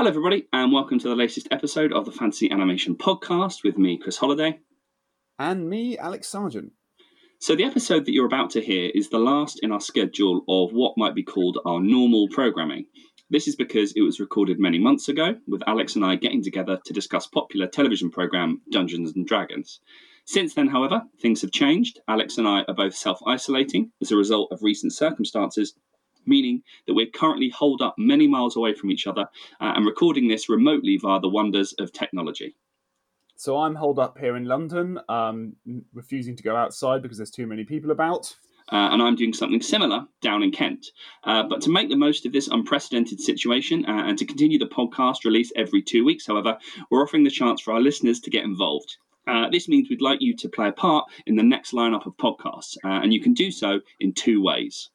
Hello, 0.00 0.08
everybody, 0.08 0.46
and 0.50 0.72
welcome 0.72 0.98
to 0.98 1.10
the 1.10 1.14
latest 1.14 1.46
episode 1.50 1.92
of 1.92 2.06
the 2.06 2.10
Fantasy 2.10 2.50
Animation 2.50 2.96
Podcast 2.96 3.62
with 3.62 3.76
me, 3.76 3.98
Chris 3.98 4.16
Holliday. 4.16 4.58
And 5.38 5.68
me, 5.68 5.98
Alex 5.98 6.26
Sergeant. 6.26 6.72
So, 7.38 7.54
the 7.54 7.64
episode 7.64 8.06
that 8.06 8.12
you're 8.12 8.24
about 8.24 8.48
to 8.52 8.62
hear 8.62 8.90
is 8.94 9.10
the 9.10 9.18
last 9.18 9.60
in 9.62 9.70
our 9.70 9.80
schedule 9.82 10.42
of 10.48 10.72
what 10.72 10.96
might 10.96 11.14
be 11.14 11.22
called 11.22 11.58
our 11.66 11.80
normal 11.80 12.28
programming. 12.30 12.86
This 13.28 13.46
is 13.46 13.56
because 13.56 13.92
it 13.94 14.00
was 14.00 14.20
recorded 14.20 14.58
many 14.58 14.78
months 14.78 15.10
ago, 15.10 15.34
with 15.46 15.62
Alex 15.66 15.96
and 15.96 16.04
I 16.06 16.16
getting 16.16 16.42
together 16.42 16.80
to 16.82 16.94
discuss 16.94 17.26
popular 17.26 17.66
television 17.66 18.10
program 18.10 18.62
Dungeons 18.72 19.12
and 19.14 19.26
Dragons. 19.26 19.80
Since 20.24 20.54
then, 20.54 20.68
however, 20.68 21.02
things 21.20 21.42
have 21.42 21.52
changed. 21.52 22.00
Alex 22.08 22.38
and 22.38 22.48
I 22.48 22.62
are 22.66 22.74
both 22.74 22.94
self 22.94 23.20
isolating 23.26 23.92
as 24.00 24.10
a 24.10 24.16
result 24.16 24.50
of 24.50 24.62
recent 24.62 24.94
circumstances, 24.94 25.74
meaning 26.26 26.62
that 26.86 26.94
we're 26.94 27.06
currently 27.06 27.48
holed 27.48 27.82
up 27.82 27.94
many 27.98 28.26
miles 28.26 28.56
away 28.56 28.74
from 28.74 28.90
each 28.90 29.06
other 29.06 29.26
uh, 29.60 29.72
and 29.76 29.86
recording 29.86 30.28
this 30.28 30.48
remotely 30.48 30.96
via 30.96 31.20
the 31.20 31.28
wonders 31.28 31.74
of 31.78 31.92
technology. 31.92 32.54
So 33.36 33.56
I'm 33.56 33.74
holed 33.74 33.98
up 33.98 34.18
here 34.18 34.36
in 34.36 34.44
London, 34.44 35.00
um, 35.08 35.56
refusing 35.94 36.36
to 36.36 36.42
go 36.42 36.54
outside 36.54 37.00
because 37.00 37.16
there's 37.16 37.30
too 37.30 37.46
many 37.46 37.64
people 37.64 37.90
about. 37.90 38.36
Uh, 38.70 38.90
and 38.92 39.02
I'm 39.02 39.16
doing 39.16 39.32
something 39.32 39.62
similar 39.62 40.04
down 40.20 40.42
in 40.42 40.52
Kent. 40.52 40.86
Uh, 41.24 41.42
but 41.42 41.60
to 41.62 41.70
make 41.70 41.88
the 41.88 41.96
most 41.96 42.24
of 42.26 42.32
this 42.32 42.48
unprecedented 42.48 43.18
situation 43.18 43.84
uh, 43.86 44.04
and 44.06 44.18
to 44.18 44.26
continue 44.26 44.58
the 44.58 44.66
podcast 44.66 45.24
release 45.24 45.50
every 45.56 45.82
two 45.82 46.04
weeks, 46.04 46.26
however, 46.26 46.58
we're 46.90 47.02
offering 47.02 47.24
the 47.24 47.30
chance 47.30 47.60
for 47.60 47.72
our 47.72 47.80
listeners 47.80 48.20
to 48.20 48.30
get 48.30 48.44
involved. 48.44 48.96
Uh, 49.26 49.48
this 49.50 49.68
means 49.68 49.88
we'd 49.88 50.02
like 50.02 50.20
you 50.20 50.34
to 50.36 50.48
play 50.48 50.68
a 50.68 50.72
part 50.72 51.04
in 51.26 51.36
the 51.36 51.42
next 51.42 51.72
lineup 51.72 52.06
of 52.06 52.16
podcasts, 52.16 52.76
uh, 52.84 53.00
and 53.02 53.12
you 53.12 53.20
can 53.20 53.32
do 53.32 53.50
so 53.50 53.80
in 54.00 54.12
two 54.12 54.42
ways. 54.42 54.90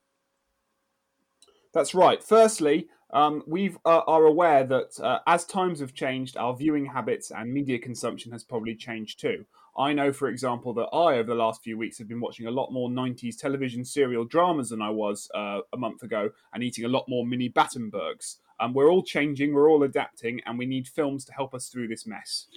That's 1.75 1.93
right. 1.93 2.23
Firstly, 2.23 2.87
um, 3.11 3.43
we 3.45 3.75
uh, 3.85 3.99
are 4.07 4.23
aware 4.23 4.63
that 4.63 4.97
uh, 5.01 5.19
as 5.27 5.45
times 5.45 5.81
have 5.81 5.93
changed, 5.93 6.37
our 6.37 6.55
viewing 6.55 6.85
habits 6.85 7.31
and 7.31 7.53
media 7.53 7.77
consumption 7.77 8.31
has 8.31 8.45
probably 8.45 8.75
changed 8.75 9.19
too. 9.19 9.45
I 9.77 9.91
know, 9.91 10.13
for 10.13 10.29
example, 10.29 10.73
that 10.75 10.87
I, 10.93 11.17
over 11.17 11.23
the 11.23 11.35
last 11.35 11.61
few 11.61 11.77
weeks, 11.77 11.97
have 11.97 12.07
been 12.07 12.21
watching 12.21 12.47
a 12.47 12.51
lot 12.51 12.71
more 12.71 12.87
90s 12.87 13.37
television 13.37 13.83
serial 13.83 14.23
dramas 14.23 14.69
than 14.69 14.81
I 14.81 14.89
was 14.89 15.29
uh, 15.35 15.59
a 15.73 15.77
month 15.77 16.01
ago 16.01 16.29
and 16.53 16.63
eating 16.63 16.85
a 16.85 16.87
lot 16.87 17.09
more 17.09 17.25
mini 17.25 17.49
Battenbergs. 17.49 18.37
Um, 18.61 18.73
we're 18.73 18.89
all 18.89 19.03
changing, 19.03 19.53
we're 19.53 19.69
all 19.69 19.83
adapting, 19.83 20.39
and 20.45 20.57
we 20.57 20.65
need 20.65 20.87
films 20.87 21.25
to 21.25 21.33
help 21.33 21.53
us 21.53 21.67
through 21.67 21.89
this 21.89 22.07
mess. 22.07 22.47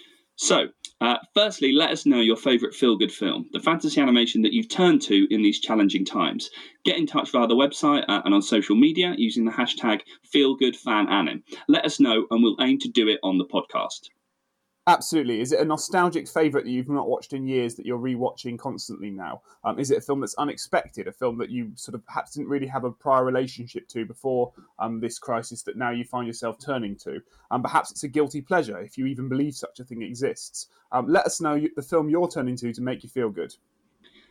So, 0.40 0.68
uh, 1.00 1.16
firstly, 1.34 1.72
let 1.72 1.90
us 1.90 2.06
know 2.06 2.20
your 2.20 2.36
favourite 2.36 2.72
feel 2.72 2.96
good 2.96 3.10
film, 3.10 3.50
the 3.52 3.58
fantasy 3.58 4.00
animation 4.00 4.40
that 4.42 4.52
you've 4.52 4.68
turned 4.68 5.02
to 5.02 5.26
in 5.34 5.42
these 5.42 5.58
challenging 5.58 6.04
times. 6.04 6.48
Get 6.84 6.96
in 6.96 7.06
touch 7.06 7.32
via 7.32 7.48
the 7.48 7.56
website 7.56 8.04
uh, 8.08 8.22
and 8.24 8.32
on 8.32 8.40
social 8.40 8.76
media 8.76 9.16
using 9.18 9.44
the 9.44 9.50
hashtag 9.50 10.02
FeelGoodFanAnim. 10.32 11.42
Let 11.66 11.84
us 11.84 11.98
know 11.98 12.28
and 12.30 12.40
we'll 12.40 12.56
aim 12.60 12.78
to 12.78 12.88
do 12.88 13.08
it 13.08 13.18
on 13.24 13.38
the 13.38 13.46
podcast. 13.46 14.10
Absolutely. 14.88 15.42
Is 15.42 15.52
it 15.52 15.60
a 15.60 15.66
nostalgic 15.66 16.26
favourite 16.26 16.64
that 16.64 16.70
you've 16.70 16.88
not 16.88 17.10
watched 17.10 17.34
in 17.34 17.46
years 17.46 17.74
that 17.74 17.84
you're 17.84 17.98
rewatching 17.98 18.58
constantly 18.58 19.10
now? 19.10 19.42
Um, 19.62 19.78
is 19.78 19.90
it 19.90 19.98
a 19.98 20.00
film 20.00 20.20
that's 20.20 20.34
unexpected, 20.36 21.06
a 21.06 21.12
film 21.12 21.36
that 21.38 21.50
you 21.50 21.72
sort 21.74 21.94
of 21.94 22.06
perhaps 22.06 22.32
didn't 22.32 22.48
really 22.48 22.66
have 22.66 22.84
a 22.84 22.90
prior 22.90 23.22
relationship 23.22 23.86
to 23.88 24.06
before 24.06 24.50
um, 24.78 24.98
this 24.98 25.18
crisis 25.18 25.60
that 25.64 25.76
now 25.76 25.90
you 25.90 26.04
find 26.04 26.26
yourself 26.26 26.56
turning 26.58 26.96
to? 27.04 27.20
Um, 27.50 27.62
perhaps 27.62 27.90
it's 27.90 28.04
a 28.04 28.08
guilty 28.08 28.40
pleasure, 28.40 28.78
if 28.80 28.96
you 28.96 29.04
even 29.04 29.28
believe 29.28 29.54
such 29.54 29.78
a 29.78 29.84
thing 29.84 30.00
exists. 30.00 30.68
Um, 30.90 31.06
let 31.06 31.26
us 31.26 31.38
know 31.38 31.60
the 31.76 31.82
film 31.82 32.08
you're 32.08 32.26
turning 32.26 32.56
to 32.56 32.72
to 32.72 32.80
make 32.80 33.02
you 33.02 33.10
feel 33.10 33.28
good. 33.28 33.54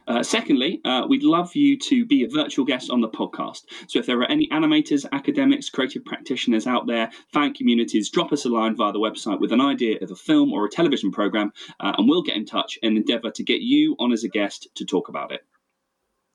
Uh, 0.07 0.23
secondly, 0.23 0.79
uh, 0.85 1.05
we'd 1.07 1.23
love 1.23 1.53
you 1.55 1.77
to 1.77 2.05
be 2.05 2.23
a 2.23 2.29
virtual 2.29 2.63
guest 2.63 2.89
on 2.89 3.01
the 3.01 3.09
podcast. 3.09 3.63
So 3.87 3.99
if 3.99 4.05
there 4.05 4.19
are 4.19 4.31
any 4.31 4.47
animators, 4.47 5.05
academics, 5.11 5.69
creative 5.69 6.05
practitioners 6.05 6.65
out 6.65 6.87
there, 6.87 7.11
fan 7.33 7.53
communities, 7.53 8.09
drop 8.09 8.31
us 8.31 8.45
a 8.45 8.49
line 8.49 8.75
via 8.75 8.93
the 8.93 8.99
website 8.99 9.39
with 9.39 9.51
an 9.51 9.61
idea 9.61 9.97
of 10.01 10.11
a 10.11 10.15
film 10.15 10.53
or 10.53 10.65
a 10.65 10.69
television 10.69 11.11
program, 11.11 11.51
uh, 11.81 11.93
and 11.97 12.07
we'll 12.07 12.23
get 12.23 12.37
in 12.37 12.45
touch 12.45 12.79
and 12.81 12.95
endeavour 12.97 13.31
to 13.31 13.43
get 13.43 13.61
you 13.61 13.95
on 13.99 14.13
as 14.13 14.23
a 14.23 14.29
guest 14.29 14.69
to 14.75 14.85
talk 14.85 15.09
about 15.09 15.31
it. 15.31 15.41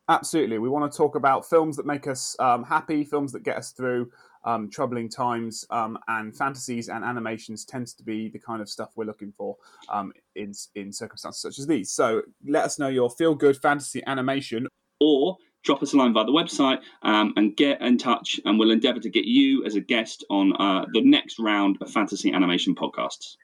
Absolutely. 0.09 0.59
We 0.59 0.69
want 0.69 0.91
to 0.91 0.97
talk 0.97 1.15
about 1.15 1.49
films 1.49 1.77
that 1.77 1.87
make 1.87 2.07
us 2.07 2.37
um, 2.39 2.65
happy, 2.65 3.05
films 3.05 3.33
that 3.33 3.45
get 3.45 3.57
us 3.57 3.71
through 3.71 4.11
um, 4.45 4.71
troubling 4.71 5.09
times, 5.09 5.65
um, 5.71 5.99
and 6.09 6.37
fantasies 6.37 6.89
and 6.89 7.05
animations 7.05 7.65
tends 7.65 7.95
to 7.95 8.03
be 8.03 8.29
the 8.29 8.39
kind 8.39 8.61
of 8.61 8.69
stuff 8.69 8.91
we're 8.97 9.05
looking 9.05 9.33
for 9.37 9.57
um, 9.89 10.13
in 10.35 10.53
in 10.75 10.93
circumstances 10.93 11.41
such 11.41 11.59
as 11.59 11.67
these. 11.67 11.91
So 11.93 12.23
let 12.47 12.65
us 12.65 12.79
know 12.79 12.89
your 12.89 13.11
feel 13.11 13.35
good 13.35 13.57
fantasy 13.57 14.03
animation, 14.07 14.67
or 15.01 15.37
drop 15.65 15.83
us 15.83 15.93
a 15.93 15.97
line 15.97 16.13
via 16.13 16.25
the 16.25 16.33
website 16.33 16.81
um, 17.03 17.33
and 17.37 17.57
get 17.57 17.81
in 17.81 17.99
touch, 17.99 18.41
and 18.45 18.59
we'll 18.59 18.71
endeavour 18.71 19.01
to 19.01 19.11
get 19.11 19.25
you 19.25 19.65
as 19.65 19.77
a 19.77 19.81
guest 19.81 20.25
on 20.31 20.55
uh, 20.57 20.87
the 20.93 21.03
next 21.03 21.39
round 21.39 21.79
of 21.81 21.91
fantasy 21.91 22.33
animation 22.33 22.75
podcasts. 22.75 23.37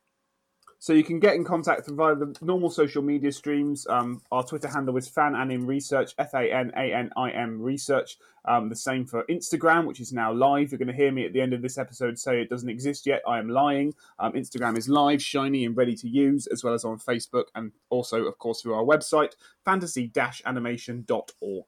So 0.81 0.93
you 0.93 1.03
can 1.03 1.19
get 1.19 1.35
in 1.35 1.43
contact 1.45 1.89
via 1.89 2.15
the 2.15 2.37
normal 2.41 2.71
social 2.71 3.03
media 3.03 3.33
streams. 3.33 3.85
Um, 3.89 4.23
our 4.31 4.45
Twitter 4.45 4.69
handle 4.69 4.97
is 4.97 5.11
fananim 5.11 5.67
research, 5.67 6.15
F 6.19 6.35
A 6.35 6.53
N 6.53 6.71
A 6.77 6.95
N 6.95 7.11
I 7.17 7.31
M 7.31 7.61
research. 7.61 8.17
Um, 8.45 8.69
the 8.69 8.77
same 8.77 9.05
for 9.05 9.25
Instagram, 9.25 9.87
which 9.87 9.99
is 10.01 10.13
now 10.13 10.33
live. 10.33 10.71
You're 10.71 10.79
going 10.79 10.87
to 10.89 10.95
hear 10.95 11.11
me 11.11 11.27
at 11.27 11.33
the 11.33 11.41
end 11.41 11.53
of 11.53 11.63
this 11.63 11.79
episode 11.79 12.17
say 12.17 12.41
it 12.41 12.49
doesn't 12.49 12.69
exist 12.69 13.07
yet. 13.07 13.23
I 13.27 13.41
am 13.41 13.49
lying. 13.49 13.93
Um, 14.21 14.35
Instagram 14.35 14.79
is 14.79 14.89
live, 14.89 15.21
shiny, 15.21 15.65
and 15.65 15.77
ready 15.77 15.97
to 15.97 16.09
use, 16.09 16.47
as 16.47 16.63
well 16.63 16.75
as 16.75 16.85
on 16.85 16.99
Facebook 16.99 17.47
and 17.57 17.73
also, 17.91 18.23
of 18.25 18.39
course, 18.39 18.63
through 18.63 18.75
our 18.75 18.85
website, 18.85 19.33
fantasy-animation.org. 19.65 21.65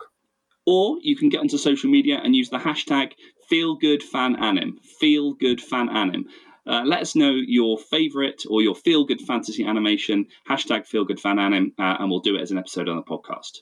Or 0.66 0.99
you 1.03 1.16
can 1.16 1.31
get 1.31 1.41
onto 1.41 1.59
social 1.59 1.91
media 1.91 2.20
and 2.22 2.37
use 2.37 2.50
the 2.50 2.59
hashtag 2.59 3.15
FeelGoodFanAnim. 3.50 4.75
FeelGoodFanAnim. 5.03 6.26
Uh, 6.66 6.82
let 6.84 7.00
us 7.00 7.16
know 7.16 7.31
your 7.31 7.78
favorite 7.78 8.44
or 8.48 8.62
your 8.62 8.75
feel 8.75 9.04
good 9.04 9.21
fantasy 9.22 9.65
animation, 9.65 10.26
hashtag 10.48 10.87
feel 10.87 11.04
good 11.04 11.19
fan 11.21 11.38
anim, 11.38 11.72
uh, 11.78 11.97
and 11.98 12.10
we'll 12.10 12.21
do 12.21 12.37
it 12.37 12.43
as 12.43 12.50
an 12.50 12.59
episode 12.59 12.88
on 12.88 12.97
the 12.97 13.03
podcast. 13.03 13.59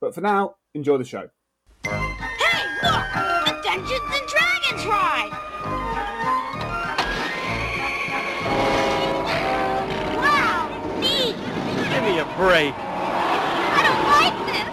But 0.00 0.14
for 0.14 0.20
now, 0.20 0.56
enjoy 0.74 0.98
the 0.98 1.04
show. 1.04 1.28
Hey, 1.84 1.90
look! 2.82 3.04
A 3.14 3.60
Dungeons 3.62 4.10
and 4.12 4.26
Dragons 4.28 4.86
ride! 4.86 5.30
Wow, 10.16 10.68
neat! 11.00 11.36
Give 11.92 12.02
me 12.02 12.18
a 12.18 12.24
break. 12.36 12.74
I 12.76 13.80
don't 13.84 14.04
like 14.10 14.38
this! 14.48 14.68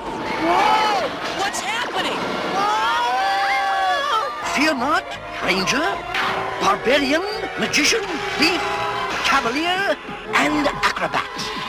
Whoa! 0.48 1.10
What's 1.42 1.60
happening? 1.60 2.20
Fear 4.56 4.74
not, 4.76 5.06
ranger, 5.44 5.88
barbarian, 6.72 7.22
magician, 7.60 8.00
thief, 8.40 8.62
cavalier, 9.26 9.98
and 10.34 10.68
acrobat. 10.68 11.61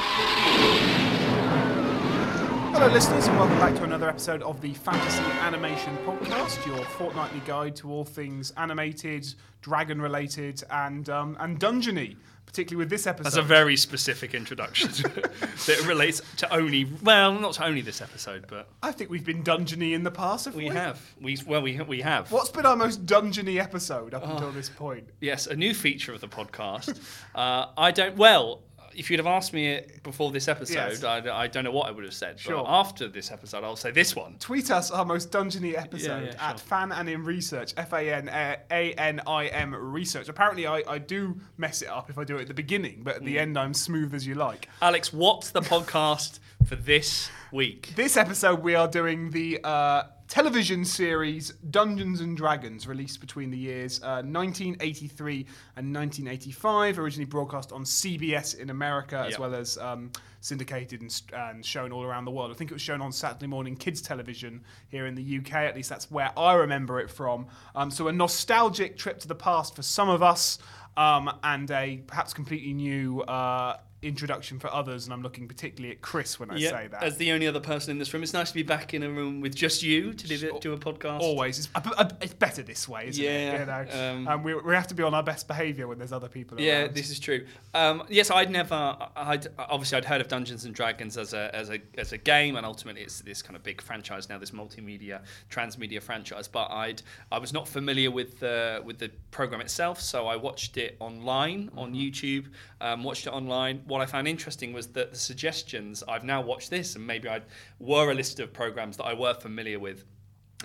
Hello, 2.82 2.94
listeners, 2.94 3.28
and 3.28 3.38
welcome 3.38 3.58
back 3.60 3.76
to 3.76 3.84
another 3.84 4.08
episode 4.08 4.42
of 4.42 4.60
the 4.60 4.74
Fantasy 4.74 5.22
Animation 5.38 5.96
Podcast, 5.98 6.66
your 6.66 6.84
fortnightly 6.84 7.40
guide 7.46 7.76
to 7.76 7.88
all 7.88 8.04
things 8.04 8.50
animated, 8.56 9.24
dragon-related, 9.60 10.64
and 10.68 11.08
um, 11.08 11.36
and 11.38 11.60
dungeony. 11.60 12.16
Particularly 12.44 12.84
with 12.84 12.90
this 12.90 13.06
episode. 13.06 13.24
That's 13.24 13.36
a 13.36 13.42
very 13.42 13.76
specific 13.76 14.34
introduction 14.34 14.88
that 15.12 15.84
relates 15.86 16.20
to 16.38 16.52
only 16.52 16.86
well, 17.04 17.32
not 17.38 17.52
to 17.54 17.64
only 17.64 17.82
this 17.82 18.02
episode, 18.02 18.46
but 18.48 18.68
I 18.82 18.90
think 18.90 19.10
we've 19.10 19.24
been 19.24 19.44
dungeony 19.44 19.92
in 19.92 20.02
the 20.02 20.10
past. 20.10 20.46
Have 20.46 20.56
we, 20.56 20.64
we 20.64 20.70
have. 20.70 21.00
We 21.20 21.38
well, 21.46 21.62
we 21.62 21.80
we 21.82 22.00
have. 22.00 22.32
What's 22.32 22.50
been 22.50 22.66
our 22.66 22.74
most 22.74 23.06
dungeony 23.06 23.60
episode 23.60 24.12
up 24.12 24.24
Oh. 24.26 24.32
until 24.32 24.50
this 24.50 24.68
point? 24.68 25.08
Yes, 25.20 25.46
a 25.46 25.54
new 25.54 25.72
feature 25.72 26.12
of 26.12 26.20
the 26.20 26.26
podcast. 26.28 27.00
uh, 27.36 27.66
I 27.78 27.92
don't. 27.92 28.16
Well, 28.16 28.64
if 28.94 29.10
you'd 29.10 29.18
have 29.18 29.26
asked 29.26 29.52
me 29.52 29.68
it 29.68 30.02
before 30.02 30.30
this 30.32 30.48
episode, 30.48 30.74
Yes. 30.74 31.04
I, 31.04 31.18
I 31.30 31.46
don't 31.46 31.64
know 31.64 31.70
what 31.70 31.88
I 31.88 31.90
would 31.90 32.04
have 32.04 32.14
said. 32.14 32.38
Sure. 32.38 32.56
But 32.62 32.66
after 32.70 33.08
this 33.08 33.30
episode, 33.30 33.64
I'll 33.64 33.76
say 33.76 33.90
this 33.90 34.14
one. 34.16 34.36
Tweet 34.38 34.70
us 34.70 34.90
our 34.90 35.04
most 35.04 35.30
dungeony 35.30 35.76
episode 35.78 36.24
Yeah, 36.24 36.32
yeah, 36.32 36.50
at 36.50 36.58
sure. 36.58 36.66
Fan 36.66 36.92
Anim 36.92 37.24
Research, 37.24 37.72
F 37.76 37.92
A 37.92 38.12
N 38.12 38.28
A 38.28 38.92
N 38.94 39.20
I 39.26 39.46
M 39.46 39.74
Research. 39.74 40.28
Apparently, 40.28 40.66
I, 40.66 40.82
I 40.88 40.98
do 40.98 41.40
mess 41.58 41.82
it 41.82 41.88
up 41.88 42.10
if 42.10 42.18
I 42.18 42.24
do 42.24 42.36
it 42.38 42.42
at 42.42 42.48
the 42.48 42.54
beginning, 42.54 43.00
but 43.02 43.16
at 43.16 43.24
the 43.24 43.36
Mm. 43.36 43.40
end, 43.40 43.58
I'm 43.58 43.74
smooth 43.74 44.14
as 44.14 44.26
you 44.26 44.34
like. 44.34 44.68
Alex, 44.80 45.12
what's 45.12 45.50
the 45.50 45.60
podcast 45.62 46.38
for 46.66 46.76
this 46.76 47.30
week? 47.52 47.92
This 47.94 48.16
episode, 48.16 48.62
we 48.62 48.74
are 48.74 48.88
doing 48.88 49.30
the 49.30 49.60
uh, 49.62 50.04
television 50.28 50.84
series 50.84 51.50
Dungeons 51.70 52.20
and 52.20 52.36
Dragons, 52.36 52.86
released 52.86 53.20
between 53.20 53.50
the 53.50 53.58
years 53.58 54.00
uh, 54.02 54.22
1983 54.24 55.46
and 55.76 55.94
1985, 55.94 56.98
originally 56.98 57.26
broadcast 57.26 57.72
on 57.72 57.84
CBS 57.84 58.58
in 58.58 58.70
America, 58.70 59.18
as 59.26 59.32
Yep. 59.32 59.40
well 59.40 59.54
as 59.54 59.76
um, 59.78 60.10
syndicated 60.40 61.02
and, 61.02 61.12
st- 61.12 61.32
and 61.34 61.64
shown 61.64 61.92
all 61.92 62.02
around 62.02 62.24
the 62.24 62.30
world. 62.30 62.50
I 62.50 62.54
think 62.54 62.70
it 62.70 62.74
was 62.74 62.82
shown 62.82 63.00
on 63.02 63.12
Saturday 63.12 63.46
morning 63.46 63.76
kids 63.76 64.00
television 64.00 64.62
here 64.88 65.06
in 65.06 65.14
the 65.14 65.38
UK, 65.38 65.52
at 65.54 65.76
least 65.76 65.90
that's 65.90 66.10
where 66.10 66.30
I 66.38 66.54
remember 66.54 66.98
it 67.00 67.10
from. 67.10 67.46
Um, 67.74 67.90
so, 67.90 68.08
a 68.08 68.12
nostalgic 68.12 68.96
trip 68.96 69.18
to 69.20 69.28
the 69.28 69.34
past 69.34 69.76
for 69.76 69.82
some 69.82 70.08
of 70.08 70.22
us. 70.22 70.58
Um, 70.94 71.38
and 71.42 71.70
a 71.70 72.02
perhaps 72.06 72.34
completely 72.34 72.74
new 72.74 73.22
uh, 73.22 73.78
introduction 74.02 74.58
for 74.58 74.72
others, 74.72 75.04
and 75.04 75.12
I'm 75.14 75.22
looking 75.22 75.46
particularly 75.48 75.94
at 75.94 76.00
Chris 76.02 76.38
when 76.40 76.50
I 76.50 76.56
Yeah, 76.56 76.70
say 76.70 76.88
that. 76.88 77.02
as 77.02 77.16
the 77.16 77.32
only 77.32 77.46
other 77.46 77.60
person 77.60 77.92
in 77.92 77.98
this 77.98 78.12
room, 78.12 78.22
it's 78.22 78.32
nice 78.32 78.48
to 78.48 78.54
be 78.54 78.62
back 78.62 78.94
in 78.94 79.02
a 79.02 79.08
room 79.10 79.40
with 79.40 79.54
just 79.54 79.82
you 79.82 80.12
to 80.12 80.26
do, 80.28 80.58
do 80.60 80.72
a 80.72 80.78
podcast. 80.78 81.20
Always, 81.20 81.58
it's, 81.60 81.68
uh, 81.74 81.80
uh, 81.96 82.08
it's 82.20 82.34
better 82.34 82.62
this 82.62 82.88
way, 82.88 83.08
isn't 83.08 83.22
Yeah, 83.24 83.30
it? 83.30 83.60
You 83.60 83.66
know, 83.66 84.10
um, 84.10 84.28
um, 84.28 84.42
we, 84.42 84.54
we 84.54 84.74
have 84.74 84.88
to 84.88 84.94
be 84.94 85.02
on 85.02 85.14
our 85.14 85.22
best 85.22 85.46
behaviour 85.48 85.86
when 85.86 85.98
there's 85.98 86.12
other 86.12 86.28
people. 86.28 86.60
Yeah, 86.60 86.82
around. 86.82 86.94
this 86.94 87.10
is 87.10 87.20
true. 87.20 87.46
Um, 87.74 88.02
yes, 88.08 88.30
I'd 88.30 88.50
never. 88.50 88.96
I'd 89.16 89.46
obviously 89.58 89.98
I'd 89.98 90.04
heard 90.04 90.20
of 90.20 90.28
Dungeons 90.28 90.64
and 90.64 90.74
Dragons 90.74 91.16
as 91.16 91.32
a 91.32 91.54
as 91.54 91.70
a 91.70 91.80
as 91.96 92.12
a 92.12 92.18
game, 92.18 92.56
and 92.56 92.66
ultimately 92.66 93.02
it's 93.02 93.20
this 93.20 93.40
kind 93.42 93.56
of 93.56 93.62
big 93.62 93.80
franchise 93.80 94.28
now, 94.28 94.38
this 94.38 94.50
multimedia, 94.50 95.20
transmedia 95.50 96.02
franchise. 96.02 96.48
But 96.48 96.70
I'd 96.70 97.02
I 97.30 97.38
was 97.38 97.52
not 97.52 97.68
familiar 97.68 98.10
with 98.10 98.40
the 98.40 98.82
with 98.84 98.98
the 98.98 99.10
program 99.30 99.60
itself, 99.60 100.00
so 100.00 100.26
I 100.26 100.36
watched 100.36 100.76
it 100.76 100.96
online 101.00 101.70
on 101.76 101.94
YouTube. 101.94 102.46
Um, 102.80 103.04
watched 103.04 103.26
it 103.26 103.30
online. 103.32 103.82
What 103.92 104.00
I 104.00 104.06
found 104.06 104.26
interesting 104.26 104.72
was 104.72 104.86
that 104.88 105.12
the 105.12 105.18
suggestions. 105.18 106.02
I've 106.08 106.24
now 106.24 106.40
watched 106.40 106.70
this, 106.70 106.96
and 106.96 107.06
maybe 107.06 107.28
I 107.28 107.42
were 107.78 108.10
a 108.10 108.14
list 108.14 108.40
of 108.40 108.50
programs 108.50 108.96
that 108.96 109.04
I 109.04 109.12
were 109.12 109.34
familiar 109.34 109.78
with 109.78 110.04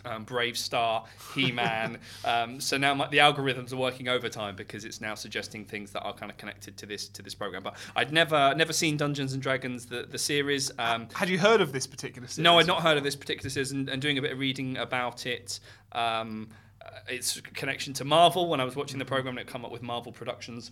um, 0.05 0.25
BraveStarr, 0.25 1.05
He 1.35 1.51
Man. 1.51 1.99
um, 2.25 2.61
so 2.61 2.77
now 2.77 2.93
my, 2.93 3.09
the 3.09 3.17
algorithms 3.17 3.73
are 3.73 3.77
working 3.77 4.07
overtime 4.07 4.55
because 4.55 4.85
it's 4.85 5.01
now 5.01 5.13
suggesting 5.13 5.65
things 5.65 5.91
that 5.91 6.03
are 6.03 6.13
kind 6.13 6.31
of 6.31 6.37
connected 6.37 6.77
to 6.77 6.85
this 6.85 7.09
to 7.09 7.21
this 7.21 7.35
program. 7.35 7.63
But 7.63 7.75
I'd 7.97 8.13
never 8.13 8.53
never 8.55 8.71
seen 8.71 8.95
Dungeons 8.95 9.33
and 9.33 9.41
Dragons 9.41 9.85
the 9.87 10.03
the 10.03 10.17
series. 10.17 10.71
Um, 10.79 11.09
Had 11.13 11.27
you 11.27 11.37
heard 11.37 11.59
of 11.59 11.73
this 11.73 11.85
particular 11.85 12.29
series? 12.29 12.45
no, 12.45 12.59
I'd 12.59 12.67
not 12.67 12.81
heard 12.81 12.97
of 12.97 13.03
this 13.03 13.17
particular 13.17 13.49
series, 13.49 13.73
and, 13.73 13.89
and 13.89 14.01
doing 14.01 14.17
a 14.17 14.21
bit 14.21 14.31
of 14.31 14.39
reading 14.39 14.77
about 14.77 15.25
it. 15.25 15.59
Um, 15.91 16.47
uh, 16.81 16.91
its 17.09 17.41
connection 17.41 17.91
to 17.95 18.05
Marvel. 18.05 18.47
When 18.47 18.61
I 18.61 18.63
was 18.63 18.77
watching 18.77 18.99
the 18.99 19.05
program, 19.05 19.37
it 19.37 19.47
come 19.47 19.65
up 19.65 19.71
with 19.71 19.83
Marvel 19.83 20.13
Productions. 20.13 20.71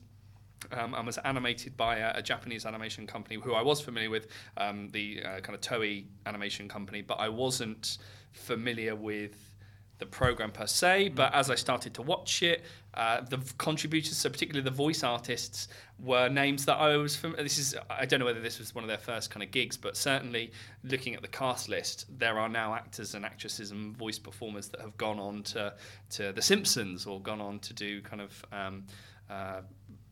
Um, 0.72 0.96
and 0.96 1.06
was 1.06 1.20
animated 1.20 1.78
by 1.78 1.98
a, 1.98 2.18
a 2.18 2.22
Japanese 2.24 2.66
animation 2.66 3.06
company 3.06 3.36
who 3.36 3.54
I 3.54 3.62
was 3.62 3.82
familiar 3.82 4.10
with, 4.10 4.28
um, 4.58 4.90
the 4.90 5.22
uh, 5.22 5.40
kind 5.42 5.54
of 5.54 5.62
Toei 5.62 6.06
animation 6.26 6.68
company, 6.68 7.04
but 7.04 7.20
I 7.20 7.30
wasn't 7.30 8.00
familiar 8.32 8.96
with 8.96 9.56
the 9.98 10.06
program 10.06 10.52
per 10.52 10.68
se. 10.68 11.10
But 11.10 11.34
as 11.34 11.50
I 11.50 11.56
started 11.56 11.94
to 11.96 12.02
watch 12.02 12.44
it, 12.44 12.64
uh, 12.94 13.22
the 13.22 13.40
contributors, 13.58 14.18
so 14.18 14.30
particularly 14.30 14.64
the 14.64 14.76
voice 14.76 15.04
artists, 15.04 15.68
were 16.00 16.30
names 16.30 16.66
that 16.66 16.76
I 16.76 16.98
was 16.98 17.16
from. 17.16 17.36
This 17.38 17.58
is 17.58 17.76
I 17.90 18.06
don't 18.06 18.20
know 18.20 18.26
whether 18.26 18.42
this 18.42 18.60
was 18.60 18.76
one 18.76 18.84
of 18.84 18.88
their 18.88 18.98
first 18.98 19.32
kind 19.32 19.44
of 19.44 19.52
gigs, 19.52 19.78
but 19.78 19.96
certainly 19.96 20.52
looking 20.84 21.16
at 21.16 21.22
the 21.22 21.28
cast 21.28 21.70
list, 21.70 22.06
there 22.18 22.38
are 22.38 22.50
now 22.50 22.74
actors 22.74 23.16
and 23.16 23.26
actresses 23.26 23.72
and 23.72 23.96
voice 23.96 24.20
performers 24.20 24.68
that 24.70 24.82
have 24.82 24.96
gone 24.98 25.20
on 25.20 25.44
to 25.44 25.74
to 26.12 26.32
The 26.34 26.42
Simpsons 26.42 27.06
or 27.06 27.22
gone 27.22 27.42
on 27.42 27.60
to 27.60 27.74
do 27.74 28.02
kind 28.02 28.22
of. 28.22 28.46
Um, 28.52 28.86
uh, 29.30 29.62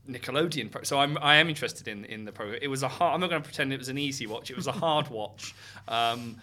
Nickelodeon. 0.09 0.71
Pro- 0.71 0.83
so 0.83 0.99
I'm 0.99 1.17
I 1.21 1.35
am 1.35 1.49
interested 1.49 1.87
in 1.87 2.05
in 2.05 2.25
the 2.25 2.31
program. 2.31 2.59
It 2.61 2.67
was 2.67 2.83
a 2.83 2.87
hard. 2.87 3.13
I'm 3.13 3.19
not 3.21 3.29
going 3.29 3.41
to 3.41 3.47
pretend 3.47 3.71
it 3.73 3.79
was 3.79 3.89
an 3.89 3.97
easy 3.97 4.27
watch. 4.27 4.49
It 4.49 4.55
was 4.57 4.67
a 4.67 4.71
hard 4.71 5.09
watch. 5.09 5.55
Um, 5.87 6.37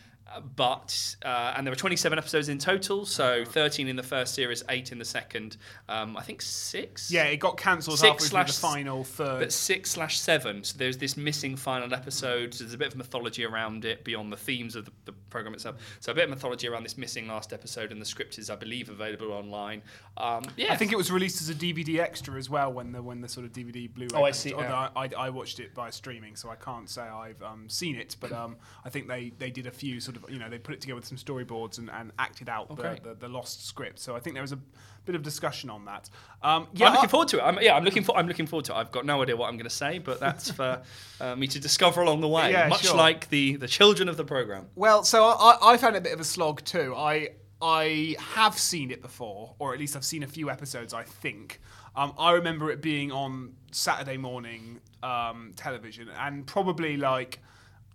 but 0.57 1.17
uh, 1.25 1.55
and 1.57 1.67
there 1.67 1.73
were 1.73 1.77
27 1.77 2.19
episodes 2.19 2.49
in 2.49 2.59
total, 2.59 3.05
so 3.05 3.45
13 3.45 3.89
in 3.89 3.97
the 3.97 4.03
first 4.03 4.35
series, 4.35 4.63
eight 4.69 4.93
in 4.93 4.99
the 4.99 5.05
second. 5.05 5.57
Um, 5.89 6.17
I 6.17 6.23
think 6.23 6.41
six. 6.43 7.11
Yeah, 7.11 7.25
it 7.25 7.39
got 7.39 7.57
cancelled 7.57 7.99
Six 7.99 8.09
halfway 8.09 8.29
through 8.29 8.47
the 8.47 8.53
slash- 8.53 8.73
final 8.73 9.05
third. 9.05 9.41
But 9.41 9.53
six 9.53 9.91
slash 9.91 10.21
seven. 10.21 10.63
So 10.63 10.79
there's 10.79 10.99
this 10.99 11.17
missing 11.17 11.57
final 11.57 11.93
episode. 11.93 12.55
so 12.55 12.65
There's 12.65 12.75
a 12.75 12.79
bit 12.79 12.89
of 12.89 12.97
mythology 12.97 13.45
around 13.45 13.85
it 13.85 14.05
beyond 14.05 14.33
the 14.33 14.37
themes 14.37 14.77
of 14.77 14.85
the, 14.85 14.93
the 15.07 15.13
program 15.31 15.55
itself. 15.55 15.77
So 16.01 16.13
a 16.13 16.15
bit 16.15 16.25
of 16.25 16.31
mythology 16.31 16.69
around 16.69 16.85
this 16.85 16.97
missing 16.97 17.27
last 17.27 17.53
episode, 17.53 17.91
and 17.91 18.01
the 18.01 18.07
script 18.07 18.39
is, 18.39 18.51
I 18.51 18.57
believe, 18.57 18.89
available 18.89 19.33
online. 19.33 19.83
Um, 20.17 20.45
yeah, 20.57 20.73
I 20.73 20.77
think 20.77 20.93
it 20.93 20.97
was 20.97 21.11
released 21.11 21.41
as 21.41 21.49
a 21.49 21.55
DVD 21.55 21.99
extra 21.99 22.37
as 22.37 22.49
well 22.49 22.73
when 22.73 22.93
the 22.93 23.03
when 23.03 23.21
the 23.21 23.29
sort 23.29 23.47
of 23.47 23.53
DVD 23.53 23.93
Blu-ray. 23.93 24.11
Oh, 24.15 24.25
I 24.25 24.31
see, 24.31 24.53
although 24.53 24.69
yeah. 24.69 24.89
I, 24.95 25.05
I, 25.05 25.11
I 25.27 25.31
watched 25.31 25.61
it 25.61 25.75
by 25.75 25.91
streaming, 25.91 26.37
so 26.37 26.51
I 26.51 26.57
can't 26.57 26.89
say 26.89 27.03
I've 27.03 27.43
um, 27.43 27.69
seen 27.69 27.97
it. 27.97 28.17
But 28.21 28.33
um, 28.33 28.57
I 28.85 28.91
think 28.91 29.09
they, 29.09 29.33
they 29.39 29.51
did 29.51 29.67
a 29.67 29.71
few 29.71 30.01
sort 30.01 30.17
of 30.17 30.20
you 30.29 30.39
know 30.39 30.49
they 30.49 30.59
put 30.59 30.75
it 30.75 30.81
together 30.81 30.97
with 30.97 31.07
some 31.07 31.17
storyboards 31.17 31.79
and, 31.79 31.91
and 31.91 32.13
acted 32.19 32.49
out 32.49 32.71
Okay. 32.71 32.99
the, 33.03 33.11
the, 33.11 33.15
the 33.15 33.29
lost 33.29 33.67
script. 33.67 33.99
So 33.99 34.15
I 34.17 34.21
think 34.21 34.35
there 34.35 34.43
was 34.43 34.53
a 34.53 34.59
bit 35.05 35.15
of 35.15 35.23
discussion 35.23 35.71
on 35.71 35.85
that. 35.87 36.09
Um, 36.43 36.69
yeah, 36.73 36.89
I'm 36.89 36.95
looking 36.95 37.09
forward 37.09 37.29
to 37.29 37.39
it. 37.39 37.43
I'm, 37.43 37.59
yeah, 37.61 37.75
I'm 37.75 37.85
looking 37.85 38.03
for. 38.03 38.17
I'm 38.17 38.27
looking 38.29 38.47
forward 38.47 38.65
to 38.67 38.73
it. 38.73 38.77
I've 38.77 38.93
got 38.93 39.07
no 39.07 39.23
idea 39.23 39.37
what 39.37 39.49
I'm 39.49 39.57
going 39.57 39.65
to 39.65 39.71
say, 39.71 39.99
but 39.99 40.21
that's 40.21 40.51
for 40.51 40.83
uh, 41.21 41.37
me 41.37 41.47
to 41.49 41.61
discover 41.61 42.03
along 42.03 42.21
the 42.21 42.29
way. 42.29 42.53
Yeah, 42.53 42.69
much 42.69 42.87
sure. 42.87 42.97
like 42.97 43.29
the 43.31 43.57
the 43.57 43.69
children 43.69 44.09
of 44.09 44.17
the 44.17 44.25
program. 44.25 44.67
Well, 44.75 45.05
so 45.05 45.25
I, 45.25 45.57
I 45.63 45.77
found 45.77 45.97
it 45.97 46.01
a 46.01 46.03
bit 46.03 46.13
of 46.13 46.21
a 46.21 46.25
slog 46.25 46.65
too. 46.65 46.95
I 46.97 47.31
I 47.63 48.17
have 48.19 48.59
seen 48.59 48.91
it 48.91 49.03
before, 49.03 49.55
or 49.59 49.75
at 49.75 49.79
least 49.81 49.97
I've 49.97 50.05
seen 50.05 50.23
a 50.23 50.29
few 50.29 50.51
episodes. 50.51 50.95
I 50.95 51.03
think 51.03 51.61
um, 51.97 52.13
I 52.19 52.33
remember 52.33 52.71
it 52.71 52.81
being 52.81 53.13
on 53.13 53.55
Saturday 53.73 54.17
morning 54.17 54.81
um, 55.03 55.53
television, 55.57 56.09
and 56.19 56.47
probably 56.47 56.97
like. 56.97 57.41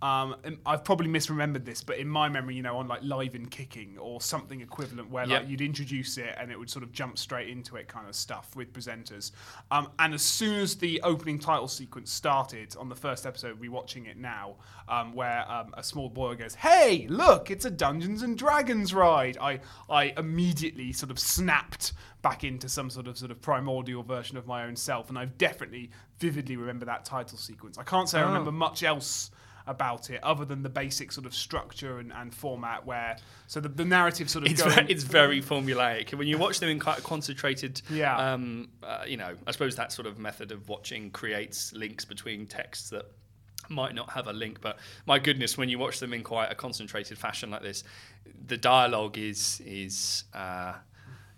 Um, 0.02 0.36
and 0.44 0.58
I've 0.66 0.84
probably 0.84 1.08
misremembered 1.08 1.64
this, 1.64 1.82
but 1.82 1.96
in 1.96 2.06
my 2.06 2.28
memory, 2.28 2.54
you 2.54 2.62
know, 2.62 2.76
on 2.76 2.86
like 2.86 3.00
Live 3.02 3.34
and 3.34 3.50
Kicking 3.50 3.96
or 3.98 4.20
something 4.20 4.60
equivalent, 4.60 5.10
where 5.10 5.26
Yep. 5.26 5.40
like 5.42 5.50
you'd 5.50 5.62
introduce 5.62 6.18
it 6.18 6.34
and 6.38 6.52
it 6.52 6.58
would 6.58 6.68
sort 6.68 6.82
of 6.82 6.92
jump 6.92 7.16
straight 7.16 7.48
into 7.48 7.76
it, 7.76 7.88
kind 7.88 8.06
of 8.06 8.14
stuff 8.14 8.54
with 8.54 8.74
presenters. 8.74 9.32
Um, 9.70 9.88
and 9.98 10.12
as 10.12 10.20
soon 10.20 10.60
as 10.60 10.76
the 10.76 11.00
opening 11.02 11.38
title 11.38 11.66
sequence 11.66 12.12
started 12.12 12.76
on 12.76 12.90
the 12.90 12.94
first 12.94 13.24
episode, 13.24 13.58
rewatching 13.60 14.06
it 14.06 14.18
now, 14.18 14.56
um, 14.88 15.14
where 15.14 15.50
um, 15.50 15.72
a 15.78 15.82
small 15.82 16.10
boy 16.10 16.34
goes, 16.34 16.54
"Hey, 16.54 17.06
look, 17.08 17.50
it's 17.50 17.64
a 17.64 17.70
Dungeons 17.70 18.22
and 18.22 18.36
Dragons 18.36 18.92
ride," 18.92 19.38
I 19.40 19.60
I 19.88 20.12
immediately 20.18 20.92
sort 20.92 21.10
of 21.10 21.18
snapped 21.18 21.94
back 22.20 22.44
into 22.44 22.68
some 22.68 22.90
sort 22.90 23.06
of 23.06 23.16
sort 23.16 23.30
of 23.30 23.40
primordial 23.40 24.02
version 24.02 24.36
of 24.36 24.46
my 24.46 24.64
own 24.64 24.76
self, 24.76 25.08
and 25.08 25.18
I've 25.18 25.38
definitely 25.38 25.90
vividly 26.18 26.56
remember 26.56 26.84
that 26.84 27.06
title 27.06 27.38
sequence. 27.38 27.78
I 27.78 27.82
can't 27.82 28.08
say 28.10 28.20
I 28.20 28.26
remember 28.26 28.52
much 28.52 28.82
else 28.82 29.30
about 29.66 30.10
it 30.10 30.22
other 30.22 30.44
than 30.44 30.62
the 30.62 30.68
basic 30.68 31.10
sort 31.10 31.26
of 31.26 31.34
structure 31.34 31.98
and, 31.98 32.12
and 32.12 32.32
format 32.34 32.86
where 32.86 33.16
so 33.48 33.58
the, 33.60 33.68
the 33.68 33.84
narrative 33.84 34.30
sort 34.30 34.44
of 34.46 34.52
It's 34.52 34.62
going, 34.62 34.74
very, 34.74 34.86
it's 34.92 35.02
very 35.02 35.42
formulaic. 35.42 36.14
When 36.14 36.28
you 36.28 36.38
watch 36.38 36.60
them 36.60 36.68
in 36.68 36.78
quite 36.78 36.98
a 36.98 37.02
concentrated, 37.02 37.82
Yeah. 37.90 38.16
um, 38.16 38.68
uh, 38.82 39.02
you 39.06 39.16
know, 39.16 39.34
I 39.46 39.50
suppose 39.50 39.74
that 39.76 39.92
sort 39.92 40.06
of 40.06 40.18
method 40.18 40.52
of 40.52 40.68
watching 40.68 41.10
creates 41.10 41.72
links 41.72 42.04
between 42.04 42.46
texts 42.46 42.90
that 42.90 43.06
might 43.68 43.94
not 43.94 44.10
have 44.10 44.28
a 44.28 44.32
link. 44.32 44.60
But 44.60 44.78
my 45.06 45.18
goodness, 45.18 45.58
when 45.58 45.68
you 45.68 45.78
watch 45.78 45.98
them 45.98 46.12
in 46.12 46.22
quite 46.22 46.52
a 46.52 46.54
concentrated 46.54 47.18
fashion 47.18 47.50
like 47.50 47.62
this, 47.62 47.82
the 48.46 48.56
dialogue 48.56 49.18
is 49.18 49.60
is 49.66 50.24
uh, 50.34 50.74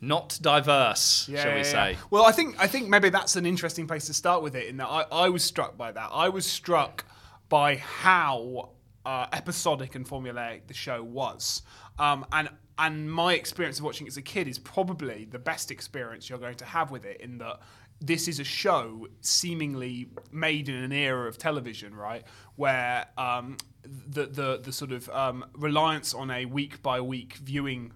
not 0.01 0.39
diverse, 0.43 1.29
Yeah, 1.29 1.43
shall 1.43 1.53
we 1.53 1.59
yeah, 1.59 1.63
say? 1.65 1.91
yeah. 1.93 1.99
Well, 2.11 2.25
I 2.25 2.33
think 2.33 2.57
I 2.59 2.67
think 2.67 2.89
maybe 2.89 3.09
that's 3.09 3.37
an 3.37 3.47
interesting 3.47 3.87
place 3.87 4.07
to 4.07 4.15
start 4.15 4.43
with 4.43 4.55
it. 4.55 4.67
In 4.69 4.77
that 4.77 4.89
I, 4.89 5.05
I 5.11 5.29
was 5.31 5.43
struck 5.43 5.77
by 5.79 5.93
that. 5.93 6.11
I 6.13 6.29
was 6.29 6.45
struck 6.47 7.05
by 7.49 7.77
how 7.77 8.71
uh, 9.05 9.27
episodic 9.33 9.95
and 9.95 10.07
formulaic 10.07 10.67
the 10.67 10.75
show 10.75 11.03
was, 11.03 11.63
um, 11.99 12.27
and 12.33 12.49
and 12.79 13.11
my 13.11 13.35
experience 13.35 13.79
of 13.79 13.85
watching 13.85 14.07
it 14.07 14.11
as 14.11 14.17
a 14.17 14.23
kid 14.23 14.47
is 14.47 14.59
probably 14.59 15.27
the 15.31 15.39
best 15.39 15.71
experience 15.71 16.29
you're 16.29 16.39
going 16.39 16.55
to 16.57 16.65
have 16.65 16.91
with 16.91 17.05
it. 17.05 17.21
In 17.21 17.39
that 17.39 17.61
this 18.01 18.29
is 18.29 18.39
a 18.39 18.45
show 18.45 19.09
seemingly 19.21 20.09
made 20.31 20.69
in 20.69 20.77
an 20.77 20.93
era 20.93 21.27
of 21.29 21.39
television, 21.39 21.95
right, 21.95 22.25
where 22.57 23.07
um, 23.17 23.57
the 23.83 24.27
the 24.27 24.61
the 24.63 24.73
sort 24.73 24.93
of 24.93 25.09
um, 25.11 25.45
reliance 25.55 26.15
on 26.15 26.31
a 26.31 26.45
week 26.45 26.83
by 26.83 27.01
week 27.01 27.35
viewing 27.35 27.93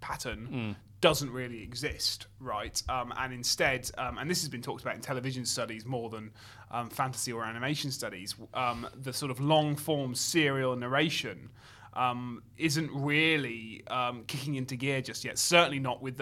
pattern 0.00 0.76
doesn't 1.00 1.30
really 1.30 1.62
exist, 1.62 2.26
right? 2.38 2.82
Um, 2.88 3.12
and 3.16 3.32
instead, 3.32 3.90
um, 3.98 4.18
and 4.18 4.30
this 4.30 4.40
has 4.40 4.48
been 4.48 4.62
talked 4.62 4.82
about 4.82 4.94
in 4.94 5.00
television 5.00 5.44
studies 5.44 5.86
more 5.86 6.10
than 6.10 6.30
um, 6.70 6.90
fantasy 6.90 7.32
or 7.32 7.44
animation 7.44 7.90
studies, 7.90 8.34
um, 8.54 8.86
the 8.94 9.12
sort 9.12 9.30
of 9.30 9.40
long 9.40 9.76
form 9.76 10.14
serial 10.14 10.76
narration 10.76 11.50
um, 11.94 12.42
isn't 12.56 12.90
really 12.92 13.82
um, 13.88 14.24
kicking 14.26 14.54
into 14.54 14.76
gear 14.76 15.00
just 15.00 15.24
yet. 15.24 15.38
Certainly 15.38 15.80
not 15.80 16.02
with 16.02 16.20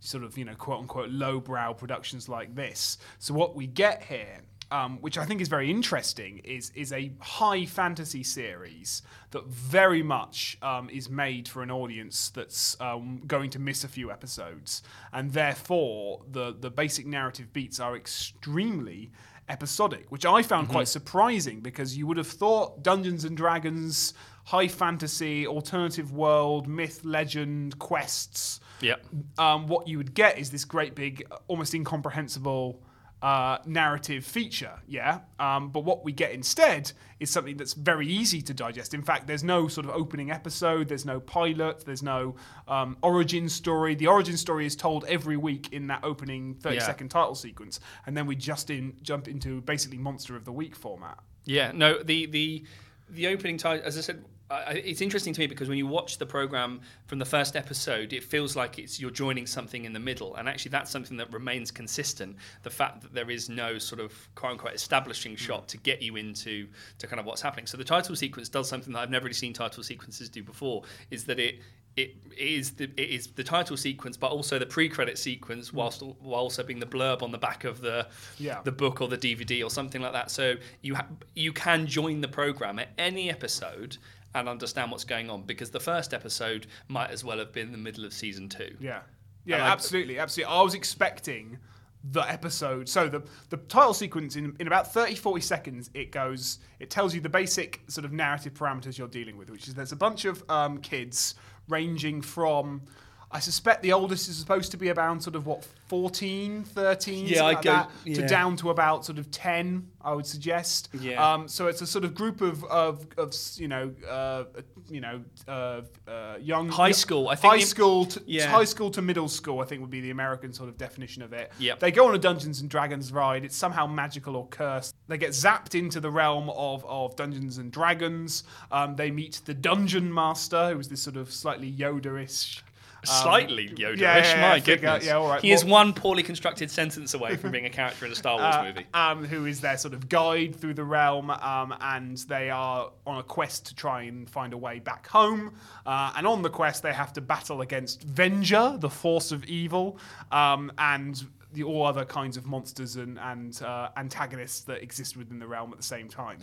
sort 0.00 0.24
of 0.24 0.38
you 0.38 0.44
know 0.44 0.54
quote 0.54 0.80
unquote 0.80 1.10
lowbrow 1.10 1.74
productions 1.74 2.28
like 2.28 2.54
this. 2.54 2.98
So 3.18 3.34
what 3.34 3.54
we 3.54 3.66
get 3.66 4.02
here 4.02 4.40
um, 4.70 4.98
which 5.00 5.16
I 5.16 5.24
think 5.24 5.40
is 5.40 5.48
very 5.48 5.70
interesting, 5.70 6.38
is 6.44 6.70
is 6.74 6.92
a 6.92 7.12
high 7.20 7.64
fantasy 7.66 8.22
series 8.22 9.02
that 9.30 9.46
very 9.46 10.02
much 10.02 10.58
um, 10.62 10.88
is 10.90 11.08
made 11.08 11.48
for 11.48 11.62
an 11.62 11.70
audience 11.70 12.30
that's 12.30 12.78
um, 12.80 13.22
going 13.26 13.50
to 13.50 13.58
miss 13.58 13.84
a 13.84 13.88
few 13.88 14.10
episodes, 14.10 14.82
and 15.12 15.32
therefore 15.32 16.22
the 16.30 16.54
the 16.58 16.70
basic 16.70 17.06
narrative 17.06 17.52
beats 17.52 17.80
are 17.80 17.96
extremely 17.96 19.10
episodic, 19.48 20.10
which 20.10 20.26
I 20.26 20.42
found 20.42 20.68
quite 20.68 20.88
surprising 20.88 21.60
because 21.60 21.96
you 21.96 22.06
would 22.06 22.18
have 22.18 22.26
thought 22.26 22.82
Dungeons 22.82 23.24
and 23.24 23.34
Dragons, 23.34 24.12
high 24.44 24.68
fantasy, 24.68 25.46
alternative 25.46 26.12
world, 26.12 26.68
myth, 26.68 27.02
legend, 27.04 27.78
quests 27.78 28.60
Yep. 28.80 29.06
um, 29.38 29.66
what 29.66 29.88
you 29.88 29.98
would 29.98 30.14
get 30.14 30.38
is 30.38 30.50
this 30.50 30.64
great 30.64 30.94
big, 30.94 31.26
almost 31.48 31.74
incomprehensible 31.74 32.82
uh, 33.20 33.58
narrative 33.66 34.24
feature, 34.24 34.80
yeah. 34.86 35.20
Um, 35.40 35.70
but 35.70 35.84
what 35.84 36.04
we 36.04 36.12
get 36.12 36.30
instead 36.32 36.92
is 37.18 37.30
something 37.30 37.56
that's 37.56 37.74
very 37.74 38.06
easy 38.06 38.40
to 38.42 38.54
digest. 38.54 38.94
In 38.94 39.02
fact, 39.02 39.26
there's 39.26 39.42
no 39.42 39.66
sort 39.66 39.86
of 39.86 39.92
opening 39.94 40.30
episode, 40.30 40.88
there's 40.88 41.04
no 41.04 41.18
pilot, 41.18 41.84
there's 41.84 42.02
no 42.02 42.36
um, 42.68 42.96
origin 43.02 43.48
story. 43.48 43.94
The 43.96 44.06
origin 44.06 44.36
story 44.36 44.66
is 44.66 44.76
told 44.76 45.04
every 45.06 45.36
week 45.36 45.72
in 45.72 45.88
that 45.88 46.04
opening 46.04 46.54
30 46.60 46.76
Yeah. 46.76 46.82
second 46.86 47.08
title 47.08 47.34
sequence, 47.34 47.80
and 48.06 48.16
then 48.16 48.26
we 48.26 48.36
just 48.36 48.70
in 48.70 48.96
jump 49.02 49.26
into 49.26 49.60
basically 49.62 49.98
monster 49.98 50.36
of 50.36 50.44
the 50.44 50.52
week 50.52 50.76
format. 50.76 51.18
Yeah, 51.44 51.72
no, 51.74 52.02
the 52.02 52.26
the 52.26 52.64
the 53.10 53.26
opening 53.28 53.56
title, 53.56 53.84
as 53.84 53.96
I 53.98 54.02
said, 54.02 54.24
I, 54.50 54.82
it's 54.84 55.00
interesting 55.00 55.34
to 55.34 55.40
me 55.40 55.46
because 55.46 55.68
when 55.68 55.78
you 55.78 55.86
watch 55.86 56.18
the 56.18 56.26
program 56.26 56.80
from 57.06 57.18
the 57.18 57.24
first 57.24 57.54
episode, 57.54 58.12
it 58.12 58.24
feels 58.24 58.56
like 58.56 58.78
it's 58.78 58.98
you're 58.98 59.10
joining 59.10 59.46
something 59.46 59.84
in 59.84 59.92
the 59.92 60.00
middle, 60.00 60.36
and 60.36 60.48
actually 60.48 60.70
that's 60.70 60.90
something 60.90 61.16
that 61.18 61.32
remains 61.32 61.70
consistent. 61.70 62.36
The 62.62 62.70
fact 62.70 63.02
that 63.02 63.12
there 63.12 63.30
is 63.30 63.48
no 63.48 63.78
sort 63.78 64.00
of 64.00 64.12
quote 64.34 64.52
unquote 64.52 64.74
establishing 64.74 65.32
hmm. 65.32 65.36
shot 65.36 65.68
to 65.68 65.76
get 65.78 66.00
you 66.00 66.16
into 66.16 66.66
to 66.98 67.06
kind 67.06 67.20
of 67.20 67.26
what's 67.26 67.42
happening. 67.42 67.66
So 67.66 67.76
the 67.76 67.84
title 67.84 68.16
sequence 68.16 68.48
does 68.48 68.68
something 68.68 68.92
that 68.94 69.00
I've 69.00 69.10
never 69.10 69.24
really 69.24 69.34
seen 69.34 69.52
title 69.52 69.82
sequences 69.82 70.28
do 70.28 70.42
before. 70.42 70.82
Is 71.10 71.24
that 71.24 71.38
it 71.38 71.60
it 71.96 72.16
is 72.38 72.70
the 72.72 72.84
it 72.84 73.10
is 73.10 73.26
the 73.26 73.44
title 73.44 73.76
sequence, 73.76 74.16
but 74.16 74.30
also 74.30 74.58
the 74.58 74.66
pre-credit 74.66 75.18
sequence, 75.18 75.68
hmm. 75.68 75.76
whilst 75.76 76.02
while 76.02 76.40
also 76.40 76.62
being 76.62 76.80
the 76.80 76.86
blurb 76.86 77.22
on 77.22 77.32
the 77.32 77.38
back 77.38 77.64
of 77.64 77.82
the 77.82 78.08
Yeah. 78.38 78.62
the 78.64 78.72
book 78.72 79.02
or 79.02 79.08
the 79.08 79.18
DVD 79.18 79.62
or 79.62 79.68
something 79.68 80.00
like 80.00 80.12
that. 80.12 80.30
So 80.30 80.54
you 80.80 80.94
ha- 80.94 81.08
you 81.34 81.52
can 81.52 81.86
join 81.86 82.22
the 82.22 82.28
program 82.28 82.78
at 82.78 82.88
any 82.96 83.28
episode 83.28 83.98
and 84.34 84.48
understand 84.48 84.90
what's 84.90 85.04
going 85.04 85.30
on 85.30 85.42
because 85.42 85.70
the 85.70 85.80
first 85.80 86.12
episode 86.14 86.66
might 86.88 87.10
as 87.10 87.24
well 87.24 87.38
have 87.38 87.52
been 87.52 87.72
the 87.72 87.78
middle 87.78 88.04
of 88.04 88.12
season 88.12 88.48
two. 88.48 88.76
Yeah. 88.80 89.00
Yeah, 89.44 89.64
I- 89.64 89.70
absolutely, 89.70 90.18
absolutely. 90.18 90.54
I 90.54 90.62
was 90.62 90.74
expecting 90.74 91.58
the 92.04 92.20
episode. 92.20 92.88
So 92.88 93.08
the 93.08 93.22
the 93.48 93.56
title 93.56 93.94
sequence 93.94 94.36
in 94.36 94.54
in 94.60 94.66
about 94.66 94.92
30 94.92 95.16
40 95.16 95.40
seconds 95.40 95.90
it 95.94 96.12
goes 96.12 96.58
it 96.78 96.90
tells 96.90 97.14
you 97.14 97.20
the 97.20 97.28
basic 97.28 97.80
sort 97.88 98.04
of 98.04 98.12
narrative 98.12 98.54
parameters 98.54 98.98
you're 98.98 99.08
dealing 99.08 99.36
with, 99.36 99.50
which 99.50 99.66
is 99.68 99.74
there's 99.74 99.92
a 99.92 99.96
bunch 99.96 100.24
of 100.24 100.44
um, 100.50 100.78
kids 100.78 101.34
ranging 101.68 102.22
from 102.22 102.82
I 103.30 103.40
suspect 103.40 103.82
the 103.82 103.92
oldest 103.92 104.28
is 104.28 104.36
supposed 104.36 104.70
to 104.70 104.76
be 104.78 104.88
about 104.88 105.22
sort 105.22 105.36
of 105.36 105.46
what 105.46 105.66
14, 105.88 106.64
13, 106.64 107.26
Yeah, 107.26 107.36
something 107.38 107.42
I'd 107.46 107.54
like 107.56 107.62
go- 107.64 107.72
that, 107.72 107.90
yeah. 108.04 108.14
to 108.16 108.26
down 108.26 108.56
to 108.56 108.70
about 108.70 109.04
sort 109.04 109.18
of 109.18 109.30
10, 109.30 109.86
I 110.02 110.14
would 110.14 110.24
suggest. 110.26 110.88
Yeah. 110.98 111.32
Um, 111.34 111.46
so 111.48 111.66
it's 111.66 111.82
a 111.82 111.86
sort 111.86 112.04
of 112.04 112.14
group 112.14 112.40
of 112.40 112.64
of, 112.64 113.06
of 113.18 113.34
you 113.56 113.68
know 113.68 113.92
uh, 114.08 114.44
you 114.88 115.00
know 115.02 115.22
uh, 115.46 115.82
uh, 116.06 116.36
young 116.40 116.68
High 116.70 116.92
school, 116.92 117.28
I 117.28 117.34
think 117.34 117.52
high 117.52 117.58
school 117.60 118.06
to, 118.06 118.22
Yeah. 118.26 118.46
high 118.46 118.64
school 118.64 118.90
to 118.92 119.02
middle 119.02 119.28
school, 119.28 119.60
I 119.60 119.64
think 119.66 119.82
would 119.82 119.90
be 119.90 120.00
the 120.00 120.10
American 120.10 120.52
sort 120.54 120.68
of 120.70 120.78
definition 120.78 121.22
of 121.22 121.32
it. 121.34 121.52
Yep. 121.58 121.80
They 121.80 121.90
go 121.90 122.06
on 122.08 122.14
a 122.14 122.18
Dungeons 122.18 122.60
and 122.62 122.70
Dragons 122.70 123.12
ride. 123.12 123.44
It's 123.44 123.56
somehow 123.56 123.86
magical 123.86 124.36
or 124.36 124.46
cursed. 124.48 124.94
They 125.08 125.18
get 125.18 125.30
zapped 125.30 125.74
into 125.78 126.00
the 126.00 126.10
realm 126.10 126.48
of, 126.50 126.84
of 126.86 127.14
Dungeons 127.16 127.58
and 127.58 127.70
Dragons. 127.72 128.44
Um, 128.72 128.96
they 128.96 129.10
meet 129.10 129.40
the 129.44 129.54
Dungeon 129.54 130.12
Master, 130.12 130.70
who 130.72 130.78
is 130.80 130.88
this 130.88 131.02
sort 131.02 131.16
of 131.16 131.30
slightly 131.32 131.70
Yoda-ish. 131.70 132.62
Slightly 133.08 133.68
Yoda-ish, 133.68 134.00
yeah, 134.00 134.16
yeah, 134.16 134.34
yeah, 134.34 134.48
my 134.50 134.60
figure, 134.60 134.76
goodness. 134.76 135.06
yeah, 135.06 135.16
all 135.16 135.28
right. 135.28 135.40
He 135.40 135.52
is 135.52 135.64
one 135.64 135.92
poorly 135.92 136.22
constructed 136.22 136.70
sentence 136.70 137.14
away 137.14 137.36
from 137.36 137.50
being 137.50 137.66
a 137.66 137.70
character 137.70 138.06
in 138.06 138.12
a 138.12 138.14
Star 138.14 138.38
Wars 138.38 138.74
movie. 138.74 138.86
um, 138.94 139.24
who 139.24 139.46
is 139.46 139.60
their 139.60 139.76
sort 139.78 139.94
of 139.94 140.08
guide 140.08 140.54
through 140.54 140.74
the 140.74 140.84
realm, 140.84 141.30
um, 141.30 141.74
and 141.80 142.18
they 142.28 142.50
are 142.50 142.90
on 143.06 143.18
a 143.18 143.22
quest 143.22 143.66
to 143.66 143.74
try 143.74 144.02
and 144.02 144.28
find 144.28 144.52
a 144.52 144.58
way 144.58 144.78
back 144.78 145.06
home. 145.08 145.54
Uh, 145.86 146.12
and 146.16 146.26
on 146.26 146.42
the 146.42 146.50
quest, 146.50 146.82
they 146.82 146.92
have 146.92 147.12
to 147.14 147.20
battle 147.20 147.60
against 147.60 148.06
Venger, 148.06 148.80
the 148.80 148.90
force 148.90 149.32
of 149.32 149.44
evil, 149.46 149.98
um, 150.30 150.70
and 150.78 151.24
the, 151.54 151.62
all 151.62 151.86
other 151.86 152.04
kinds 152.04 152.36
of 152.36 152.44
monsters 152.46 152.96
and, 152.96 153.18
and 153.18 153.62
uh, 153.62 153.88
antagonists 153.96 154.60
that 154.60 154.82
exist 154.82 155.16
within 155.16 155.38
the 155.38 155.46
realm 155.46 155.72
at 155.72 155.78
the 155.78 155.82
same 155.82 156.08
time. 156.08 156.38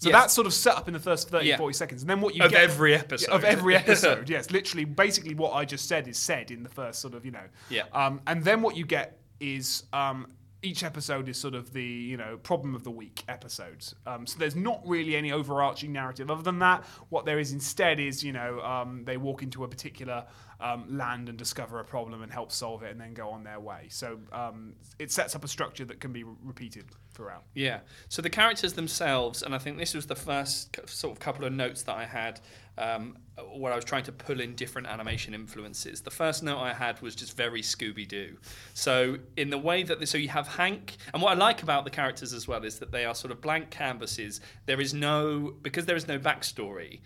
So 0.00 0.08
Yes. 0.08 0.18
that's 0.20 0.34
sort 0.34 0.46
of 0.46 0.52
set 0.54 0.76
up 0.76 0.88
in 0.88 0.94
the 0.94 0.98
first 1.00 1.28
30, 1.28 1.46
Yeah. 1.46 1.56
40 1.58 1.74
seconds. 1.74 2.02
And 2.02 2.10
then 2.10 2.20
what 2.22 2.34
you 2.34 2.42
Of 2.42 2.50
get 2.50 2.62
every 2.62 2.94
episode. 2.94 3.30
Of 3.30 3.44
every 3.44 3.76
episode, 3.82 4.28
yes. 4.28 4.50
Literally, 4.50 4.84
basically 4.86 5.34
what 5.34 5.52
I 5.52 5.64
just 5.64 5.86
said 5.86 6.08
is 6.08 6.18
said 6.18 6.50
in 6.50 6.62
the 6.62 6.68
first 6.70 7.00
sort 7.00 7.14
of, 7.14 7.24
you 7.24 7.30
know. 7.30 7.44
Yeah. 7.68 7.82
Um, 7.92 8.20
and 8.26 8.42
then 8.42 8.62
what 8.62 8.76
you 8.76 8.84
get 8.86 9.18
is 9.40 9.84
um, 9.92 10.26
each 10.62 10.82
episode 10.84 11.28
is 11.28 11.38
sort 11.38 11.54
of 11.54 11.72
the 11.72 11.82
you 11.82 12.16
know 12.18 12.36
problem 12.42 12.74
of 12.74 12.82
the 12.84 12.90
week 12.90 13.24
episodes. 13.28 13.94
Um, 14.06 14.26
so 14.26 14.38
there's 14.38 14.56
not 14.56 14.80
really 14.86 15.16
any 15.16 15.32
overarching 15.32 15.92
narrative 15.92 16.30
other 16.30 16.42
than 16.42 16.58
that. 16.58 16.84
What 17.10 17.24
there 17.24 17.38
is 17.38 17.52
instead 17.52 17.98
is 18.00 18.22
you 18.24 18.32
know 18.32 18.60
um, 18.60 19.04
they 19.04 19.16
walk 19.16 19.42
into 19.42 19.64
a 19.64 19.68
particular 19.68 20.26
um, 20.60 20.84
land 20.96 21.28
and 21.28 21.38
discover 21.38 21.80
a 21.80 21.84
problem 21.84 22.22
and 22.22 22.30
help 22.30 22.52
solve 22.52 22.82
it 22.82 22.90
and 22.90 23.00
then 23.00 23.14
go 23.14 23.30
on 23.30 23.44
their 23.44 23.60
way. 23.60 23.86
So 23.88 24.20
um, 24.32 24.74
it 24.98 25.10
sets 25.10 25.34
up 25.34 25.44
a 25.44 25.48
structure 25.48 25.84
that 25.86 26.00
can 26.00 26.12
be 26.12 26.24
re- 26.24 26.34
repeated 26.44 26.84
throughout. 27.12 27.44
Yeah. 27.54 27.80
So 28.08 28.22
the 28.22 28.30
characters 28.30 28.74
themselves, 28.74 29.42
and 29.42 29.54
I 29.54 29.58
think 29.58 29.78
this 29.78 29.94
was 29.94 30.06
the 30.06 30.16
first 30.16 30.76
sort 30.88 31.12
of 31.12 31.18
couple 31.20 31.44
of 31.44 31.52
notes 31.52 31.82
that 31.84 31.96
I 31.96 32.04
had 32.04 32.40
um, 32.78 33.16
where 33.54 33.72
I 33.72 33.76
was 33.76 33.84
trying 33.84 34.04
to 34.04 34.12
pull 34.12 34.40
in 34.40 34.54
different 34.54 34.86
animation 34.86 35.34
influences. 35.34 36.00
The 36.00 36.10
first 36.10 36.42
note 36.42 36.58
I 36.58 36.72
had 36.72 37.00
was 37.02 37.14
just 37.14 37.36
very 37.36 37.62
Scooby 37.62 38.06
Doo. 38.06 38.36
So 38.74 39.18
in 39.36 39.50
the 39.50 39.58
way 39.58 39.82
that 39.82 40.06
so 40.08 40.18
you 40.18 40.28
have 40.28 40.48
Hank, 40.48 40.96
and 41.12 41.22
what 41.22 41.32
I 41.32 41.34
like 41.34 41.62
about 41.62 41.84
the 41.84 41.90
characters 41.90 42.32
as 42.32 42.48
well 42.48 42.64
is 42.64 42.78
that 42.78 42.90
they 42.90 43.04
are 43.04 43.14
sort 43.14 43.32
of 43.32 43.40
blank 43.40 43.70
canvases. 43.70 44.40
There 44.66 44.80
is 44.80 44.94
no 44.94 45.54
because 45.62 45.86
there 45.86 45.96
is 45.96 46.08
no 46.08 46.18
backstory 46.18 47.00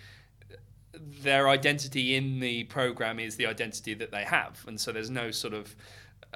their 1.22 1.48
identity 1.48 2.14
in 2.14 2.40
the 2.40 2.64
program 2.64 3.18
is 3.18 3.36
the 3.36 3.46
identity 3.46 3.94
that 3.94 4.10
they 4.10 4.24
have, 4.24 4.64
and 4.66 4.80
so 4.80 4.92
there's 4.92 5.10
no 5.10 5.30
sort 5.30 5.54
of 5.54 5.74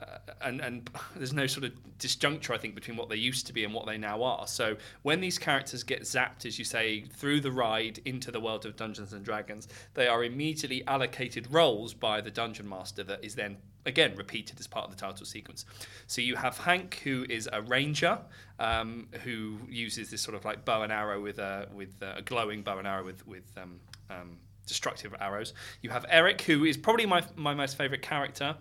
uh, 0.00 0.18
and 0.42 0.60
and 0.60 0.90
there's 1.16 1.32
no 1.32 1.46
sort 1.46 1.64
of 1.64 1.72
disjuncture 1.98 2.54
I 2.54 2.58
think 2.58 2.74
between 2.74 2.96
what 2.96 3.08
they 3.08 3.16
used 3.16 3.46
to 3.48 3.52
be 3.52 3.64
and 3.64 3.74
what 3.74 3.86
they 3.86 3.98
now 3.98 4.22
are. 4.22 4.46
So 4.46 4.76
when 5.02 5.20
these 5.20 5.38
characters 5.38 5.82
get 5.82 6.02
zapped, 6.02 6.46
as 6.46 6.58
you 6.58 6.64
say, 6.64 7.02
through 7.02 7.40
the 7.40 7.50
ride 7.50 8.00
into 8.04 8.30
the 8.30 8.40
world 8.40 8.66
of 8.66 8.76
Dungeons 8.76 9.12
and 9.12 9.24
Dragons, 9.24 9.68
they 9.94 10.06
are 10.06 10.22
immediately 10.24 10.86
allocated 10.86 11.52
roles 11.52 11.94
by 11.94 12.20
the 12.20 12.30
dungeon 12.30 12.68
master 12.68 13.02
that 13.04 13.24
is 13.24 13.34
then 13.34 13.56
again 13.86 14.14
repeated 14.16 14.60
as 14.60 14.66
part 14.66 14.84
of 14.84 14.90
the 14.90 15.00
title 15.00 15.26
sequence. 15.26 15.64
So 16.06 16.20
you 16.20 16.36
have 16.36 16.58
Hank, 16.58 17.00
who 17.02 17.26
is 17.28 17.48
a 17.52 17.62
ranger, 17.62 18.18
um, 18.58 19.08
who 19.24 19.58
uses 19.68 20.10
this 20.10 20.20
sort 20.20 20.36
of 20.36 20.44
like 20.44 20.64
bow 20.64 20.82
and 20.82 20.92
arrow 20.92 21.20
with 21.20 21.38
a 21.38 21.68
with 21.74 21.94
a 22.02 22.22
glowing 22.22 22.62
bow 22.62 22.78
and 22.78 22.86
arrow 22.86 23.04
with 23.04 23.26
with 23.26 23.50
um, 23.56 23.80
um, 24.10 24.38
destructive 24.68 25.14
arrows. 25.20 25.54
You 25.82 25.90
have 25.90 26.06
Eric, 26.08 26.42
who 26.42 26.64
is 26.64 26.76
probably 26.76 27.06
my 27.06 27.25
my 27.34 27.54
most 27.54 27.76
favorite 27.76 28.02
character, 28.02 28.56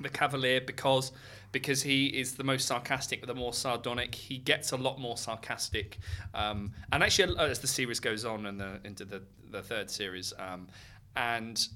the 0.00 0.08
Cavalier, 0.08 0.60
because 0.60 1.12
because 1.52 1.82
he 1.82 2.06
is 2.06 2.34
the 2.34 2.44
most 2.44 2.66
sarcastic, 2.66 3.26
the 3.26 3.34
more 3.34 3.52
sardonic. 3.52 4.14
He 4.14 4.38
gets 4.38 4.72
a 4.72 4.76
lot 4.76 5.00
more 5.00 5.16
sarcastic, 5.16 5.98
um, 6.32 6.72
and 6.92 7.02
actually 7.02 7.36
as 7.38 7.58
the 7.58 7.66
series 7.66 8.00
goes 8.00 8.24
on 8.24 8.46
and 8.46 8.60
the, 8.60 8.80
into 8.84 9.04
the 9.04 9.22
the 9.50 9.62
third 9.62 9.90
series, 9.90 10.32
um, 10.38 10.68
and 11.16 11.68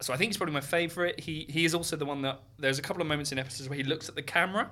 so 0.00 0.12
I 0.12 0.16
think 0.16 0.30
he's 0.30 0.36
probably 0.36 0.54
my 0.54 0.60
favourite. 0.60 1.20
He 1.20 1.46
he 1.48 1.64
is 1.64 1.74
also 1.74 1.96
the 1.96 2.06
one 2.06 2.22
that 2.22 2.40
there's 2.58 2.78
a 2.78 2.82
couple 2.82 3.02
of 3.02 3.08
moments 3.08 3.32
in 3.32 3.38
episodes 3.38 3.68
where 3.68 3.76
he 3.76 3.84
looks 3.84 4.08
at 4.08 4.14
the 4.14 4.22
camera, 4.22 4.70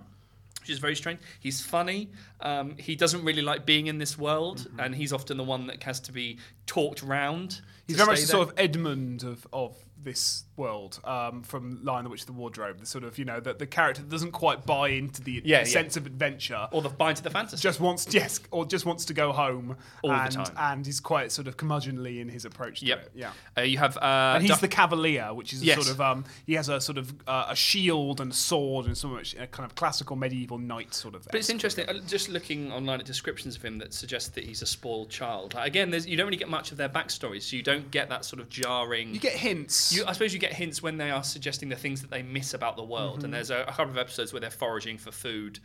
which 0.60 0.70
is 0.70 0.78
very 0.78 0.96
strange. 0.96 1.20
He's 1.40 1.60
funny. 1.60 2.10
Um, 2.40 2.76
he 2.78 2.96
doesn't 2.96 3.24
really 3.24 3.42
like 3.42 3.66
being 3.66 3.88
in 3.88 3.98
this 3.98 4.16
world, 4.16 4.68
and 4.78 4.94
he's 4.94 5.12
often 5.12 5.36
the 5.36 5.44
one 5.44 5.66
that 5.66 5.82
has 5.82 6.00
to 6.00 6.12
be 6.12 6.38
talked 6.66 7.02
round. 7.02 7.60
He's 7.86 7.96
very 7.96 8.08
much 8.08 8.20
the 8.20 8.26
sort 8.26 8.48
of 8.48 8.54
Edmund 8.58 9.22
of, 9.22 9.46
of 9.52 9.76
this 10.02 10.44
world 10.56 11.00
um, 11.04 11.42
from 11.42 11.82
Lion 11.82 12.04
the 12.04 12.10
Witch 12.10 12.26
the 12.26 12.32
Wardrobe. 12.32 12.78
The 12.78 12.86
sort 12.86 13.02
of 13.02 13.18
you 13.18 13.24
know 13.24 13.40
the, 13.40 13.54
the 13.54 13.66
character 13.66 14.02
that 14.02 14.08
doesn't 14.08 14.32
quite 14.32 14.64
buy 14.64 14.90
into 14.90 15.20
the, 15.22 15.32
Yeah, 15.44 15.62
the 15.64 15.68
yeah. 15.68 15.72
sense 15.72 15.96
of 15.96 16.06
adventure. 16.06 16.68
or 16.70 16.80
the 16.82 16.88
bind 16.90 17.16
to 17.16 17.22
the 17.24 17.30
fantasy. 17.30 17.60
just 17.60 17.80
wants 17.80 18.06
yes, 18.12 18.38
or 18.52 18.64
just 18.66 18.86
wants 18.86 19.04
to 19.06 19.14
go 19.14 19.32
home, 19.32 19.76
All 20.02 20.10
the 20.10 20.16
and 20.16 20.32
time. 20.32 20.52
and 20.56 20.86
he's 20.86 21.00
quite 21.00 21.32
sort 21.32 21.48
of 21.48 21.56
curmudgeonly 21.56 22.20
in 22.20 22.28
his 22.28 22.44
approach 22.44 22.80
to 22.80 22.86
Yep. 22.86 23.06
it. 23.06 23.12
Yeah. 23.14 23.30
Uh, 23.58 23.62
you 23.62 23.78
have 23.78 23.96
uh, 23.96 24.34
And 24.34 24.42
he's 24.42 24.50
Duff- 24.50 24.60
the 24.60 24.68
Cavalier, 24.68 25.32
which 25.34 25.52
is 25.52 25.62
a 25.62 25.64
Yes. 25.64 25.76
sort 25.76 25.88
of 25.92 26.00
um, 26.00 26.24
he 26.46 26.54
has 26.54 26.68
a 26.68 26.80
sort 26.80 26.98
of 26.98 27.12
uh, 27.26 27.46
a 27.48 27.56
shield 27.56 28.20
and 28.20 28.30
a 28.30 28.34
sword 28.34 28.86
and 28.86 28.96
so 28.96 29.08
much 29.08 29.34
a 29.34 29.46
kind 29.48 29.64
of 29.68 29.74
classical 29.74 30.14
medieval 30.14 30.58
knight 30.58 30.94
sort 30.94 31.14
of. 31.16 31.22
Thing. 31.22 31.28
But 31.32 31.40
it's 31.40 31.50
interesting, 31.50 31.88
uh, 31.88 31.94
just 32.06 32.28
looking 32.28 32.70
online 32.70 33.00
at 33.00 33.06
descriptions 33.06 33.56
of 33.56 33.62
him 33.64 33.78
that 33.78 33.92
suggest 33.92 34.34
that 34.36 34.44
he's 34.44 34.62
a 34.62 34.66
spoiled 34.66 35.10
child. 35.10 35.54
Like, 35.54 35.66
again, 35.66 35.90
there's, 35.90 36.06
you 36.06 36.16
don't 36.16 36.26
really 36.26 36.36
get 36.36 36.48
much 36.48 36.70
of 36.70 36.76
their 36.76 36.88
backstory, 36.88 37.42
so 37.42 37.56
you 37.56 37.62
don't 37.62 37.75
get 37.78 38.08
that 38.08 38.24
sort 38.24 38.40
of 38.40 38.48
jarring. 38.48 39.14
You 39.14 39.20
get 39.20 39.32
hints. 39.32 39.94
You, 39.94 40.04
I 40.06 40.12
suppose 40.12 40.32
you 40.32 40.38
get 40.38 40.52
hints 40.52 40.82
when 40.82 40.96
they 40.96 41.10
are 41.10 41.22
suggesting 41.22 41.68
the 41.68 41.76
things 41.76 42.00
that 42.02 42.10
they 42.10 42.22
miss 42.22 42.54
about 42.54 42.76
the 42.76 42.84
world. 42.84 43.16
Mm-hmm. 43.16 43.24
And 43.26 43.34
there's 43.34 43.50
a, 43.50 43.62
a 43.62 43.72
couple 43.72 43.90
of 43.90 43.98
episodes 43.98 44.32
where 44.32 44.40
they're 44.40 44.50
foraging 44.50 44.98
for 44.98 45.12
food, 45.12 45.58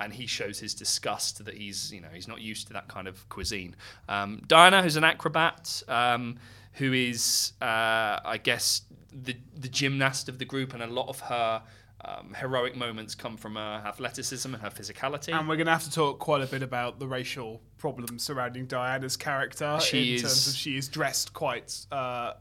and 0.00 0.12
he 0.12 0.26
shows 0.26 0.58
his 0.58 0.74
disgust 0.74 1.44
that 1.44 1.54
he's, 1.54 1.92
you 1.92 2.00
know, 2.00 2.08
he's 2.12 2.28
not 2.28 2.40
used 2.40 2.66
to 2.68 2.72
that 2.74 2.88
kind 2.88 3.08
of 3.08 3.28
cuisine. 3.28 3.76
Um, 4.08 4.42
Diana, 4.46 4.82
who's 4.82 4.96
an 4.96 5.04
acrobat, 5.04 5.82
um, 5.88 6.36
who 6.74 6.92
is, 6.92 7.52
uh, 7.62 8.20
I 8.24 8.38
guess, 8.42 8.82
the 9.12 9.36
the 9.56 9.68
gymnast 9.68 10.28
of 10.28 10.38
the 10.38 10.44
group, 10.44 10.74
and 10.74 10.82
a 10.82 10.86
lot 10.86 11.08
of 11.08 11.20
her. 11.20 11.62
Um, 12.04 12.36
heroic 12.38 12.76
moments 12.76 13.16
come 13.16 13.36
from 13.36 13.56
her 13.56 13.82
athleticism 13.84 14.52
and 14.52 14.62
her 14.62 14.68
physicality. 14.68 15.32
and 15.32 15.48
we're 15.48 15.56
going 15.56 15.66
to 15.66 15.72
have 15.72 15.84
to 15.84 15.90
talk 15.90 16.20
quite 16.20 16.42
a 16.42 16.46
bit 16.46 16.62
about 16.62 17.00
the 17.00 17.06
racial 17.06 17.62
problems 17.78 18.22
surrounding 18.22 18.66
Diana's 18.66 19.16
character 19.16 19.78
She 19.80 20.10
in 20.10 20.14
is- 20.16 20.22
terms 20.22 20.46
of 20.48 20.54
she 20.54 20.76
is 20.76 20.88
dressed 20.88 21.32
quite 21.32 21.86
uh, 21.92 22.32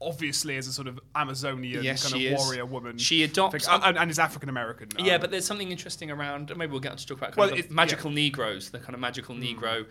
obviously 0.00 0.56
as 0.56 0.66
a 0.66 0.72
sort 0.72 0.88
of 0.88 0.98
Amazonian 1.14 1.84
Yes, 1.84 2.02
kind 2.02 2.16
of 2.16 2.32
is. 2.32 2.38
warrior 2.40 2.66
woman. 2.66 2.98
She 2.98 3.22
adopts- 3.22 3.66
Thing- 3.66 3.80
and, 3.84 3.96
and 3.96 4.10
is 4.10 4.18
African 4.18 4.48
American. 4.48 4.88
Yeah, 4.98 5.18
but 5.18 5.30
there's 5.30 5.44
something 5.46 5.70
interesting 5.70 6.10
around. 6.10 6.52
Maybe 6.56 6.72
we'll 6.72 6.80
get 6.80 6.90
on 6.92 6.98
to 6.98 7.06
talk 7.06 7.18
about 7.18 7.36
Well, 7.36 7.50
it- 7.50 7.70
magical 7.70 8.10
Negroes, 8.10 8.70
the 8.70 8.78
kind 8.80 8.94
of 8.94 9.00
magical 9.00 9.34
Negro 9.36 9.86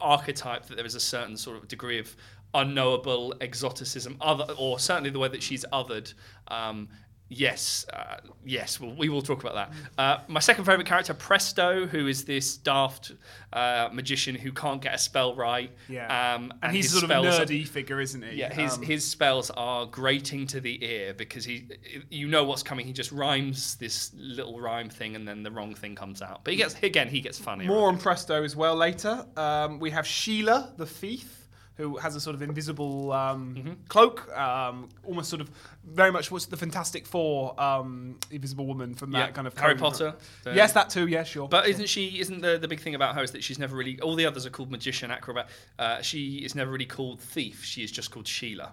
archetype. 0.00 0.66
That 0.66 0.76
there 0.76 0.86
is 0.86 0.96
a 0.96 1.00
certain 1.00 1.36
sort 1.36 1.56
of 1.58 1.68
degree 1.68 1.98
of 2.00 2.16
unknowable 2.54 3.34
exoticism, 3.40 4.16
other, 4.20 4.52
or 4.58 4.78
certainly 4.80 5.10
the 5.10 5.18
way 5.20 5.28
that 5.28 5.42
she's 5.42 5.64
othered. 5.72 6.12
Um, 6.48 6.88
yes, 7.32 7.86
uh, 7.92 8.16
yes, 8.44 8.78
well, 8.80 8.94
we 8.94 9.08
will 9.08 9.22
talk 9.22 9.42
about 9.42 9.54
that. 9.54 9.72
Uh, 9.98 10.22
my 10.28 10.40
second 10.40 10.64
favorite 10.64 10.86
character, 10.86 11.14
Presto, 11.14 11.86
who 11.86 12.06
is 12.06 12.24
this 12.24 12.56
daft 12.56 13.12
uh, 13.52 13.88
magician 13.92 14.34
who 14.34 14.52
can't 14.52 14.80
get 14.80 14.94
a 14.94 14.98
spell 14.98 15.34
right. 15.34 15.70
yeah, 15.88 16.34
um, 16.34 16.52
and, 16.62 16.74
he's 16.74 16.86
his 16.86 16.92
sort 16.92 17.04
of 17.04 17.10
a 17.10 17.12
spells 17.14 17.38
are- 17.38 17.44
nerdy 17.44 17.66
figure, 17.66 18.00
isn't 18.00 18.22
he? 18.22 18.36
yeah, 18.36 18.52
his 18.52 18.74
Um, 18.74 18.82
his 18.82 19.08
spells 19.08 19.50
are 19.50 19.86
grating 19.86 20.46
to 20.48 20.60
the 20.60 20.84
ear 20.84 21.14
because 21.14 21.44
he, 21.44 21.66
you 22.10 22.28
know 22.28 22.44
what's 22.44 22.62
coming. 22.62 22.86
He 22.86 22.92
just 22.92 23.12
rhymes 23.12 23.76
this 23.76 24.12
little 24.16 24.60
rhyme 24.60 24.88
thing, 24.90 25.16
and 25.16 25.26
then 25.26 25.42
the 25.42 25.50
wrong 25.50 25.74
thing 25.74 25.94
comes 25.94 26.22
out. 26.22 26.44
But 26.44 26.52
he 26.52 26.56
gets 26.58 26.74
again, 26.82 27.08
he 27.08 27.20
gets 27.20 27.38
funny. 27.38 27.66
More 27.66 27.88
on 27.88 27.98
Presto 27.98 28.44
as 28.44 28.54
well 28.56 28.76
later. 28.76 29.24
Um, 29.36 29.78
we 29.78 29.90
have 29.90 30.06
Sheila, 30.06 30.72
the 30.76 30.86
thief, 30.86 31.41
who 31.82 31.96
has 31.96 32.14
a 32.16 32.20
sort 32.20 32.34
of 32.34 32.42
invisible 32.42 33.12
um, 33.12 33.54
Mm-hmm. 33.56 33.72
cloak, 33.88 34.30
um, 34.36 34.88
almost 35.04 35.28
sort 35.28 35.40
of 35.40 35.50
very 35.84 36.12
much 36.12 36.30
what's 36.30 36.46
the 36.46 36.56
Fantastic 36.56 37.06
Four 37.06 37.60
um, 37.60 38.16
Invisible 38.30 38.66
Woman 38.66 38.94
from 38.94 39.10
that 39.12 39.18
Yeah, 39.18 39.30
kind 39.32 39.46
of 39.46 39.58
Harry 39.58 39.74
Potter. 39.74 40.14
The- 40.44 40.54
yes, 40.54 40.72
that 40.74 40.90
too. 40.90 41.08
Yeah, 41.08 41.24
sure. 41.24 41.48
But 41.48 41.68
isn't 41.68 41.88
she? 41.88 42.20
Isn't 42.20 42.40
the, 42.40 42.56
the 42.58 42.68
big 42.68 42.80
thing 42.80 42.94
about 42.94 43.14
her 43.16 43.22
is 43.22 43.32
that 43.32 43.42
she's 43.42 43.58
never 43.58 43.76
really? 43.76 43.98
All 44.00 44.14
the 44.14 44.26
others 44.26 44.46
are 44.46 44.50
called 44.50 44.70
magician, 44.70 45.10
acrobat. 45.10 45.48
Uh, 45.78 46.00
she 46.02 46.36
is 46.38 46.54
never 46.54 46.70
really 46.70 46.86
called 46.86 47.20
thief. 47.20 47.64
She 47.64 47.82
is 47.82 47.90
just 47.90 48.10
called 48.10 48.26
Sheila. 48.28 48.72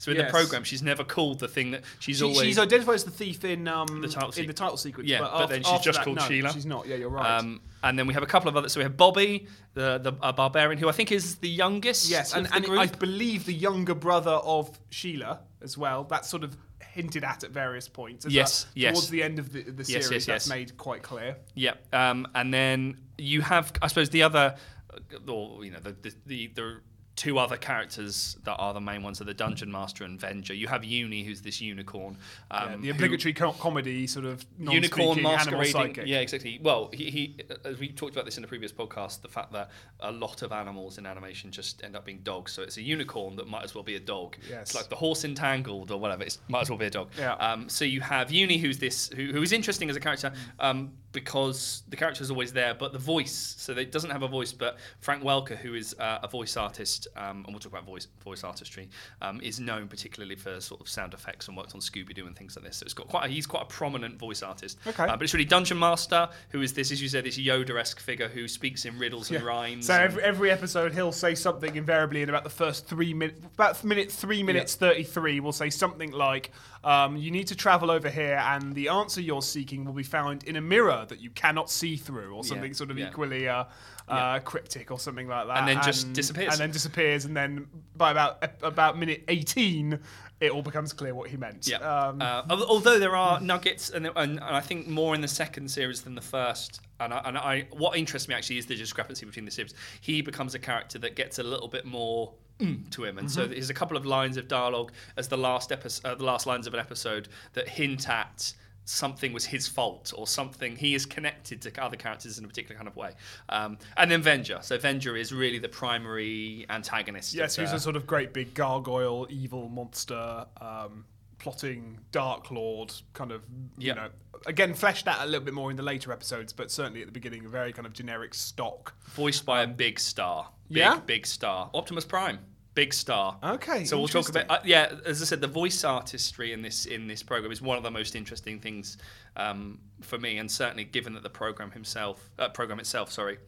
So 0.00 0.10
in 0.10 0.16
Yes. 0.16 0.28
the 0.28 0.32
program, 0.32 0.64
she's 0.64 0.82
never 0.82 1.04
called 1.04 1.40
the 1.40 1.46
thing 1.46 1.72
that 1.72 1.82
she's 1.98 2.18
She- 2.18 2.24
always. 2.24 2.40
she's 2.40 2.58
identified 2.58 2.94
as 2.94 3.04
the 3.04 3.10
thief 3.10 3.44
in 3.44 3.68
um, 3.68 4.00
The 4.00 4.08
title 4.08 4.30
in 4.30 4.46
the 4.46 4.54
title 4.54 4.78
sequence. 4.78 5.06
Yeah, 5.10 5.18
but, 5.18 5.30
but 5.30 5.42
after, 5.42 5.54
then 5.54 5.62
she's 5.62 5.80
just 5.80 5.98
that, 5.98 6.04
called 6.04 6.16
no, 6.16 6.26
Sheila. 6.26 6.52
She's 6.54 6.64
not. 6.64 6.86
Yeah, 6.86 6.96
you're 6.96 7.10
right. 7.10 7.38
Um, 7.38 7.60
and 7.84 7.98
then 7.98 8.06
we 8.06 8.14
have 8.14 8.22
a 8.22 8.26
couple 8.26 8.48
of 8.48 8.56
others. 8.56 8.72
So 8.72 8.80
we 8.80 8.84
have 8.84 8.96
Bobby, 8.96 9.46
the 9.74 9.98
the 9.98 10.14
a 10.22 10.32
barbarian, 10.32 10.78
who 10.78 10.88
I 10.88 10.92
think 10.92 11.12
is 11.12 11.36
the 11.36 11.50
youngest. 11.50 12.08
yes, 12.08 12.34
and, 12.34 12.48
and. 12.54 12.66
I 12.78 12.86
believe 12.86 13.44
the 13.44 13.52
younger 13.52 13.94
brother 13.94 14.30
of 14.30 14.70
Sheila 14.88 15.40
as 15.60 15.76
well. 15.76 16.04
That's 16.04 16.30
sort 16.30 16.44
of 16.44 16.56
hinted 16.80 17.22
at 17.22 17.44
at 17.44 17.50
various 17.50 17.86
points. 17.86 18.24
Yes, 18.26 18.64
that 18.64 18.70
yes. 18.74 18.94
Towards 18.94 19.10
the 19.10 19.22
end 19.22 19.38
of 19.38 19.52
the, 19.52 19.62
the 19.64 19.84
series, 19.84 20.10
yes, 20.10 20.24
that's 20.24 20.46
yes. 20.46 20.48
made 20.48 20.78
quite 20.78 21.02
clear. 21.02 21.36
Yeah, 21.54 21.74
um, 21.92 22.26
and 22.34 22.54
then 22.54 22.96
you 23.18 23.42
have, 23.42 23.70
I 23.82 23.88
suppose, 23.88 24.08
the 24.08 24.22
other, 24.22 24.56
uh, 24.92 25.30
or 25.30 25.62
you 25.62 25.70
know, 25.72 25.78
the 25.80 25.92
the, 25.92 26.14
the, 26.26 26.46
the 26.54 26.80
two 27.20 27.38
other 27.38 27.58
characters 27.58 28.38
that 28.44 28.54
are 28.54 28.72
the 28.72 28.80
main 28.80 29.02
ones 29.02 29.20
are 29.20 29.24
the 29.24 29.34
Dungeon 29.34 29.70
Master 29.70 30.04
and 30.04 30.18
Venger. 30.18 30.56
You 30.56 30.68
have 30.68 30.82
Uni, 30.86 31.22
who's 31.22 31.42
this 31.42 31.60
unicorn. 31.60 32.16
Um, 32.50 32.70
Yeah, 32.70 32.76
the 32.76 32.86
who- 32.86 32.90
obligatory 32.92 33.34
co- 33.34 33.52
comedy 33.52 34.06
sort 34.06 34.24
of 34.24 34.42
unicorn 34.58 35.20
masquerading. 35.22 36.06
Yeah, 36.06 36.20
exactly. 36.20 36.58
Well, 36.62 36.88
he, 36.94 37.10
he, 37.10 37.36
as 37.66 37.78
we 37.78 37.88
talked 37.88 38.14
about 38.14 38.24
this 38.24 38.38
in 38.38 38.42
the 38.42 38.48
previous 38.48 38.72
podcast, 38.72 39.20
the 39.20 39.28
fact 39.28 39.52
that 39.52 39.70
a 40.00 40.10
lot 40.10 40.40
of 40.40 40.50
animals 40.50 40.96
in 40.96 41.04
animation 41.04 41.50
just 41.50 41.84
end 41.84 41.94
up 41.94 42.06
being 42.06 42.20
dogs. 42.22 42.52
So 42.52 42.62
it's 42.62 42.78
a 42.78 42.82
unicorn 42.82 43.36
that 43.36 43.46
might 43.46 43.64
as 43.64 43.74
well 43.74 43.84
be 43.84 43.96
a 43.96 44.00
dog. 44.00 44.36
Yes. 44.48 44.62
It's 44.70 44.74
like 44.74 44.88
the 44.88 44.96
horse 44.96 45.24
in 45.24 45.34
Tangled 45.34 45.90
or 45.90 46.00
whatever. 46.00 46.22
It 46.22 46.38
might 46.48 46.62
as 46.62 46.70
well 46.70 46.78
be 46.78 46.86
a 46.86 46.90
dog. 46.90 47.10
Yeah. 47.18 47.34
Um, 47.34 47.68
so 47.68 47.84
you 47.84 48.00
have 48.00 48.30
Uni, 48.32 48.56
who's 48.56 48.78
this, 48.78 49.10
who, 49.14 49.26
who 49.26 49.42
is 49.42 49.52
interesting 49.52 49.90
as 49.90 49.96
a 49.96 50.00
character. 50.00 50.32
Um, 50.58 50.92
because 51.12 51.82
the 51.88 51.96
character 51.96 52.22
is 52.22 52.30
always 52.30 52.52
there, 52.52 52.74
but 52.74 52.92
the 52.92 52.98
voice, 52.98 53.54
so 53.58 53.72
it 53.72 53.90
doesn't 53.90 54.10
have 54.10 54.22
a 54.22 54.28
voice, 54.28 54.52
but 54.52 54.78
Frank 55.00 55.22
Welker, 55.22 55.56
who 55.56 55.74
is 55.74 55.94
uh, 55.98 56.20
a 56.22 56.28
voice 56.28 56.56
artist, 56.56 57.08
um, 57.16 57.44
and 57.44 57.48
we'll 57.48 57.58
talk 57.58 57.72
about 57.72 57.84
voice 57.84 58.06
voice 58.22 58.44
artistry, 58.44 58.88
um, 59.20 59.40
is 59.40 59.58
known 59.58 59.88
particularly 59.88 60.36
for 60.36 60.60
sort 60.60 60.80
of 60.80 60.88
sound 60.88 61.14
effects 61.14 61.48
and 61.48 61.56
worked 61.56 61.74
on 61.74 61.80
Scooby 61.80 62.14
Doo 62.14 62.26
and 62.26 62.36
things 62.36 62.54
like 62.56 62.64
this. 62.64 62.76
So 62.76 62.84
it's 62.84 62.94
got 62.94 63.08
quite 63.08 63.28
a, 63.28 63.32
he's 63.32 63.46
quite 63.46 63.62
a 63.62 63.66
prominent 63.66 64.18
voice 64.18 64.42
artist. 64.42 64.78
Okay. 64.86 65.04
Uh, 65.04 65.16
but 65.16 65.22
it's 65.22 65.34
really 65.34 65.44
Dungeon 65.44 65.78
Master, 65.78 66.28
who 66.50 66.62
is 66.62 66.72
this, 66.72 66.92
as 66.92 67.02
you 67.02 67.08
said, 67.08 67.24
this 67.24 67.38
Yoda-esque 67.38 67.98
figure 67.98 68.28
who 68.28 68.46
speaks 68.46 68.84
in 68.84 68.98
riddles 68.98 69.30
and 69.30 69.42
rhymes. 69.42 69.86
So 69.86 69.94
and- 69.94 70.04
every, 70.04 70.22
every 70.22 70.50
episode, 70.50 70.92
he'll 70.92 71.12
say 71.12 71.34
something 71.34 71.74
invariably 71.74 72.22
in 72.22 72.28
about 72.28 72.44
the 72.44 72.50
first 72.50 72.86
three 72.86 73.14
minutes. 73.14 73.40
About 73.54 73.82
minute 73.82 74.12
three 74.12 74.42
minutes 74.42 74.76
thirty-three, 74.76 75.40
will 75.40 75.52
say 75.52 75.70
something 75.70 76.12
like, 76.12 76.52
um, 76.84 77.16
"You 77.16 77.30
need 77.30 77.46
to 77.48 77.56
travel 77.56 77.90
over 77.90 78.08
here, 78.08 78.40
and 78.44 78.74
the 78.74 78.88
answer 78.88 79.20
you're 79.20 79.42
seeking 79.42 79.84
will 79.84 79.92
be 79.92 80.02
found 80.02 80.44
in 80.44 80.56
a 80.56 80.60
mirror 80.60 81.04
that 81.08 81.20
you 81.20 81.30
cannot 81.30 81.70
see 81.70 81.96
through," 81.96 82.34
or 82.34 82.44
something 82.44 82.74
sort 82.74 82.90
of 82.90 82.98
yeah. 82.98 83.08
equally 83.08 83.48
uh, 83.48 83.64
uh, 84.08 84.38
cryptic, 84.40 84.90
or 84.90 84.98
something 84.98 85.28
like 85.28 85.46
that. 85.46 85.58
And 85.58 85.68
then 85.68 85.82
just 85.82 86.12
disappears. 86.12 86.52
And 86.52 86.60
then 86.60 86.70
disappears, 86.70 87.24
and 87.24 87.36
then 87.36 87.66
by 87.96 88.10
about 88.10 88.44
about 88.62 88.98
minute 88.98 89.24
eighteen, 89.28 89.98
it 90.40 90.50
all 90.50 90.62
becomes 90.62 90.92
clear 90.92 91.14
what 91.14 91.28
he 91.28 91.36
meant. 91.36 91.68
Yeah. 91.68 91.76
Um, 91.78 92.20
uh, 92.22 92.42
although 92.68 92.98
there 92.98 93.14
are 93.14 93.40
nuggets, 93.40 93.90
and, 93.90 94.06
and, 94.06 94.14
and 94.16 94.40
I 94.40 94.60
think 94.60 94.88
more 94.88 95.14
in 95.14 95.20
the 95.20 95.28
second 95.28 95.70
series 95.70 96.02
than 96.02 96.14
the 96.14 96.22
first. 96.22 96.80
And, 96.98 97.14
I, 97.14 97.22
and 97.24 97.38
I, 97.38 97.66
what 97.72 97.96
interests 97.96 98.28
me 98.28 98.34
actually 98.34 98.58
is 98.58 98.66
the 98.66 98.76
discrepancy 98.76 99.24
between 99.24 99.46
the 99.46 99.50
series. 99.50 99.72
He 100.02 100.20
becomes 100.20 100.54
a 100.54 100.58
character 100.58 100.98
that 100.98 101.16
gets 101.16 101.38
a 101.38 101.42
little 101.42 101.68
bit 101.68 101.86
more 101.86 102.34
mm 102.60 102.90
to 102.90 103.04
him, 103.04 103.18
and 103.18 103.30
so 103.30 103.42
Mm-hmm. 103.42 103.52
there's 103.52 103.70
a 103.70 103.74
couple 103.74 103.96
of 103.96 104.04
lines 104.06 104.36
of 104.36 104.48
dialogue 104.48 104.92
as 105.16 105.28
the 105.28 105.36
last 105.38 105.72
episode, 105.72 106.06
uh, 106.06 106.14
the 106.14 106.24
last 106.24 106.46
lines 106.46 106.66
of 106.66 106.74
an 106.74 106.80
episode 106.80 107.28
that 107.54 107.68
hint 107.68 108.08
at 108.08 108.52
something 108.84 109.32
was 109.32 109.44
his 109.44 109.68
fault 109.68 110.12
or 110.16 110.26
something 110.26 110.74
he 110.74 110.94
is 110.94 111.06
connected 111.06 111.62
to 111.62 111.70
other 111.84 111.96
characters 111.96 112.38
in 112.38 112.44
a 112.44 112.48
particular 112.48 112.74
kind 112.76 112.88
of 112.88 112.96
way 112.96 113.12
um, 113.50 113.78
and 113.98 114.10
then 114.10 114.20
Venger 114.20 114.64
so 114.64 114.76
Venger 114.78 115.16
is 115.20 115.32
really 115.32 115.58
the 115.58 115.68
primary 115.68 116.66
antagonist 116.70 117.32
Yes, 117.34 117.54
the- 117.56 117.62
a 117.72 117.78
sort 117.78 117.94
of 117.94 118.04
great 118.06 118.32
big 118.32 118.52
gargoyle, 118.54 119.26
evil 119.30 119.68
monster, 119.68 120.44
um, 120.60 121.04
plotting 121.38 121.98
Dark 122.12 122.50
Lord, 122.50 122.92
kind 123.14 123.32
of, 123.32 123.42
you 123.78 123.88
Yeah. 123.88 123.94
know, 123.94 124.08
again, 124.46 124.74
fleshed 124.74 125.06
out 125.08 125.20
a 125.22 125.24
little 125.26 125.44
bit 125.44 125.54
more 125.54 125.70
in 125.70 125.76
the 125.76 125.82
later 125.82 126.12
episodes, 126.12 126.52
but 126.52 126.70
certainly 126.70 127.00
at 127.00 127.06
the 127.06 127.12
beginning, 127.12 127.44
a 127.46 127.48
very 127.48 127.72
kind 127.72 127.86
of 127.86 127.92
generic 127.94 128.34
stock. 128.34 128.94
voiced 129.14 129.46
by 129.46 129.62
a 129.62 129.66
big 129.66 129.98
star. 130.00 130.50
Big, 130.68 130.78
Yeah? 130.78 131.00
big 131.00 131.26
star. 131.26 131.70
Optimus 131.74 132.04
Prime, 132.04 132.38
big 132.74 132.94
star. 132.94 133.36
Okay, 133.42 133.84
So 133.84 133.98
we'll 133.98 134.08
talk 134.08 134.28
about 134.28 134.50
uh, 134.50 134.62
yeah. 134.64 134.92
As 135.04 135.20
I 135.22 135.24
said, 135.24 135.40
the 135.40 135.46
voice 135.48 135.84
artistry 135.84 136.52
in 136.52 136.62
this 136.62 136.86
in 136.86 137.06
this 137.06 137.22
program 137.22 137.52
is 137.52 137.60
one 137.60 137.76
of 137.76 137.82
the 137.82 137.90
most 137.90 138.14
interesting 138.16 138.58
things 138.60 138.96
um, 139.36 139.78
for 140.00 140.18
me, 140.18 140.38
and 140.38 140.50
certainly 140.50 140.84
given 140.84 141.12
that 141.14 141.22
the 141.22 141.30
program 141.30 141.70
himself, 141.70 142.30
uh, 142.38 142.48
program 142.48 142.78
itself, 142.80 143.10
sorry. 143.10 143.38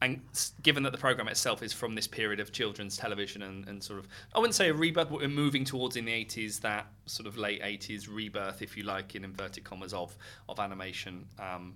And 0.00 0.20
s- 0.32 0.52
given 0.62 0.82
that 0.82 0.90
the 0.90 0.98
program 0.98 1.28
itself 1.28 1.62
is 1.62 1.72
from 1.72 1.94
this 1.94 2.08
period 2.08 2.40
of 2.40 2.50
children's 2.50 2.96
television 2.96 3.42
and, 3.42 3.68
and 3.68 3.80
sort 3.80 4.00
of, 4.00 4.08
I 4.34 4.40
wouldn't 4.40 4.56
say 4.56 4.68
a 4.68 4.74
rebirth, 4.74 5.08
but 5.08 5.20
we're 5.20 5.28
moving 5.28 5.64
towards 5.64 5.94
in 5.96 6.06
the 6.06 6.12
80s, 6.12 6.60
that 6.62 6.88
sort 7.06 7.28
of 7.28 7.36
late 7.36 7.62
80s 7.62 8.08
rebirth, 8.12 8.62
if 8.62 8.76
you 8.76 8.82
like, 8.82 9.14
in 9.14 9.22
inverted 9.22 9.62
commas, 9.62 9.94
of, 9.94 10.16
of 10.48 10.58
animation. 10.58 11.24
Um, 11.38 11.74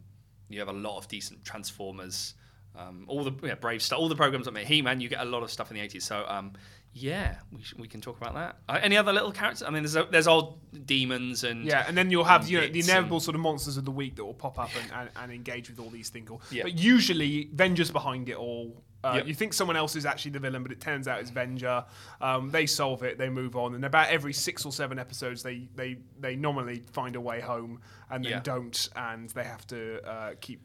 you 0.48 0.58
have 0.58 0.68
a 0.68 0.72
lot 0.72 0.98
of 0.98 1.06
decent 1.06 1.44
Transformers, 1.44 2.34
um, 2.76 3.04
all 3.08 3.24
the 3.24 3.32
yeah, 3.46 3.54
Brave 3.54 3.82
stuff, 3.82 3.98
all 3.98 4.08
the 4.08 4.16
programs. 4.16 4.46
I 4.48 4.50
mean, 4.50 4.66
He 4.66 4.82
Man, 4.82 5.00
you 5.00 5.08
get 5.08 5.20
a 5.20 5.24
lot 5.24 5.42
of 5.42 5.50
stuff 5.50 5.70
in 5.70 5.76
the 5.76 5.82
80s. 5.86 6.02
So, 6.02 6.24
um, 6.28 6.52
yeah, 6.92 7.36
we, 7.52 7.62
sh- 7.62 7.74
we 7.78 7.88
can 7.88 8.00
talk 8.00 8.16
about 8.16 8.34
that. 8.34 8.56
Uh, 8.68 8.78
any 8.82 8.96
other 8.96 9.12
little 9.12 9.30
characters? 9.32 9.62
I 9.62 9.70
mean, 9.70 9.82
there's, 9.82 9.96
there's 10.10 10.26
old 10.26 10.58
demons 10.86 11.44
and. 11.44 11.64
Yeah, 11.66 11.84
and 11.86 11.96
then 11.96 12.10
you'll 12.10 12.24
have 12.24 12.48
you 12.48 12.58
know 12.58 12.66
the 12.66 12.72
bits 12.72 12.88
inevitable 12.88 13.16
and- 13.18 13.22
sort 13.22 13.34
of 13.34 13.40
monsters 13.42 13.76
of 13.76 13.84
the 13.84 13.90
week 13.90 14.16
that 14.16 14.24
will 14.24 14.34
pop 14.34 14.58
up 14.58 14.70
and, 14.82 14.92
and, 14.92 15.10
and 15.16 15.32
engage 15.32 15.68
with 15.68 15.78
all 15.78 15.90
these 15.90 16.08
things. 16.08 16.30
Yeah. 16.50 16.62
But 16.62 16.78
usually, 16.78 17.50
Venger's 17.54 17.90
behind 17.90 18.28
it 18.28 18.36
all. 18.36 18.82
Uh, 19.04 19.16
Yep. 19.16 19.26
You 19.28 19.34
think 19.34 19.52
someone 19.52 19.76
else 19.76 19.94
is 19.94 20.04
actually 20.06 20.32
the 20.32 20.40
villain, 20.40 20.62
but 20.64 20.72
it 20.72 20.80
turns 20.80 21.06
out 21.06 21.20
it's 21.20 21.30
Venger. 21.30 21.84
Um, 22.20 22.50
they 22.50 22.66
solve 22.66 23.02
it, 23.04 23.18
they 23.18 23.28
move 23.28 23.54
on, 23.54 23.74
and 23.74 23.84
about 23.84 24.08
every 24.08 24.32
six 24.32 24.64
or 24.64 24.72
seven 24.72 24.98
episodes, 24.98 25.42
they 25.44 25.68
they 25.76 25.98
they 26.18 26.34
nominally 26.34 26.82
find 26.92 27.14
a 27.14 27.20
way 27.20 27.40
home, 27.40 27.80
and 28.10 28.24
then 28.24 28.32
Yeah. 28.32 28.40
don't, 28.40 28.88
and 28.96 29.28
they 29.30 29.44
have 29.44 29.64
to 29.68 30.02
uh, 30.08 30.30
keep 30.40 30.60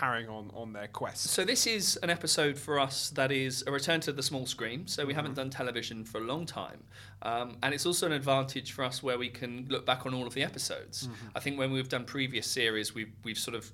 carrying 0.00 0.28
on 0.28 0.50
on 0.54 0.72
their 0.72 0.88
quest. 0.88 1.22
So 1.36 1.44
this 1.44 1.66
is 1.66 1.96
an 2.02 2.10
episode 2.10 2.58
for 2.58 2.78
us 2.78 3.10
that 3.10 3.30
is 3.32 3.64
a 3.66 3.72
return 3.72 4.00
to 4.02 4.12
the 4.12 4.22
small 4.22 4.46
screen. 4.46 4.86
So 4.86 5.04
we 5.06 5.14
haven't 5.14 5.32
Mm-hmm. 5.32 5.50
done 5.50 5.50
television 5.50 6.04
for 6.04 6.18
a 6.18 6.24
long 6.32 6.44
time, 6.46 6.80
um, 7.22 7.56
and 7.62 7.72
it's 7.74 7.86
also 7.86 8.04
an 8.06 8.12
advantage 8.12 8.72
for 8.72 8.84
us 8.84 9.02
where 9.02 9.18
we 9.18 9.28
can 9.30 9.66
look 9.68 9.84
back 9.86 10.04
on 10.06 10.12
all 10.14 10.26
of 10.26 10.34
the 10.34 10.42
episodes. 10.44 10.96
Mm-hmm. 11.08 11.28
I 11.36 11.40
think 11.40 11.58
when 11.58 11.70
we've 11.72 11.88
done 11.88 12.04
previous 12.04 12.46
series, 12.46 12.94
we've 12.94 13.12
we've 13.24 13.38
sort 13.38 13.56
of 13.56 13.64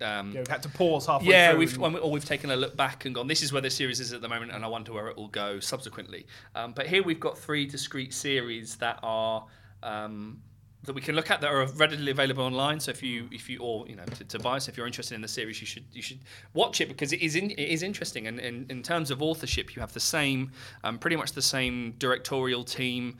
um, 0.00 0.32
Yeah, 0.32 0.40
we've 0.40 0.48
had 0.56 0.62
to 0.64 0.68
pause 0.68 1.06
halfway 1.06 1.28
yeah, 1.32 1.50
through. 1.50 1.58
we've 1.60 1.78
we- 1.78 1.98
or 2.04 2.10
we've 2.10 2.24
taken 2.34 2.50
a 2.50 2.56
look 2.56 2.76
back 2.76 3.04
and 3.06 3.14
gone. 3.14 3.26
This 3.28 3.42
is 3.42 3.52
where 3.52 3.62
the 3.62 3.70
series 3.70 3.98
is 4.00 4.12
at 4.12 4.20
the 4.20 4.28
moment, 4.28 4.52
and 4.52 4.64
I 4.64 4.68
wonder 4.68 4.92
where 4.92 5.08
it 5.08 5.16
will 5.16 5.28
go 5.44 5.60
subsequently. 5.60 6.26
Um, 6.54 6.72
but 6.72 6.86
here 6.86 7.02
we've 7.02 7.20
got 7.28 7.38
three 7.38 7.64
discrete 7.66 8.12
series 8.12 8.76
that 8.76 8.98
are. 9.02 9.46
Um, 9.82 10.42
that 10.84 10.94
we 10.94 11.00
can 11.00 11.14
look 11.14 11.30
at 11.30 11.40
that 11.40 11.50
are 11.50 11.66
readily 11.66 12.10
available 12.10 12.44
online. 12.44 12.80
So 12.80 12.90
if 12.90 13.02
you, 13.02 13.28
if 13.30 13.48
you, 13.48 13.58
or 13.60 13.86
you 13.86 13.94
know, 13.94 14.04
to, 14.04 14.24
to 14.24 14.38
buy. 14.38 14.58
So 14.58 14.70
if 14.70 14.76
you're 14.76 14.86
interested 14.86 15.14
in 15.14 15.20
the 15.20 15.28
series, 15.28 15.60
you 15.60 15.66
should 15.66 15.84
you 15.92 16.02
should 16.02 16.18
watch 16.54 16.80
it 16.80 16.88
because 16.88 17.12
it 17.12 17.20
is 17.20 17.36
in, 17.36 17.50
it 17.52 17.58
is 17.58 17.82
interesting. 17.82 18.26
And 18.26 18.40
in, 18.40 18.66
in 18.68 18.82
terms 18.82 19.10
of 19.10 19.22
authorship, 19.22 19.76
you 19.76 19.80
have 19.80 19.92
the 19.92 20.00
same, 20.00 20.50
um, 20.82 20.98
pretty 20.98 21.16
much 21.16 21.32
the 21.32 21.42
same 21.42 21.92
directorial 21.98 22.64
team. 22.64 23.18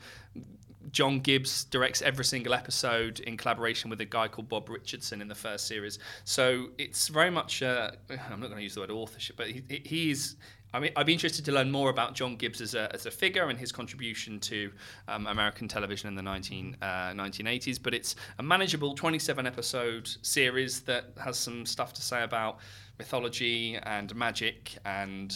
John 0.91 1.21
Gibbs 1.21 1.63
directs 1.63 2.01
every 2.01 2.25
single 2.25 2.53
episode 2.53 3.21
in 3.21 3.37
collaboration 3.37 3.89
with 3.89 4.01
a 4.01 4.05
guy 4.05 4.27
called 4.27 4.49
Bob 4.49 4.69
Richardson 4.69 5.21
in 5.21 5.27
the 5.27 5.35
first 5.35 5.65
series. 5.65 5.97
So 6.25 6.67
it's 6.77 7.07
very 7.07 7.31
much, 7.31 7.63
uh, 7.63 7.91
I'm 8.09 8.39
not 8.39 8.47
going 8.47 8.57
to 8.57 8.63
use 8.63 8.75
the 8.75 8.81
word 8.81 8.91
authorship, 8.91 9.37
but 9.37 9.47
he, 9.47 9.63
he 9.69 10.11
is, 10.11 10.35
I 10.73 10.79
mean, 10.79 10.91
I'd 10.95 11.05
be 11.05 11.13
interested 11.13 11.45
to 11.45 11.51
learn 11.51 11.69
more 11.69 11.91
about 11.91 12.15
John 12.15 12.35
Gibbs 12.35 12.59
as 12.59 12.73
a, 12.73 12.91
as 12.93 13.05
a 13.05 13.11
figure 13.11 13.49
and 13.49 13.59
his 13.59 13.71
contribution 13.71 14.39
to 14.41 14.71
um, 15.07 15.27
American 15.27 15.67
television 15.67 16.07
in 16.07 16.15
the 16.15 16.23
19, 16.23 16.77
uh, 16.81 16.85
1980s. 17.11 17.81
But 17.81 17.93
it's 17.93 18.15
a 18.39 18.43
manageable 18.43 18.95
27 18.95 19.45
episode 19.45 20.09
series 20.23 20.81
that 20.81 21.05
has 21.23 21.37
some 21.37 21.65
stuff 21.67 21.93
to 21.93 22.01
say 22.01 22.23
about 22.23 22.57
mythology 22.97 23.77
and 23.83 24.15
magic 24.15 24.75
and 24.83 25.35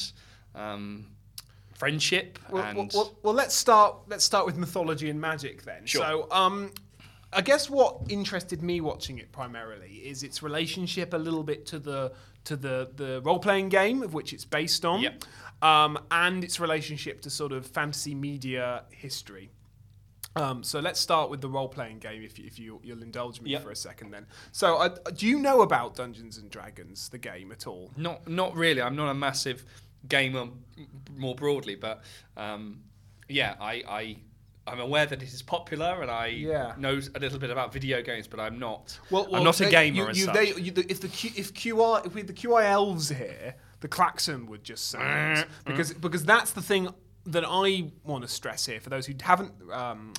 um, 0.56 1.08
friendship. 1.76 2.40
Well, 2.50 2.64
and 2.64 2.78
well, 2.78 2.90
well, 2.94 3.18
well, 3.22 3.34
let's 3.34 3.54
start. 3.56 3.96
Let's 4.08 4.24
start 4.26 4.48
with 4.48 4.58
mythology 4.58 5.10
and 5.10 5.22
magic 5.22 5.64
then. 5.64 5.86
Sure. 5.86 6.02
So, 6.02 6.28
um, 6.32 6.72
I 7.32 7.42
guess 7.42 7.70
what 7.70 8.02
interested 8.10 8.64
me 8.64 8.82
watching 8.82 9.20
it 9.20 9.32
primarily 9.32 9.96
is 9.98 10.24
its 10.24 10.42
relationship 10.42 11.14
a 11.14 11.18
little 11.18 11.44
bit 11.44 11.66
to 11.68 11.80
the 11.80 12.14
to 12.48 12.56
the 12.56 12.90
the 12.96 13.22
role 13.24 13.40
playing 13.40 13.70
game 13.70 14.04
of 14.04 14.14
which 14.14 14.34
it's 14.34 14.46
based 14.46 14.84
on, 14.86 15.02
Yep. 15.02 15.24
um, 15.62 15.98
and 16.12 16.44
its 16.44 16.60
relationship 16.60 17.22
to 17.22 17.30
sort 17.30 17.52
of 17.52 17.66
fantasy 17.66 18.16
media 18.16 18.84
history. 18.90 19.52
Um, 20.36 20.62
so 20.64 20.80
let's 20.80 21.00
start 21.00 21.32
with 21.32 21.42
the 21.42 21.50
role 21.50 21.68
playing 21.68 21.98
game, 21.98 22.22
if, 22.22 22.38
if 22.38 22.60
you, 22.60 22.80
you'll 22.84 23.02
indulge 23.02 23.42
me 23.42 23.50
Yep. 23.52 23.64
for 23.64 23.72
a 23.72 23.76
second. 23.76 24.12
Then, 24.12 24.28
so 24.52 24.78
uh, 24.78 24.90
do 25.16 25.26
you 25.26 25.40
know 25.40 25.62
about 25.62 25.96
Dungeons 25.96 26.38
and 26.38 26.50
Dragons, 26.52 27.10
the 27.10 27.18
game, 27.18 27.52
at 27.52 27.66
all? 27.66 27.92
Not 27.98 28.28
not 28.28 28.56
really. 28.56 28.82
I'm 28.82 28.96
not 28.96 29.10
a 29.10 29.16
massive 29.16 29.66
gamer 30.08 30.46
more 31.16 31.34
broadly, 31.36 31.76
but 31.76 32.04
um, 32.36 32.82
yeah, 33.28 33.56
I, 33.60 33.84
I 33.88 34.18
I'm 34.68 34.80
aware 34.80 35.06
that 35.06 35.22
it 35.22 35.34
is 35.34 35.42
popular, 35.42 36.02
and 36.02 36.12
I 36.12 36.28
Yeah. 36.28 36.74
know 36.78 37.00
a 37.16 37.20
little 37.20 37.40
bit 37.40 37.50
about 37.50 37.72
video 37.74 38.02
games, 38.02 38.28
but 38.28 38.40
I'm 38.40 38.60
not. 38.60 39.00
Well, 39.10 39.28
I'm 39.34 39.44
not 39.44 39.60
a 39.62 39.64
they- 39.66 39.72
gamer 39.72 40.04
you- 40.04 40.08
as 40.10 40.18
you- 40.20 40.32
they- 40.34 40.54
you- 40.56 40.72
the- 40.72 40.92
if 40.92 41.00
the 41.02 41.08
Q, 41.08 41.32
if 41.36 41.54
QI 41.54 42.02
if 42.06 42.14
we 42.14 42.22
had 42.22 42.28
the 42.28 42.34
QI 42.34 42.66
elves 42.66 43.10
here, 43.10 43.56
the 43.80 43.88
klaxon 43.88 44.46
would 44.48 44.64
just 44.64 44.90
sound 44.90 45.46
because 45.66 45.94
because 45.94 46.26
that's 46.26 46.52
the 46.52 46.62
thing 46.62 46.90
that 47.26 47.44
I 47.48 47.92
want 48.04 48.24
to 48.24 48.28
stress 48.28 48.66
here 48.66 48.80
for 48.80 48.90
those 48.90 49.06
who 49.08 49.14
haven't. 49.22 49.54
Um, 49.72 50.14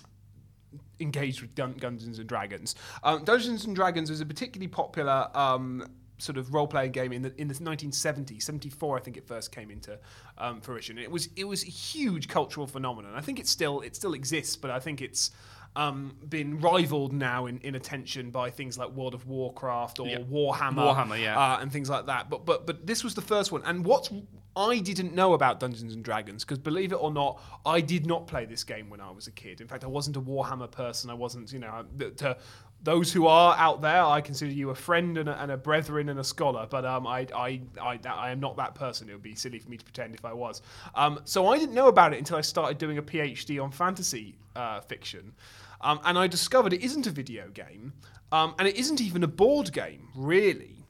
engaged 1.00 1.40
with 1.40 1.54
Dun- 1.54 1.76
Dungeons 1.78 2.18
and 2.18 2.28
Dragons. 2.28 2.74
Um, 3.04 3.22
Dungeons 3.24 3.64
and 3.64 3.74
Dragons 3.76 4.10
was 4.10 4.20
a 4.20 4.26
particularly 4.26 4.66
popular 4.66 5.30
um, 5.32 5.86
sort 6.18 6.36
of 6.36 6.52
role 6.52 6.66
playing 6.66 6.92
game 6.92 7.12
in 7.12 7.22
the 7.22 7.32
in 7.40 7.48
the 7.48 7.54
1970s, 7.54 8.42
74, 8.42 8.98
I 8.98 9.00
think 9.00 9.16
it 9.16 9.26
first 9.26 9.52
came 9.52 9.70
into 9.70 9.98
um, 10.36 10.60
fruition. 10.60 10.98
It 10.98 11.10
was 11.10 11.28
it 11.36 11.44
was 11.44 11.62
a 11.62 11.68
huge 11.70 12.28
cultural 12.28 12.66
phenomenon. 12.66 13.14
I 13.14 13.20
think 13.20 13.38
it 13.38 13.46
still 13.48 13.80
it 13.80 13.96
still 13.96 14.14
exists, 14.14 14.56
but 14.56 14.70
I 14.70 14.80
think 14.80 15.00
it's 15.00 15.30
um, 15.76 16.16
been 16.28 16.60
rivaled 16.60 17.12
now 17.12 17.46
in, 17.46 17.58
in 17.58 17.74
attention 17.74 18.30
by 18.30 18.50
things 18.50 18.76
like 18.78 18.88
World 18.90 19.14
of 19.14 19.26
Warcraft 19.28 20.00
or 20.00 20.08
Yeah. 20.08 20.18
Warhammer, 20.18 20.94
Warhammer, 20.94 21.20
yeah. 21.20 21.38
uh, 21.38 21.58
and 21.60 21.70
things 21.70 21.88
like 21.88 22.06
that. 22.06 22.28
But 22.30 22.44
but 22.44 22.66
but 22.66 22.86
this 22.86 23.04
was 23.04 23.14
the 23.14 23.20
first 23.20 23.52
one. 23.52 23.62
And 23.64 23.84
what 23.84 24.10
I 24.56 24.78
didn't 24.78 25.14
know 25.14 25.34
about 25.34 25.60
Dungeons 25.60 25.94
and 25.94 26.02
Dragons 26.02 26.44
because 26.44 26.58
believe 26.58 26.90
it 26.90 26.96
or 26.96 27.12
not, 27.12 27.40
I 27.64 27.80
did 27.80 28.06
not 28.06 28.26
play 28.26 28.44
this 28.44 28.64
game 28.64 28.90
when 28.90 29.00
I 29.00 29.10
was 29.12 29.28
a 29.28 29.30
kid. 29.30 29.60
In 29.60 29.68
fact, 29.68 29.84
I 29.84 29.86
wasn't 29.86 30.16
a 30.16 30.20
Warhammer 30.20 30.68
person. 30.70 31.10
I 31.10 31.14
wasn't, 31.14 31.52
you 31.52 31.60
know, 31.60 31.84
to 32.16 32.36
those 32.82 33.12
who 33.12 33.26
are 33.26 33.56
out 33.56 33.82
there, 33.82 34.04
I 34.04 34.20
consider 34.20 34.52
you 34.52 34.70
a 34.70 34.74
friend 34.74 35.18
and 35.18 35.28
a, 35.28 35.40
and 35.42 35.50
a 35.50 35.56
brethren 35.56 36.08
and 36.08 36.20
a 36.20 36.24
scholar. 36.24 36.66
But 36.68 36.84
um, 36.84 37.06
I, 37.06 37.26
I, 37.34 37.60
I, 37.80 37.98
I 38.08 38.30
am 38.30 38.40
not 38.40 38.56
that 38.56 38.74
person. 38.74 39.08
It 39.08 39.12
would 39.12 39.22
be 39.22 39.34
silly 39.34 39.58
for 39.58 39.68
me 39.68 39.76
to 39.76 39.84
pretend 39.84 40.14
if 40.14 40.24
I 40.24 40.32
was. 40.32 40.62
Um, 40.94 41.20
so 41.24 41.48
I 41.48 41.58
didn't 41.58 41.74
know 41.74 41.88
about 41.88 42.12
it 42.12 42.18
until 42.18 42.36
I 42.36 42.40
started 42.40 42.78
doing 42.78 42.98
a 42.98 43.02
PhD 43.02 43.62
on 43.62 43.72
fantasy 43.72 44.36
uh, 44.54 44.80
fiction. 44.80 45.32
Um, 45.80 46.00
and 46.04 46.18
I 46.18 46.26
discovered 46.26 46.72
it 46.72 46.82
isn't 46.82 47.06
a 47.06 47.10
video 47.10 47.48
game, 47.48 47.92
um, 48.32 48.54
and 48.58 48.66
it 48.66 48.76
isn't 48.76 49.00
even 49.00 49.22
a 49.24 49.28
board 49.28 49.72
game, 49.72 50.08
really. 50.14 50.84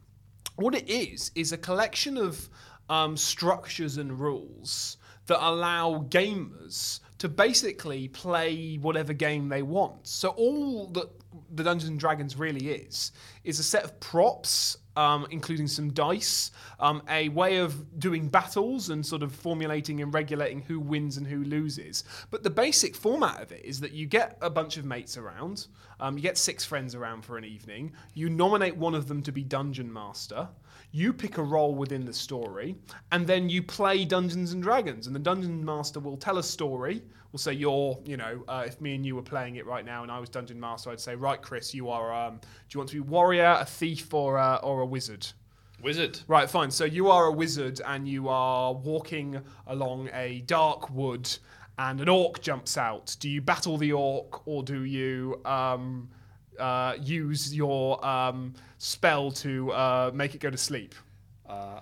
What 0.56 0.74
it 0.74 0.88
is 0.88 1.30
is 1.34 1.52
a 1.52 1.58
collection 1.58 2.16
of 2.16 2.48
um, 2.88 3.16
structures 3.16 3.96
and 3.96 4.18
rules 4.18 4.96
that 5.26 5.46
allow 5.46 6.06
gamers 6.08 7.00
to 7.18 7.28
basically 7.28 8.08
play 8.08 8.76
whatever 8.76 9.12
game 9.12 9.48
they 9.48 9.62
want. 9.62 10.06
So 10.06 10.30
all 10.30 10.86
that 10.88 11.10
the 11.50 11.62
Dungeons 11.62 11.90
and 11.90 12.00
Dragons 12.00 12.36
really 12.36 12.68
is 12.68 13.12
is 13.44 13.58
a 13.58 13.62
set 13.62 13.82
of 13.82 13.98
props, 14.00 14.76
um, 14.96 15.26
including 15.30 15.66
some 15.66 15.90
dice, 15.92 16.50
um, 16.80 17.02
a 17.08 17.28
way 17.30 17.58
of 17.58 17.98
doing 17.98 18.28
battles 18.28 18.90
and 18.90 19.04
sort 19.04 19.22
of 19.22 19.34
formulating 19.34 20.02
and 20.02 20.12
regulating 20.12 20.60
who 20.62 20.78
wins 20.78 21.16
and 21.16 21.26
who 21.26 21.44
loses. 21.44 22.04
But 22.30 22.42
the 22.42 22.50
basic 22.50 22.94
format 22.94 23.40
of 23.40 23.52
it 23.52 23.64
is 23.64 23.80
that 23.80 23.92
you 23.92 24.06
get 24.06 24.36
a 24.42 24.50
bunch 24.50 24.76
of 24.76 24.84
mates 24.84 25.16
around, 25.16 25.68
um, 26.00 26.16
you 26.16 26.22
get 26.22 26.36
six 26.36 26.64
friends 26.64 26.94
around 26.94 27.24
for 27.24 27.38
an 27.38 27.44
evening, 27.44 27.92
you 28.14 28.28
nominate 28.28 28.76
one 28.76 28.94
of 28.94 29.08
them 29.08 29.22
to 29.22 29.32
be 29.32 29.42
dungeon 29.42 29.90
master. 29.92 30.48
You 30.90 31.12
pick 31.12 31.36
a 31.36 31.42
role 31.42 31.74
within 31.74 32.04
the 32.04 32.14
story, 32.14 32.76
and 33.12 33.26
then 33.26 33.48
you 33.50 33.62
play 33.62 34.06
Dungeons 34.06 34.52
and 34.52 34.62
Dragons. 34.62 35.06
And 35.06 35.14
the 35.14 35.20
dungeon 35.20 35.62
master 35.62 36.00
will 36.00 36.16
tell 36.16 36.38
a 36.38 36.42
story. 36.42 37.02
We'll 37.32 37.38
say 37.38 37.52
you're, 37.52 37.98
you 38.04 38.16
know, 38.16 38.42
uh, 38.48 38.64
if 38.66 38.80
me 38.80 38.94
and 38.94 39.04
you 39.04 39.14
were 39.14 39.22
playing 39.22 39.56
it 39.56 39.66
right 39.66 39.84
now, 39.84 40.02
and 40.02 40.10
I 40.10 40.18
was 40.18 40.30
dungeon 40.30 40.58
master, 40.58 40.90
I'd 40.90 41.00
say, 41.00 41.14
right, 41.14 41.40
Chris, 41.40 41.74
you 41.74 41.90
are. 41.90 42.12
Um, 42.12 42.38
do 42.38 42.48
you 42.70 42.80
want 42.80 42.88
to 42.90 42.96
be 42.96 43.00
warrior, 43.00 43.56
a 43.60 43.66
thief, 43.66 44.14
or 44.14 44.38
uh, 44.38 44.56
or 44.56 44.80
a 44.80 44.86
wizard? 44.86 45.26
Wizard. 45.82 46.20
Right, 46.26 46.50
fine. 46.50 46.70
So 46.70 46.84
you 46.84 47.08
are 47.10 47.26
a 47.26 47.32
wizard 47.32 47.80
and 47.86 48.08
you 48.08 48.28
are 48.28 48.72
walking 48.72 49.40
along 49.66 50.10
a 50.12 50.40
dark 50.40 50.90
wood 50.90 51.30
and 51.78 52.00
an 52.00 52.08
orc 52.08 52.40
jumps 52.40 52.76
out. 52.76 53.14
Do 53.20 53.28
you 53.28 53.40
battle 53.40 53.76
the 53.76 53.92
orc 53.92 54.46
or 54.46 54.64
do 54.64 54.82
you 54.82 55.40
um, 55.44 56.08
uh, 56.58 56.96
use 57.00 57.54
your 57.54 58.04
um, 58.04 58.54
spell 58.78 59.30
to 59.32 59.70
uh, 59.72 60.10
make 60.12 60.34
it 60.34 60.40
go 60.40 60.50
to 60.50 60.58
sleep? 60.58 60.96
Uh, 61.48 61.80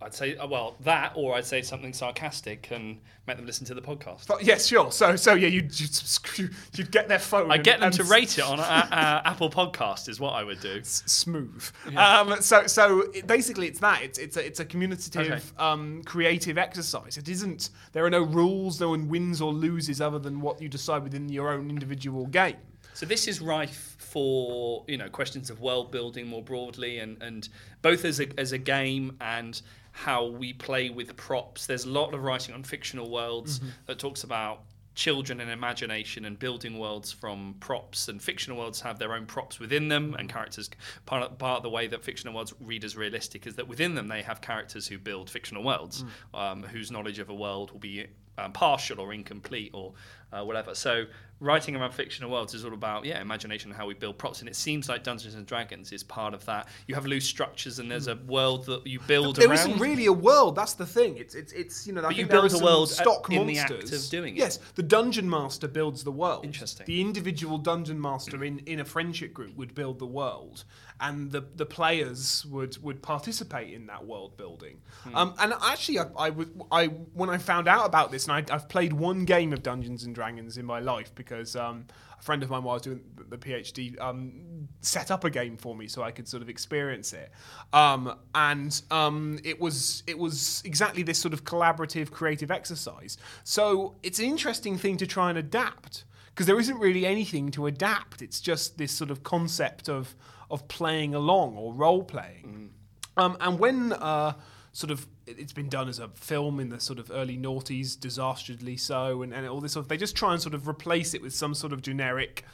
I'd 0.00 0.14
say, 0.14 0.36
uh, 0.36 0.46
well, 0.46 0.76
that, 0.82 1.12
or 1.16 1.34
I'd 1.34 1.44
say 1.44 1.60
something 1.60 1.92
sarcastic 1.92 2.68
and 2.70 3.00
make 3.26 3.36
them 3.36 3.46
listen 3.46 3.66
to 3.66 3.74
the 3.74 3.82
podcast. 3.82 4.28
But 4.28 4.44
yes, 4.44 4.66
sure. 4.66 4.92
So, 4.92 5.16
so 5.16 5.34
yeah, 5.34 5.48
you'd, 5.48 5.78
you'd, 5.80 6.50
you'd 6.76 6.90
get 6.92 7.08
their 7.08 7.18
phone. 7.18 7.50
I 7.50 7.56
and- 7.56 7.64
get 7.64 7.80
them 7.80 7.90
to 7.90 8.02
s- 8.02 8.08
rate 8.10 8.38
it 8.38 8.44
on 8.44 8.60
uh, 8.60 8.62
uh, 8.92 9.22
Apple 9.28 9.50
Podcast, 9.50 10.08
is 10.08 10.20
what 10.20 10.34
I 10.34 10.44
would 10.44 10.60
do. 10.60 10.80
smooth. 10.84 11.68
Um, 11.96 12.40
so, 12.40 12.66
so 12.68 13.00
it, 13.12 13.26
basically, 13.26 13.66
it's 13.66 13.80
that. 13.80 14.02
It's 14.02 14.18
it's 14.18 14.36
a, 14.36 14.46
it's 14.46 14.60
a 14.60 14.64
communicative, 14.64 15.26
Okay. 15.26 15.42
um, 15.58 16.02
creative 16.04 16.58
exercise. 16.58 17.16
It 17.16 17.28
isn't. 17.28 17.70
There 17.92 18.04
are 18.04 18.10
no 18.10 18.22
rules. 18.22 18.80
No 18.80 18.90
one 18.90 19.08
wins 19.08 19.40
or 19.40 19.52
loses 19.52 20.00
other 20.00 20.20
than 20.20 20.40
what 20.40 20.62
you 20.62 20.68
decide 20.68 21.02
within 21.02 21.28
your 21.28 21.50
own 21.50 21.70
individual 21.70 22.26
game. 22.26 22.56
So 22.94 23.04
this 23.06 23.28
is 23.28 23.40
rife 23.40 23.96
for 23.98 24.84
you 24.88 24.96
know 24.96 25.08
questions 25.08 25.50
of 25.50 25.60
world 25.60 25.90
building 25.90 26.26
more 26.26 26.42
broadly, 26.42 26.98
and, 26.98 27.20
and 27.22 27.48
both 27.82 28.04
as 28.04 28.20
a 28.20 28.28
as 28.40 28.52
a 28.52 28.58
game 28.58 29.16
and 29.20 29.60
how 29.98 30.26
we 30.26 30.52
play 30.52 30.90
with 30.90 31.16
props. 31.16 31.66
There's 31.66 31.84
a 31.84 31.90
lot 31.90 32.14
of 32.14 32.22
writing 32.22 32.54
on 32.54 32.62
fictional 32.62 33.10
worlds 33.10 33.58
mm-hmm. 33.58 33.70
that 33.86 33.98
talks 33.98 34.22
about 34.22 34.60
children 34.94 35.40
and 35.40 35.50
imagination 35.50 36.24
and 36.24 36.38
building 36.38 36.78
worlds 36.78 37.10
from 37.10 37.56
props 37.58 38.06
and 38.06 38.22
fictional 38.22 38.58
worlds 38.58 38.80
have 38.80 38.98
their 39.00 39.12
own 39.12 39.26
props 39.26 39.58
within 39.58 39.88
them 39.88 40.14
and 40.14 40.28
mm-hmm. 40.28 40.36
characters 40.36 40.70
part 41.04 41.24
of, 41.24 41.36
part 41.38 41.58
of 41.58 41.62
the 41.64 41.70
way 41.70 41.88
that 41.88 42.04
fictional 42.04 42.32
worlds 42.32 42.54
read 42.60 42.84
as 42.84 42.96
realistic 42.96 43.44
is 43.46 43.56
that 43.56 43.66
within 43.66 43.96
them 43.96 44.06
they 44.06 44.22
have 44.22 44.40
characters 44.40 44.86
who 44.86 44.98
build 44.98 45.28
fictional 45.28 45.64
worlds. 45.64 46.04
Mm. 46.32 46.38
Um, 46.38 46.62
whose 46.62 46.90
knowledge 46.92 47.18
of 47.18 47.28
a 47.28 47.34
world 47.34 47.72
will 47.72 47.80
be 47.80 48.06
um, 48.38 48.52
partial 48.52 49.00
or 49.00 49.12
incomplete 49.12 49.70
or 49.74 49.92
uh, 50.32 50.44
whatever. 50.44 50.74
So 50.74 51.04
writing 51.40 51.76
around 51.76 51.92
fictional 51.92 52.30
worlds 52.32 52.52
is 52.52 52.64
all 52.64 52.74
about 52.74 53.04
yeah 53.04 53.20
imagination 53.22 53.70
and 53.70 53.78
how 53.78 53.86
we 53.86 53.94
build 53.94 54.18
props, 54.18 54.40
and 54.40 54.48
it 54.48 54.56
seems 54.56 54.88
like 54.88 55.02
Dungeons 55.04 55.34
and 55.36 55.46
Dragons 55.46 55.92
is 55.92 56.02
part 56.02 56.34
of 56.34 56.44
that. 56.46 56.68
You 56.86 56.94
have 56.96 57.06
loose 57.06 57.24
structures, 57.24 57.78
and 57.78 57.90
there's 57.90 58.08
a 58.08 58.16
world 58.26 58.66
that 58.66 58.86
you 58.86 59.00
build 59.06 59.36
There 59.36 59.48
around. 59.48 59.70
not 59.70 59.80
really 59.80 60.06
a 60.06 60.12
world. 60.12 60.54
That's 60.56 60.74
the 60.74 60.84
thing. 60.86 61.16
It's 61.16 61.34
it's 61.34 61.52
it's 61.52 61.86
you 61.86 61.92
know. 61.94 62.00
I 62.02 62.08
But 62.08 62.16
you 62.16 62.26
build 62.26 62.52
a 62.52 62.62
world 62.64 62.88
at- 62.90 62.96
stock 62.96 63.30
in 63.30 63.46
the 63.46 63.54
monsters. 63.54 63.92
act 63.92 64.04
of 64.04 64.10
doing 64.10 64.34
it. 64.36 64.38
Yes, 64.38 64.58
the 64.74 64.82
dungeon 64.82 65.28
master 65.30 65.68
builds 65.68 66.04
the 66.04 66.12
world. 66.12 66.44
Interesting. 66.44 66.84
The 66.86 67.00
individual 67.00 67.56
dungeon 67.58 68.00
master 68.00 68.44
in, 68.44 68.58
in 68.66 68.80
a 68.80 68.84
friendship 68.84 69.32
group 69.32 69.56
would 69.56 69.74
build 69.74 69.98
the 69.98 70.06
world, 70.06 70.64
and 71.00 71.30
the, 71.30 71.44
the 71.54 71.66
players 71.66 72.44
would 72.46 72.82
would 72.82 73.02
participate 73.02 73.72
in 73.72 73.86
that 73.86 74.04
world 74.06 74.36
building. 74.36 74.78
Hmm. 75.04 75.16
Um, 75.16 75.34
and 75.38 75.54
actually, 75.62 76.00
I, 76.00 76.06
I 76.16 76.30
was 76.30 76.48
I 76.70 76.86
when 76.86 77.30
I 77.30 77.38
found 77.38 77.68
out 77.68 77.86
about 77.86 78.10
this, 78.10 78.26
and 78.26 78.32
I, 78.32 78.54
I've 78.54 78.68
played 78.68 78.92
one 78.92 79.24
game 79.24 79.52
of 79.52 79.62
Dungeons 79.62 80.04
and 80.04 80.14
Dragons 80.14 80.58
in 80.58 80.66
my 80.66 80.80
life 80.80 81.14
because. 81.14 81.56
Um, 81.56 81.86
a 82.18 82.22
friend 82.22 82.42
of 82.42 82.50
mine, 82.50 82.64
while 82.64 82.72
I 82.72 82.74
was 82.74 82.82
doing 82.82 83.00
the 83.16 83.24
the 83.28 83.38
PhD, 83.38 84.00
um, 84.00 84.68
set 84.80 85.10
up 85.10 85.24
a 85.24 85.30
game 85.30 85.56
for 85.56 85.74
me 85.76 85.86
so 85.86 86.02
I 86.02 86.10
could 86.10 86.26
sort 86.28 86.42
of 86.42 86.48
experience 86.48 87.12
it. 87.12 87.30
Um, 87.72 88.16
and 88.34 88.80
um, 88.90 89.38
it 89.44 89.60
was 89.60 90.02
it 90.06 90.18
was 90.18 90.62
exactly 90.64 91.02
this 91.02 91.18
sort 91.18 91.34
of 91.34 91.44
collaborative, 91.44 92.10
creative 92.10 92.50
exercise. 92.50 93.18
So 93.44 93.96
it's 94.02 94.18
an 94.18 94.26
interesting 94.26 94.78
thing 94.78 94.96
to 94.98 95.06
try 95.06 95.28
and 95.28 95.38
adapt 95.38 96.04
because 96.28 96.46
there 96.46 96.58
isn't 96.58 96.78
really 96.78 97.06
anything 97.06 97.50
to 97.52 97.66
adapt. 97.66 98.22
It's 98.22 98.40
just 98.40 98.78
this 98.78 98.92
sort 98.92 99.10
of 99.10 99.22
concept 99.22 99.88
of 99.88 100.14
of 100.50 100.66
playing 100.68 101.14
along 101.14 101.56
or 101.56 101.72
role 101.74 102.02
playing. 102.04 102.70
Um, 103.16 103.36
and 103.40 103.58
when 103.58 103.92
uh, 103.92 104.34
sort 104.72 104.90
of 104.90 105.06
it- 105.26 105.38
it's 105.38 105.52
been 105.52 105.68
done 105.68 105.88
as 105.88 105.98
a 105.98 106.08
film 106.08 106.60
in 106.60 106.68
the 106.68 106.80
sort 106.80 106.98
of 106.98 107.10
early 107.10 107.36
noughties, 107.36 107.98
disastrously 107.98 108.76
so, 108.76 109.22
and, 109.22 109.34
and 109.34 109.46
all 109.48 109.60
this 109.60 109.72
sort 109.72 109.84
of, 109.84 109.88
they 109.88 109.96
just 109.96 110.16
try 110.16 110.32
and 110.32 110.40
sort 110.40 110.54
of 110.54 110.68
replace 110.68 111.14
it 111.14 111.20
with 111.22 111.34
some 111.34 111.54
sort 111.54 111.72
of 111.72 111.82
generic, 111.82 112.44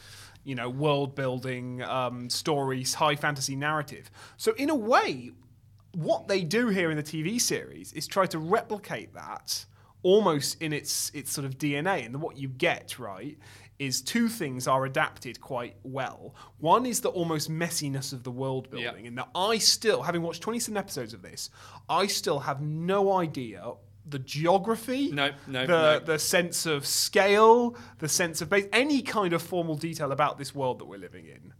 you 0.43 0.55
know, 0.55 0.69
world 0.69 1.15
building 1.15 1.83
um, 1.83 2.29
stories, 2.31 2.95
high 2.95 3.15
fantasy 3.17 3.57
narrative. 3.57 4.11
So 4.37 4.55
in 4.55 4.71
a 4.71 4.75
way, 4.75 5.31
what 5.93 6.27
they 6.27 6.43
do 6.43 6.69
here 6.69 6.91
in 6.91 6.97
the 6.97 7.03
TV 7.03 7.41
series 7.41 7.93
is 7.93 8.07
try 8.07 8.27
to 8.27 8.39
replicate 8.39 9.15
that 9.15 9.65
almost 10.03 10.61
in 10.61 10.73
its 10.73 11.11
its 11.15 11.33
sort 11.33 11.45
of 11.47 11.57
DNA. 11.57 12.05
And 12.05 12.21
what 12.21 12.37
you 12.37 12.49
get 12.49 12.99
right 12.99 13.39
is 13.79 14.01
two 14.03 14.29
things 14.29 14.69
are 14.69 14.85
adapted 14.85 15.41
quite 15.41 15.77
well. 15.83 16.35
One 16.59 16.87
is 16.87 17.01
the 17.01 17.09
almost 17.11 17.51
messiness 17.51 18.13
of 18.13 18.23
the 18.23 18.31
world 18.31 18.71
building, 18.71 19.05
Yep. 19.05 19.07
and 19.07 19.19
that 19.19 19.29
I 19.35 19.59
still, 19.59 20.03
having 20.03 20.23
watched 20.23 20.43
27 20.43 20.77
episodes 20.77 21.13
of 21.13 21.23
this, 21.23 21.51
I 21.89 22.07
still 22.07 22.41
have 22.41 22.61
no 22.61 23.13
idea 23.19 23.73
the 24.07 24.19
geography, 24.19 25.11
No, 25.11 25.31
no, 25.47 25.67
the 25.67 25.73
no. 25.73 25.99
the 25.99 26.19
sense 26.19 26.67
of 26.67 26.87
scale, 26.87 27.75
the 28.01 28.09
sense 28.09 28.43
of 28.43 28.51
base, 28.51 28.67
any 28.73 29.01
kind 29.01 29.33
of 29.33 29.43
formal 29.43 29.77
detail 29.77 30.13
about 30.13 30.37
this 30.39 30.55
world 30.55 30.79
that 30.81 30.85
we're 30.85 30.99
living 30.99 31.27
in. 31.27 31.55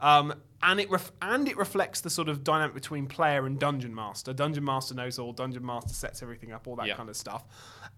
Um, 0.00 0.34
and 0.62 0.80
it 0.80 0.90
ref- 0.90 1.12
and 1.20 1.46
it 1.48 1.56
reflects 1.56 2.00
the 2.00 2.10
sort 2.10 2.28
of 2.28 2.42
dynamic 2.42 2.74
between 2.74 3.06
player 3.06 3.44
and 3.46 3.58
dungeon 3.58 3.94
master. 3.94 4.32
Dungeon 4.32 4.64
master 4.64 4.94
knows 4.94 5.18
all. 5.18 5.32
Dungeon 5.32 5.64
master 5.64 5.92
sets 5.94 6.22
everything 6.22 6.52
up. 6.52 6.66
All 6.66 6.76
that 6.76 6.86
Yeah. 6.86 6.94
kind 6.96 7.08
of 7.10 7.16
stuff. 7.16 7.44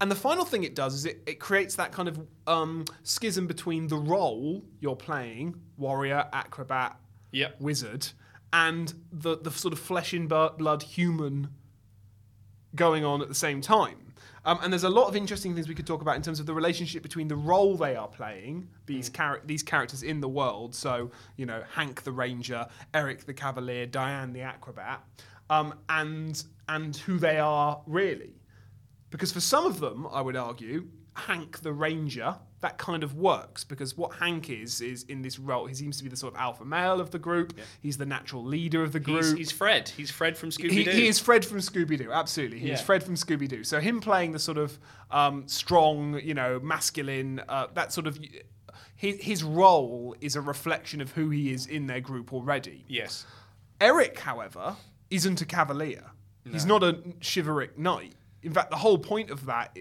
And 0.01 0.11
the 0.11 0.15
final 0.15 0.45
thing 0.45 0.63
it 0.63 0.75
does 0.75 0.93
is 0.93 1.05
it, 1.05 1.23
it 1.25 1.39
creates 1.39 1.75
that 1.75 1.91
kind 1.91 2.07
of 2.09 2.19
um, 2.45 2.85
schism 3.03 3.47
between 3.47 3.87
the 3.87 3.95
role 3.97 4.63
you're 4.79 4.95
playing, 4.97 5.59
warrior, 5.77 6.27
acrobat, 6.33 6.97
Yep. 7.31 7.59
wizard, 7.61 8.07
and 8.53 8.93
the 9.11 9.37
the 9.37 9.51
sort 9.51 9.73
of 9.73 9.79
flesh 9.79 10.13
and 10.13 10.27
blood 10.29 10.83
human 10.83 11.49
going 12.75 13.03
on 13.05 13.21
at 13.21 13.27
the 13.29 13.35
same 13.35 13.61
time. 13.61 14.06
Um, 14.47 14.59
and 14.63 14.71
there's 14.71 14.85
a 14.85 14.89
lot 14.89 15.09
of 15.09 15.15
interesting 15.17 15.53
things 15.53 15.67
we 15.67 15.75
could 15.75 15.85
talk 15.85 16.01
about 16.01 16.15
in 16.15 16.21
terms 16.21 16.39
of 16.39 16.45
the 16.45 16.53
relationship 16.53 17.03
between 17.03 17.27
the 17.27 17.35
role 17.35 17.75
they 17.75 17.97
are 17.97 18.07
playing, 18.07 18.69
these 18.85 19.09
char- 19.09 19.41
these 19.45 19.61
characters 19.61 20.03
in 20.03 20.21
the 20.21 20.29
world. 20.29 20.73
So 20.73 21.11
you 21.35 21.45
know, 21.45 21.63
Hank 21.73 22.03
the 22.03 22.13
ranger, 22.13 22.65
Eric 22.93 23.25
the 23.25 23.33
cavalier, 23.33 23.85
Diane 23.85 24.31
the 24.31 24.41
acrobat, 24.41 25.03
um, 25.49 25.73
and 25.89 26.41
and 26.69 26.95
who 26.95 27.19
they 27.19 27.39
are 27.39 27.81
really. 27.85 28.35
Because 29.09 29.33
for 29.33 29.41
some 29.41 29.65
of 29.65 29.81
them, 29.81 30.07
I 30.09 30.21
would 30.21 30.37
argue, 30.37 30.87
Hank 31.17 31.61
the 31.61 31.73
Ranger, 31.73 32.35
that 32.61 32.77
kind 32.77 33.03
of 33.03 33.15
works. 33.15 33.63
Because 33.63 33.97
what 33.97 34.13
Hank 34.15 34.49
is, 34.49 34.81
is 34.81 35.03
in 35.03 35.21
this 35.21 35.39
role, 35.39 35.65
he 35.65 35.73
seems 35.73 35.97
to 35.97 36.03
be 36.03 36.09
the 36.09 36.15
sort 36.15 36.33
of 36.33 36.39
alpha 36.39 36.63
male 36.63 37.01
of 37.01 37.11
the 37.11 37.19
group. 37.19 37.57
He's 37.81 37.97
the 37.97 38.05
natural 38.05 38.43
leader 38.43 38.83
of 38.83 38.93
the 38.93 38.99
group. 38.99 39.23
He's, 39.23 39.33
he's 39.33 39.51
Fred. 39.51 39.89
He's 39.89 40.11
Fred 40.11 40.37
from 40.37 40.49
Scooby 40.49 40.71
He, 40.71 40.83
Doo. 40.83 40.91
he 40.91 41.07
is 41.07 41.19
Fred 41.19 41.45
from 41.45 41.57
Scooby 41.57 41.97
Doo, 41.97 42.11
absolutely. 42.11 42.59
He 42.59 42.71
is 42.71 42.81
Fred 42.81 43.03
from 43.03 43.15
Scooby 43.15 43.47
Doo. 43.47 43.63
So 43.63 43.79
him 43.79 43.99
playing 43.99 44.31
the 44.31 44.39
sort 44.39 44.57
of 44.57 44.77
um, 45.11 45.47
strong, 45.47 46.19
you 46.19 46.33
know, 46.33 46.59
masculine, 46.59 47.41
uh, 47.49 47.67
that 47.73 47.91
sort 47.91 48.07
of. 48.07 48.19
His, 48.95 49.21
his 49.21 49.43
role 49.43 50.15
is 50.21 50.35
a 50.35 50.41
reflection 50.41 51.01
of 51.01 51.11
who 51.11 51.29
he 51.29 51.51
is 51.51 51.67
in 51.67 51.85
their 51.85 52.01
group 52.01 52.33
already. 52.33 52.83
Yes. 52.87 53.27
Eric, 53.79 54.17
however, 54.17 54.75
isn't 55.11 55.39
a 55.39 55.45
cavalier. 55.45 56.03
He's 56.51 56.65
not 56.65 56.81
a 56.81 56.99
chivalric 57.21 57.77
knight. 57.77 58.13
In 58.41 58.53
fact, 58.53 58.71
the 58.71 58.77
whole 58.77 58.97
point 58.97 59.29
of 59.29 59.45
that 59.45 59.77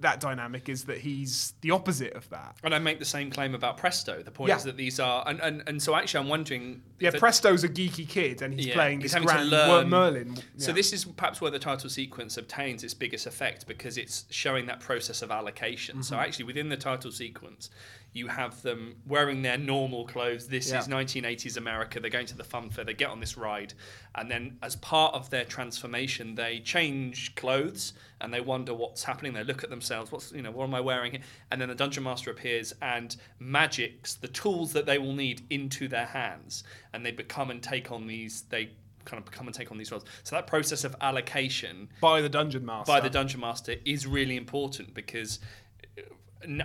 that 0.00 0.20
dynamic 0.20 0.68
is 0.68 0.84
that 0.84 0.98
he's 0.98 1.54
the 1.60 1.70
opposite 1.70 2.12
of 2.14 2.28
that. 2.30 2.56
And 2.64 2.74
I 2.74 2.78
make 2.78 2.98
the 2.98 3.04
same 3.04 3.30
claim 3.30 3.54
about 3.54 3.76
Presto. 3.76 4.22
The 4.22 4.30
point 4.30 4.48
Yeah. 4.48 4.56
is 4.56 4.64
that 4.64 4.76
these 4.76 4.98
are, 4.98 5.22
and, 5.26 5.40
and, 5.40 5.62
and 5.66 5.82
so 5.82 5.94
actually, 5.94 6.20
I'm 6.20 6.28
wondering. 6.28 6.82
Yeah, 6.98 7.10
Presto's 7.10 7.64
a 7.64 7.68
geeky 7.68 8.08
kid, 8.08 8.42
and 8.42 8.52
he's 8.54 8.66
Yeah, 8.66 8.74
playing 8.74 9.00
he's 9.00 9.12
this 9.12 9.22
grand 9.24 9.50
learn- 9.50 9.88
Merlin. 9.88 10.38
So 10.58 10.72
this 10.72 10.92
is 10.92 11.04
perhaps 11.04 11.40
where 11.40 11.50
the 11.50 11.58
title 11.58 11.88
sequence 11.90 12.36
obtains 12.36 12.84
its 12.84 12.94
biggest 12.94 13.26
effect 13.26 13.66
because 13.66 13.96
it's 13.96 14.24
showing 14.30 14.66
that 14.66 14.80
process 14.80 15.22
of 15.22 15.30
allocation. 15.30 16.02
So 16.02 16.14
Mm-hmm. 16.16 16.24
actually, 16.24 16.44
within 16.46 16.68
the 16.68 16.76
title 16.76 17.12
sequence, 17.12 17.70
you 18.12 18.26
have 18.26 18.60
them 18.62 18.96
wearing 19.06 19.42
their 19.42 19.56
normal 19.56 20.04
clothes. 20.06 20.48
This 20.48 20.70
Yeah. 20.70 20.80
is 20.80 20.88
1980s 20.88 21.56
America. 21.56 22.00
They're 22.00 22.10
going 22.10 22.26
to 22.26 22.36
the 22.36 22.44
fun 22.44 22.70
fair. 22.70 22.84
They 22.84 22.94
get 22.94 23.08
on 23.10 23.20
this 23.20 23.36
ride, 23.36 23.74
and 24.14 24.30
then 24.30 24.58
as 24.62 24.76
part 24.76 25.14
of 25.14 25.30
their 25.30 25.44
transformation, 25.44 26.34
they 26.34 26.58
change 26.60 27.34
clothes 27.36 27.92
and 28.20 28.34
they 28.34 28.40
wonder 28.40 28.74
what's 28.74 29.04
happening. 29.04 29.32
They 29.32 29.44
look 29.44 29.62
at 29.64 29.70
themselves. 29.70 30.10
What's 30.12 30.32
you 30.32 30.42
know 30.42 30.50
what 30.50 30.64
am 30.64 30.74
I 30.74 30.80
wearing? 30.80 31.22
And 31.50 31.60
then 31.60 31.68
the 31.68 31.74
dungeon 31.74 32.02
master 32.04 32.30
appears 32.30 32.72
and 32.82 33.16
magics 33.38 34.14
the 34.14 34.28
tools 34.28 34.72
that 34.72 34.86
they 34.86 34.98
will 34.98 35.14
need 35.14 35.42
into 35.50 35.88
their 35.88 36.06
hands, 36.06 36.64
and 36.92 37.04
they 37.06 37.12
become 37.12 37.50
and 37.50 37.62
take 37.62 37.90
on 37.92 38.06
these. 38.06 38.42
They 38.42 38.70
kind 39.04 39.22
of 39.22 39.30
come 39.30 39.46
and 39.46 39.54
take 39.54 39.70
on 39.72 39.78
these 39.78 39.90
roles. 39.90 40.04
So 40.24 40.36
that 40.36 40.46
process 40.46 40.84
of 40.84 40.94
allocation 41.00 41.88
by 42.00 42.20
the 42.20 42.28
dungeon 42.28 42.66
master. 42.66 42.92
by 42.92 43.00
the 43.00 43.08
dungeon 43.08 43.40
master 43.40 43.76
is 43.84 44.06
really 44.06 44.36
important 44.36 44.92
because 44.94 45.38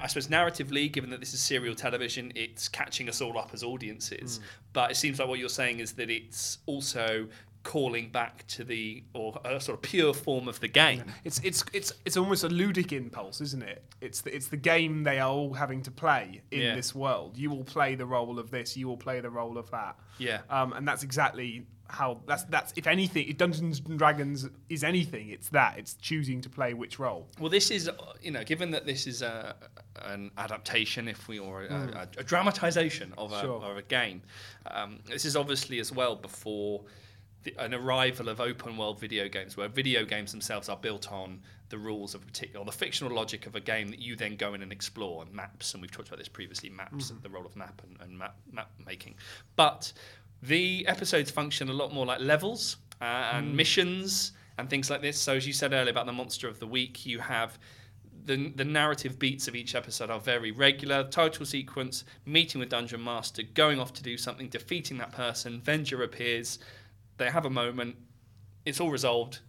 I 0.02 0.08
suppose 0.08 0.28
narratively, 0.28 0.92
given 0.92 1.10
that 1.10 1.20
this 1.20 1.34
is 1.34 1.42
serial 1.42 1.76
television, 1.76 2.32
it's 2.36 2.68
catching 2.70 3.10
us 3.10 3.22
all 3.22 3.38
up 3.38 3.52
as 3.54 3.64
audiences. 3.64 4.40
But 4.74 4.92
it 4.92 4.96
seems 4.96 5.20
like 5.20 5.28
what 5.28 5.40
you're 5.40 5.50
saying 5.50 5.80
is 5.80 5.94
that 5.94 6.10
it's 6.10 6.60
also 6.66 7.28
calling 7.64 8.10
back 8.10 8.46
to 8.46 8.64
the 8.64 9.04
or 9.16 9.36
a 9.44 9.60
sort 9.60 9.76
of 9.76 9.82
pure 9.82 10.14
form 10.14 10.48
of 10.48 10.60
the 10.60 10.68
game. 10.68 11.04
It's 11.24 11.40
it's 11.44 11.64
it's 11.74 11.92
it's 12.06 12.16
almost 12.16 12.44
a 12.44 12.50
ludic 12.50 12.92
impulse, 12.92 13.42
isn't 13.42 13.64
it? 13.64 13.84
It's 14.02 14.22
the, 14.22 14.36
it's 14.36 14.48
the 14.50 14.58
game 14.58 15.04
they 15.04 15.20
are 15.20 15.30
all 15.32 15.54
having 15.54 15.82
to 15.84 15.92
play 15.92 16.42
in 16.52 16.62
Yeah. 16.62 16.76
this 16.76 16.94
world. 16.94 17.38
You 17.38 17.50
will 17.50 17.64
play 17.64 17.96
the 17.96 18.06
role 18.06 18.38
of 18.40 18.52
this. 18.52 18.78
You 18.78 18.88
will 18.88 18.98
play 18.98 19.20
the 19.20 19.32
role 19.32 19.58
of 19.58 19.72
that. 19.72 19.98
Yeah. 20.20 20.42
Um, 20.50 20.74
and 20.74 20.88
that's 20.88 21.02
exactly 21.04 21.66
how 21.88 22.20
that's 22.26 22.44
that's 22.46 22.74
if 22.76 22.88
anything, 22.88 23.28
if 23.30 23.38
Dungeons 23.38 23.82
and 23.88 23.98
Dragons 23.98 24.50
is 24.70 24.84
anything, 24.84 25.30
it's 25.30 25.50
that. 25.50 25.78
It's 25.78 25.94
choosing 25.96 26.42
to 26.42 26.50
play 26.50 26.74
which 26.74 26.98
role. 27.00 27.28
Well, 27.40 27.50
this 27.50 27.70
is, 27.72 27.90
you 28.22 28.32
know, 28.32 28.44
given 28.44 28.72
that 28.72 28.86
this 28.86 29.06
is 29.08 29.22
a, 29.22 29.56
an 30.02 30.32
adaptation, 30.38 31.08
if 31.08 31.28
we 31.28 31.40
or 31.40 31.64
a, 31.64 31.68
a, 31.74 32.08
a 32.20 32.24
dramatization 32.24 33.14
of 33.18 33.32
a, 33.32 33.42
Sure. 33.42 33.64
of 33.64 33.78
a 33.78 33.82
game, 33.84 34.22
um, 34.72 35.00
this 35.06 35.26
is 35.26 35.36
obviously 35.36 35.80
as 35.80 35.92
well 35.92 36.16
before 36.16 36.82
the, 37.44 37.54
an 37.60 37.74
arrival 37.74 38.30
of 38.30 38.42
open 38.42 38.78
world 38.78 39.00
video 39.00 39.28
games, 39.30 39.56
where 39.56 39.68
video 39.68 40.04
games 40.06 40.32
themselves 40.32 40.70
are 40.70 40.78
built 40.78 41.12
on 41.12 41.42
the 41.70 41.78
rules 41.78 42.14
of 42.16 42.24
a 42.24 42.26
particular, 42.26 42.60
or 42.62 42.66
the 42.66 42.72
fictional 42.72 43.14
logic 43.14 43.46
of 43.48 43.56
a 43.56 43.60
game 43.60 43.88
that 43.90 44.00
you 44.00 44.16
then 44.16 44.36
go 44.36 44.54
in 44.54 44.62
and 44.62 44.72
explore, 44.72 45.24
and 45.24 45.32
maps, 45.34 45.74
and 45.74 45.82
we've 45.82 45.92
talked 45.92 46.08
about 46.08 46.18
this 46.20 46.28
previously, 46.28 46.70
maps, 46.70 47.12
the 47.22 47.30
role 47.30 47.46
of 47.46 47.56
map 47.56 47.82
and, 47.84 47.98
and 48.02 48.18
map, 48.18 48.36
map 48.52 48.72
making. 48.86 49.16
But 49.56 49.92
the 50.48 50.86
episodes 50.88 51.32
function 51.32 51.70
a 51.70 51.74
lot 51.74 51.94
more 51.94 52.06
like 52.06 52.20
levels 52.20 52.78
uh, 53.02 53.32
and 53.34 53.56
missions 53.56 54.34
and 54.58 54.70
things 54.70 54.90
like 54.90 55.02
this. 55.02 55.20
So, 55.20 55.36
as 55.36 55.46
you 55.46 55.54
said 55.54 55.74
earlier 55.74 55.92
about 55.92 56.06
the 56.06 56.14
monster 56.14 56.48
of 56.48 56.60
the 56.60 56.68
week, 56.68 57.06
you 57.06 57.20
have 57.20 57.58
the, 58.26 58.52
the 58.56 58.66
narrative 58.66 59.20
beats 59.20 59.48
of 59.48 59.56
each 59.56 59.76
episode 59.76 60.10
are 60.10 60.20
very 60.20 60.52
regular. 60.52 61.04
Title 61.04 61.46
sequence, 61.46 62.04
meeting 62.26 62.60
with 62.60 62.70
Dungeon 62.70 63.04
Master, 63.04 63.44
going 63.44 63.80
off 63.80 63.94
to 63.94 64.04
do 64.04 64.18
something, 64.18 64.50
defeating 64.50 64.98
that 64.98 65.12
person. 65.12 65.62
Venger 65.62 66.04
appears. 66.04 66.60
They 67.18 67.30
have 67.30 67.46
a 67.46 67.50
moment. 67.50 67.96
It's 68.66 68.80
all 68.80 68.90
resolved. 68.90 69.40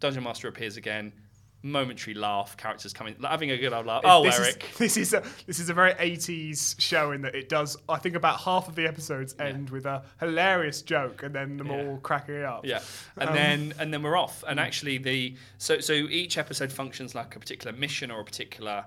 Dungeon 0.00 0.24
Master 0.24 0.48
appears 0.48 0.76
again. 0.76 1.12
Momentary 1.64 2.12
laugh. 2.14 2.56
Characters 2.58 2.92
coming, 2.92 3.16
having 3.22 3.50
a 3.50 3.56
good 3.56 3.72
old 3.72 3.86
laugh. 3.86 4.02
Oh, 4.04 4.22
this 4.22 4.38
Eric. 4.38 4.68
Is, 4.72 4.78
this 4.78 4.96
is 4.98 5.14
a 5.14 5.22
this 5.46 5.58
is 5.58 5.70
a 5.70 5.74
very 5.74 5.94
80s 5.94 6.78
show 6.78 7.12
in 7.12 7.22
that 7.22 7.34
it 7.34 7.48
does. 7.48 7.76
I 7.88 7.96
think 7.96 8.16
about 8.16 8.38
half 8.40 8.68
of 8.68 8.74
the 8.74 8.86
episodes 8.86 9.34
end 9.40 9.70
with 9.70 9.86
a 9.86 10.02
hilarious 10.20 10.82
joke, 10.82 11.22
and 11.22 11.34
then 11.34 11.56
them 11.56 11.68
Yeah. 11.68 11.86
all 11.86 11.96
cracking 12.02 12.42
up. 12.44 12.66
Yeah, 12.66 12.80
and 13.16 13.30
Um, 13.30 13.34
then 13.34 13.74
and 13.78 13.92
then 13.94 14.02
we're 14.02 14.16
off. 14.16 14.44
And 14.46 14.60
actually, 14.60 14.98
the 14.98 15.34
so 15.56 15.80
so 15.80 15.94
each 15.94 16.36
episode 16.36 16.70
functions 16.70 17.14
like 17.14 17.34
a 17.34 17.40
particular 17.40 17.74
mission 17.76 18.10
or 18.10 18.20
a 18.20 18.24
particular 18.24 18.84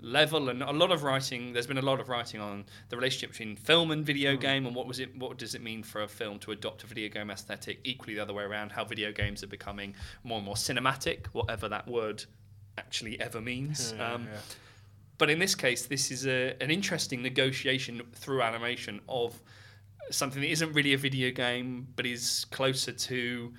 level. 0.00 0.48
And 0.48 0.62
a 0.62 0.72
lot 0.72 0.90
of 0.90 1.02
writing. 1.02 1.52
There's 1.52 1.66
been 1.66 1.78
a 1.78 1.82
lot 1.82 2.00
of 2.00 2.08
writing 2.08 2.40
on 2.40 2.66
the 2.88 2.96
relationship 2.96 3.30
between 3.30 3.56
film 3.56 3.90
and 3.90 4.04
video 4.04 4.36
game, 4.36 4.66
and 4.66 4.74
what 4.74 4.86
was 4.86 4.98
it? 5.00 5.16
What 5.16 5.38
does 5.38 5.54
it 5.54 5.62
mean 5.62 5.82
for 5.82 6.02
a 6.02 6.08
film 6.08 6.38
to 6.40 6.52
adopt 6.52 6.84
a 6.84 6.86
video 6.86 7.08
game 7.08 7.30
aesthetic? 7.30 7.80
Equally, 7.84 8.14
the 8.14 8.22
other 8.22 8.34
way 8.34 8.44
around. 8.44 8.72
How 8.72 8.84
video 8.84 9.12
games 9.12 9.42
are 9.42 9.48
becoming 9.48 9.94
more 10.24 10.38
and 10.38 10.46
more 10.46 10.54
cinematic, 10.54 11.26
whatever 11.28 11.68
that 11.68 11.86
word 11.88 12.24
actually 12.76 13.20
ever 13.20 13.40
means. 13.40 13.92
um, 14.00 14.28
But 15.18 15.30
in 15.30 15.40
this 15.40 15.56
case, 15.56 15.86
this 15.86 16.12
is 16.12 16.26
a, 16.28 16.54
an 16.62 16.70
interesting 16.70 17.22
negotiation 17.22 18.02
through 18.12 18.40
animation 18.40 19.00
of 19.08 19.40
something 20.10 20.40
that 20.40 20.50
isn't 20.50 20.72
really 20.74 20.94
a 20.94 20.96
video 20.98 21.32
game, 21.32 21.88
but 21.96 22.06
is 22.06 22.46
closer 22.52 22.92
to 22.92 23.52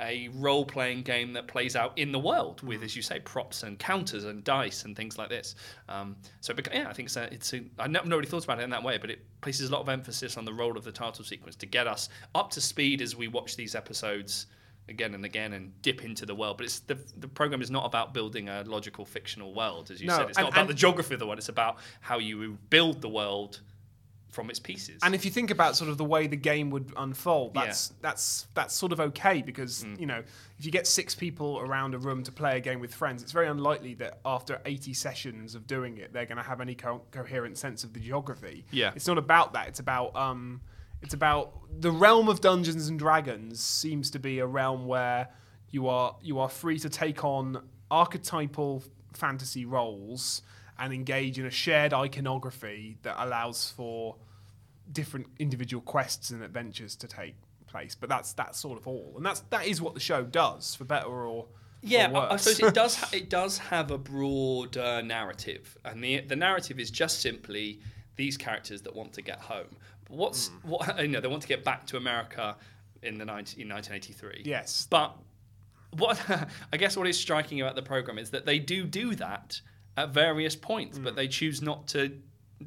a 0.00 0.28
role 0.34 0.64
playing 0.64 1.02
game 1.02 1.32
that 1.34 1.46
plays 1.46 1.76
out 1.76 1.96
in 1.98 2.10
the 2.12 2.18
world 2.18 2.62
with, 2.62 2.82
as 2.82 2.96
you 2.96 3.02
say, 3.02 3.20
props 3.20 3.62
and 3.62 3.78
counters 3.78 4.24
and 4.24 4.42
dice 4.44 4.84
and 4.84 4.96
things 4.96 5.18
like 5.18 5.28
this. 5.28 5.54
Um, 5.88 6.16
so, 6.40 6.54
yeah, 6.72 6.88
I 6.88 6.92
think 6.92 7.06
it's 7.06 7.16
a, 7.16 7.32
it's 7.32 7.52
a, 7.54 7.62
I've 7.78 7.90
not 7.90 8.06
really 8.06 8.26
thought 8.26 8.44
about 8.44 8.60
it 8.60 8.62
in 8.64 8.70
that 8.70 8.82
way, 8.82 8.98
but 8.98 9.10
it 9.10 9.20
places 9.40 9.68
a 9.68 9.72
lot 9.72 9.80
of 9.82 9.88
emphasis 9.88 10.36
on 10.36 10.44
the 10.44 10.52
role 10.52 10.76
of 10.76 10.84
the 10.84 10.92
title 10.92 11.24
sequence 11.24 11.56
to 11.56 11.66
get 11.66 11.86
us 11.86 12.08
up 12.34 12.50
to 12.52 12.60
speed 12.60 13.02
as 13.02 13.14
we 13.16 13.28
watch 13.28 13.56
these 13.56 13.74
episodes 13.74 14.46
again 14.88 15.14
and 15.14 15.24
again 15.24 15.52
and 15.52 15.70
dip 15.82 16.04
into 16.04 16.26
the 16.26 16.34
world. 16.34 16.56
But 16.56 16.66
it's 16.66 16.80
the, 16.80 16.98
the 17.18 17.28
program 17.28 17.62
is 17.62 17.70
not 17.70 17.84
about 17.86 18.12
building 18.12 18.48
a 18.48 18.62
logical 18.66 19.04
fictional 19.04 19.54
world, 19.54 19.90
as 19.90 20.00
you 20.00 20.08
No, 20.08 20.16
said. 20.16 20.28
It's 20.30 20.38
and- 20.38 20.44
not 20.46 20.52
about 20.52 20.60
and- 20.62 20.70
the 20.70 20.74
geography 20.74 21.14
of 21.14 21.20
the 21.20 21.26
world. 21.26 21.38
It's 21.38 21.48
about 21.48 21.76
how 22.00 22.18
you 22.18 22.58
build 22.70 23.00
the 23.00 23.08
world 23.08 23.60
from 24.30 24.48
its 24.48 24.58
pieces. 24.60 25.00
And 25.02 25.14
if 25.14 25.24
you 25.24 25.30
think 25.30 25.50
about 25.50 25.76
sort 25.76 25.90
of 25.90 25.98
the 25.98 26.04
way 26.04 26.26
the 26.28 26.36
game 26.36 26.70
would 26.70 26.92
unfold, 26.96 27.52
Yeah. 27.54 27.64
that's 27.66 27.92
that's 28.00 28.46
that's 28.54 28.74
sort 28.74 28.92
of 28.92 29.00
okay 29.00 29.42
because 29.42 29.84
Mm. 29.84 30.00
you 30.00 30.06
know 30.06 30.22
if 30.58 30.64
you 30.64 30.70
get 30.70 30.86
six 30.86 31.14
people 31.14 31.58
around 31.58 31.94
a 31.94 31.98
room 31.98 32.22
to 32.24 32.32
play 32.32 32.56
a 32.56 32.60
game 32.60 32.78
with 32.80 32.94
friends, 32.94 33.22
it's 33.22 33.32
very 33.32 33.48
unlikely 33.48 33.94
that 33.94 34.20
after 34.24 34.60
80 34.64 34.94
sessions 34.94 35.54
of 35.54 35.66
doing 35.66 35.98
it, 35.98 36.12
they're 36.12 36.26
going 36.26 36.36
to 36.38 36.44
have 36.44 36.60
any 36.60 36.74
co- 36.74 37.02
coherent 37.10 37.58
sense 37.58 37.82
of 37.82 37.92
the 37.92 38.00
geography. 38.00 38.64
Yeah. 38.70 38.92
it's 38.94 39.06
not 39.08 39.18
about 39.18 39.52
that. 39.54 39.68
It's 39.68 39.80
about 39.80 40.14
um, 40.14 40.60
It's 41.02 41.14
about 41.14 41.54
the 41.80 41.90
realm 41.90 42.28
of 42.28 42.40
Dungeons 42.40 42.88
and 42.88 42.98
Dragons 42.98 43.58
seems 43.58 44.10
to 44.10 44.18
be 44.18 44.38
a 44.38 44.46
realm 44.46 44.86
where 44.86 45.28
you 45.70 45.88
are 45.88 46.14
you 46.22 46.38
are 46.38 46.48
free 46.48 46.78
to 46.80 46.88
take 46.90 47.24
on 47.24 47.62
archetypal 47.90 48.82
fantasy 49.12 49.64
roles 49.64 50.42
and 50.80 50.92
engage 50.92 51.38
in 51.38 51.46
a 51.46 51.50
shared 51.50 51.92
iconography 51.92 52.96
that 53.02 53.22
allows 53.22 53.70
for 53.70 54.16
different 54.90 55.26
individual 55.38 55.82
quests 55.82 56.30
and 56.30 56.42
adventures 56.42 56.96
to 56.96 57.06
take 57.06 57.34
place. 57.66 57.94
But 57.94 58.08
that's 58.08 58.32
that's 58.32 58.58
sort 58.58 58.78
of 58.78 58.88
all, 58.88 59.12
and 59.16 59.24
that's 59.24 59.40
that 59.50 59.66
is 59.66 59.80
what 59.80 59.94
the 59.94 60.00
show 60.00 60.24
does, 60.24 60.74
for 60.74 60.84
better 60.84 61.06
or 61.08 61.46
Yeah, 61.82 62.10
or 62.10 62.16
I, 62.22 62.32
I 62.32 62.36
suppose 62.36 62.68
it 62.68 62.74
does. 62.74 62.96
Ha- 63.00 63.10
it 63.12 63.30
does 63.30 63.58
have 63.58 63.90
a 63.90 63.98
broader 63.98 65.02
narrative, 65.02 65.76
and 65.84 66.02
the 66.02 66.20
the 66.20 66.36
narrative 66.36 66.80
is 66.80 66.90
just 66.90 67.20
simply 67.20 67.80
these 68.16 68.36
characters 68.36 68.82
that 68.82 68.94
want 68.94 69.12
to 69.14 69.22
get 69.22 69.38
home. 69.40 69.76
But 70.06 70.16
what's 70.16 70.48
Hmm. 70.48 70.68
what 70.70 71.00
you 71.02 71.08
know? 71.08 71.20
They 71.20 71.28
want 71.28 71.42
to 71.42 71.48
get 71.48 71.62
back 71.64 71.86
to 71.88 71.96
America 71.96 72.56
in 73.02 73.16
the 73.18 73.24
19, 73.24 73.60
in 73.62 73.68
1983. 73.68 74.42
Yes. 74.44 74.86
but 74.90 75.16
what 75.96 76.20
I 76.72 76.76
guess 76.76 76.96
what 76.96 77.06
is 77.06 77.18
striking 77.18 77.60
about 77.60 77.74
the 77.76 77.82
program 77.82 78.18
is 78.18 78.30
that 78.30 78.44
they 78.46 78.58
do 78.58 78.84
do 78.84 79.14
that 79.16 79.60
at 79.96 80.10
various 80.10 80.56
points, 80.56 80.98
Hmm. 80.98 81.04
but 81.04 81.16
they 81.16 81.28
choose 81.28 81.60
not 81.62 81.88
to 81.88 82.18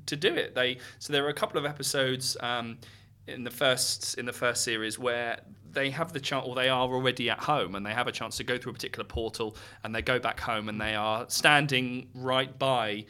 to 0.08 0.16
do 0.16 0.34
it. 0.34 0.56
They 0.56 0.78
so 1.00 1.14
there 1.14 1.24
are 1.26 1.30
a 1.30 1.34
couple 1.36 1.60
of 1.60 1.66
episodes 1.66 2.36
um, 2.42 2.80
in 3.28 3.44
the 3.44 3.52
first 3.52 4.18
in 4.18 4.26
the 4.26 4.34
first 4.34 4.64
series 4.64 4.98
where 4.98 5.40
they 5.72 5.90
have 5.92 6.14
the 6.14 6.20
chance, 6.20 6.46
or 6.48 6.56
they 6.56 6.70
are 6.70 6.88
already 6.88 7.30
at 7.30 7.40
home, 7.40 7.76
and 7.76 7.86
they 7.86 7.94
have 7.94 8.08
a 8.08 8.12
chance 8.12 8.38
to 8.38 8.44
go 8.44 8.58
through 8.58 8.72
a 8.72 8.74
particular 8.74 9.04
portal, 9.08 9.56
and 9.84 9.94
they 9.94 10.02
go 10.02 10.20
back 10.20 10.40
home, 10.40 10.68
and 10.70 10.80
they 10.80 10.94
are 10.96 11.26
standing 11.30 12.10
right 12.14 12.58
by 12.60 13.06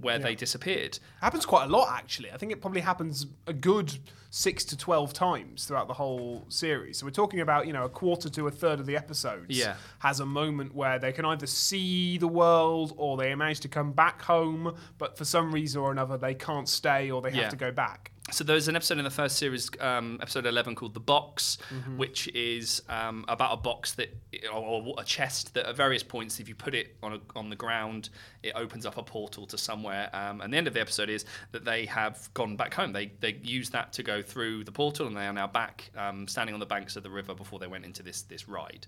where 0.00 0.18
they 0.18 0.34
disappeared. 0.34 0.98
happens 1.20 1.44
quite 1.46 1.64
a 1.64 1.68
lot 1.68 1.88
actually. 1.92 2.30
I 2.32 2.36
think 2.36 2.52
it 2.52 2.60
probably 2.60 2.80
happens 2.80 3.26
a 3.46 3.52
good 3.52 3.98
six 4.32 4.64
to 4.66 4.76
twelve 4.76 5.12
times 5.12 5.64
throughout 5.64 5.88
the 5.88 5.94
whole 5.94 6.46
series. 6.48 6.98
So 6.98 7.06
we're 7.06 7.10
talking 7.10 7.40
about 7.40 7.66
you 7.66 7.72
know 7.72 7.84
a 7.84 7.88
quarter 7.88 8.28
to 8.30 8.46
a 8.46 8.50
third 8.50 8.78
of 8.80 8.86
the 8.86 8.96
episodes 8.96 9.46
Yeah. 9.58 9.74
has 9.98 10.20
a 10.20 10.26
moment 10.26 10.74
where 10.74 10.98
they 10.98 11.12
can 11.12 11.24
either 11.24 11.46
see 11.46 12.16
the 12.18 12.28
world 12.28 12.92
or 12.96 13.16
they 13.16 13.34
manage 13.34 13.60
to 13.60 13.68
come 13.68 13.92
back 13.92 14.22
home, 14.22 14.76
but 14.98 15.18
for 15.18 15.24
some 15.24 15.52
reason 15.52 15.80
or 15.80 15.90
another 15.90 16.16
they 16.16 16.34
can't 16.34 16.68
stay 16.68 17.10
or 17.10 17.20
they 17.20 17.30
have 17.30 17.38
Yeah. 17.40 17.48
to 17.50 17.56
go 17.56 17.72
back. 17.72 18.12
So 18.32 18.44
there's 18.44 18.68
an 18.68 18.76
episode 18.76 18.98
in 18.98 19.04
the 19.04 19.10
first 19.10 19.36
series, 19.36 19.68
um, 19.80 20.18
episode 20.22 20.46
11, 20.46 20.76
called 20.76 20.94
The 20.94 21.00
Box, 21.00 21.58
Mm-hmm. 21.70 21.98
which 21.98 22.28
is 22.28 22.82
um, 22.88 23.24
about 23.28 23.52
a 23.52 23.56
box 23.56 23.92
that, 23.92 24.16
or, 24.52 24.94
a 24.98 25.04
chest 25.04 25.54
that 25.54 25.66
at 25.66 25.76
various 25.76 26.02
points, 26.02 26.38
if 26.38 26.48
you 26.48 26.54
put 26.54 26.74
it 26.74 26.96
on, 27.02 27.14
a, 27.14 27.20
on 27.36 27.50
the 27.50 27.56
ground, 27.56 28.10
it 28.42 28.52
opens 28.54 28.86
up 28.86 28.96
a 28.96 29.02
portal 29.02 29.46
to 29.46 29.58
somewhere. 29.58 30.10
Um, 30.12 30.40
and 30.40 30.52
the 30.52 30.56
end 30.56 30.68
of 30.68 30.74
the 30.74 30.80
episode 30.80 31.10
is 31.10 31.24
that 31.52 31.64
they 31.64 31.86
have 31.86 32.32
gone 32.34 32.56
back 32.56 32.72
home. 32.72 32.92
They, 32.92 33.12
they 33.20 33.38
use 33.42 33.70
that 33.70 33.92
to 33.94 34.02
go 34.02 34.22
through 34.22 34.64
the 34.64 34.72
portal 34.72 35.06
and 35.06 35.16
they 35.16 35.26
are 35.26 35.32
now 35.32 35.46
back 35.48 35.90
um, 35.96 36.28
standing 36.28 36.54
on 36.54 36.60
the 36.60 36.66
banks 36.66 36.96
of 36.96 37.02
the 37.02 37.10
river 37.10 37.34
before 37.34 37.58
they 37.58 37.66
went 37.66 37.84
into 37.84 38.02
this, 38.02 38.22
this 38.22 38.48
ride. 38.48 38.86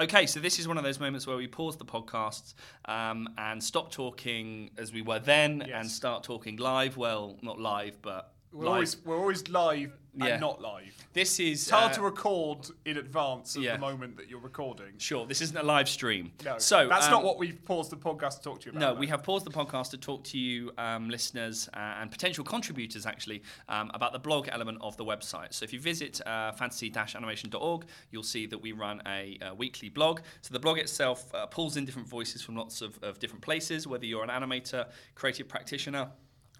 Okay, 0.00 0.26
so 0.26 0.40
this 0.40 0.58
is 0.58 0.66
one 0.66 0.76
of 0.76 0.82
those 0.82 0.98
moments 0.98 1.24
where 1.26 1.36
we 1.36 1.46
pause 1.46 1.76
the 1.76 1.84
podcast 1.84 2.54
um, 2.86 3.28
and 3.38 3.62
stop 3.62 3.92
talking 3.92 4.70
as 4.76 4.92
we 4.92 5.02
were 5.02 5.20
then 5.20 5.62
and 5.62 5.88
start 5.88 6.24
talking 6.24 6.56
live. 6.56 6.96
Well, 6.96 7.38
not 7.42 7.60
live, 7.60 8.02
but 8.02 8.33
We're 8.54 8.68
always 8.68 9.04
we're 9.04 9.18
always 9.18 9.48
live 9.48 9.92
Yeah. 10.14 10.26
and 10.26 10.40
not 10.40 10.60
live. 10.60 10.94
This 11.12 11.40
is 11.40 11.62
It's 11.62 11.70
hard 11.70 11.90
uh, 11.90 11.94
to 11.96 12.02
record 12.02 12.68
in 12.84 12.98
advance 12.98 13.56
of 13.56 13.64
yeah. 13.64 13.72
the 13.72 13.80
moment 13.80 14.16
that 14.16 14.28
you're 14.28 14.38
recording. 14.38 14.96
Sure, 14.98 15.26
this 15.26 15.40
isn't 15.40 15.56
a 15.56 15.62
live 15.62 15.88
stream. 15.88 16.30
No, 16.44 16.58
so 16.58 16.88
that's 16.88 17.06
um, 17.06 17.12
not 17.12 17.24
what 17.24 17.36
we've 17.36 17.64
paused 17.64 17.90
the 17.90 17.96
podcast 17.96 18.36
to 18.38 18.42
talk 18.42 18.60
to 18.60 18.66
you 18.66 18.70
about. 18.70 18.80
No, 18.80 18.94
though. 18.94 19.00
we 19.00 19.08
have 19.08 19.24
paused 19.24 19.44
the 19.44 19.50
podcast 19.50 19.90
to 19.90 19.96
talk 19.96 20.22
to 20.24 20.38
you, 20.38 20.70
um, 20.78 21.10
listeners 21.10 21.68
uh, 21.74 21.98
and 22.00 22.12
potential 22.12 22.44
contributors, 22.44 23.06
actually, 23.06 23.42
um, 23.68 23.90
about 23.92 24.12
the 24.12 24.20
blog 24.20 24.48
element 24.52 24.78
of 24.80 24.96
the 24.96 25.04
website. 25.04 25.52
So 25.52 25.64
if 25.64 25.72
you 25.72 25.80
visit 25.80 26.20
uh, 26.24 26.52
fantasy-animation.org, 26.52 27.86
you'll 28.12 28.22
see 28.22 28.46
that 28.46 28.58
we 28.58 28.70
run 28.70 29.02
a, 29.08 29.38
uh 29.42 29.54
weekly 29.54 29.88
blog. 29.88 30.20
So 30.42 30.52
the 30.52 30.60
blog 30.60 30.78
itself 30.78 31.34
uh, 31.34 31.46
pulls 31.46 31.76
in 31.76 31.84
different 31.84 32.08
voices 32.08 32.40
from 32.40 32.54
lots 32.54 32.82
of, 32.82 32.98
of 33.02 33.18
different 33.18 33.42
places, 33.42 33.88
whether 33.88 34.06
you're 34.06 34.22
an 34.22 34.30
animator, 34.30 34.86
creative 35.16 35.48
practitioner, 35.48 36.08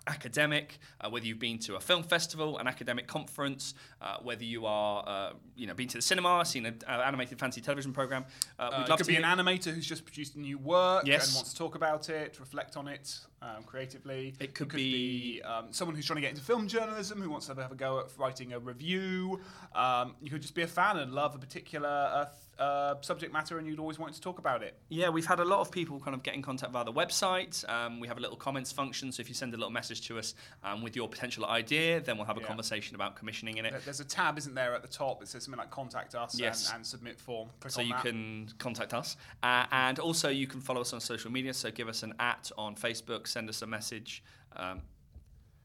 academic, 0.06 0.78
uh, 1.00 1.08
whether 1.08 1.26
you've 1.26 1.38
been 1.38 1.58
to 1.58 1.76
a 1.76 1.80
film 1.80 2.02
festival, 2.02 2.58
an 2.58 2.66
academic 2.66 3.06
conference, 3.06 3.74
uh, 4.00 4.16
whether 4.22 4.44
you 4.44 4.66
are, 4.66 5.04
uh, 5.06 5.32
you 5.56 5.66
know, 5.66 5.74
been 5.74 5.88
to 5.88 5.98
the 5.98 6.02
cinema, 6.02 6.44
seen 6.44 6.66
an 6.66 6.78
uh, 6.86 6.90
animated 7.04 7.38
fancy 7.38 7.60
television 7.60 7.92
program. 7.92 8.24
Uh, 8.58 8.62
Uh, 8.64 8.70
we'd 8.78 8.84
it 8.84 8.88
love 8.90 8.98
could 8.98 9.06
to 9.06 9.12
be 9.12 9.16
an 9.16 9.22
animator 9.24 9.72
who's 9.74 9.86
just 9.86 10.04
produced 10.04 10.34
a 10.36 10.40
new 10.40 10.58
work 10.58 11.06
Yes. 11.06 11.26
and 11.28 11.34
wants 11.36 11.52
to 11.52 11.56
talk 11.58 11.74
about 11.74 12.08
it, 12.08 12.38
reflect 12.40 12.76
on 12.76 12.88
it 12.88 13.18
um, 13.42 13.62
creatively. 13.64 14.34
It 14.40 14.54
could 14.54 14.68
be- 14.68 15.40
um, 15.44 15.72
someone 15.72 15.94
who's 15.96 16.06
trying 16.06 16.16
to 16.16 16.22
get 16.22 16.30
into 16.30 16.42
film 16.42 16.66
journalism 16.68 17.20
who 17.20 17.30
wants 17.30 17.46
to 17.46 17.54
have 17.54 17.72
a 17.72 17.74
go 17.74 18.00
at 18.00 18.06
writing 18.18 18.52
a 18.52 18.58
review. 18.58 19.40
Um, 19.74 20.16
you 20.20 20.30
could 20.30 20.42
just 20.42 20.54
be 20.54 20.62
a 20.62 20.66
fan 20.66 20.96
and 20.98 21.12
love 21.12 21.34
a 21.34 21.38
particular 21.38 21.88
uh, 21.88 22.26
uh, 22.58 22.94
subject 23.00 23.32
matter, 23.32 23.58
and 23.58 23.66
you'd 23.66 23.78
always 23.78 23.98
want 23.98 24.14
to 24.14 24.20
talk 24.20 24.38
about 24.38 24.62
it. 24.62 24.76
Yeah, 24.88 25.08
we've 25.08 25.26
had 25.26 25.40
a 25.40 25.44
lot 25.44 25.60
of 25.60 25.70
people 25.70 25.98
kind 26.00 26.14
of 26.14 26.22
get 26.22 26.34
in 26.34 26.42
contact 26.42 26.72
via 26.72 26.84
the 26.84 26.92
website. 26.92 27.68
Um, 27.68 28.00
we 28.00 28.08
have 28.08 28.16
a 28.18 28.20
little 28.20 28.36
comments 28.36 28.70
function, 28.72 29.10
so 29.12 29.20
if 29.20 29.28
you 29.28 29.34
send 29.34 29.54
a 29.54 29.56
little 29.56 29.70
message 29.72 30.06
to 30.08 30.18
us 30.18 30.34
um, 30.62 30.82
with 30.82 30.94
your 30.96 31.08
potential 31.08 31.46
idea, 31.46 32.00
then 32.00 32.16
we'll 32.16 32.26
have 32.26 32.36
a 32.36 32.40
Yeah. 32.40 32.46
conversation 32.46 32.94
about 32.94 33.16
commissioning 33.16 33.56
in 33.56 33.66
it. 33.66 33.74
There's 33.84 34.00
a 34.00 34.04
tab, 34.04 34.38
isn't 34.38 34.54
there, 34.54 34.74
at 34.74 34.82
the 34.82 34.88
top 34.88 35.20
that 35.20 35.28
says 35.28 35.44
something 35.44 35.58
like 35.58 35.70
"Contact 35.70 36.14
Us" 36.14 36.38
Yes. 36.38 36.68
and, 36.68 36.76
and 36.76 36.86
submit 36.86 37.18
form. 37.20 37.48
Click 37.60 37.72
So 37.72 37.80
you 37.80 37.92
that. 37.92 38.02
can 38.02 38.48
contact 38.58 38.94
us, 38.94 39.16
uh, 39.42 39.66
and 39.72 39.98
also 39.98 40.28
you 40.28 40.46
can 40.46 40.60
follow 40.60 40.80
us 40.80 40.92
on 40.92 41.00
social 41.00 41.30
media. 41.30 41.54
So 41.54 41.70
give 41.70 41.88
us 41.88 42.02
an 42.02 42.14
at 42.18 42.50
on 42.56 42.74
Facebook, 42.76 43.26
send 43.26 43.48
us 43.48 43.62
a 43.62 43.66
message. 43.66 44.22
Um, 44.56 44.82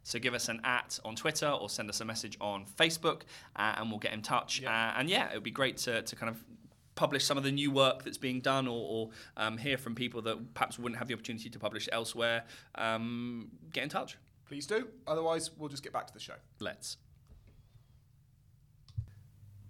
so 0.03 0.17
give 0.17 0.33
us 0.33 0.49
an 0.49 0.59
at 0.63 0.99
on 1.05 1.15
Twitter 1.15 1.47
or 1.47 1.69
send 1.69 1.87
us 1.89 2.01
a 2.01 2.05
message 2.05 2.35
on 2.41 2.65
Facebook, 2.77 3.23
uh, 3.55 3.75
and 3.77 3.89
we'll 3.91 3.99
get 3.99 4.13
in 4.13 4.21
touch. 4.23 4.59
Yeah. 4.61 4.71
Uh, 4.71 4.99
and 4.99 5.09
yeah, 5.09 5.29
it 5.29 5.35
would 5.35 5.43
be 5.43 5.51
great 5.51 5.77
to, 5.77 6.01
to 6.01 6.15
kind 6.15 6.29
of 6.31 6.43
publish 6.99 7.23
some 7.23 7.37
of 7.37 7.45
the 7.45 7.51
new 7.51 7.71
work 7.71 8.03
that's 8.03 8.17
being 8.17 8.41
done, 8.41 8.67
or, 8.67 8.85
or 8.89 9.09
um, 9.37 9.57
hear 9.57 9.77
from 9.77 9.95
people 9.95 10.21
that 10.23 10.53
perhaps 10.53 10.77
wouldn't 10.77 10.99
have 10.99 11.07
the 11.07 11.13
opportunity 11.13 11.49
to 11.49 11.57
publish 11.57 11.87
elsewhere. 11.93 12.43
Um, 12.75 13.47
get 13.71 13.83
in 13.83 13.89
touch. 13.89 14.17
Please 14.45 14.67
do. 14.67 14.89
Otherwise, 15.07 15.51
we'll 15.57 15.69
just 15.69 15.81
get 15.81 15.93
back 15.93 16.07
to 16.07 16.13
the 16.13 16.19
show. 16.19 16.33
Let's. 16.59 16.97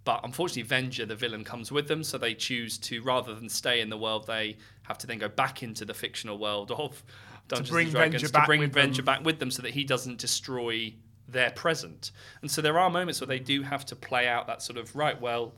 But 0.06 0.22
unfortunately, 0.24 0.64
Venger, 0.76 1.08
the 1.08 1.16
villain, 1.16 1.44
comes 1.44 1.72
with 1.72 1.88
them, 1.88 2.04
so 2.04 2.18
they 2.18 2.34
choose 2.34 2.80
to, 2.80 3.04
rather 3.04 3.36
than 3.36 3.48
stay 3.48 3.80
in 3.80 3.90
the 3.90 3.98
world, 3.98 4.26
they 4.26 4.58
have 4.84 4.98
to 4.98 5.08
then 5.08 5.20
go 5.20 5.30
back 5.30 5.62
into 5.62 5.86
the 5.86 5.94
fictional 5.94 6.40
world 6.40 6.72
of 6.72 7.04
Dungeons 7.48 7.70
bring 7.70 7.86
and 7.88 7.96
Dragons 7.96 8.24
Venger 8.24 8.28
to 8.28 8.34
back 8.34 8.46
bring 8.48 8.60
with 8.62 8.74
Venger 8.74 8.96
them. 8.96 9.06
back 9.06 9.24
with 9.24 9.38
them, 9.38 9.52
so 9.52 9.62
that 9.62 9.72
he 9.72 9.84
doesn't 9.84 10.18
destroy 10.18 10.96
their 11.28 11.52
present. 11.52 12.12
And 12.42 12.50
so 12.50 12.60
there 12.64 12.80
are 12.80 12.90
moments 12.90 13.22
where 13.22 13.28
they 13.28 13.38
do 13.38 13.62
have 13.62 13.86
to 13.86 13.96
play 13.96 14.28
out 14.28 14.48
that 14.48 14.64
sort 14.64 14.80
of 14.80 14.96
right. 14.96 15.20
Well, 15.22 15.54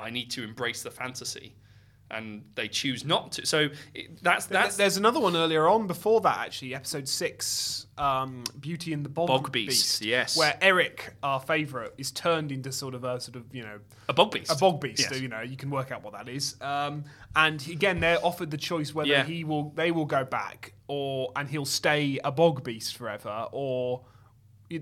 I 0.00 0.10
need 0.10 0.30
to 0.32 0.42
embrace 0.44 0.82
the 0.82 0.90
fantasy, 0.90 1.54
and 2.10 2.44
they 2.54 2.68
choose 2.68 3.04
not 3.04 3.32
to. 3.32 3.46
So 3.46 3.68
it, 3.94 4.22
that's 4.22 4.46
that's 4.46 4.76
There's 4.76 4.96
another 4.96 5.20
one 5.20 5.36
earlier 5.36 5.68
on 5.68 5.86
before 5.86 6.20
that, 6.22 6.38
actually, 6.38 6.74
episode 6.74 7.08
six, 7.08 7.86
um, 7.96 8.44
Beauty 8.60 8.92
and 8.92 9.04
the 9.04 9.08
Bog, 9.08 9.28
Bog 9.28 9.52
Beast, 9.52 10.02
yes. 10.02 10.36
where 10.36 10.56
Eric, 10.60 11.14
our 11.22 11.40
favourite, 11.40 11.92
is 11.96 12.10
turned 12.10 12.52
into 12.52 12.72
sort 12.72 12.94
of 12.94 13.04
a 13.04 13.20
sort 13.20 13.36
of 13.36 13.54
you 13.54 13.62
know 13.62 13.78
a 14.08 14.12
bog 14.12 14.32
beast. 14.32 14.50
a 14.50 14.56
bog 14.56 14.80
beast. 14.80 15.00
Yes. 15.00 15.08
So, 15.10 15.16
you 15.16 15.28
know, 15.28 15.40
you 15.40 15.56
can 15.56 15.70
work 15.70 15.92
out 15.92 16.02
what 16.02 16.12
that 16.12 16.28
is. 16.28 16.56
Um, 16.60 17.04
and 17.36 17.66
again, 17.68 18.00
they're 18.00 18.24
offered 18.24 18.50
the 18.50 18.58
choice 18.58 18.94
whether 18.94 19.08
Yeah. 19.08 19.24
he 19.24 19.44
will, 19.44 19.70
they 19.74 19.90
will 19.90 20.04
go 20.04 20.24
back, 20.24 20.74
or 20.88 21.32
and 21.36 21.48
he'll 21.48 21.64
stay 21.64 22.18
a 22.22 22.30
bog 22.30 22.62
beast 22.64 22.96
forever, 22.96 23.48
or 23.52 24.04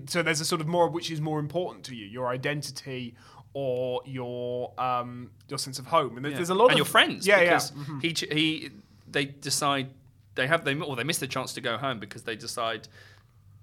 so 0.07 0.23
there's 0.23 0.41
a 0.41 0.45
sort 0.45 0.61
of 0.61 0.67
more 0.67 0.89
which 0.89 1.11
is 1.11 1.21
more 1.21 1.39
important 1.39 1.83
to 1.85 1.95
you, 1.95 2.05
your 2.05 2.27
identity 2.27 3.15
or 3.53 4.01
your 4.05 4.73
um, 4.79 5.29
your 5.49 5.59
sense 5.59 5.79
of 5.79 5.85
home. 5.87 6.17
And 6.17 6.25
there- 6.25 6.33
there's 6.33 6.49
a 6.49 6.55
lot 6.55 6.65
and 6.65 6.73
of 6.73 6.77
your 6.77 6.85
friends. 6.85 7.25
Yeah, 7.27 7.39
because 7.41 7.71
yeah. 7.75 7.83
Mhm. 7.83 8.01
He 8.01 8.35
he 8.35 8.69
they 9.09 9.25
decide 9.25 9.89
they 10.35 10.47
have 10.47 10.65
they 10.65 10.75
or 10.75 10.95
they 10.95 11.03
miss 11.03 11.19
the 11.19 11.27
chance 11.27 11.53
to 11.53 11.61
go 11.61 11.77
home 11.77 11.99
because 11.99 12.23
they 12.23 12.35
decide. 12.35 12.87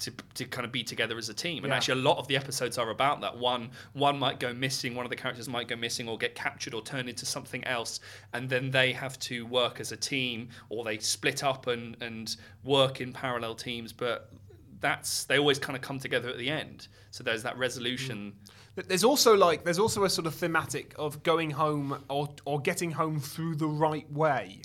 To, 0.04 0.10
to 0.32 0.46
kind 0.46 0.64
of 0.64 0.72
be 0.72 0.82
together 0.82 1.18
as 1.18 1.28
a 1.28 1.34
team, 1.34 1.62
and 1.62 1.70
Yeah. 1.70 1.76
actually 1.76 2.00
a 2.00 2.04
lot 2.04 2.16
of 2.16 2.26
the 2.26 2.34
episodes 2.34 2.78
are 2.78 2.88
about 2.88 3.20
that. 3.20 3.36
One 3.36 3.70
one 3.92 4.18
might 4.18 4.40
go 4.40 4.54
missing, 4.54 4.94
one 4.94 5.04
of 5.04 5.10
the 5.10 5.16
characters 5.16 5.46
might 5.46 5.68
go 5.68 5.76
missing 5.76 6.08
or 6.08 6.16
get 6.16 6.34
captured 6.34 6.72
or 6.72 6.80
turn 6.80 7.06
into 7.06 7.26
something 7.26 7.62
else, 7.64 8.00
and 8.32 8.48
then 8.48 8.70
they 8.70 8.94
have 8.94 9.18
to 9.18 9.44
work 9.44 9.78
as 9.78 9.92
a 9.92 9.98
team, 9.98 10.48
or 10.70 10.84
they 10.84 10.96
split 11.00 11.44
up 11.44 11.66
and 11.66 11.98
and 12.00 12.36
work 12.64 13.02
in 13.02 13.12
parallel 13.12 13.54
teams. 13.54 13.92
But 13.92 14.32
that's 14.80 15.24
they 15.24 15.38
always 15.38 15.58
kind 15.58 15.76
of 15.76 15.82
come 15.82 15.98
together 15.98 16.30
at 16.30 16.38
the 16.38 16.48
end. 16.48 16.88
So 17.10 17.22
there's 17.22 17.42
that 17.42 17.58
resolution. 17.58 18.32
But 18.80 18.88
There's 18.88 19.04
also 19.04 19.34
like 19.36 19.62
there's 19.62 19.78
also 19.78 20.04
a 20.04 20.08
sort 20.08 20.26
of 20.26 20.34
thematic 20.34 20.94
of 20.98 21.22
going 21.22 21.50
home 21.50 22.02
or 22.08 22.30
or 22.46 22.58
getting 22.62 22.92
home 22.92 23.20
through 23.20 23.56
the 23.56 23.66
right 23.66 24.10
way. 24.10 24.62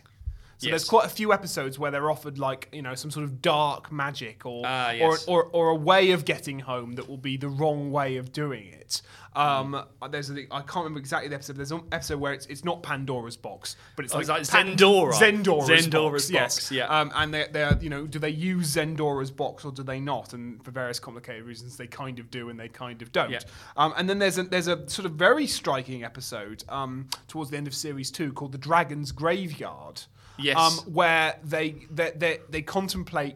So 0.57 0.69
there's 0.69 0.87
quite 0.87 1.05
a 1.05 1.09
few 1.09 1.33
episodes 1.33 1.77
where 1.77 1.91
they're 1.91 2.09
offered 2.09 2.39
like 2.39 2.69
you 2.71 2.81
know 2.81 2.95
some 2.95 3.11
sort 3.11 3.25
of 3.25 3.41
dark 3.41 3.91
magic 3.91 4.45
or 4.45 4.63
Ah, 4.65 4.91
yes. 4.91 5.25
or, 5.27 5.43
or 5.43 5.49
or 5.51 5.69
a 5.71 5.75
way 5.75 6.11
of 6.11 6.23
getting 6.23 6.59
home 6.59 6.93
that 6.93 7.09
will 7.09 7.17
be 7.17 7.35
the 7.35 7.49
wrong 7.49 7.91
way 7.91 8.15
of 8.15 8.31
doing 8.31 8.67
it. 8.67 9.01
Um, 9.35 9.83
there's 10.11 10.29
a, 10.29 10.41
I 10.51 10.61
can't 10.61 10.77
remember 10.77 10.99
exactly 10.99 11.29
the 11.29 11.35
episode. 11.35 11.57
There's 11.57 11.71
an 11.71 11.81
episode 11.91 12.19
where 12.19 12.33
it's 12.33 12.45
it's 12.47 12.63
not 12.63 12.81
Pandora's 12.83 13.37
box, 13.37 13.75
but 13.95 14.05
it's 14.05 14.13
Oh, 14.13 14.17
like, 14.19 14.27
like 14.27 14.47
Pan- 14.47 14.77
Zendora. 14.77 15.13
Zendora's, 15.13 15.69
Zendora's 15.69 16.11
box, 16.23 16.29
yes. 16.31 16.55
box, 16.55 16.71
yeah. 16.71 16.85
Um, 16.87 17.11
and 17.15 17.33
they 17.33 17.45
they're 17.51 17.77
you 17.81 17.89
know 17.89 18.07
do 18.07 18.19
they 18.19 18.29
use 18.29 18.75
Zendora's 18.75 19.31
box 19.31 19.65
or 19.65 19.71
do 19.71 19.83
they 19.83 19.99
not? 19.99 20.33
And 20.33 20.63
for 20.63 20.71
various 20.71 20.99
complicated 20.99 21.43
reasons, 21.45 21.77
they 21.77 21.87
kind 21.87 22.19
of 22.19 22.31
do 22.31 22.49
and 22.49 22.59
they 22.59 22.69
kind 22.69 23.01
of 23.01 23.11
don't. 23.11 23.31
Yeah. 23.31 23.39
Um, 23.77 23.93
and 23.97 24.09
then 24.09 24.19
there's 24.19 24.37
a 24.37 24.43
there's 24.43 24.67
a 24.67 24.87
sort 24.89 25.05
of 25.05 25.13
very 25.13 25.47
striking 25.47 26.03
episode 26.03 26.63
um, 26.69 27.07
towards 27.27 27.51
the 27.51 27.57
end 27.57 27.67
of 27.67 27.73
series 27.75 28.11
two 28.11 28.31
called 28.33 28.51
the 28.51 28.57
Dragon's 28.57 29.11
Graveyard. 29.11 30.01
Yes. 30.37 30.57
Um, 30.57 30.73
where 30.93 31.37
they 31.43 31.75
they 31.91 32.11
they, 32.15 32.39
they 32.49 32.61
contemplate. 32.61 33.35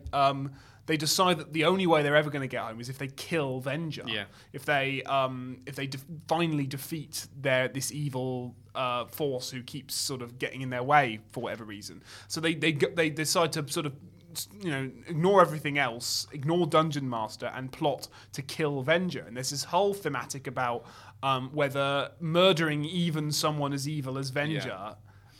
They 0.90 0.98
decide 0.98 1.38
that 1.38 1.54
the 1.54 1.66
only 1.66 1.86
way 1.86 2.02
they're 2.02 2.16
ever 2.16 2.32
going 2.32 2.42
to 2.42 2.48
get 2.48 2.64
home 2.64 2.82
is 2.82 2.90
if 2.90 2.98
they 2.98 3.10
kill 3.10 3.62
Venger. 3.62 4.12
Yeah. 4.12 4.24
If 4.54 4.66
they 4.66 5.04
um, 5.04 5.60
if 5.68 5.76
they 5.76 5.86
de- 5.86 6.00
finally 6.28 6.66
defeat 6.66 7.28
their 7.40 7.68
this 7.68 7.92
evil 7.92 8.56
uh, 8.74 9.06
force 9.06 9.52
who 9.52 9.62
keeps 9.62 9.94
sort 9.94 10.24
of 10.24 10.40
getting 10.40 10.62
in 10.64 10.72
their 10.72 10.82
way 10.82 11.20
for 11.32 11.44
whatever 11.44 11.64
reason. 11.64 12.02
So 12.28 12.42
they 12.42 12.56
they 12.56 12.72
they 12.72 13.12
decide 13.12 13.54
to 13.54 13.70
sort 13.70 13.86
of 13.86 13.94
you 14.64 14.72
know 14.72 14.90
ignore 15.06 15.44
everything 15.44 15.78
else, 15.78 16.26
ignore 16.32 16.66
Dungeon 16.66 17.08
Master, 17.08 17.52
and 17.54 17.72
plot 17.72 18.08
to 18.34 18.42
kill 18.42 18.84
Venger. 18.84 19.28
And 19.28 19.36
there's 19.38 19.52
this 19.52 19.66
whole 19.66 19.94
thematic 19.94 20.48
about 20.48 20.88
um, 21.22 21.52
whether 21.54 22.10
murdering 22.20 22.84
even 22.84 23.32
someone 23.32 23.74
as 23.74 23.88
evil 23.88 24.18
as 24.18 24.32
Venger. 24.32 24.96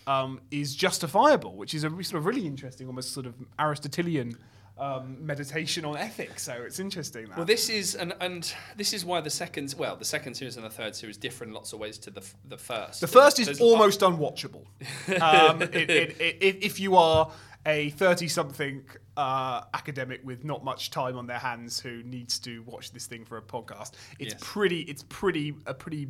Um, 0.08 0.42
is 0.50 0.76
justifiable, 0.76 1.56
which 1.56 1.76
is 1.76 1.84
a 1.84 1.90
sort 1.90 2.16
of 2.16 2.26
really 2.26 2.48
interesting, 2.48 2.88
almost 2.88 3.14
sort 3.14 3.28
of 3.28 3.36
Aristotelian 3.60 4.36
um, 4.80 5.18
meditation 5.26 5.84
on 5.86 5.98
ethics. 5.98 6.44
So 6.44 6.54
it's 6.54 6.80
interesting. 6.80 7.28
That. 7.28 7.38
Well, 7.38 7.46
this 7.46 7.70
is 7.70 7.96
and 7.96 8.14
and 8.22 8.52
this 8.78 8.94
is 8.94 9.04
why 9.06 9.22
the 9.22 9.30
second 9.30 9.76
well 9.78 9.96
the 9.96 10.06
second 10.06 10.36
series 10.36 10.56
and 10.58 10.66
the 10.66 10.70
third 10.70 10.96
series 10.96 11.18
differ 11.18 11.44
in 11.44 11.52
lots 11.54 11.74
of 11.74 11.80
ways 11.80 11.98
to 12.00 12.12
the 12.12 12.22
f- 12.22 12.36
the 12.48 12.58
first. 12.58 13.02
The 13.02 13.08
first 13.08 13.40
is 13.40 13.48
There's- 13.48 13.62
almost 13.62 14.00
unwatchable. 14.02 14.66
Um, 15.22 15.62
it, 15.62 15.76
it, 15.76 15.90
it, 16.22 16.38
if 16.42 16.56
if 16.62 16.80
you 16.80 16.96
are 16.96 17.32
a 17.66 17.90
30 17.92 18.28
something 18.30 18.84
uh, 19.18 19.62
academic 19.74 20.22
with 20.24 20.46
not 20.46 20.64
much 20.64 20.92
time 20.92 21.18
on 21.18 21.28
their 21.28 21.38
hands 21.40 21.78
who 21.80 22.02
needs 22.04 22.40
to 22.40 22.62
watch 22.64 22.92
this 22.94 23.06
thing 23.06 23.26
for 23.26 23.38
a 23.38 23.42
podcast, 23.42 23.92
it's 24.18 24.34
Yes. 24.34 24.38
pretty, 24.42 24.80
it's 24.84 25.04
pretty, 25.10 25.54
a 25.66 25.74
pretty 25.74 26.08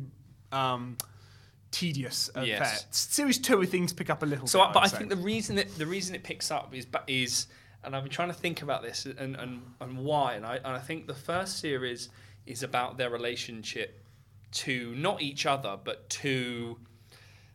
um, 0.52 0.96
tedious 1.70 2.28
affair. 2.30 2.44
Yes. 2.46 2.86
Series 2.90 3.38
two, 3.38 3.64
things 3.64 3.92
pick 3.92 4.10
up 4.10 4.22
a 4.22 4.26
little 4.26 4.46
So, 4.46 4.64
bit. 4.64 4.74
But 4.74 4.84
I 4.84 4.86
say. 4.86 4.98
think 4.98 5.10
the 5.10 5.16
reason 5.16 5.56
that 5.56 5.76
the 5.76 5.86
reason 5.86 6.14
it 6.14 6.22
picks 6.22 6.50
up 6.50 6.74
is 6.74 6.86
but 6.86 7.04
is, 7.08 7.46
and 7.84 7.96
I've 7.96 8.02
been 8.02 8.12
trying 8.12 8.28
to 8.28 8.34
think 8.34 8.62
about 8.62 8.82
this 8.82 9.06
and 9.06 9.36
and, 9.36 9.62
and 9.80 9.98
why, 9.98 10.34
and 10.34 10.44
I 10.46 10.56
and 10.56 10.68
I 10.68 10.78
think 10.78 11.06
the 11.06 11.14
first 11.14 11.58
series 11.58 12.08
is 12.46 12.62
about 12.62 12.96
their 12.96 13.10
relationship 13.10 14.04
to 14.52 14.94
not 14.96 15.22
each 15.22 15.46
other 15.46 15.78
but 15.82 16.08
to 16.10 16.76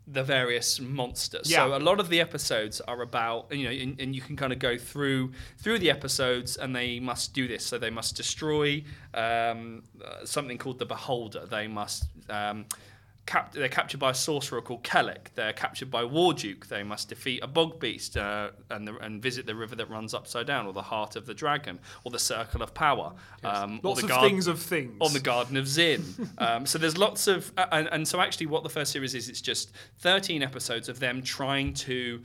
the 0.07 0.23
various 0.23 0.79
monsters. 0.79 1.49
So 1.67 1.75
a 1.75 1.79
lot 1.79 1.99
of 1.99 2.09
the 2.09 2.21
episodes 2.21 2.79
are 2.81 3.01
about 3.01 3.51
you 3.51 3.65
know, 3.65 3.71
and, 3.71 3.99
and 3.99 4.15
you 4.15 4.21
can 4.21 4.35
kind 4.35 4.53
of 4.53 4.59
go 4.59 4.77
through 4.77 5.31
through 5.57 5.79
the 5.79 5.89
episodes, 5.89 6.57
and 6.57 6.75
they 6.75 6.99
must 6.99 7.33
do 7.33 7.47
this. 7.47 7.65
So 7.65 7.77
they 7.77 7.89
must 7.89 8.15
destroy 8.15 8.83
um, 9.13 9.83
uh, 10.03 10.25
something 10.25 10.57
called 10.57 10.79
the 10.79 10.85
Beholder. 10.85 11.45
They 11.45 11.67
must. 11.67 12.05
Um, 12.29 12.65
Cap- 13.25 13.53
they're 13.53 13.67
captured 13.67 13.99
by 13.99 14.11
a 14.11 14.13
sorcerer 14.13 14.61
called 14.61 14.83
Kelek. 14.83 15.33
They're 15.33 15.53
captured 15.53 15.89
by 15.89 16.03
Warduke. 16.03 16.67
They 16.67 16.83
must 16.83 17.09
defeat 17.09 17.43
a 17.43 17.47
bog 17.47 17.79
beast 17.79 18.17
uh, 18.17 18.51
and, 18.69 18.87
the, 18.87 18.95
and 18.97 19.21
visit 19.21 19.47
the 19.47 19.55
river 19.55 19.75
that 19.75 19.89
runs 19.89 20.13
upside 20.13 20.45
down, 20.45 20.67
or 20.67 20.73
the 20.73 20.83
heart 20.83 21.15
of 21.15 21.25
the 21.25 21.33
dragon, 21.33 21.79
or 22.03 22.11
the 22.11 22.19
circle 22.19 22.61
of 22.61 22.75
power. 22.75 23.13
Um, 23.43 23.79
or 23.83 23.89
lots 23.89 24.03
the 24.03 24.13
of 24.13 24.21
things 24.21 24.45
of 24.45 24.59
things. 24.59 24.97
on 25.01 25.11
the 25.13 25.19
Garden 25.19 25.57
of 25.57 25.67
Zinn. 25.67 26.03
um, 26.37 26.67
so 26.67 26.77
there's 26.77 26.97
lots 26.97 27.27
of, 27.27 27.51
uh, 27.57 27.65
and, 27.71 27.89
and 27.91 28.07
so 28.07 28.21
actually, 28.21 28.45
what 28.45 28.61
the 28.63 28.69
first 28.69 28.91
series 28.91 29.15
is, 29.15 29.27
it's 29.27 29.41
just 29.41 29.71
13 29.99 30.43
episodes 30.43 30.87
of 30.87 30.99
them 30.99 31.23
trying 31.23 31.73
to 31.73 32.21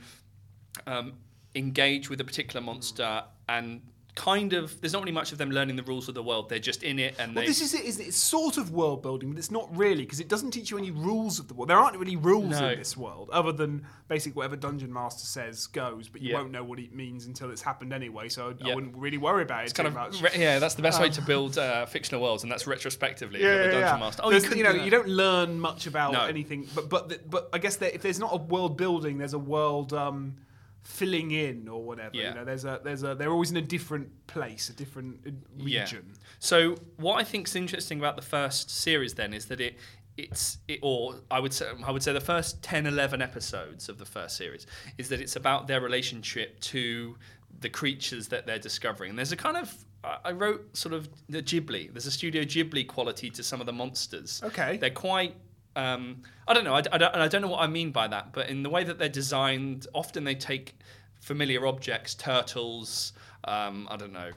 um, 0.85 1.13
engage 1.55 2.09
with 2.09 2.21
a 2.21 2.23
particular 2.23 2.61
monster 2.61 3.23
and 3.49 3.81
kind 4.15 4.53
of. 4.53 4.79
There's 4.81 4.93
not 4.93 5.01
really 5.01 5.11
much 5.13 5.31
of 5.31 5.37
them 5.37 5.51
learning 5.51 5.75
the 5.77 5.83
rules 5.83 6.07
of 6.09 6.15
the 6.15 6.23
world. 6.23 6.49
They're 6.49 6.59
just 6.59 6.83
in 6.83 6.99
it, 6.99 7.15
and 7.17 7.33
Well, 7.35 7.43
they. 7.43 7.47
this 7.47 7.61
is 7.61 7.73
it. 7.73 7.85
Is 7.85 7.99
it's 7.99 8.17
sort 8.17 8.57
of 8.57 8.71
world 8.71 9.01
building, 9.01 9.29
but 9.31 9.37
it's 9.39 9.51
not 9.51 9.75
really 9.75 10.03
because 10.03 10.19
it 10.19 10.27
doesn't 10.27 10.51
teach 10.51 10.69
you 10.71 10.77
any 10.77 10.91
rules 10.91 11.39
of 11.39 11.47
the 11.47 11.53
world. 11.53 11.69
There 11.69 11.77
aren't 11.79 11.97
really 11.97 12.15
rules 12.17 12.59
No. 12.59 12.69
in 12.69 12.79
this 12.79 12.97
world, 12.97 13.29
other 13.31 13.51
than 13.51 13.85
basically 14.07 14.37
whatever 14.37 14.55
dungeon 14.57 14.91
master 14.91 15.25
says 15.25 15.67
goes. 15.67 16.09
But 16.09 16.21
you 16.21 16.31
Yeah. 16.31 16.39
won't 16.39 16.51
know 16.51 16.63
what 16.63 16.79
it 16.79 16.93
means 16.93 17.25
until 17.25 17.51
it's 17.51 17.61
happened 17.61 17.93
anyway. 17.93 18.27
So 18.29 18.53
I 18.63 18.75
wouldn't 18.75 18.95
really 18.97 19.17
worry 19.17 19.43
about 19.43 19.61
it 19.61 19.65
it's 19.65 19.73
kind 19.73 19.85
too 19.91 19.97
of 19.97 20.13
much. 20.13 20.21
re- 20.21 20.39
yeah, 20.41 20.59
that's 20.59 20.75
the 20.75 20.81
best 20.81 20.99
way 20.99 21.09
to 21.09 21.21
build 21.21 21.57
uh, 21.57 21.85
fictional 21.85 22.21
worlds, 22.21 22.43
and 22.43 22.51
that's 22.51 22.67
retrospectively. 22.67 23.41
yeah, 23.41 23.55
yeah, 23.65 23.71
dungeon 23.71 23.99
master. 23.99 24.21
Oh, 24.25 24.29
could 24.31 24.57
you 24.57 24.63
know, 24.63 24.73
do 24.73 24.79
you 24.83 24.91
don't 24.91 25.07
learn 25.07 25.59
much 25.59 25.87
about 25.87 26.13
No. 26.13 26.25
anything, 26.25 26.67
but 26.75 26.89
but 26.89 27.09
the, 27.09 27.19
but 27.29 27.49
I 27.53 27.57
guess 27.59 27.77
there, 27.77 27.89
if 27.93 28.01
there's 28.01 28.19
not 28.19 28.33
a 28.33 28.37
world 28.37 28.75
building, 28.77 29.17
there's 29.19 29.33
a 29.33 29.39
world 29.39 29.93
um, 29.93 30.35
filling 30.83 31.31
in 31.31 31.67
or 31.67 31.83
whatever. 31.83 32.15
Yeah. 32.15 32.29
You 32.29 32.35
know, 32.35 32.45
there's 32.45 32.65
a 32.65 32.79
there's 32.83 33.03
a 33.03 33.15
they're 33.15 33.31
always 33.31 33.51
in 33.51 33.57
a 33.57 33.61
different 33.61 34.27
place, 34.27 34.69
a 34.69 34.73
different 34.73 35.19
uh, 35.25 35.63
region. 35.63 36.13
So 36.39 36.75
what 36.97 37.15
I 37.15 37.23
think 37.23 37.47
is 37.47 37.55
interesting 37.55 37.99
about 37.99 38.15
the 38.15 38.21
first 38.21 38.69
series 38.69 39.13
then 39.13 39.33
is 39.33 39.45
that 39.45 39.61
it 39.61 39.77
it's 40.17 40.57
it, 40.67 40.79
or 40.81 41.15
I 41.29 41.39
would 41.39 41.53
say 41.53 41.67
I 41.85 41.91
would 41.91 42.03
say 42.03 42.13
the 42.13 42.19
first 42.19 42.61
10 42.63 42.85
11 42.85 43.21
episodes 43.21 43.89
of 43.89 43.97
the 43.97 44.05
first 44.05 44.37
series 44.37 44.67
is 44.97 45.09
that 45.09 45.21
it's 45.21 45.35
about 45.35 45.67
their 45.67 45.81
relationship 45.81 46.59
to 46.61 47.15
the 47.59 47.69
creatures 47.69 48.27
that 48.29 48.45
they're 48.45 48.59
discovering. 48.59 49.11
And 49.11 49.17
there's 49.17 49.31
a 49.31 49.37
kind 49.37 49.57
of 49.57 49.73
I 50.03 50.31
wrote 50.31 50.75
sort 50.75 50.93
of 50.93 51.09
the 51.29 51.43
Ghibli. 51.43 51.93
There's 51.93 52.07
a 52.07 52.11
Studio 52.11 52.43
Ghibli 52.43 52.87
quality 52.87 53.29
to 53.29 53.43
some 53.43 53.59
of 53.59 53.67
the 53.67 53.73
monsters. 53.73 54.41
Okay. 54.43 54.77
They're 54.77 54.89
quite 54.89 55.35
um, 55.75 56.21
I 56.47 56.53
don't 56.53 56.63
know. 56.63 56.73
I, 56.75 56.83
I 56.91 56.97
don't, 56.97 57.15
I 57.15 57.27
don't 57.27 57.41
know 57.41 57.47
what 57.47 57.61
I 57.61 57.67
mean 57.67 57.91
by 57.91 58.07
that, 58.07 58.33
but 58.33 58.49
in 58.49 58.63
the 58.63 58.69
way 58.69 58.83
that 58.83 58.97
they're 58.99 59.09
designed, 59.09 59.87
often 59.93 60.23
they 60.23 60.35
take 60.35 60.75
familiar 61.19 61.65
objects, 61.67 62.15
turtles, 62.15 63.13
um, 63.45 63.87
I 63.89 63.95
don't 63.97 64.11
know, 64.13 64.31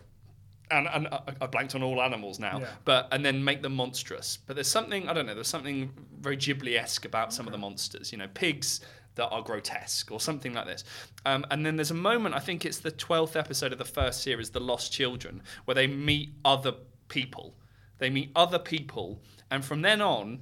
and, 0.71 0.87
and 0.93 1.09
I, 1.09 1.21
I 1.41 1.47
blanked 1.47 1.75
on 1.75 1.83
all 1.83 2.01
animals 2.03 2.39
now, 2.39 2.59
Yeah. 2.61 2.67
but 2.85 3.09
and 3.13 3.25
then 3.25 3.43
make 3.45 3.63
them 3.63 3.75
monstrous. 3.75 4.39
But 4.47 4.55
there's 4.57 4.69
something 4.71 5.09
I 5.09 5.13
don't 5.13 5.27
know. 5.27 5.35
There's 5.35 5.49
something 5.49 5.91
very 6.21 6.37
Ghibli-esque 6.37 7.05
about 7.05 7.33
some 7.33 7.47
of 7.47 7.53
the 7.53 7.59
monsters. 7.59 8.13
You 8.13 8.19
know, 8.19 8.29
pigs 8.33 8.81
that 9.17 9.29
are 9.29 9.43
grotesque 9.43 10.11
or 10.11 10.19
something 10.19 10.53
like 10.55 10.67
this. 10.67 10.83
Um, 11.25 11.45
and 11.53 11.65
then 11.65 11.77
there's 11.77 11.93
a 11.93 11.95
moment. 11.95 12.35
I 12.35 12.41
think 12.41 12.65
it's 12.65 12.79
the 12.79 12.91
twelfth 12.91 13.37
episode 13.37 13.73
of 13.73 13.79
the 13.79 13.85
first 13.85 14.23
series, 14.23 14.51
The 14.51 14.61
Lost 14.61 14.93
Children, 14.93 15.43
where 15.67 15.75
they 15.75 15.87
meet 15.87 16.31
other 16.45 16.73
people. 17.09 17.55
They 17.99 18.11
meet 18.11 18.31
other 18.35 18.59
people, 18.59 19.21
and 19.51 19.65
from 19.65 19.83
then 19.83 20.01
on. 20.01 20.41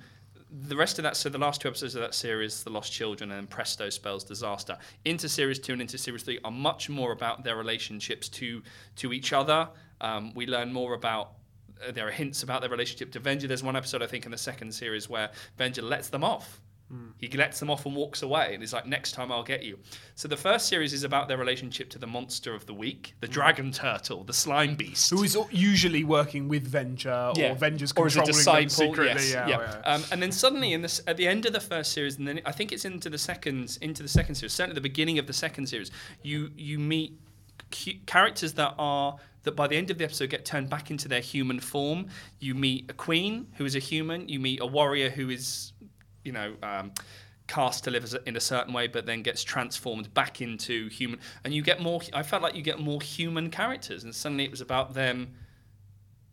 The 0.54 0.76
rest 0.76 0.98
of 0.98 1.04
that, 1.04 1.16
so 1.16 1.30
the 1.30 1.38
last 1.38 1.62
two 1.62 1.68
episodes 1.68 1.94
of 1.94 2.02
that 2.02 2.14
series, 2.14 2.62
The 2.62 2.68
Lost 2.68 2.92
Children 2.92 3.32
and 3.32 3.48
Presto 3.48 3.88
Spells 3.88 4.22
Disaster, 4.22 4.76
into 5.06 5.26
series 5.26 5.58
two 5.58 5.72
and 5.72 5.80
into 5.80 5.96
series 5.96 6.24
three 6.24 6.40
are 6.44 6.50
much 6.50 6.90
more 6.90 7.12
about 7.12 7.42
their 7.42 7.56
relationships 7.56 8.28
to 8.30 8.62
to 8.96 9.14
each 9.14 9.32
other. 9.32 9.66
Um, 10.02 10.34
we 10.34 10.46
learn 10.46 10.70
more 10.70 10.92
about 10.92 11.32
uh, 11.86 11.90
there 11.92 12.06
are 12.06 12.10
hints 12.10 12.42
about 12.42 12.60
their 12.60 12.68
relationship 12.68 13.12
to 13.12 13.20
Venger. 13.20 13.48
There's 13.48 13.62
one 13.62 13.76
episode 13.76 14.02
I 14.02 14.06
think 14.06 14.26
in 14.26 14.30
the 14.30 14.36
second 14.36 14.72
series 14.74 15.08
where 15.08 15.30
Venger 15.58 15.82
lets 15.82 16.08
them 16.10 16.22
off. 16.22 16.60
He 17.18 17.28
lets 17.28 17.58
them 17.60 17.70
off 17.70 17.86
and 17.86 17.94
walks 17.96 18.22
away, 18.22 18.52
and 18.52 18.62
he's 18.62 18.72
like, 18.72 18.86
"Next 18.86 19.12
time 19.12 19.30
I'll 19.32 19.42
get 19.44 19.62
you." 19.62 19.78
So 20.14 20.28
the 20.28 20.36
first 20.36 20.66
series 20.68 20.92
is 20.92 21.04
about 21.04 21.28
their 21.28 21.38
relationship 21.38 21.88
to 21.90 21.98
the 21.98 22.06
monster 22.06 22.54
of 22.54 22.66
the 22.66 22.74
week, 22.74 23.14
the 23.20 23.28
dragon 23.28 23.72
turtle, 23.72 24.24
the 24.24 24.32
slime 24.32 24.74
beast, 24.74 25.08
Who 25.10 25.22
is 25.22 25.36
usually 25.50 26.04
working 26.04 26.48
with 26.48 26.70
Venger 26.70 27.30
or 27.30 27.56
Venger's 27.56 27.92
or 27.96 28.08
a 28.08 28.10
controlling 28.10 28.14
them 28.14 28.24
disciple, 28.26 28.68
secretly? 28.70 29.22
yes, 29.22 29.32
yeah, 29.32 29.48
yeah. 29.48 29.56
oh, 29.58 29.80
yeah. 29.86 29.94
Um, 29.94 30.04
and 30.12 30.22
then 30.22 30.32
suddenly, 30.32 30.72
in 30.72 30.82
this, 30.82 31.00
at 31.06 31.16
the 31.16 31.26
end 31.26 31.46
of 31.46 31.52
the 31.52 31.60
first 31.60 31.92
series, 31.92 32.18
and 32.18 32.26
then 32.28 32.40
I 32.44 32.52
think 32.52 32.72
it's 32.72 32.84
into 32.84 33.08
the 33.08 33.18
second, 33.18 33.78
into 33.80 34.02
the 34.02 34.08
second 34.08 34.34
series. 34.34 34.52
Certainly, 34.52 34.74
the 34.74 34.80
beginning 34.80 35.18
of 35.18 35.26
the 35.26 35.32
second 35.32 35.66
series, 35.68 35.90
you 36.22 36.50
you 36.56 36.78
meet 36.78 37.18
cu- 37.70 37.98
characters 38.06 38.52
that 38.54 38.74
are 38.78 39.16
that 39.44 39.56
by 39.56 39.66
the 39.66 39.76
end 39.76 39.90
of 39.90 39.98
the 39.98 40.04
episode 40.04 40.30
get 40.30 40.44
turned 40.44 40.70
back 40.70 40.90
into 40.90 41.08
their 41.08 41.20
human 41.20 41.58
form. 41.58 42.06
You 42.38 42.54
meet 42.54 42.90
a 42.90 42.92
queen 42.94 43.48
who 43.56 43.64
is 43.64 43.74
a 43.74 43.80
human. 43.80 44.28
You 44.28 44.38
meet 44.38 44.60
a 44.60 44.66
warrior 44.66 45.10
who 45.10 45.30
is, 45.30 45.72
you 46.24 46.32
know. 46.32 46.54
Um, 46.62 46.92
cast 47.48 47.84
to 47.84 47.90
live 47.90 48.16
in 48.24 48.36
a 48.36 48.40
certain 48.40 48.72
way 48.72 48.86
but 48.86 49.04
then 49.04 49.20
gets 49.20 49.42
transformed 49.42 50.14
back 50.14 50.40
into 50.40 50.88
human 50.88 51.18
and 51.44 51.52
you 51.52 51.60
get 51.60 51.82
more 51.82 52.00
i 52.14 52.22
felt 52.22 52.40
like 52.40 52.54
you 52.54 52.62
get 52.62 52.78
more 52.78 53.02
human 53.02 53.50
characters 53.50 54.04
and 54.04 54.14
suddenly 54.14 54.44
it 54.44 54.50
was 54.50 54.62
about 54.62 54.94
them 54.94 55.34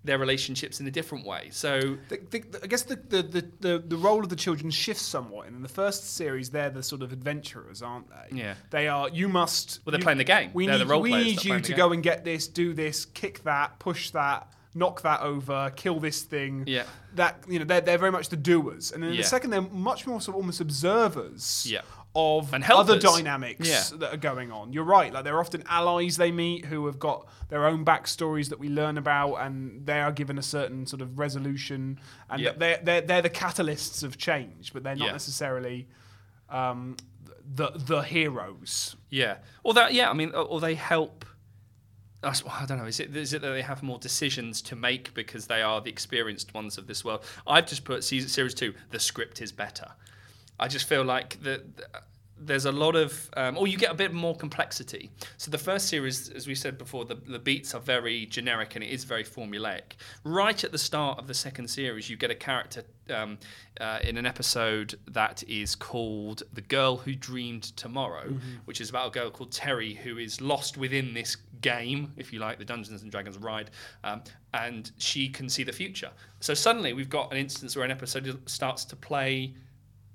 their 0.03 0.17
relationships 0.17 0.79
in 0.79 0.87
a 0.87 0.91
different 0.91 1.25
way 1.25 1.49
so 1.51 1.97
The, 2.07 2.19
the, 2.29 2.59
I 2.63 2.67
guess 2.67 2.83
the, 2.83 2.95
the, 2.95 3.49
the, 3.59 3.79
the, 3.79 3.97
role 3.97 4.23
of 4.23 4.29
the 4.29 4.35
children 4.35 4.71
shifts 4.71 5.01
somewhat. 5.03 5.47
And 5.47 5.57
in 5.57 5.61
the 5.61 5.67
first 5.67 6.15
series, 6.15 6.49
they're 6.49 6.69
the 6.69 6.83
sort 6.83 7.01
of 7.01 7.11
adventurers, 7.11 7.81
aren't 7.81 8.07
they? 8.09 8.37
Yeah. 8.37 8.55
They 8.69 8.87
are. 8.87 9.09
You 9.09 9.27
must. 9.27 9.81
Well, 9.85 9.91
they're 9.91 9.99
you- 9.99 10.03
playing 10.03 10.19
the 10.19 10.23
game. 10.23 10.51
We 10.53 10.65
They're 10.67 10.77
need, 10.77 10.85
the 10.85 10.89
role 10.89 11.01
we 11.01 11.11
need 11.11 11.43
you 11.43 11.59
to 11.59 11.71
the 11.71 11.77
go 11.77 11.91
and 11.91 12.01
get 12.01 12.23
this, 12.23 12.47
do 12.47 12.73
this, 12.73 13.05
kick 13.05 13.43
that, 13.43 13.79
push 13.79 14.11
that, 14.11 14.53
knock 14.75 15.01
that 15.01 15.21
over, 15.21 15.71
kill 15.75 15.99
this 15.99 16.21
thing. 16.21 16.63
Yeah. 16.67 16.83
That 17.15 17.43
you 17.47 17.59
know, 17.59 17.65
they're, 17.65 17.81
they're 17.81 17.97
very 17.97 18.11
much 18.11 18.29
the 18.29 18.37
doers. 18.37 18.91
And 18.91 19.01
then 19.01 19.09
in 19.11 19.15
Yeah. 19.15 19.21
the 19.23 19.27
second, 19.27 19.49
they're 19.49 19.61
much 19.61 20.05
more 20.05 20.21
sort 20.21 20.35
of 20.35 20.41
almost 20.41 20.61
observers. 20.61 21.65
Yeah. 21.69 21.81
of 22.15 22.53
And 22.53 22.63
other 22.63 22.97
dynamics 22.99 23.67
Yeah. 23.67 23.83
that 23.99 24.13
are 24.13 24.17
going 24.17 24.51
on. 24.51 24.73
You're 24.73 24.83
right. 24.83 25.13
Like 25.13 25.23
they're 25.23 25.39
often 25.39 25.63
allies 25.67 26.17
they 26.17 26.31
meet 26.31 26.65
who 26.65 26.85
have 26.87 26.97
got 26.99 27.27
their 27.49 27.65
own 27.65 27.85
backstories 27.85 28.49
that 28.49 28.59
we 28.59 28.67
learn 28.69 28.97
about, 28.97 29.35
and 29.35 29.85
they 29.85 30.01
are 30.01 30.11
given 30.11 30.37
a 30.39 30.43
certain 30.43 30.85
sort 30.87 31.01
of 31.01 31.17
resolution, 31.19 31.99
and 32.29 32.41
Yeah. 32.41 32.51
they're, 32.57 32.79
they're 32.83 33.01
they're 33.01 33.21
the 33.21 33.29
catalysts 33.29 34.03
of 34.03 34.17
change, 34.17 34.73
but 34.73 34.83
they're 34.83 34.95
not 34.95 35.11
necessarily 35.11 35.87
um, 36.49 36.95
the 37.55 37.71
the 37.75 38.01
heroes. 38.01 38.95
Yeah. 39.09 39.37
Or 39.63 39.73
that. 39.75 39.93
Yeah. 39.93 40.09
I 40.09 40.13
mean, 40.13 40.31
or 40.31 40.59
they 40.59 40.75
help. 40.75 41.18
I 42.23 42.65
don't 42.67 42.77
know. 42.77 42.85
Is 42.85 42.99
it 42.99 43.15
is 43.15 43.33
it 43.33 43.41
that 43.41 43.51
they 43.51 43.61
have 43.61 43.81
more 43.81 43.97
decisions 43.97 44.61
to 44.63 44.75
make 44.75 45.13
because 45.13 45.47
they 45.47 45.61
are 45.61 45.79
the 45.79 45.89
experienced 45.89 46.53
ones 46.53 46.77
of 46.77 46.85
this 46.87 47.05
world? 47.05 47.23
I've 47.47 47.65
just 47.65 47.85
put 47.85 48.03
season 48.03 48.29
series 48.29 48.53
two. 48.53 48.73
The 48.91 48.99
script 48.99 49.41
is 49.41 49.51
better. 49.51 49.87
I 50.59 50.67
just 50.67 50.87
feel 50.89 51.03
like 51.05 51.41
the, 51.41 51.63
the- 51.75 51.87
there's 52.39 52.65
a 52.65 52.71
lot 52.71 52.95
of, 52.95 53.29
um, 53.35 53.57
or 53.57 53.67
you 53.67 53.77
get 53.77 53.91
a 53.91 53.95
bit 53.95 54.13
more 54.13 54.35
complexity. 54.35 55.11
So 55.37 55.51
the 55.51 55.57
first 55.57 55.87
series, 55.87 56.29
as 56.29 56.47
we 56.47 56.55
said 56.55 56.77
before, 56.77 57.05
the, 57.05 57.15
the 57.15 57.39
beats 57.39 57.73
are 57.73 57.81
very 57.81 58.25
generic 58.25 58.75
and 58.75 58.83
it 58.83 58.89
is 58.89 59.03
very 59.03 59.23
formulaic. 59.23 59.93
Right 60.23 60.63
at 60.63 60.71
the 60.71 60.77
start 60.77 61.19
of 61.19 61.27
the 61.27 61.33
second 61.33 61.69
series, 61.69 62.09
you 62.09 62.17
get 62.17 62.31
a 62.31 62.35
character 62.35 62.83
um, 63.13 63.37
uh, 63.81 63.99
in 64.03 64.17
an 64.17 64.25
episode 64.25 64.99
that 65.07 65.43
is 65.47 65.75
called 65.75 66.43
"The 66.53 66.61
Girl 66.61 66.97
Who 66.97 67.15
Dreamed 67.15 67.75
Tomorrow," 67.75 68.33
which 68.65 68.81
is 68.81 68.89
about 68.89 69.07
a 69.07 69.11
girl 69.11 69.31
called 69.31 69.51
Terry 69.51 69.95
who 69.95 70.17
is 70.17 70.41
lost 70.41 70.77
within 70.77 71.13
this 71.13 71.35
game, 71.61 72.13
if 72.17 72.31
you 72.31 72.39
like, 72.39 72.59
the 72.59 72.65
Dungeons 72.65 73.01
and 73.01 73.11
Dragons 73.11 73.37
ride, 73.37 73.71
um, 74.03 74.21
and 74.53 74.91
she 74.97 75.27
can 75.27 75.49
see 75.49 75.63
the 75.63 75.73
future. 75.73 76.11
So 76.39 76.53
suddenly 76.53 76.93
we've 76.93 77.09
got 77.09 77.31
an 77.31 77.37
instance 77.37 77.75
where 77.75 77.83
an 77.83 77.91
episode 77.91 78.39
starts 78.47 78.85
to 78.85 78.95
play 78.95 79.53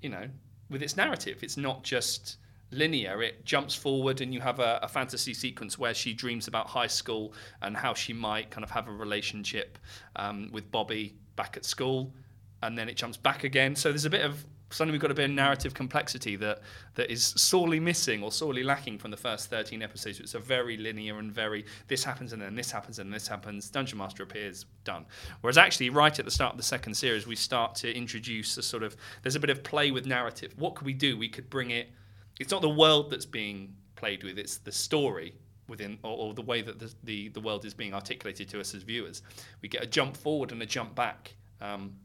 you 0.05 0.09
know, 0.11 0.27
with 0.75 0.83
its 0.83 0.97
narrative. 0.97 1.41
It's 1.41 1.55
not 1.55 1.83
just 1.83 2.35
linear. 2.69 3.23
It 3.23 3.45
jumps 3.45 3.73
forward, 3.73 4.19
and 4.19 4.33
you 4.33 4.41
have 4.41 4.59
a, 4.59 4.77
a 4.83 4.89
fantasy 4.89 5.33
sequence 5.33 5.79
where 5.79 5.93
she 5.93 6.13
dreams 6.13 6.49
about 6.49 6.67
high 6.67 6.87
school 6.87 7.31
and 7.61 7.77
how 7.77 7.93
she 7.93 8.11
might 8.11 8.51
kind 8.51 8.65
of 8.65 8.69
have 8.71 8.89
a 8.89 8.91
relationship 8.91 9.79
um, 10.17 10.49
with 10.51 10.69
Bobby 10.71 11.15
back 11.37 11.55
at 11.55 11.63
school, 11.63 12.13
and 12.61 12.77
then 12.77 12.89
it 12.89 12.97
jumps 12.97 13.15
back 13.15 13.45
again. 13.45 13.73
So 13.73 13.87
there's 13.87 14.03
a 14.03 14.09
bit 14.09 14.25
of 14.25 14.45
suddenly 14.69 14.93
we've 14.93 15.01
got 15.01 15.11
a 15.11 15.15
bit 15.15 15.25
of 15.25 15.31
narrative 15.31 15.73
complexity 15.73 16.35
that 16.37 16.61
that 16.95 17.11
is 17.11 17.33
sorely 17.37 17.79
missing 17.79 18.23
or 18.23 18.31
sorely 18.31 18.63
lacking 18.63 18.97
from 18.97 19.11
the 19.11 19.17
first 19.17 19.49
13 19.49 19.81
episodes. 19.81 20.19
It's 20.19 20.33
a 20.33 20.39
very 20.39 20.77
linear 20.77 21.19
and 21.19 21.31
very 21.31 21.65
this 21.87 22.03
happens 22.03 22.33
and 22.33 22.41
then 22.41 22.55
this 22.55 22.71
happens 22.71 22.99
and 22.99 23.13
this 23.13 23.27
happens. 23.27 23.69
Dungeon 23.69 23.97
Master 23.97 24.23
appears, 24.23 24.65
done. 24.83 25.05
Whereas 25.41 25.57
actually, 25.57 25.89
right 25.89 26.17
at 26.17 26.25
the 26.25 26.31
start 26.31 26.53
of 26.53 26.57
the 26.57 26.63
second 26.63 26.95
series, 26.95 27.27
we 27.27 27.35
start 27.35 27.75
to 27.75 27.95
introduce 27.95 28.57
a 28.57 28.63
sort 28.63 28.83
of 28.83 28.95
there's 29.21 29.35
a 29.35 29.39
bit 29.39 29.49
of 29.49 29.63
play 29.63 29.91
with 29.91 30.05
narrative. 30.05 30.53
What 30.57 30.75
could 30.75 30.85
we 30.85 30.93
do? 30.93 31.17
We 31.17 31.29
could 31.29 31.49
bring 31.49 31.71
it. 31.71 31.89
It's 32.39 32.51
not 32.51 32.61
the 32.61 32.69
world 32.69 33.11
that's 33.11 33.25
being 33.25 33.75
played 33.95 34.23
with; 34.23 34.37
it's 34.37 34.57
the 34.57 34.71
story 34.71 35.35
within 35.67 35.97
or, 36.03 36.17
or 36.17 36.33
the 36.33 36.41
way 36.41 36.61
that 36.61 36.79
the, 36.79 36.93
the 37.03 37.29
the 37.29 37.39
world 37.39 37.65
is 37.65 37.73
being 37.73 37.93
articulated 37.93 38.49
to 38.49 38.59
us 38.59 38.73
as 38.73 38.83
viewers. 38.83 39.21
We 39.61 39.69
get 39.69 39.83
a 39.83 39.87
jump 39.87 40.17
forward 40.17 40.51
and 40.51 40.61
a 40.61 40.65
jump 40.65 40.95
back. 40.95 41.35
Um, 41.61 41.95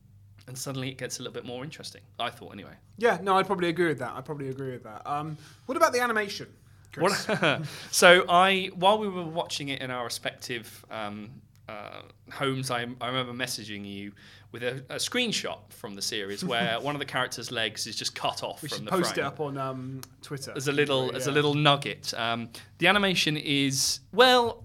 and 0.46 0.56
suddenly 0.56 0.88
it 0.88 0.98
gets 0.98 1.18
a 1.18 1.22
little 1.22 1.34
bit 1.34 1.44
more 1.44 1.64
interesting. 1.64 2.02
I 2.18 2.30
thought, 2.30 2.52
anyway. 2.52 2.72
Yeah, 2.98 3.18
no, 3.22 3.36
I'd 3.36 3.46
probably 3.46 3.68
agree 3.68 3.88
with 3.88 3.98
that. 3.98 4.12
I'd 4.12 4.24
probably 4.24 4.48
agree 4.48 4.72
with 4.72 4.82
that. 4.84 5.02
Um, 5.06 5.36
what 5.66 5.76
about 5.76 5.92
the 5.92 6.00
animation? 6.00 6.48
Chris? 6.92 7.26
So 7.90 8.24
I, 8.28 8.70
while 8.74 8.98
we 8.98 9.08
were 9.08 9.24
watching 9.24 9.68
it 9.68 9.80
in 9.80 9.90
our 9.90 10.04
respective 10.04 10.84
um, 10.90 11.30
uh, 11.68 12.02
homes, 12.32 12.70
I, 12.70 12.86
I 13.00 13.06
remember 13.08 13.32
messaging 13.32 13.84
you 13.86 14.12
with 14.52 14.64
a, 14.64 14.82
a 14.88 14.96
screenshot 14.96 15.58
from 15.68 15.94
the 15.94 16.02
series 16.02 16.44
where 16.44 16.80
one 16.80 16.96
of 16.96 16.98
the 16.98 17.04
characters' 17.04 17.52
legs 17.52 17.86
is 17.86 17.94
just 17.94 18.16
cut 18.16 18.42
off 18.42 18.62
we 18.62 18.68
from 18.68 18.78
should 18.78 18.86
the 18.86 18.90
post 18.90 19.14
frame. 19.14 19.24
it 19.24 19.28
up 19.28 19.38
on 19.38 19.56
um, 19.56 20.00
Twitter. 20.22 20.52
as 20.56 20.66
a 20.66 20.72
little 20.72 21.14
as 21.14 21.28
a 21.28 21.30
little 21.30 21.54
nugget. 21.54 22.12
Um, 22.16 22.48
the 22.78 22.88
animation 22.88 23.36
is 23.36 24.00
well, 24.12 24.64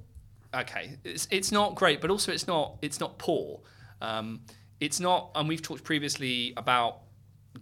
okay. 0.55 0.97
It's 1.03 1.27
it's 1.29 1.51
not 1.51 1.75
great, 1.75 2.01
but 2.01 2.09
also 2.09 2.31
it's 2.31 2.47
not 2.47 2.77
it's 2.81 2.99
not 2.99 3.19
poor. 3.19 3.59
It's 4.79 4.99
not, 4.99 5.31
and 5.35 5.47
we've 5.47 5.61
talked 5.61 5.83
previously 5.83 6.53
about 6.57 7.01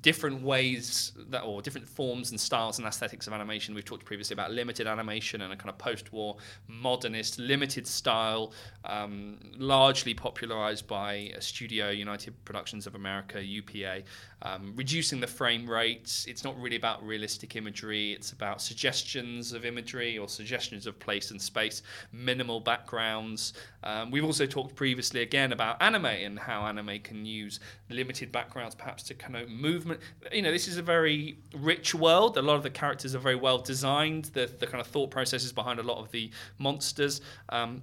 different 0.01 0.41
ways 0.41 1.11
that 1.30 1.41
or 1.41 1.61
different 1.61 1.88
forms 1.88 2.32
and 2.32 2.39
styles 2.39 2.80
and 2.80 2.88
aesthetics 2.88 3.28
of 3.28 3.34
animation. 3.34 3.76
We've 3.76 3.86
talked 3.86 4.05
previously 4.05 4.34
about 4.34 4.51
limited 4.51 4.88
animation 4.88 5.41
and 5.41 5.53
a 5.53 5.55
kind 5.55 5.70
of 5.70 5.78
post-war 5.78 6.38
modernist 6.68 7.39
limited 7.39 7.86
style 7.86 8.53
um, 8.86 9.38
largely 9.57 10.14
popularized 10.14 10.88
by 10.88 11.32
a 11.36 11.41
studio 11.41 11.89
united 11.89 12.34
productions 12.45 12.88
of 12.88 12.95
america 12.95 13.41
upa 13.41 14.01
um, 14.43 14.74
reducing 14.76 15.20
the 15.20 15.28
frame 15.28 15.70
rates. 15.70 16.26
It's 16.26 16.43
not 16.43 16.59
really 16.59 16.76
about 16.76 17.05
realistic 17.05 17.55
imagery. 17.55 18.11
It's 18.11 18.34
about 18.34 18.61
suggestions 18.61 19.53
of 19.53 19.66
imagery 19.66 20.18
or 20.18 20.28
suggestions 20.28 20.86
of 20.86 20.99
place 20.99 21.32
and 21.32 21.41
space 21.41 21.82
minimal 22.11 22.59
backgrounds 22.59 23.53
um, 23.84 24.11
we've 24.11 24.23
also 24.23 24.45
talked 24.45 24.75
previously 24.75 25.21
again 25.21 25.51
about 25.51 25.81
anime 25.81 26.05
and 26.05 26.39
how 26.39 26.65
anime 26.65 26.99
can 26.99 27.25
use 27.25 27.59
limited 27.89 28.31
backgrounds 28.31 28.75
perhaps 28.75 29.03
to 29.03 29.13
connote 29.13 29.49
movement. 29.49 29.99
You 30.31 30.41
know, 30.41 30.51
this 30.51 30.67
is 30.67 30.77
a 30.77 30.81
very 30.81 31.38
rich 31.55 31.93
world. 31.93 32.38
A 32.38 32.41
lot 32.41 32.55
of 32.55 32.63
the 32.63 32.69
characters 32.69 33.13
are 33.15 33.19
very 33.19 33.36
well 33.36 33.57
designed. 33.57 34.25
The, 34.25 34.49
the 34.59 34.67
kind 34.67 34.79
of 34.79 34.88
thought 34.88 35.11
processes 35.11 35.51
behind 35.51 35.79
a 35.79 35.84
lot 35.84 35.99
of 35.99 36.11
the 36.11 36.31
monsters. 36.57 37.21
Um, 37.49 37.81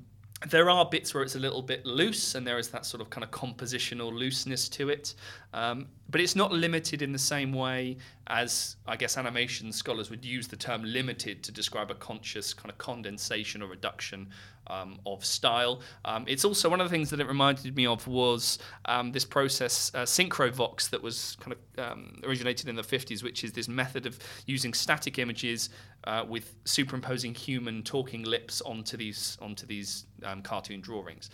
there 0.48 0.70
are 0.70 0.86
bits 0.86 1.12
where 1.12 1.22
it's 1.22 1.34
a 1.34 1.38
little 1.38 1.60
bit 1.60 1.84
loose, 1.84 2.34
and 2.34 2.46
there 2.46 2.58
is 2.58 2.68
that 2.68 2.86
sort 2.86 3.02
of 3.02 3.10
kind 3.10 3.22
of 3.22 3.30
compositional 3.30 4.10
looseness 4.10 4.70
to 4.70 4.88
it. 4.88 5.14
Um, 5.52 5.88
but 6.08 6.20
it's 6.20 6.34
not 6.34 6.50
limited 6.50 7.02
in 7.02 7.12
the 7.12 7.18
same 7.18 7.52
way 7.52 7.98
as 8.26 8.76
I 8.86 8.96
guess 8.96 9.18
animation 9.18 9.70
scholars 9.70 10.08
would 10.08 10.24
use 10.24 10.48
the 10.48 10.56
term 10.56 10.82
limited 10.82 11.42
to 11.42 11.52
describe 11.52 11.90
a 11.90 11.94
conscious 11.94 12.54
kind 12.54 12.70
of 12.70 12.78
condensation 12.78 13.60
or 13.60 13.66
reduction 13.66 14.30
um, 14.70 14.98
of 15.04 15.24
style. 15.24 15.80
Um, 16.04 16.24
it's 16.28 16.44
also 16.44 16.68
one 16.68 16.80
of 16.80 16.88
the 16.88 16.90
things 16.90 17.10
that 17.10 17.20
it 17.20 17.26
reminded 17.26 17.76
me 17.76 17.86
of 17.86 18.06
was 18.06 18.58
um, 18.86 19.12
this 19.12 19.24
process, 19.24 19.90
uh, 19.94 20.02
Syncro-Vox, 20.02 20.88
that 20.88 21.02
was 21.02 21.36
kind 21.40 21.54
of 21.54 21.92
um, 21.92 22.20
originated 22.24 22.68
in 22.68 22.76
the 22.76 22.82
50s, 22.82 23.22
which 23.22 23.44
is 23.44 23.52
this 23.52 23.68
method 23.68 24.06
of 24.06 24.18
using 24.46 24.72
static 24.72 25.18
images 25.18 25.70
uh, 26.04 26.24
with 26.26 26.54
superimposing 26.64 27.34
human 27.34 27.82
talking 27.82 28.22
lips 28.22 28.60
onto 28.62 28.96
these 28.96 29.36
onto 29.40 29.66
these 29.66 30.06
um, 30.24 30.42
cartoon 30.42 30.80
drawings. 30.80 31.30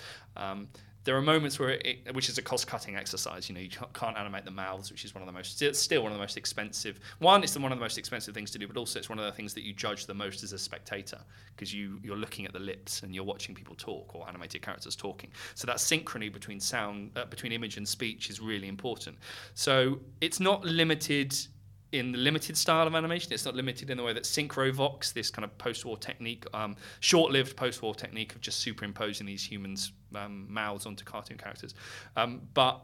There 1.06 1.16
are 1.16 1.22
moments 1.22 1.58
where 1.58 1.70
it, 1.70 2.14
which 2.14 2.28
is 2.28 2.36
a 2.36 2.42
cost-cutting 2.42 2.96
exercise. 2.96 3.48
You 3.48 3.54
know, 3.54 3.60
you 3.62 3.70
can't, 3.70 4.16
animate 4.16 4.44
the 4.44 4.50
mouths, 4.50 4.90
which 4.90 5.04
is 5.04 5.14
one 5.14 5.22
of 5.22 5.26
the 5.26 5.32
most 5.32 5.62
still 5.76 6.02
one 6.02 6.10
of 6.10 6.18
the 6.18 6.22
most 6.22 6.36
expensive. 6.36 6.98
One, 7.20 7.42
it's 7.42 7.56
one 7.56 7.70
of 7.70 7.78
the 7.78 7.84
most 7.84 7.96
expensive 7.96 8.34
things 8.34 8.50
to 8.50 8.58
do, 8.58 8.66
but 8.66 8.76
also 8.76 8.98
it's 8.98 9.08
one 9.08 9.18
of 9.18 9.24
the 9.24 9.32
things 9.32 9.54
that 9.54 9.62
you 9.62 9.72
judge 9.72 10.06
the 10.06 10.14
most 10.14 10.42
as 10.42 10.52
a 10.52 10.58
spectator 10.58 11.18
because 11.54 11.72
you 11.72 12.00
you're 12.02 12.16
looking 12.16 12.44
at 12.44 12.52
the 12.52 12.58
lips 12.58 13.02
and 13.02 13.14
you're 13.14 13.24
watching 13.24 13.54
people 13.54 13.76
talk 13.76 14.14
or 14.14 14.28
animated 14.28 14.62
characters 14.62 14.96
talking. 14.96 15.30
So 15.54 15.66
that 15.68 15.76
synchrony 15.76 16.32
between 16.32 16.60
sound, 16.60 17.12
uh, 17.16 17.24
between 17.26 17.52
image 17.52 17.76
and 17.76 17.86
speech 17.86 18.28
is 18.28 18.40
really 18.40 18.68
important. 18.68 19.16
So 19.54 20.00
it's 20.20 20.40
not 20.40 20.64
limited 20.64 21.36
in 21.98 22.12
the 22.12 22.18
limited 22.18 22.56
style 22.56 22.86
of 22.86 22.94
animation. 22.94 23.32
It's 23.32 23.44
not 23.44 23.54
limited 23.54 23.90
in 23.90 23.96
the 23.96 24.02
way 24.02 24.12
that 24.12 24.24
Syncro-Vox, 24.24 25.12
this 25.12 25.30
kind 25.30 25.44
of 25.44 25.56
post-war 25.58 25.96
technique, 25.96 26.44
um, 26.54 26.76
short-lived 27.00 27.56
post-war 27.56 27.94
technique 27.94 28.34
of 28.34 28.40
just 28.40 28.60
superimposing 28.60 29.26
these 29.26 29.44
humans' 29.44 29.92
um, 30.14 30.46
mouths 30.48 30.86
onto 30.86 31.04
cartoon 31.04 31.38
characters. 31.38 31.74
Um, 32.16 32.42
but 32.54 32.82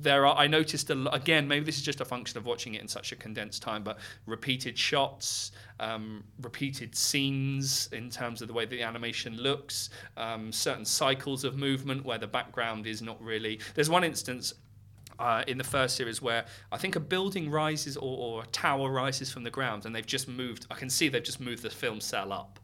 there 0.00 0.26
are, 0.26 0.36
I 0.36 0.46
noticed 0.46 0.90
a 0.90 1.12
again, 1.12 1.48
maybe 1.48 1.64
this 1.64 1.76
is 1.76 1.82
just 1.82 2.00
a 2.00 2.04
function 2.04 2.38
of 2.38 2.46
watching 2.46 2.74
it 2.74 2.80
in 2.80 2.88
such 2.88 3.12
a 3.12 3.16
condensed 3.16 3.62
time, 3.62 3.82
but 3.82 3.98
repeated 4.26 4.78
shots, 4.78 5.52
um, 5.80 6.24
repeated 6.40 6.94
scenes 6.94 7.88
in 7.92 8.08
terms 8.08 8.40
of 8.40 8.48
the 8.48 8.54
way 8.54 8.64
the 8.64 8.82
animation 8.82 9.36
looks, 9.36 9.90
um, 10.16 10.52
certain 10.52 10.84
cycles 10.84 11.44
of 11.44 11.56
movement 11.56 12.04
where 12.04 12.18
the 12.18 12.26
background 12.26 12.86
is 12.86 13.02
not 13.02 13.20
really. 13.20 13.60
There's 13.74 13.90
one 13.90 14.04
instance 14.04 14.54
uh, 15.18 15.42
in 15.46 15.58
the 15.58 15.64
first 15.64 15.96
series 15.96 16.22
where 16.22 16.44
I 16.70 16.78
think 16.78 16.96
a 16.96 17.00
building 17.00 17.50
rises 17.50 17.96
or, 17.96 18.18
or 18.18 18.42
a 18.42 18.46
tower 18.46 18.90
rises 18.90 19.30
from 19.30 19.42
the 19.42 19.50
ground 19.50 19.86
and 19.86 19.94
they've 19.94 20.06
just 20.06 20.28
moved. 20.28 20.66
I 20.70 20.74
can 20.74 20.90
see 20.90 21.08
they've 21.08 21.22
just 21.22 21.40
moved 21.40 21.62
the 21.62 21.70
film 21.70 22.00
cell 22.00 22.32
up. 22.32 22.58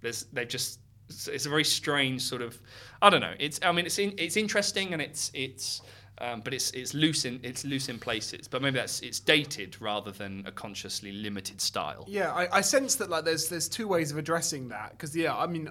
There's 0.00 0.24
they've 0.32 0.48
just 0.48 0.80
it's, 1.08 1.28
it's 1.28 1.46
a 1.46 1.48
very 1.48 1.64
strange 1.64 2.22
sort 2.22 2.42
of 2.42 2.60
I 3.00 3.10
don't 3.10 3.20
know. 3.20 3.34
It's 3.38 3.60
I 3.62 3.72
mean 3.72 3.86
it's 3.86 3.98
in, 3.98 4.14
it's 4.18 4.36
interesting 4.36 4.92
and 4.92 5.00
it's 5.00 5.30
it's 5.34 5.82
um, 6.18 6.40
but 6.40 6.54
it's 6.54 6.70
it's 6.72 6.94
loose 6.94 7.24
in 7.24 7.40
it's 7.42 7.64
loose 7.64 7.88
in 7.88 7.98
places. 7.98 8.48
But 8.48 8.62
maybe 8.62 8.78
that's 8.78 9.00
it's 9.00 9.20
dated 9.20 9.80
rather 9.80 10.10
than 10.10 10.44
a 10.46 10.52
consciously 10.52 11.12
limited 11.12 11.60
style. 11.60 12.04
Yeah, 12.08 12.32
I, 12.32 12.58
I 12.58 12.60
sense 12.60 12.96
that 12.96 13.10
like 13.10 13.24
there's 13.24 13.48
there's 13.48 13.68
two 13.68 13.88
ways 13.88 14.10
of 14.10 14.18
addressing 14.18 14.68
that 14.68 14.92
because 14.92 15.14
yeah, 15.16 15.36
I 15.36 15.46
mean, 15.46 15.70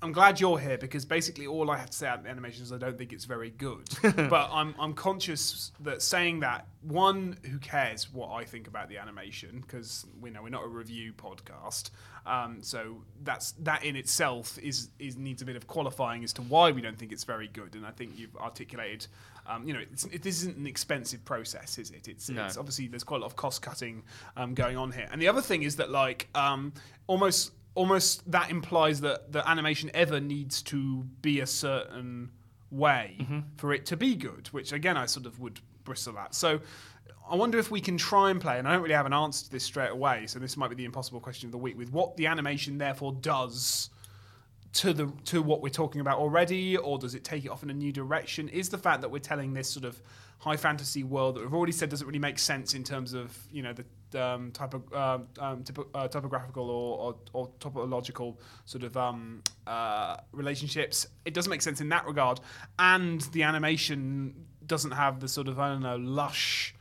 I'm 0.00 0.12
glad 0.12 0.38
you're 0.38 0.58
here 0.58 0.78
because 0.78 1.04
basically 1.04 1.46
all 1.46 1.70
I 1.70 1.76
have 1.76 1.90
to 1.90 1.96
say 1.96 2.06
about 2.06 2.22
the 2.22 2.30
animation 2.30 2.62
is 2.62 2.72
I 2.72 2.78
don't 2.78 2.96
think 2.96 3.12
it's 3.12 3.24
very 3.24 3.50
good. 3.50 3.88
but 4.02 4.48
I'm 4.52 4.74
I'm 4.78 4.94
conscious 4.94 5.72
that 5.80 6.02
saying 6.02 6.40
that 6.40 6.68
one, 6.82 7.36
who 7.50 7.58
cares 7.58 8.12
what 8.12 8.30
I 8.30 8.44
think 8.44 8.68
about 8.68 8.88
the 8.88 8.98
animation 8.98 9.60
because 9.60 10.06
we 10.20 10.30
know 10.30 10.42
we're 10.42 10.50
not 10.50 10.64
a 10.64 10.68
review 10.68 11.12
podcast. 11.12 11.90
Um, 12.26 12.58
so 12.62 13.02
that's 13.24 13.52
that 13.60 13.82
in 13.84 13.96
itself 13.96 14.56
is 14.58 14.90
is 15.00 15.16
needs 15.16 15.42
a 15.42 15.44
bit 15.44 15.56
of 15.56 15.66
qualifying 15.66 16.22
as 16.22 16.32
to 16.34 16.42
why 16.42 16.70
we 16.70 16.80
don't 16.80 16.96
think 16.98 17.10
it's 17.10 17.24
very 17.24 17.48
good. 17.48 17.74
And 17.74 17.84
I 17.84 17.90
think 17.90 18.12
you've 18.16 18.36
articulated. 18.36 19.08
Um, 19.48 19.66
you 19.66 19.72
know, 19.72 19.80
it's, 19.80 20.04
it, 20.04 20.22
this 20.22 20.42
isn't 20.42 20.58
an 20.58 20.66
expensive 20.66 21.24
process, 21.24 21.78
is 21.78 21.90
it? 21.90 22.06
It's, 22.06 22.28
No. 22.28 22.44
it's 22.44 22.58
obviously 22.58 22.86
there's 22.86 23.02
quite 23.02 23.16
a 23.16 23.20
lot 23.20 23.28
of 23.28 23.36
cost 23.36 23.62
cutting 23.62 24.02
um, 24.36 24.52
going 24.52 24.76
on 24.76 24.92
here. 24.92 25.08
And 25.10 25.22
the 25.22 25.28
other 25.28 25.40
thing 25.40 25.62
is 25.62 25.76
that 25.76 25.90
like 25.90 26.28
um, 26.34 26.74
almost 27.06 27.52
almost 27.78 28.28
that 28.30 28.50
implies 28.50 29.00
that 29.00 29.32
the 29.32 29.48
animation 29.48 29.88
ever 29.94 30.18
needs 30.20 30.62
to 30.62 31.04
be 31.22 31.40
a 31.40 31.46
certain 31.46 32.30
way 32.70 33.16
mm-hmm. 33.20 33.38
for 33.56 33.72
it 33.72 33.86
to 33.86 33.96
be 33.96 34.14
good, 34.16 34.48
which 34.48 34.72
again 34.72 34.96
I 34.96 35.06
sort 35.06 35.26
of 35.26 35.38
would 35.38 35.60
bristle 35.84 36.18
at. 36.18 36.34
So 36.34 36.60
I 37.30 37.36
wonder 37.36 37.58
if 37.58 37.70
we 37.70 37.80
can 37.80 37.96
try 37.96 38.30
and 38.30 38.40
play, 38.40 38.58
and 38.58 38.66
I 38.66 38.72
don't 38.72 38.82
really 38.82 38.94
have 38.94 39.06
an 39.06 39.12
answer 39.12 39.44
to 39.44 39.50
this 39.50 39.62
straight 39.62 39.90
away, 39.90 40.26
so 40.26 40.38
this 40.38 40.56
might 40.56 40.68
be 40.68 40.74
the 40.74 40.84
impossible 40.84 41.20
question 41.20 41.46
of 41.46 41.52
the 41.52 41.58
week, 41.58 41.78
with 41.78 41.92
what 41.92 42.16
the 42.16 42.26
animation 42.26 42.78
therefore 42.78 43.12
does 43.20 43.90
to 44.74 44.92
the 44.92 45.12
to 45.24 45.42
what 45.42 45.62
we're 45.62 45.68
talking 45.70 46.00
about 46.00 46.18
already, 46.18 46.76
or 46.76 46.98
does 46.98 47.14
it 47.14 47.24
take 47.24 47.44
it 47.44 47.50
off 47.50 47.62
in 47.62 47.70
a 47.70 47.74
new 47.74 47.92
direction? 47.92 48.48
Is 48.48 48.68
the 48.68 48.78
fact 48.78 49.00
that 49.00 49.10
we're 49.10 49.18
telling 49.18 49.54
this 49.54 49.68
sort 49.68 49.84
of 49.84 50.00
high 50.38 50.56
fantasy 50.56 51.02
world 51.02 51.34
that 51.34 51.40
we've 51.40 51.54
already 51.54 51.72
said 51.72 51.88
doesn't 51.88 52.06
really 52.06 52.18
make 52.18 52.38
sense 52.38 52.74
in 52.74 52.84
terms 52.84 53.12
of 53.12 53.36
you 53.50 53.62
know 53.62 53.72
the 53.72 53.84
um, 54.22 54.52
of 54.60 54.94
um, 54.94 55.26
um, 55.38 55.62
typo, 55.64 55.86
uh, 55.94 56.08
topographical 56.08 56.70
or, 56.70 56.98
or, 56.98 57.16
or 57.34 57.48
topological 57.60 58.36
sort 58.64 58.84
of 58.84 58.96
um, 58.96 59.42
uh, 59.66 60.16
relationships? 60.32 61.06
It 61.24 61.34
doesn't 61.34 61.50
make 61.50 61.62
sense 61.62 61.80
in 61.80 61.88
that 61.90 62.06
regard, 62.06 62.40
and 62.78 63.20
the 63.32 63.42
animation 63.42 64.34
doesn't 64.66 64.92
have 64.92 65.20
the 65.20 65.28
sort 65.28 65.48
of 65.48 65.58
I 65.58 65.68
don't 65.68 65.82
know 65.82 65.96
lush 65.96 66.74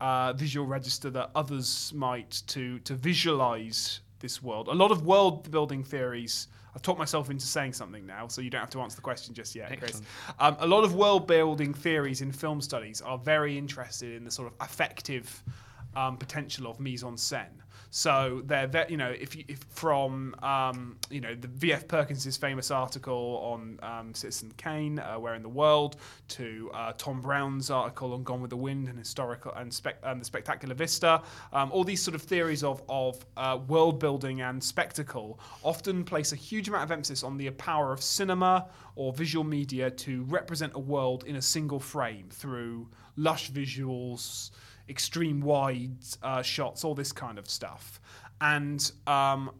uh, 0.00 0.32
visual 0.32 0.66
register 0.66 1.10
that 1.10 1.30
others 1.34 1.92
might 1.94 2.42
to 2.48 2.78
to 2.80 2.94
visualize 2.94 4.00
this 4.20 4.42
world. 4.42 4.68
A 4.68 4.72
lot 4.72 4.90
of 4.90 5.06
world 5.06 5.50
building 5.50 5.84
theories. 5.84 6.48
I've 6.78 6.82
taught 6.82 6.96
myself 6.96 7.28
into 7.28 7.44
saying 7.44 7.72
something 7.72 8.06
now, 8.06 8.28
so 8.28 8.40
you 8.40 8.50
don't 8.50 8.60
have 8.60 8.70
to 8.70 8.80
answer 8.80 8.94
the 8.94 9.02
question 9.02 9.34
just 9.34 9.56
yet, 9.56 9.76
Chris. 9.80 10.00
Um, 10.38 10.56
a 10.60 10.66
lot 10.68 10.84
of 10.84 10.94
world 10.94 11.26
building 11.26 11.74
theories 11.74 12.20
in 12.20 12.30
film 12.30 12.60
studies 12.60 13.00
are 13.00 13.18
very 13.18 13.58
interested 13.58 14.14
in 14.14 14.22
the 14.22 14.30
sort 14.30 14.46
of 14.46 14.54
affective 14.60 15.42
um, 15.96 16.16
potential 16.16 16.68
of 16.68 16.78
mise 16.78 17.02
en 17.02 17.16
scène. 17.16 17.48
So 17.90 18.42
they're, 18.44 18.86
you 18.88 18.96
know, 18.96 19.10
if, 19.10 19.34
you, 19.34 19.44
if 19.48 19.60
from 19.70 20.34
um, 20.42 20.96
you 21.10 21.20
know 21.20 21.34
the 21.34 21.48
V.F. 21.48 21.88
Perkins's 21.88 22.36
famous 22.36 22.70
article 22.70 23.40
on 23.42 23.78
um, 23.82 24.14
Citizen 24.14 24.52
Kane, 24.56 24.98
uh, 24.98 25.18
Where 25.18 25.34
in 25.34 25.42
the 25.42 25.48
World, 25.48 25.96
to 26.28 26.70
uh, 26.74 26.92
Tom 26.98 27.22
Brown's 27.22 27.70
article 27.70 28.12
on 28.12 28.24
Gone 28.24 28.42
with 28.42 28.50
the 28.50 28.56
Wind 28.56 28.88
and 28.88 28.98
historical 28.98 29.52
and 29.52 29.72
spec- 29.72 30.00
um, 30.02 30.18
the 30.18 30.24
Spectacular 30.24 30.74
Vista, 30.74 31.22
um, 31.52 31.72
all 31.72 31.84
these 31.84 32.02
sort 32.02 32.14
of 32.14 32.22
theories 32.22 32.62
of 32.62 32.82
of 32.88 33.24
uh, 33.36 33.58
world 33.68 33.98
building 33.98 34.42
and 34.42 34.62
spectacle 34.62 35.40
often 35.62 36.04
place 36.04 36.32
a 36.32 36.36
huge 36.36 36.68
amount 36.68 36.84
of 36.84 36.92
emphasis 36.92 37.22
on 37.22 37.36
the 37.36 37.48
power 37.50 37.92
of 37.92 38.02
cinema 38.02 38.68
or 38.96 39.12
visual 39.12 39.44
media 39.44 39.90
to 39.90 40.24
represent 40.24 40.72
a 40.74 40.78
world 40.78 41.24
in 41.24 41.36
a 41.36 41.42
single 41.42 41.80
frame 41.80 42.26
through 42.30 42.86
lush 43.16 43.50
visuals 43.50 44.50
extreme 44.88 45.40
wide 45.40 45.96
uh, 46.22 46.42
shots, 46.42 46.84
all 46.84 46.94
this 46.94 47.12
kind 47.12 47.38
of 47.38 47.48
stuff. 47.48 48.00
And 48.40 48.90
um, 49.06 49.50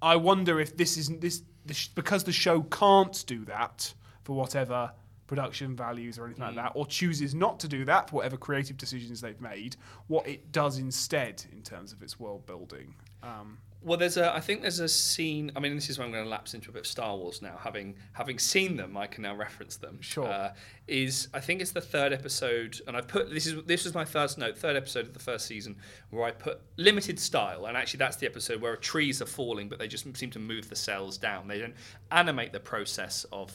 I 0.00 0.16
wonder 0.16 0.60
if 0.60 0.76
this 0.76 0.96
is 0.96 1.08
this, 1.18 1.42
this 1.64 1.88
because 1.88 2.24
the 2.24 2.32
show 2.32 2.62
can't 2.62 3.24
do 3.26 3.44
that 3.46 3.92
for 4.24 4.34
whatever 4.34 4.92
production 5.26 5.74
values 5.74 6.18
or 6.18 6.26
anything 6.26 6.44
like 6.44 6.56
that, 6.56 6.72
or 6.74 6.84
chooses 6.86 7.34
not 7.34 7.58
to 7.60 7.68
do 7.68 7.84
that 7.86 8.10
for 8.10 8.16
whatever 8.16 8.36
creative 8.36 8.76
decisions 8.76 9.20
they've 9.20 9.40
made, 9.40 9.76
what 10.08 10.26
it 10.28 10.52
does 10.52 10.78
instead 10.78 11.42
in 11.52 11.62
terms 11.62 11.92
of 11.92 12.02
its 12.02 12.20
world 12.20 12.44
building. 12.44 12.94
Um, 13.22 13.58
Well, 13.84 13.98
there's 13.98 14.16
a. 14.16 14.34
I 14.34 14.40
think 14.40 14.62
there's 14.62 14.80
a 14.80 14.88
scene. 14.88 15.50
I 15.56 15.60
mean, 15.60 15.74
this 15.74 15.90
is 15.90 15.98
where 15.98 16.06
I'm 16.06 16.12
going 16.12 16.24
to 16.24 16.30
lapse 16.30 16.54
into 16.54 16.70
a 16.70 16.72
bit 16.72 16.80
of 16.80 16.86
Star 16.86 17.16
Wars 17.16 17.42
now. 17.42 17.58
Having 17.60 17.96
having 18.12 18.38
seen 18.38 18.76
them, 18.76 18.96
I 18.96 19.06
can 19.06 19.22
now 19.22 19.34
reference 19.34 19.76
them. 19.76 20.00
Sure. 20.00 20.26
Uh, 20.26 20.52
is 20.86 21.28
I 21.34 21.40
think 21.40 21.60
it's 21.60 21.72
the 21.72 21.80
third 21.80 22.12
episode, 22.12 22.80
and 22.86 22.96
I've 22.96 23.08
put 23.08 23.30
this 23.30 23.46
is 23.46 23.62
this 23.64 23.84
was 23.84 23.94
my 23.94 24.04
first 24.04 24.38
note, 24.38 24.56
third 24.56 24.76
episode 24.76 25.06
of 25.06 25.14
the 25.14 25.20
first 25.20 25.46
season, 25.46 25.76
where 26.10 26.24
I 26.24 26.30
put 26.30 26.60
limited 26.76 27.18
style, 27.18 27.66
and 27.66 27.76
actually 27.76 27.98
that's 27.98 28.16
the 28.16 28.26
episode 28.26 28.60
where 28.60 28.76
trees 28.76 29.20
are 29.20 29.26
falling, 29.26 29.68
but 29.68 29.78
they 29.78 29.88
just 29.88 30.16
seem 30.16 30.30
to 30.30 30.38
move 30.38 30.68
the 30.68 30.76
cells 30.76 31.18
down. 31.18 31.48
They 31.48 31.58
don't 31.58 31.76
animate 32.10 32.52
the 32.52 32.60
process 32.60 33.24
of 33.32 33.52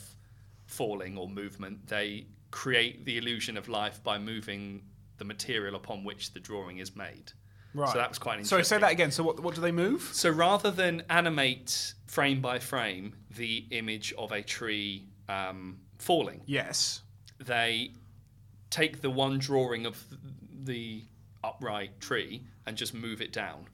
falling 0.66 1.16
or 1.16 1.28
movement. 1.28 1.86
They 1.86 2.26
create 2.50 3.04
the 3.04 3.18
illusion 3.18 3.56
of 3.56 3.68
life 3.68 4.02
by 4.02 4.18
moving 4.18 4.82
the 5.18 5.24
material 5.24 5.74
upon 5.74 6.04
which 6.04 6.32
the 6.32 6.40
drawing 6.40 6.78
is 6.78 6.94
made. 6.94 7.32
Right. 7.74 7.88
So 7.92 7.98
that 7.98 8.08
was 8.08 8.18
quite 8.18 8.44
Sorry, 8.46 8.60
interesting. 8.60 8.76
say 8.76 8.80
that 8.80 8.92
again. 8.92 9.10
So 9.10 9.22
what, 9.22 9.40
what 9.40 9.54
do 9.54 9.60
they 9.60 9.72
move? 9.72 10.02
So 10.12 10.30
rather 10.30 10.70
than 10.70 11.02
animate 11.10 11.94
frame 12.06 12.40
by 12.40 12.58
frame 12.58 13.14
the 13.36 13.64
image 13.70 14.12
of 14.18 14.32
a 14.32 14.42
tree 14.42 15.06
um, 15.28 15.78
falling, 15.98 16.42
Yes. 16.46 17.02
they 17.38 17.92
take 18.70 19.00
the 19.00 19.10
one 19.10 19.38
drawing 19.38 19.86
of 19.86 20.02
the 20.64 21.02
upright 21.44 22.00
tree 22.00 22.42
and 22.66 22.76
just 22.76 22.94
move 22.94 23.20
it 23.22 23.32
down. 23.32 23.66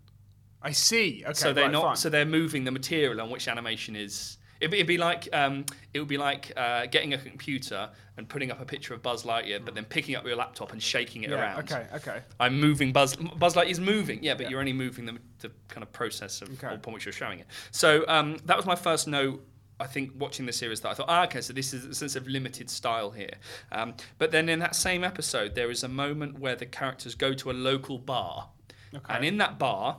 I 0.63 0.71
see. 0.73 1.23
Okay. 1.25 1.33
so 1.35 1.53
they're 1.53 1.65
right, 1.65 1.73
not. 1.73 1.83
fine. 1.83 1.97
So 1.97 2.09
they're 2.09 2.25
moving 2.25 2.65
the 2.65 2.71
material 2.71 3.21
on 3.21 3.31
which 3.31 3.49
animation 3.49 3.97
is. 3.97 4.39
It'd 4.65 4.71
be, 4.71 4.79
it'd 4.79 4.87
be 4.87 4.97
like 4.97 5.29
um, 5.35 5.67
it 5.93 5.99
would 5.99 6.09
be 6.09 6.17
like 6.17 6.51
uh, 6.57 6.87
getting 6.87 7.13
a 7.13 7.19
computer 7.19 7.91
and 8.17 8.27
putting 8.27 8.51
up 8.51 8.63
a 8.63 8.65
picture 8.65 8.95
of 8.95 9.03
Buzz 9.03 9.25
Lightyear, 9.25 9.63
but 9.63 9.75
then 9.75 9.85
picking 9.85 10.17
up 10.17 10.25
your 10.25 10.37
laptop 10.37 10.73
and 10.73 10.83
shaking 10.83 11.23
it 11.23 11.29
yeah, 11.29 11.37
around. 11.37 11.59
Okay. 11.65 11.87
Okay. 11.95 12.23
I'm 12.41 12.59
moving 12.59 12.91
Buzz. 12.91 13.15
Buzz 13.15 13.57
Lightyear's 13.57 13.79
moving, 13.79 14.25
yeah, 14.25 14.33
but 14.33 14.49
you're 14.49 14.61
only 14.61 14.73
moving 14.73 15.05
the, 15.05 15.19
the 15.41 15.51
kind 15.69 15.83
of 15.83 15.93
process 15.93 16.41
of 16.41 16.49
Okay. 16.55 16.75
upon 16.75 16.95
which 16.95 17.05
you're 17.05 17.13
showing 17.13 17.41
it. 17.41 17.47
So 17.73 18.07
um, 18.09 18.39
that 18.47 18.57
was 18.57 18.65
my 18.65 18.75
first 18.75 19.07
note. 19.07 19.47
I 19.79 19.87
think 19.87 20.13
watching 20.17 20.47
the 20.47 20.53
series 20.53 20.81
that 20.81 20.91
I 20.93 20.95
thought, 20.95 21.11
ah, 21.11 21.25
okay, 21.25 21.43
so 21.43 21.53
this 21.53 21.75
is 21.75 21.85
a 21.85 21.95
sense 21.95 22.17
of 22.17 22.27
limited 22.27 22.71
style 22.71 23.11
here. 23.11 23.35
Um, 23.71 23.93
but 24.17 24.31
then 24.31 24.49
in 24.49 24.61
that 24.61 24.77
same 24.77 25.05
episode, 25.05 25.55
there 25.55 25.71
is 25.71 25.83
a 25.83 25.89
moment 25.89 26.39
where 26.39 26.57
the 26.57 26.65
characters 26.65 27.15
go 27.15 27.35
to 27.35 27.51
a 27.51 27.53
local 27.53 27.99
bar, 27.99 28.49
and 29.11 29.25
in 29.27 29.37
that 29.39 29.59
bar, 29.59 29.99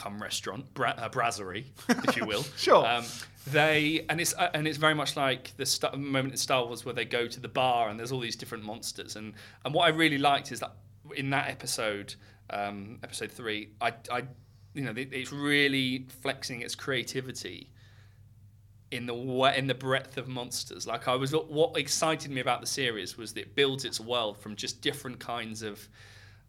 come 0.00 0.20
restaurant, 0.22 0.72
bra- 0.74 0.94
uh, 0.96 1.08
brasserie, 1.08 1.66
if 1.88 2.16
you 2.16 2.24
will. 2.24 2.44
Sure. 2.56 2.86
Um, 2.86 3.04
they 3.46 4.04
and 4.08 4.20
it's 4.20 4.34
uh, 4.36 4.50
and 4.54 4.68
it's 4.68 4.76
very 4.78 4.94
much 4.94 5.16
like 5.16 5.56
the 5.56 5.64
st- 5.66 5.98
moment 5.98 6.32
in 6.32 6.36
Star 6.38 6.64
Wars 6.66 6.84
where 6.84 6.94
they 6.94 7.04
go 7.04 7.26
to 7.26 7.40
the 7.40 7.48
bar 7.48 7.88
and 7.88 7.98
there's 7.98 8.12
all 8.12 8.20
these 8.20 8.36
different 8.36 8.64
monsters 8.64 9.16
and 9.16 9.32
and 9.64 9.72
what 9.74 9.84
I 9.86 9.88
really 9.90 10.18
liked 10.18 10.52
is 10.52 10.60
that 10.60 10.72
in 11.16 11.30
that 11.30 11.48
episode, 11.48 12.14
um, 12.50 12.98
episode 13.02 13.30
three, 13.30 13.70
I, 13.80 13.92
I 14.12 14.22
you 14.74 14.82
know 14.82 14.92
it's 14.96 15.32
really 15.32 16.06
flexing 16.22 16.60
its 16.60 16.74
creativity 16.74 17.70
in 18.90 19.06
the 19.06 19.14
wa- 19.14 19.52
in 19.56 19.66
the 19.66 19.74
breadth 19.74 20.18
of 20.18 20.28
monsters. 20.28 20.86
Like 20.86 21.08
I 21.08 21.14
was, 21.14 21.32
what 21.32 21.78
excited 21.78 22.30
me 22.30 22.40
about 22.40 22.60
the 22.60 22.66
series 22.66 23.16
was 23.16 23.32
that 23.34 23.40
it 23.40 23.54
builds 23.54 23.84
its 23.84 24.00
world 24.00 24.36
from 24.38 24.56
just 24.56 24.80
different 24.82 25.18
kinds 25.20 25.62
of 25.62 25.88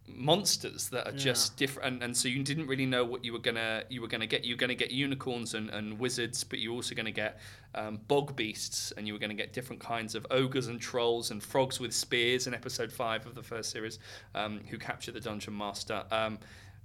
monsters 0.08 0.90
that 0.90 1.08
are 1.08 1.12
just 1.12 1.56
different 1.58 1.94
and, 1.94 2.04
and 2.04 2.18
so 2.18 2.28
you 2.28 2.44
didn't 2.44 2.68
really 2.68 2.86
know 2.86 3.06
what 3.06 3.24
you 3.24 3.32
were 3.34 3.40
gonna 3.40 3.84
you 3.90 4.02
were 4.02 4.08
gonna 4.08 4.28
get. 4.28 4.44
You 4.44 4.56
were 4.56 4.60
gonna 4.60 4.76
get 4.76 4.92
unicorns 4.92 5.54
and, 5.54 5.70
and 5.70 5.98
wizards 6.00 6.44
but 6.44 6.60
you're 6.60 6.74
also 6.74 6.96
gonna 6.96 7.12
get 7.12 7.40
um, 7.76 8.00
bog 8.08 8.36
beasts 8.36 8.92
and 8.98 9.08
you 9.08 9.14
were 9.14 9.20
gonna 9.20 9.34
get 9.34 9.54
different 9.54 9.82
kinds 9.82 10.16
of 10.16 10.26
ogres 10.32 10.68
and 10.68 10.80
trolls 10.80 11.32
and 11.32 11.42
frogs 11.42 11.80
with 11.80 11.94
spears 11.94 12.48
in 12.48 12.54
episode 12.54 12.92
five 12.92 13.26
of 13.26 13.36
the 13.36 13.44
first 13.44 13.72
series 13.72 14.00
um, 14.36 14.60
who 14.70 14.78
capture 14.78 15.12
the 15.12 15.20
dungeon 15.20 15.58
master. 15.58 16.04
Um, 16.12 16.40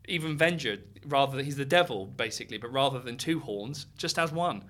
even 0.08 0.38
Venger 0.38 0.80
rather 1.06 1.42
he's 1.42 1.56
the 1.56 1.64
devil 1.64 2.06
basically 2.06 2.58
but 2.58 2.72
rather 2.72 3.00
than 3.00 3.16
two 3.16 3.40
horns 3.40 3.86
just 3.96 4.16
has 4.16 4.30
one 4.30 4.62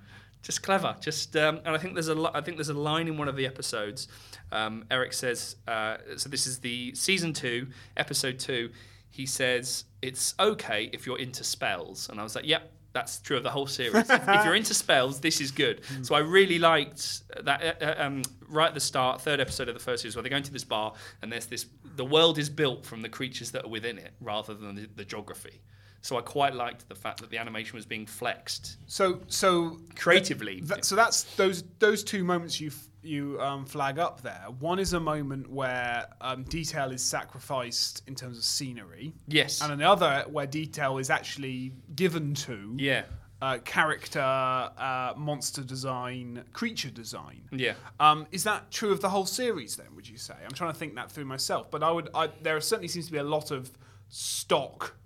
just 0.47 0.62
clever. 0.62 0.94
Just 1.01 1.36
um, 1.36 1.57
and 1.64 1.74
I 1.74 1.78
think 1.78 1.94
there's 1.94 2.07
a 2.07 2.14
li- 2.14 2.30
I 2.32 2.40
think 2.40 2.57
there's 2.57 2.68
a 2.68 2.74
line 2.74 3.09
in 3.09 3.18
one 3.18 3.26
of 3.26 3.34
the 3.34 3.47
episodes. 3.47 4.07
Um, 4.53 4.84
Eric 4.92 5.12
says 5.12 5.57
uh, 5.66 5.97
so. 6.16 6.28
This 6.28 6.47
is 6.47 6.61
the 6.61 6.94
season 6.94 7.32
two, 7.32 7.66
episode 7.97 8.38
two. 8.38 8.70
He 9.11 9.26
says 9.26 9.86
it's 10.03 10.34
okay 10.38 10.88
if 10.92 11.05
you're 11.05 11.18
into 11.18 11.42
spells, 11.42 12.09
and 12.09 12.20
I 12.20 12.22
was 12.22 12.36
like, 12.36 12.47
yep. 12.47 12.72
That's 12.92 13.18
true 13.18 13.36
of 13.36 13.42
the 13.42 13.51
whole 13.51 13.66
series. 13.66 14.09
if, 14.09 14.44
you're 14.47 14.55
into 14.55 14.72
spells, 14.72 15.20
this 15.20 15.42
is 15.42 15.51
good. 15.51 15.82
So 16.03 16.14
I 16.14 16.20
really 16.20 16.59
liked 16.59 17.24
that 17.44 17.82
uh, 17.82 17.84
uh, 17.84 17.94
um, 17.99 18.22
right 18.49 18.68
at 18.68 18.72
the 18.72 18.80
start, 18.80 19.20
third 19.20 19.38
episode 19.38 19.68
of 19.68 19.74
the 19.74 19.80
first 19.80 20.01
series, 20.01 20.16
where 20.16 20.22
they're 20.22 20.30
going 20.30 20.44
to 20.44 20.51
this 20.51 20.64
bar 20.64 20.94
and 21.20 21.30
there's 21.30 21.44
this. 21.44 21.66
The 21.97 22.07
world 22.07 22.38
is 22.38 22.49
built 22.49 22.86
from 22.86 23.03
the 23.03 23.11
creatures 23.11 23.51
that 23.51 23.66
are 23.66 23.68
within 23.68 23.99
it, 23.99 24.12
rather 24.18 24.55
than 24.55 24.76
the, 24.76 24.88
the 24.97 25.05
geography. 25.05 25.61
So 26.07 26.16
I 26.16 26.22
quite 26.22 26.54
liked 26.54 26.88
the 26.88 26.94
fact 26.94 27.20
that 27.20 27.30
the 27.30 27.38
animation 27.38 27.74
was 27.76 27.84
being 27.84 28.07
flexed 28.07 28.76
So 28.86 29.20
so 29.26 29.78
creatively. 29.96 30.61
That, 30.62 30.84
so 30.84 30.94
that's 30.94 31.24
those 31.34 31.64
those 31.80 32.04
two 32.04 32.22
moments 32.22 32.61
you 32.61 32.68
f- 32.68 32.88
you 33.02 33.40
um, 33.40 33.64
flag 33.66 33.98
up 33.98 34.20
there. 34.22 34.44
One 34.61 34.78
is 34.78 34.92
a 34.92 35.00
moment 35.00 35.48
where 35.50 36.07
um, 36.20 36.42
detail 36.44 36.90
is 36.92 37.02
sacrificed 37.02 38.02
in 38.09 38.14
terms 38.14 38.36
of 38.38 38.44
scenery, 38.44 39.12
yes. 39.28 39.62
and 39.62 39.72
another 39.72 40.24
where 40.28 40.46
detail 40.46 40.98
is 40.98 41.09
actually 41.11 41.72
given 41.94 42.34
to 42.46 42.74
Yeah. 42.76 43.04
uh, 43.42 43.59
character, 43.64 44.20
uh, 44.20 45.12
monster 45.16 45.62
design, 45.62 46.42
creature 46.52 46.90
design. 46.90 47.42
Yeah. 47.52 47.74
Um, 48.00 48.26
is 48.32 48.42
that 48.44 48.70
true 48.72 48.90
of 48.92 49.00
the 49.00 49.09
whole 49.09 49.26
series? 49.26 49.76
Then, 49.76 49.86
would 49.94 50.09
you 50.09 50.18
say? 50.18 50.34
I'm 50.44 50.54
trying 50.61 50.72
to 50.72 50.78
think 50.78 50.94
that 50.96 51.11
through 51.12 51.26
myself, 51.26 51.70
but 51.70 51.82
I 51.82 51.90
would. 51.92 52.09
I, 52.14 52.28
there 52.42 52.61
certainly 52.61 52.88
seems 52.88 53.07
to 53.07 53.12
be 53.12 53.18
a 53.18 53.30
lot 53.36 53.50
of 53.52 53.70
stock, 54.09 54.96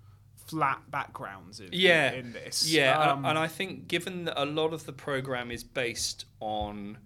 flat 0.51 0.79
backgrounds 0.91 1.59
in, 1.59 1.69
yeah, 1.71 2.11
in 2.13 2.31
this. 2.33 2.71
Yeah, 2.71 2.97
Um, 2.99 3.17
and, 3.19 3.27
and 3.29 3.39
I 3.39 3.47
think 3.47 3.87
given 3.87 4.25
that 4.25 4.39
a 4.41 4.45
lot 4.45 4.73
of 4.73 4.85
the 4.85 4.93
program 4.93 5.49
is 5.51 5.63
based 5.63 6.25
on 6.39 6.97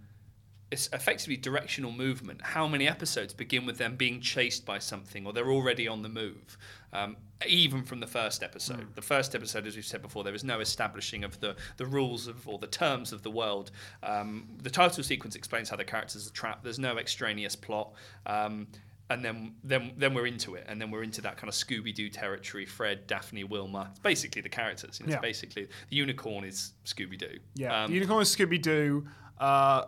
it's 0.72 0.88
effectively 0.92 1.38
directional 1.38 1.92
movement. 1.92 2.42
How 2.42 2.68
many 2.68 2.88
episodes 2.88 3.34
begin 3.34 3.66
with 3.68 3.78
them 3.78 3.96
being 3.96 4.20
chased 4.20 4.66
by 4.66 4.80
something, 4.80 5.26
or 5.26 5.32
they're 5.32 5.52
already 5.52 5.88
on 5.88 6.02
the 6.02 6.10
move? 6.10 6.58
Um, 6.92 7.18
even 7.48 7.84
from 7.84 8.00
the 8.00 8.08
first 8.08 8.42
episode, 8.42 8.78
Hmm. 8.80 8.94
the 8.96 9.02
first 9.02 9.36
episode, 9.36 9.68
as 9.68 9.76
we've 9.76 9.86
said 9.86 10.02
before, 10.02 10.24
there 10.24 10.34
is 10.34 10.44
no 10.44 10.60
establishing 10.60 11.24
of 11.24 11.40
the 11.40 11.56
the 11.78 11.86
rules 11.86 12.26
of 12.28 12.48
or 12.48 12.58
the 12.58 12.68
terms 12.68 13.14
of 13.14 13.22
the 13.22 13.30
world. 13.30 13.70
Um, 14.02 14.48
the 14.62 14.70
title 14.72 15.04
sequence 15.04 15.36
explains 15.36 15.70
how 15.70 15.76
the 15.76 15.86
characters 15.86 16.28
are 16.28 16.32
trapped. 16.34 16.64
There's 16.64 16.80
no 16.80 16.98
extraneous 16.98 17.56
plot. 17.56 17.94
Um, 18.26 18.68
and 19.10 19.24
then, 19.24 19.54
then, 19.64 19.92
then 19.98 20.14
we're 20.14 20.26
into 20.26 20.56
it, 20.56 20.66
and 20.68 20.82
then 20.82 20.90
we're 20.92 21.04
into 21.04 21.22
that 21.22 21.38
kind 21.38 21.48
of 21.48 21.54
Scooby 21.56 21.94
Doo 21.94 22.10
territory. 22.10 22.66
Fred, 22.66 23.06
Daphne, 23.08 23.44
Wilma. 23.44 23.88
It's 23.92 24.00
basically 24.00 24.42
the 24.42 24.50
characters. 24.50 25.00
You 25.00 25.06
know, 25.06 25.12
Yeah. 25.12 25.16
It's 25.18 25.22
basically 25.22 25.68
the 25.90 25.96
unicorn 25.96 26.44
is 26.44 26.74
Scooby 26.86 27.18
Doo. 27.18 27.38
yeah, 27.56 27.84
Um, 27.84 27.90
the 27.92 27.96
Unicorn 27.96 28.22
is 28.22 28.36
Scooby 28.36 28.62
Doo. 28.62 29.06
Uh, 29.38 29.86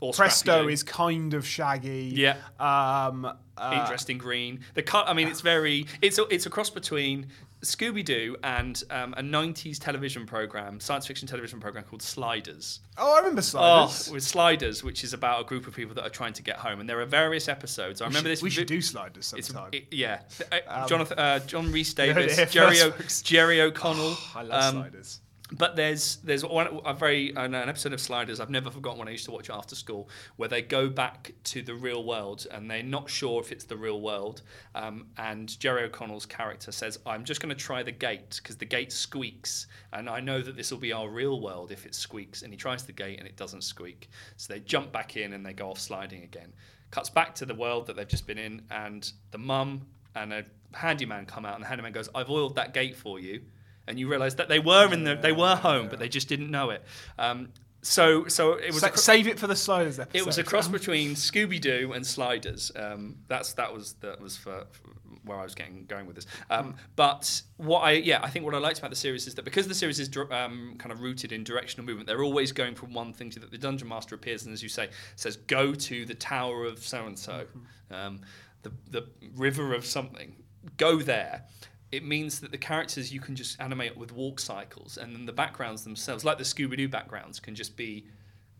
or 0.00 0.12
Presto 0.12 0.68
is 0.68 0.82
kind 0.82 1.32
of 1.34 1.46
Shaggy. 1.46 2.12
Yeah. 2.14 2.36
Um, 2.60 3.24
uh, 3.56 3.86
dressed 3.86 4.10
in 4.10 4.18
green. 4.18 4.60
The 4.74 4.82
cut. 4.82 5.08
I 5.08 5.14
mean, 5.14 5.26
it's 5.28 5.40
very. 5.40 5.86
It's 6.02 6.18
a, 6.18 6.24
it's 6.24 6.44
a 6.44 6.50
cross 6.50 6.68
between 6.68 7.28
Scooby 7.66 8.04
Doo 8.04 8.36
and 8.42 8.82
um, 8.90 9.14
a 9.16 9.22
'90s 9.22 9.78
television 9.78 10.26
program, 10.26 10.80
science 10.80 11.06
fiction 11.06 11.26
television 11.28 11.60
program 11.60 11.84
called 11.84 12.02
Sliders. 12.02 12.80
oh, 12.98 13.14
I 13.14 13.18
remember 13.18 13.42
Sliders. 13.42 14.08
Oh, 14.08 14.12
with 14.14 14.22
Sliders, 14.22 14.82
which 14.84 15.04
is 15.04 15.12
about 15.12 15.40
a 15.42 15.44
group 15.44 15.66
of 15.66 15.74
people 15.74 15.94
that 15.94 16.02
are 16.04 16.10
trying 16.10 16.32
to 16.34 16.42
get 16.42 16.56
home, 16.56 16.80
and 16.80 16.88
there 16.88 17.00
are 17.00 17.06
various 17.06 17.48
episodes. 17.48 18.00
I 18.00 18.04
we 18.06 18.08
remember 18.08 18.28
should, 18.28 18.32
this. 18.32 18.42
we 18.42 18.50
should 18.50 18.66
do 18.68 18.80
Sliders 18.80 19.26
sometime. 19.26 19.70
it- 19.72 19.86
yeah, 19.92 20.20
Uh, 20.68 20.86
Jonathan, 20.86 21.18
uh, 21.18 21.38
John 21.40 21.70
Reese 21.72 21.92
Davis, 22.02 22.36
here 22.36 22.46
Jerry, 22.46 22.80
o. 22.82 22.92
Jerry 23.22 23.60
O'Connell. 23.60 24.16
I 24.34 24.42
love 24.42 24.62
um, 24.64 24.74
Sliders. 24.82 25.20
But 25.52 25.76
there's 25.76 26.16
there's 26.16 26.44
one 26.44 26.80
a 26.84 26.92
very 26.92 27.32
an 27.36 27.54
episode 27.54 27.92
of 27.92 28.00
Sliders 28.00 28.40
I've 28.40 28.50
never 28.50 28.68
forgotten 28.68 28.98
when 28.98 29.06
I 29.06 29.12
used 29.12 29.26
to 29.26 29.30
watch 29.30 29.48
after 29.48 29.76
school 29.76 30.08
where 30.36 30.48
they 30.48 30.60
go 30.60 30.88
back 30.88 31.32
to 31.44 31.62
the 31.62 31.74
real 31.74 32.04
world 32.04 32.48
and 32.50 32.68
they're 32.68 32.82
not 32.82 33.08
sure 33.08 33.40
if 33.40 33.52
it's 33.52 33.64
the 33.64 33.76
real 33.76 34.00
world 34.00 34.42
um, 34.74 35.06
and 35.18 35.58
Jerry 35.60 35.84
O'Connell's 35.84 36.26
character 36.26 36.72
says 36.72 36.98
I'm 37.06 37.22
just 37.24 37.40
going 37.40 37.54
to 37.54 37.60
try 37.60 37.84
the 37.84 37.92
gate 37.92 38.40
because 38.42 38.56
the 38.56 38.64
gate 38.64 38.90
squeaks 38.90 39.68
and 39.92 40.10
I 40.10 40.18
know 40.18 40.42
that 40.42 40.56
this 40.56 40.72
will 40.72 40.78
be 40.78 40.92
our 40.92 41.08
real 41.08 41.40
world 41.40 41.70
if 41.70 41.86
it 41.86 41.94
squeaks 41.94 42.42
and 42.42 42.52
he 42.52 42.56
tries 42.56 42.82
the 42.82 42.92
gate 42.92 43.20
and 43.20 43.28
it 43.28 43.36
doesn't 43.36 43.62
squeak. 43.62 44.10
So 44.36 44.52
they 44.52 44.60
jump 44.60 44.90
back 44.90 45.16
in 45.16 45.32
and 45.32 45.46
they 45.46 45.52
go 45.52 45.70
off 45.70 45.78
sliding 45.78 46.24
again. 46.24 46.52
Cuts 46.90 47.10
back 47.10 47.36
to 47.36 47.46
the 47.46 47.54
world 47.54 47.86
that 47.86 47.94
they've 47.94 48.08
just 48.08 48.26
been 48.26 48.38
in 48.38 48.62
and 48.72 49.12
the 49.30 49.38
mum 49.38 49.86
and 50.16 50.32
a 50.32 50.44
handyman 50.72 51.24
come 51.24 51.44
out 51.44 51.54
and 51.54 51.62
the 51.62 51.68
handyman 51.68 51.92
goes 51.92 52.08
I've 52.16 52.30
oiled 52.30 52.56
that 52.56 52.74
gate 52.74 52.96
for 52.96 53.20
you 53.20 53.42
and 53.86 53.98
you 53.98 54.08
realise 54.08 54.34
that 54.34 54.48
they 54.48 54.58
were 54.58 54.92
in 54.92 55.04
the 55.04 55.14
they 55.16 55.32
were 55.32 55.56
home, 55.56 55.88
but 55.88 55.98
they 55.98 56.08
just 56.08 56.28
didn't 56.28 56.50
know 56.50 56.70
it. 56.70 56.84
Um, 57.18 57.48
so 57.82 58.26
so 58.26 58.54
it 58.54 58.72
was 58.72 58.80
Sa- 58.80 58.94
save 58.94 59.28
it 59.28 59.38
for 59.38 59.46
the 59.46 59.56
Sliders 59.56 60.00
episode. 60.00 60.18
it 60.18 60.26
was 60.26 60.38
a 60.38 60.44
cross 60.44 60.66
between 60.68 61.14
Scooby 61.14 61.60
Doo 61.60 61.92
and 61.94 62.04
Sliders. 62.04 62.72
Um, 62.74 63.16
that's 63.28 63.52
that 63.54 63.72
was 63.72 63.94
that 64.00 64.20
was 64.20 64.36
for, 64.36 64.66
for 64.72 64.90
where 65.24 65.38
I 65.38 65.42
was 65.42 65.54
getting 65.54 65.84
going 65.86 66.06
with 66.06 66.16
this. 66.16 66.26
Um, 66.50 66.74
but 66.96 67.42
what 67.58 67.80
I 67.80 67.92
yeah 67.92 68.20
I 68.22 68.28
think 68.30 68.44
what 68.44 68.54
I 68.54 68.58
liked 68.58 68.78
about 68.78 68.90
the 68.90 68.96
series 68.96 69.26
is 69.26 69.34
that 69.36 69.44
because 69.44 69.68
the 69.68 69.74
series 69.74 70.00
is 70.00 70.10
um, 70.30 70.74
kind 70.78 70.90
of 70.90 71.00
rooted 71.00 71.32
in 71.32 71.44
directional 71.44 71.86
movement, 71.86 72.08
they're 72.08 72.24
always 72.24 72.50
going 72.50 72.74
from 72.74 72.92
one 72.92 73.12
thing 73.12 73.30
to 73.30 73.40
that. 73.40 73.50
The 73.52 73.58
dungeon 73.58 73.88
master 73.88 74.14
appears 74.14 74.44
and 74.44 74.52
as 74.52 74.62
you 74.62 74.68
say 74.68 74.88
says 75.14 75.36
go 75.36 75.72
to 75.72 76.04
the 76.04 76.14
tower 76.14 76.64
of 76.64 76.80
so 76.80 77.06
and 77.06 77.18
so, 77.18 77.46
the 77.88 78.72
the 78.90 79.06
river 79.36 79.74
of 79.74 79.86
something. 79.86 80.36
Go 80.76 80.98
there 80.98 81.44
it 81.92 82.04
means 82.04 82.40
that 82.40 82.50
the 82.50 82.58
characters 82.58 83.12
you 83.12 83.20
can 83.20 83.36
just 83.36 83.60
animate 83.60 83.96
with 83.96 84.12
walk 84.12 84.40
cycles, 84.40 84.98
and 84.98 85.14
then 85.14 85.26
the 85.26 85.32
backgrounds 85.32 85.84
themselves, 85.84 86.24
like 86.24 86.38
the 86.38 86.44
Scooby 86.44 86.76
Doo 86.76 86.88
backgrounds, 86.88 87.40
can 87.40 87.54
just 87.54 87.76
be 87.76 88.06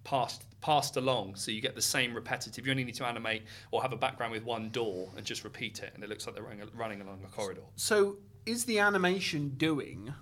passed 0.05 0.45
passed 0.61 0.97
along. 0.97 1.35
So 1.35 1.51
you 1.51 1.61
get 1.61 1.75
the 1.75 1.83
same 1.83 2.15
repetitive. 2.15 2.65
You 2.65 2.73
only 2.73 2.85
need 2.85 2.95
to 2.97 3.07
animate 3.07 3.43
or 3.71 3.83
have 3.83 3.93
a 3.93 3.97
background 3.97 4.33
with 4.33 4.45
one 4.45 4.71
door 4.71 5.11
and 5.17 5.27
just 5.27 5.45
repeat 5.45 5.81
it, 5.83 5.93
and 5.95 6.03
it 6.03 6.09
looks 6.09 6.27
like 6.27 6.35
they're 6.35 6.45
running, 6.45 6.69
running 6.75 7.01
along 7.01 7.21
a 7.25 7.29
corridor. 7.29 7.63
So, 7.75 8.17
is 8.47 8.65
the 8.65 8.79
animation 8.79 9.51
doing 9.57 10.15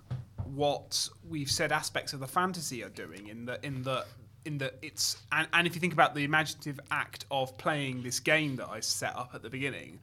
what 0.44 1.09
we've 1.28 1.50
said 1.50 1.72
aspects 1.72 2.12
of 2.12 2.20
the 2.20 2.26
fantasy 2.26 2.82
are 2.82 2.90
doing 2.90 3.28
in 3.28 3.44
the 3.44 3.64
in 3.64 3.82
the 3.82 4.05
in 4.44 4.59
the 4.59 4.72
it's 4.82 5.22
and, 5.32 5.48
and 5.52 5.66
if 5.66 5.74
you 5.74 5.80
think 5.80 5.92
about 5.92 6.14
the 6.14 6.24
imaginative 6.24 6.78
act 6.90 7.24
of 7.30 7.57
playing 7.59 8.02
this 8.02 8.20
game 8.20 8.57
that 8.57 8.68
I 8.68 8.80
set 8.80 9.16
up 9.16 9.30
at 9.34 9.42
the 9.42 9.50
beginning, 9.50 9.98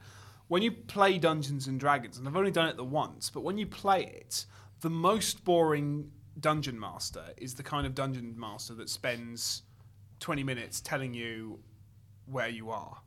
when 0.52 0.62
you 0.62 0.70
play 0.70 1.18
Dungeons 1.18 1.68
and 1.68 1.80
Dragons, 1.80 2.18
and 2.18 2.28
I've 2.28 2.36
only 2.36 2.52
done 2.52 2.68
it 2.68 2.76
the 2.76 2.84
once, 2.84 3.30
but 3.30 3.40
when 3.40 3.58
you 3.58 3.66
play 3.66 4.04
it, 4.04 4.46
the 4.82 4.90
most 4.90 5.46
boring 5.46 6.12
dungeon 6.38 6.78
master 6.78 7.24
is 7.38 7.56
the 7.56 7.64
kind 7.64 7.88
of 7.88 7.96
dungeon 7.96 8.38
master 8.38 8.74
that 8.74 8.90
spends 8.90 9.62
20 10.20 10.44
minutes 10.44 10.82
telling 10.82 11.14
you 11.14 11.60
where 12.26 12.50
you 12.50 12.70
are 12.70 12.98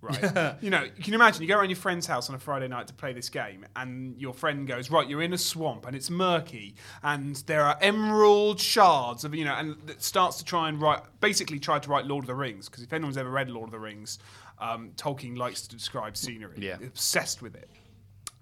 right? 0.00 0.56
you 0.60 0.70
know, 0.70 0.82
you 0.82 1.02
can 1.02 1.14
imagine 1.14 1.42
you 1.42 1.48
go 1.48 1.58
around 1.58 1.68
your 1.68 1.76
friend's 1.76 2.06
house 2.06 2.28
on 2.28 2.34
a 2.34 2.38
Friday 2.38 2.68
night 2.68 2.86
to 2.88 2.94
play 2.94 3.12
this 3.12 3.28
game, 3.28 3.66
and 3.76 4.18
your 4.20 4.32
friend 4.32 4.66
goes, 4.66 4.90
"Right, 4.90 5.08
you're 5.08 5.22
in 5.22 5.32
a 5.32 5.38
swamp, 5.38 5.86
and 5.86 5.94
it's 5.94 6.10
murky, 6.10 6.74
and 7.02 7.36
there 7.46 7.62
are 7.62 7.76
emerald 7.80 8.60
shards 8.60 9.24
of 9.24 9.34
you 9.34 9.44
know," 9.44 9.54
and 9.54 9.76
it 9.88 10.02
starts 10.02 10.38
to 10.38 10.44
try 10.44 10.68
and 10.68 10.80
write, 10.80 11.02
basically 11.20 11.58
try 11.58 11.78
to 11.78 11.88
write 11.88 12.06
Lord 12.06 12.24
of 12.24 12.28
the 12.28 12.34
Rings, 12.34 12.68
because 12.68 12.82
if 12.82 12.92
anyone's 12.92 13.16
ever 13.16 13.30
read 13.30 13.50
Lord 13.50 13.68
of 13.68 13.72
the 13.72 13.78
Rings, 13.78 14.18
um, 14.60 14.90
Tolkien 14.96 15.36
likes 15.36 15.62
to 15.62 15.76
describe 15.76 16.16
scenery, 16.16 16.56
Yeah. 16.58 16.76
obsessed 16.84 17.42
with 17.42 17.54
it. 17.54 17.70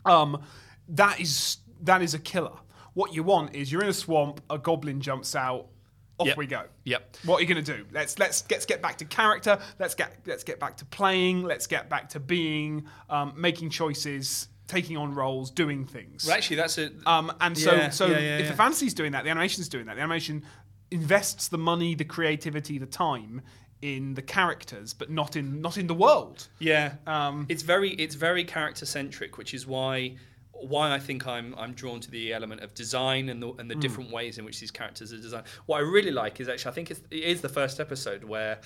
Um, 0.05 0.43
that 0.89 1.21
is 1.21 1.59
that 1.83 2.03
is 2.03 2.15
a 2.15 2.19
killer. 2.19 2.57
What 2.95 3.15
you 3.15 3.23
want 3.23 3.55
is 3.55 3.71
you're 3.71 3.83
in 3.83 3.89
a 3.89 3.93
swamp, 3.93 4.41
a 4.51 4.59
goblin 4.59 5.01
jumps 5.01 5.37
out, 5.37 5.69
off 6.19 6.27
Yep. 6.27 6.37
we 6.37 6.47
go. 6.47 6.65
Yep. 6.85 7.17
What 7.25 7.39
are 7.39 7.41
you 7.43 7.47
going 7.47 7.65
to 7.65 7.77
do? 7.77 7.87
Let's 7.93 8.19
let's 8.19 8.43
let's 8.51 8.67
get 8.67 8.83
back 8.83 8.97
to 8.99 9.05
character. 9.05 9.59
Let's 9.79 9.95
get 9.95 10.17
let's 10.27 10.43
get 10.45 10.59
back 10.59 10.77
to 10.79 10.85
playing. 10.85 11.45
Let's 11.45 11.67
get 11.69 11.89
back 11.89 12.09
to 12.11 12.21
being, 12.21 12.87
um, 13.09 13.35
making 13.37 13.71
choices, 13.71 14.49
taking 14.67 14.97
on 14.97 15.15
roles, 15.15 15.51
doing 15.53 15.85
things. 15.85 16.27
Well, 16.27 16.35
actually, 16.37 16.57
that's 16.57 16.79
it. 16.79 16.95
Um, 17.07 17.33
and 17.41 17.57
so 17.57 17.73
Yeah, 17.75 17.91
so 17.91 18.07
yeah, 18.07 18.19
yeah, 18.19 18.39
if 18.39 18.45
yeah. 18.47 18.51
the 18.51 18.57
fantasy's 18.57 18.95
doing 18.95 19.13
that, 19.13 19.23
the 19.25 19.31
animation's 19.31 19.69
doing 19.69 19.87
that. 19.87 19.95
The 19.95 20.01
animation 20.01 20.43
invests 20.91 21.49
the 21.49 21.59
money, 21.59 21.95
the 21.95 22.05
creativity, 22.05 22.79
the 22.79 22.87
time 22.87 23.43
in 23.83 24.15
the 24.15 24.23
characters, 24.23 24.93
but 24.95 25.11
not 25.11 25.37
in 25.37 25.61
not 25.61 25.79
in 25.79 25.87
the 25.87 25.95
world. 25.95 26.49
Yeah, 26.59 26.95
Um, 27.07 27.47
it's 27.49 27.63
very 27.63 27.91
it's 27.91 28.15
very 28.15 28.45
character 28.45 28.87
centric, 28.87 29.39
which 29.39 29.55
is 29.55 29.67
why 29.67 30.17
why 30.53 30.93
I 30.93 30.99
think 30.99 31.27
I'm 31.27 31.55
I'm 31.57 31.73
drawn 31.73 32.01
to 32.01 32.11
the 32.11 32.33
element 32.33 32.63
of 32.63 32.75
design 32.75 33.29
and 33.29 33.41
the 33.43 33.53
and 33.59 33.71
the 33.71 33.75
Hmm. 33.75 33.81
different 33.81 34.11
ways 34.11 34.39
in 34.39 34.45
which 34.45 34.59
these 34.61 34.73
characters 34.73 35.13
are 35.13 35.19
designed. 35.19 35.47
What 35.67 35.77
I 35.77 35.81
really 35.81 36.11
like 36.11 36.41
is 36.41 36.49
actually 36.49 36.73
I 36.73 36.75
think 36.75 36.91
it's, 36.91 37.01
it 37.11 37.23
is 37.23 37.41
the 37.41 37.49
first 37.49 37.79
episode 37.79 38.25
where 38.25 38.59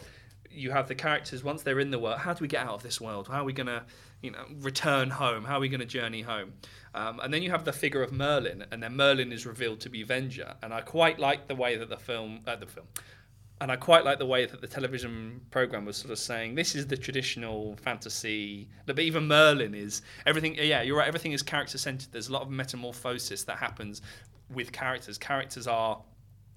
you 0.50 0.70
have 0.70 0.86
the 0.86 0.94
characters 0.94 1.42
once 1.42 1.62
they're 1.62 1.80
in 1.80 1.90
the 1.90 1.98
world. 1.98 2.18
How 2.18 2.34
do 2.34 2.42
we 2.42 2.48
get 2.48 2.66
out 2.66 2.74
of 2.74 2.82
this 2.82 3.00
world? 3.00 3.28
How 3.28 3.40
are 3.42 3.44
we 3.44 3.52
gonna 3.52 3.84
you 4.22 4.30
know 4.30 4.44
return 4.60 5.10
home? 5.10 5.44
How 5.44 5.56
are 5.56 5.60
we 5.60 5.68
gonna 5.68 5.84
journey 5.86 6.22
home? 6.22 6.54
Um, 6.94 7.20
and 7.20 7.32
then 7.32 7.42
you 7.42 7.50
have 7.50 7.64
the 7.64 7.72
figure 7.72 8.02
of 8.02 8.12
Merlin, 8.12 8.64
and 8.70 8.82
then 8.82 8.94
Merlin 8.96 9.32
is 9.32 9.44
revealed 9.46 9.80
to 9.80 9.90
be 9.90 10.04
Venger. 10.04 10.54
And 10.62 10.72
I 10.74 10.80
quite 10.82 11.18
like 11.18 11.48
the 11.48 11.54
way 11.54 11.76
that 11.76 11.88
the 11.90 11.96
film 11.98 12.40
uh, 12.46 12.56
the 12.56 12.66
film 12.66 12.86
and 13.62 13.70
I 13.70 13.76
quite 13.76 14.04
like 14.04 14.18
the 14.18 14.26
way 14.26 14.44
that 14.44 14.60
the 14.60 14.66
television 14.66 15.40
program 15.52 15.84
was 15.84 15.96
sort 15.96 16.10
of 16.10 16.18
saying 16.18 16.56
this 16.56 16.74
is 16.74 16.88
the 16.88 16.96
traditional 16.96 17.76
fantasy. 17.76 18.68
But 18.86 18.98
even 18.98 19.28
Merlin 19.28 19.72
is 19.72 20.02
everything. 20.26 20.56
Yeah, 20.56 20.82
you're 20.82 20.96
right. 20.96 21.06
Everything 21.06 21.30
is 21.30 21.42
character 21.42 21.78
centered. 21.78 22.08
There's 22.10 22.26
a 22.26 22.32
lot 22.32 22.42
of 22.42 22.50
metamorphosis 22.50 23.44
that 23.44 23.58
happens 23.58 24.02
with 24.52 24.72
characters. 24.72 25.16
Characters 25.16 25.68
are. 25.68 26.02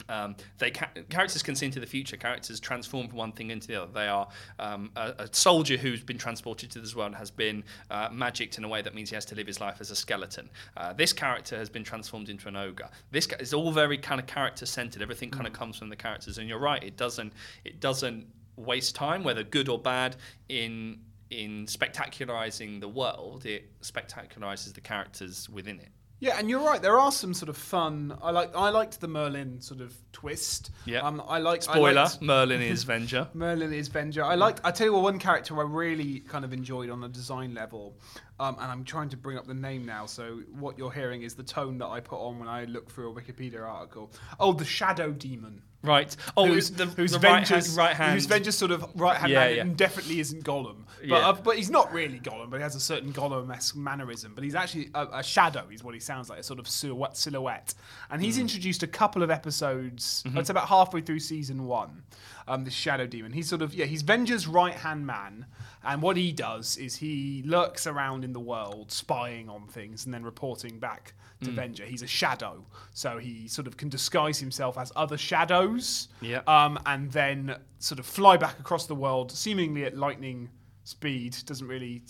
Um, 0.09 0.35
they 0.57 0.71
ca- 0.71 0.89
characters 1.09 1.41
can 1.43 1.55
see 1.55 1.65
into 1.65 1.79
the 1.79 1.85
future. 1.85 2.17
Characters 2.17 2.59
transform 2.59 3.07
from 3.07 3.17
one 3.17 3.31
thing 3.31 3.51
into 3.51 3.67
the 3.67 3.81
other. 3.81 3.91
They 3.91 4.07
are 4.07 4.27
um, 4.59 4.91
a, 4.95 5.13
a 5.19 5.29
soldier 5.31 5.77
who's 5.77 6.03
been 6.03 6.17
transported 6.17 6.71
to 6.71 6.79
this 6.79 6.95
world 6.95 7.07
and 7.07 7.15
has 7.15 7.31
been 7.31 7.63
uh, 7.89 8.09
magicked 8.11 8.57
in 8.57 8.63
a 8.63 8.67
way 8.67 8.81
that 8.81 8.93
means 8.93 9.09
he 9.09 9.15
has 9.15 9.25
to 9.25 9.35
live 9.35 9.47
his 9.47 9.59
life 9.59 9.77
as 9.79 9.91
a 9.91 9.95
skeleton. 9.95 10.49
Uh, 10.77 10.93
this 10.93 11.13
character 11.13 11.57
has 11.57 11.69
been 11.69 11.83
transformed 11.83 12.29
into 12.29 12.47
an 12.47 12.55
ogre. 12.55 12.89
This 13.11 13.27
ca- 13.27 13.37
is 13.39 13.53
all 13.53 13.71
very 13.71 13.97
kind 13.97 14.19
of 14.19 14.27
character 14.27 14.65
centered. 14.65 15.01
Everything 15.01 15.31
kind 15.31 15.47
of 15.47 15.53
comes 15.53 15.77
from 15.77 15.89
the 15.89 15.95
characters. 15.95 16.37
And 16.37 16.47
you're 16.47 16.59
right. 16.59 16.83
It 16.83 16.97
doesn't. 16.97 17.33
It 17.63 17.79
doesn't 17.79 18.27
waste 18.57 18.95
time, 18.95 19.23
whether 19.23 19.43
good 19.43 19.69
or 19.69 19.79
bad, 19.79 20.15
in 20.49 20.99
in 21.31 21.65
spectacularizing 21.65 22.79
the 22.79 22.87
world. 22.87 23.45
It 23.45 23.69
spectacularizes 23.81 24.73
the 24.73 24.81
characters 24.81 25.49
within 25.49 25.79
it. 25.79 25.89
Yeah, 26.19 26.37
and 26.39 26.49
you're 26.49 26.61
right. 26.65 26.81
There 26.81 26.97
are 26.97 27.11
some 27.11 27.33
sort 27.33 27.49
of 27.49 27.57
fun. 27.57 28.17
I 28.21 28.31
like. 28.31 28.55
I 28.55 28.69
liked 28.69 29.01
the 29.01 29.07
Merlin 29.07 29.59
sort 29.61 29.81
of 29.81 29.93
twist. 30.13 30.71
Yeah. 30.85 30.99
Um, 31.01 31.21
I 31.27 31.39
like. 31.39 31.59
I 31.67 31.73
Spoiler: 31.73 31.93
liked- 32.03 32.21
Merlin 32.21 32.61
is 32.61 32.85
Venger. 32.85 33.27
Merlin 33.35 33.73
is 33.73 33.89
Venger. 33.89 34.23
I 34.23 34.35
liked. 34.35 34.61
I 34.63 34.71
tell 34.71 34.87
you 34.87 34.93
what, 34.93 35.03
one 35.03 35.19
character 35.19 35.59
I 35.59 35.63
really 35.63 36.21
kind 36.21 36.45
of 36.45 36.53
enjoyed 36.53 36.89
on 36.89 37.03
a 37.03 37.09
design 37.09 37.53
level 37.53 37.97
Um, 38.39 38.55
and 38.59 38.71
I'm 38.71 38.85
trying 38.85 39.09
to 39.09 39.17
bring 39.17 39.37
up 39.37 39.45
the 39.45 39.53
name 39.53 39.85
now. 39.85 40.05
So 40.05 40.41
what 40.57 40.77
you're 40.77 40.91
hearing 40.91 41.21
is 41.23 41.35
the 41.35 41.43
tone 41.43 41.77
that 41.79 41.87
I 41.87 41.99
put 41.99 42.17
on 42.19 42.39
when 42.39 42.47
I 42.47 42.63
look 42.65 42.89
through 42.89 43.11
a 43.11 43.21
Wikipedia 43.21 43.61
article. 43.67 44.11
Oh, 44.39 44.53
the 44.53 44.65
Shadow 44.65 45.11
Demon. 45.11 45.61
Right. 45.85 46.15
Oh, 46.35 46.45
who's, 46.47 46.71
the, 46.71 46.85
who's 46.85 47.11
the 47.11 47.19
right 47.19 47.47
hand, 47.47 47.67
right 47.77 47.95
hand. 47.95 48.13
who's 48.13 48.25
Venger's 48.25 48.57
sort 48.57 48.71
of 48.71 48.85
right 48.95 49.17
hand 49.17 49.31
Yeah, 49.31 49.39
man 49.39 49.55
yeah. 49.55 49.61
and 49.61 49.77
definitely 49.77 50.19
isn't 50.19 50.43
Gollum. 50.43 50.83
But 50.99 51.07
Yeah. 51.07 51.29
uh, 51.29 51.33
but 51.33 51.57
he's 51.57 51.69
not 51.69 51.93
really 51.93 52.19
Gollum, 52.19 52.49
but 52.49 52.57
he 52.57 52.63
has 52.63 52.75
a 52.75 52.79
certain 52.79 53.13
Gollum-esque 53.13 53.75
mannerism. 53.75 54.33
But 54.33 54.43
he's 54.43 54.55
actually 54.55 54.89
a, 54.95 55.07
a 55.13 55.23
shadow, 55.23 55.65
is 55.71 55.83
what 55.83 55.93
he 55.93 55.99
sounds 55.99 56.29
like, 56.29 56.39
a 56.39 56.43
sort 56.43 56.59
of 56.59 56.67
silhouette. 56.67 57.15
silhouette. 57.17 57.73
And 58.09 58.21
he's 58.23 58.37
introduced 58.37 58.83
a 58.83 58.87
couple 58.87 59.21
of 59.23 59.29
episodes. 59.31 60.23
Mm-hmm. 60.25 60.37
It's 60.39 60.49
about 60.49 60.67
halfway 60.67 61.01
through 61.01 61.19
season 61.19 61.65
one. 61.67 62.03
Um, 62.47 62.63
the 62.63 62.69
Shadow 62.71 63.07
Demon. 63.07 63.33
He's 63.33 63.49
sort 63.49 63.61
of 63.63 63.73
yeah, 63.73 63.85
he's 63.85 64.03
Venger's 64.03 64.45
right 64.47 64.73
hand 64.75 65.07
man. 65.07 65.47
And 65.83 66.01
what 66.01 66.15
he 66.17 66.31
does 66.31 66.77
is 66.77 66.95
he 66.97 67.41
lurks 67.45 67.87
around 67.87 68.23
in 68.23 68.33
the 68.33 68.39
world, 68.39 68.91
spying 68.91 69.49
on 69.49 69.67
things, 69.67 70.05
and 70.05 70.13
then 70.13 70.23
reporting 70.23 70.77
back 70.79 71.13
to 71.43 71.49
Hmm. 71.51 71.57
Venger. 71.59 71.85
He's 71.85 72.01
a 72.03 72.07
shadow, 72.07 72.65
so 72.93 73.17
he 73.17 73.47
sort 73.47 73.67
of 73.67 73.77
can 73.77 73.89
disguise 73.89 74.39
himself 74.39 74.77
as 74.77 74.91
other 74.95 75.17
shadows 75.17 76.07
Yeah. 76.21 76.41
um, 76.47 76.79
and 76.85 77.11
then 77.11 77.55
sort 77.79 77.99
of 77.99 78.05
fly 78.05 78.37
back 78.37 78.59
across 78.59 78.85
the 78.85 78.95
world, 78.95 79.31
seemingly 79.31 79.83
at 79.83 79.97
lightning 79.97 80.49
speed. 80.83 81.35
Doesn't 81.45 81.67
really 81.67 82.03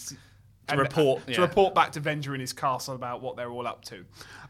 to 0.68 0.78
report, 0.78 1.26
to 1.28 1.34
yeah. 1.34 1.42
report 1.42 1.76
back 1.76 1.92
to 1.94 2.02
Venger 2.02 2.34
in 2.34 2.40
his 2.42 2.52
castle 2.54 2.96
about 2.96 3.22
what 3.22 3.36
they're 3.36 3.52
all 3.52 3.68
up 3.68 3.86
to, 3.86 4.04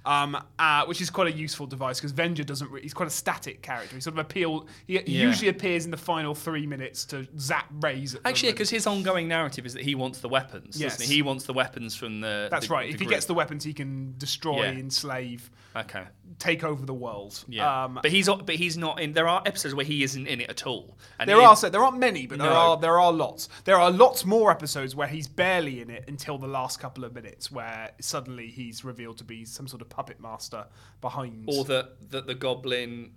um, 0.05 0.37
uh, 0.59 0.85
which 0.85 1.01
is 1.01 1.09
quite 1.09 1.27
a 1.27 1.35
useful 1.35 1.65
device 1.67 1.99
because 1.99 2.13
Venger 2.13 2.45
doesn't. 2.45 2.69
Re- 2.71 2.81
he's 2.81 2.93
quite 2.93 3.07
a 3.07 3.11
static 3.11 3.61
character. 3.61 3.95
He 3.95 4.01
sort 4.01 4.13
of 4.13 4.19
appeal. 4.19 4.67
He, 4.87 4.93
Yeah. 4.95 5.01
usually 5.27 5.49
appears 5.49 5.85
in 5.85 5.91
the 5.91 5.97
final 5.97 6.35
three 6.35 6.65
minutes 6.67 7.05
to 7.05 7.27
zap 7.39 7.65
rays. 7.81 8.15
At 8.15 8.21
Actually, 8.25 8.51
because 8.51 8.69
his 8.69 8.87
ongoing 8.87 9.27
narrative 9.27 9.65
is 9.65 9.73
that 9.73 9.83
he 9.83 9.95
wants 9.95 10.19
the 10.19 10.29
weapons. 10.29 10.79
Yes. 10.79 10.97
Doesn't 10.97 11.09
he? 11.09 11.15
he 11.17 11.21
wants 11.21 11.45
the 11.45 11.53
weapons 11.53 11.95
from 11.95 12.21
the. 12.21 12.47
that's 12.51 12.67
the- 12.67 12.73
right. 12.73 12.89
If 12.93 12.99
he 12.99 13.05
gets 13.05 13.25
the 13.25 13.33
weapons, 13.33 13.63
he 13.63 13.73
can 13.73 14.15
destroy, 14.17 14.63
Yeah. 14.63 14.71
enslave, 14.71 15.49
Okay. 15.75 16.03
take 16.39 16.63
over 16.63 16.85
the 16.85 16.93
world. 16.93 17.43
Yeah. 17.47 17.85
Um, 17.85 17.99
but 18.01 18.11
he's 18.11 18.27
but 18.27 18.55
he's 18.55 18.77
not 18.77 18.99
in. 19.01 19.13
There 19.13 19.27
are 19.27 19.41
episodes 19.45 19.73
where 19.75 19.85
he 19.85 20.03
isn't 20.03 20.27
in 20.27 20.41
it 20.41 20.49
at 20.49 20.65
all. 20.65 20.97
And 21.19 21.29
There 21.29 21.37
he- 21.39 21.45
are 21.45 21.55
so 21.55 21.69
there 21.69 21.83
aren't 21.83 21.97
many, 21.99 22.27
but 22.27 22.39
there 22.39 22.49
are 22.51 22.77
there 22.77 22.99
are 22.99 23.11
lots. 23.11 23.49
There 23.65 23.77
are 23.79 23.91
lots 23.91 24.25
more 24.25 24.51
episodes 24.51 24.95
where 24.95 25.07
he's 25.07 25.27
barely 25.27 25.81
in 25.81 25.89
it 25.89 26.05
until 26.07 26.37
the 26.37 26.47
last 26.47 26.79
couple 26.79 27.03
of 27.03 27.13
minutes, 27.13 27.51
where 27.51 27.91
suddenly 27.99 28.47
he's 28.47 28.83
revealed 28.83 29.17
to 29.17 29.23
be 29.23 29.45
some 29.45 29.67
sort 29.67 29.81
of 29.81 29.89
puppet 29.95 30.19
master 30.19 30.65
behind. 31.01 31.45
or 31.47 31.63
that 31.65 32.11
that 32.11 32.27
the 32.27 32.35
goblin 32.35 33.13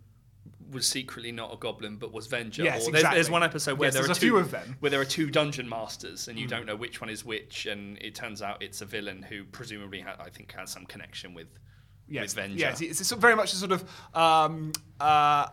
was 0.71 0.87
secretly 0.87 1.33
not 1.33 1.53
a 1.53 1.57
goblin 1.57 1.97
but 1.97 2.13
was 2.13 2.29
Venger. 2.29 2.65
Yes, 2.65 2.87
or 2.87 2.93
there's, 2.93 3.05
there's 3.05 3.31
one 3.31 3.43
episode 3.43 3.79
where 3.79 3.87
Yes, 3.89 3.95
there 3.95 4.05
are 4.05 4.09
two 4.09 4.15
few 4.15 4.37
of 4.37 4.51
them. 4.51 4.77
Where 4.81 4.91
there 4.91 5.01
are 5.01 5.05
two 5.05 5.31
dungeon 5.31 5.69
masters 5.69 6.29
and 6.29 6.39
you 6.39 6.47
don't 6.47 6.67
know 6.67 6.77
which 6.77 7.01
one 7.01 7.11
is 7.11 7.25
which, 7.25 7.67
and 7.67 7.99
it 7.99 8.15
turns 8.15 8.43
out 8.43 8.63
it's 8.63 8.81
a 8.81 8.87
villain 8.87 9.23
who 9.23 9.45
presumably 9.45 10.01
ha- 10.01 10.17
I 10.21 10.31
think 10.31 10.53
has 10.53 10.71
some 10.71 10.85
connection 10.87 11.35
with 11.35 11.49
yes, 12.07 12.35
with 12.35 12.45
Venger. 12.45 12.59
yes, 12.59 12.81
it's, 12.81 13.01
it's 13.01 13.13
very 13.13 13.35
much 13.35 13.53
a 13.53 13.57
sort 13.57 13.73
of 13.73 13.85
um, 14.15 14.73
uh, 15.01 15.47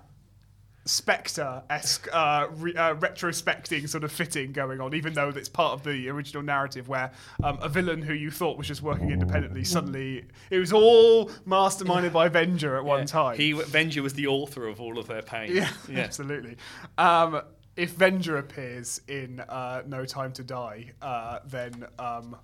Spectre-esque 0.85 2.07
uh, 2.13 2.47
re- 2.51 2.75
uh, 2.75 2.95
retrospecting 2.95 3.89
sort 3.89 4.03
of 4.03 4.11
fitting 4.11 4.51
going 4.51 4.79
on, 4.79 4.93
even 4.93 5.13
though 5.13 5.29
it's 5.29 5.49
part 5.49 5.73
of 5.73 5.83
the 5.83 6.09
original 6.09 6.43
narrative 6.43 6.87
where 6.87 7.11
um, 7.43 7.57
a 7.61 7.67
villain 7.67 8.01
who 8.01 8.13
you 8.13 8.29
thought 8.29 8.57
was 8.57 8.67
just 8.67 8.81
working 8.81 9.09
independently 9.09 9.63
suddenly 9.63 10.25
it 10.49 10.59
was 10.59 10.71
all 10.71 11.29
masterminded 11.47 12.13
by 12.13 12.29
Venger 12.29 12.77
at 12.77 12.85
one 12.85 13.05
time. 13.05 13.37
He 13.37 13.53
Venger 13.53 14.01
was 14.01 14.13
the 14.13 14.27
author 14.27 14.67
of 14.67 14.79
all 14.79 14.99
of 14.99 15.07
their 15.07 15.21
pain. 15.21 15.55
Yeah, 15.55 15.69
absolutely. 15.95 16.57
Um, 16.97 17.41
if 17.75 17.95
Venger 17.95 18.39
appears 18.39 19.01
in 19.07 19.39
uh, 19.41 19.81
No 19.85 20.05
Time 20.05 20.31
to 20.33 20.43
Die, 20.43 20.91
uh, 21.01 21.39
then 21.45 21.85
um, 21.99 22.35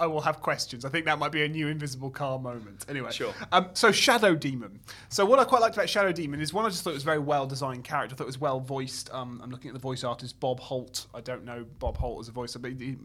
I 0.00 0.06
will 0.06 0.22
have 0.22 0.40
questions. 0.40 0.84
I 0.84 0.88
think 0.88 1.04
that 1.04 1.18
might 1.18 1.30
be 1.30 1.44
a 1.44 1.48
new 1.48 1.68
Invisible 1.68 2.10
Car 2.10 2.38
moment. 2.38 2.86
Anyway, 2.88 3.12
Sure. 3.12 3.34
Um, 3.52 3.68
so 3.74 3.92
Shadow 3.92 4.34
Demon. 4.34 4.80
So 5.10 5.24
what 5.24 5.38
I 5.38 5.44
quite 5.44 5.60
liked 5.60 5.76
about 5.76 5.88
Shadow 5.88 6.10
Demon 6.10 6.40
is 6.40 6.52
one 6.52 6.64
I 6.64 6.70
just 6.70 6.82
thought 6.82 6.90
it 6.90 6.94
was 6.94 7.02
a 7.02 7.06
very 7.06 7.18
well 7.18 7.46
designed 7.46 7.84
character. 7.84 8.14
I 8.14 8.16
thought 8.16 8.24
it 8.24 8.26
was 8.26 8.40
well 8.40 8.60
voiced. 8.60 9.12
Um, 9.12 9.40
I'm 9.44 9.50
looking 9.50 9.68
at 9.68 9.74
the 9.74 9.80
voice 9.80 10.02
artist 10.02 10.40
Bob 10.40 10.58
Holt. 10.58 11.06
I 11.14 11.20
don't 11.20 11.44
know 11.44 11.66
Bob 11.78 11.96
Holt 11.98 12.20
as 12.20 12.28
a 12.28 12.32
voice, 12.32 12.56
but 12.56 12.72
he, 12.72 12.96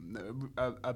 uh, 0.58 0.72
uh, 0.84 0.94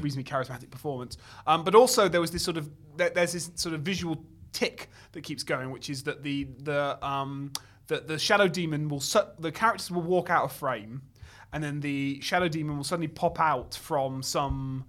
reasonably 0.00 0.30
charismatic 0.30 0.70
performance. 0.70 1.16
Um, 1.46 1.64
but 1.64 1.74
also 1.74 2.08
there 2.08 2.20
was 2.20 2.30
this 2.30 2.42
sort 2.44 2.56
of 2.56 2.68
there's 2.96 3.32
this 3.32 3.50
sort 3.54 3.74
of 3.74 3.82
visual 3.82 4.24
tick 4.52 4.88
that 5.12 5.22
keeps 5.22 5.42
going, 5.42 5.70
which 5.70 5.88
is 5.90 6.02
that 6.04 6.22
the 6.22 6.48
the 6.58 6.98
um, 7.06 7.52
that 7.86 8.08
the 8.08 8.18
shadow 8.18 8.48
demon 8.48 8.88
will 8.88 9.00
su- 9.00 9.20
the 9.38 9.52
characters 9.52 9.90
will 9.90 10.02
walk 10.02 10.28
out 10.30 10.44
of 10.44 10.52
frame, 10.52 11.02
and 11.52 11.62
then 11.62 11.80
the 11.80 12.20
shadow 12.20 12.48
demon 12.48 12.76
will 12.76 12.84
suddenly 12.84 13.08
pop 13.08 13.38
out 13.38 13.74
from 13.74 14.22
some 14.22 14.84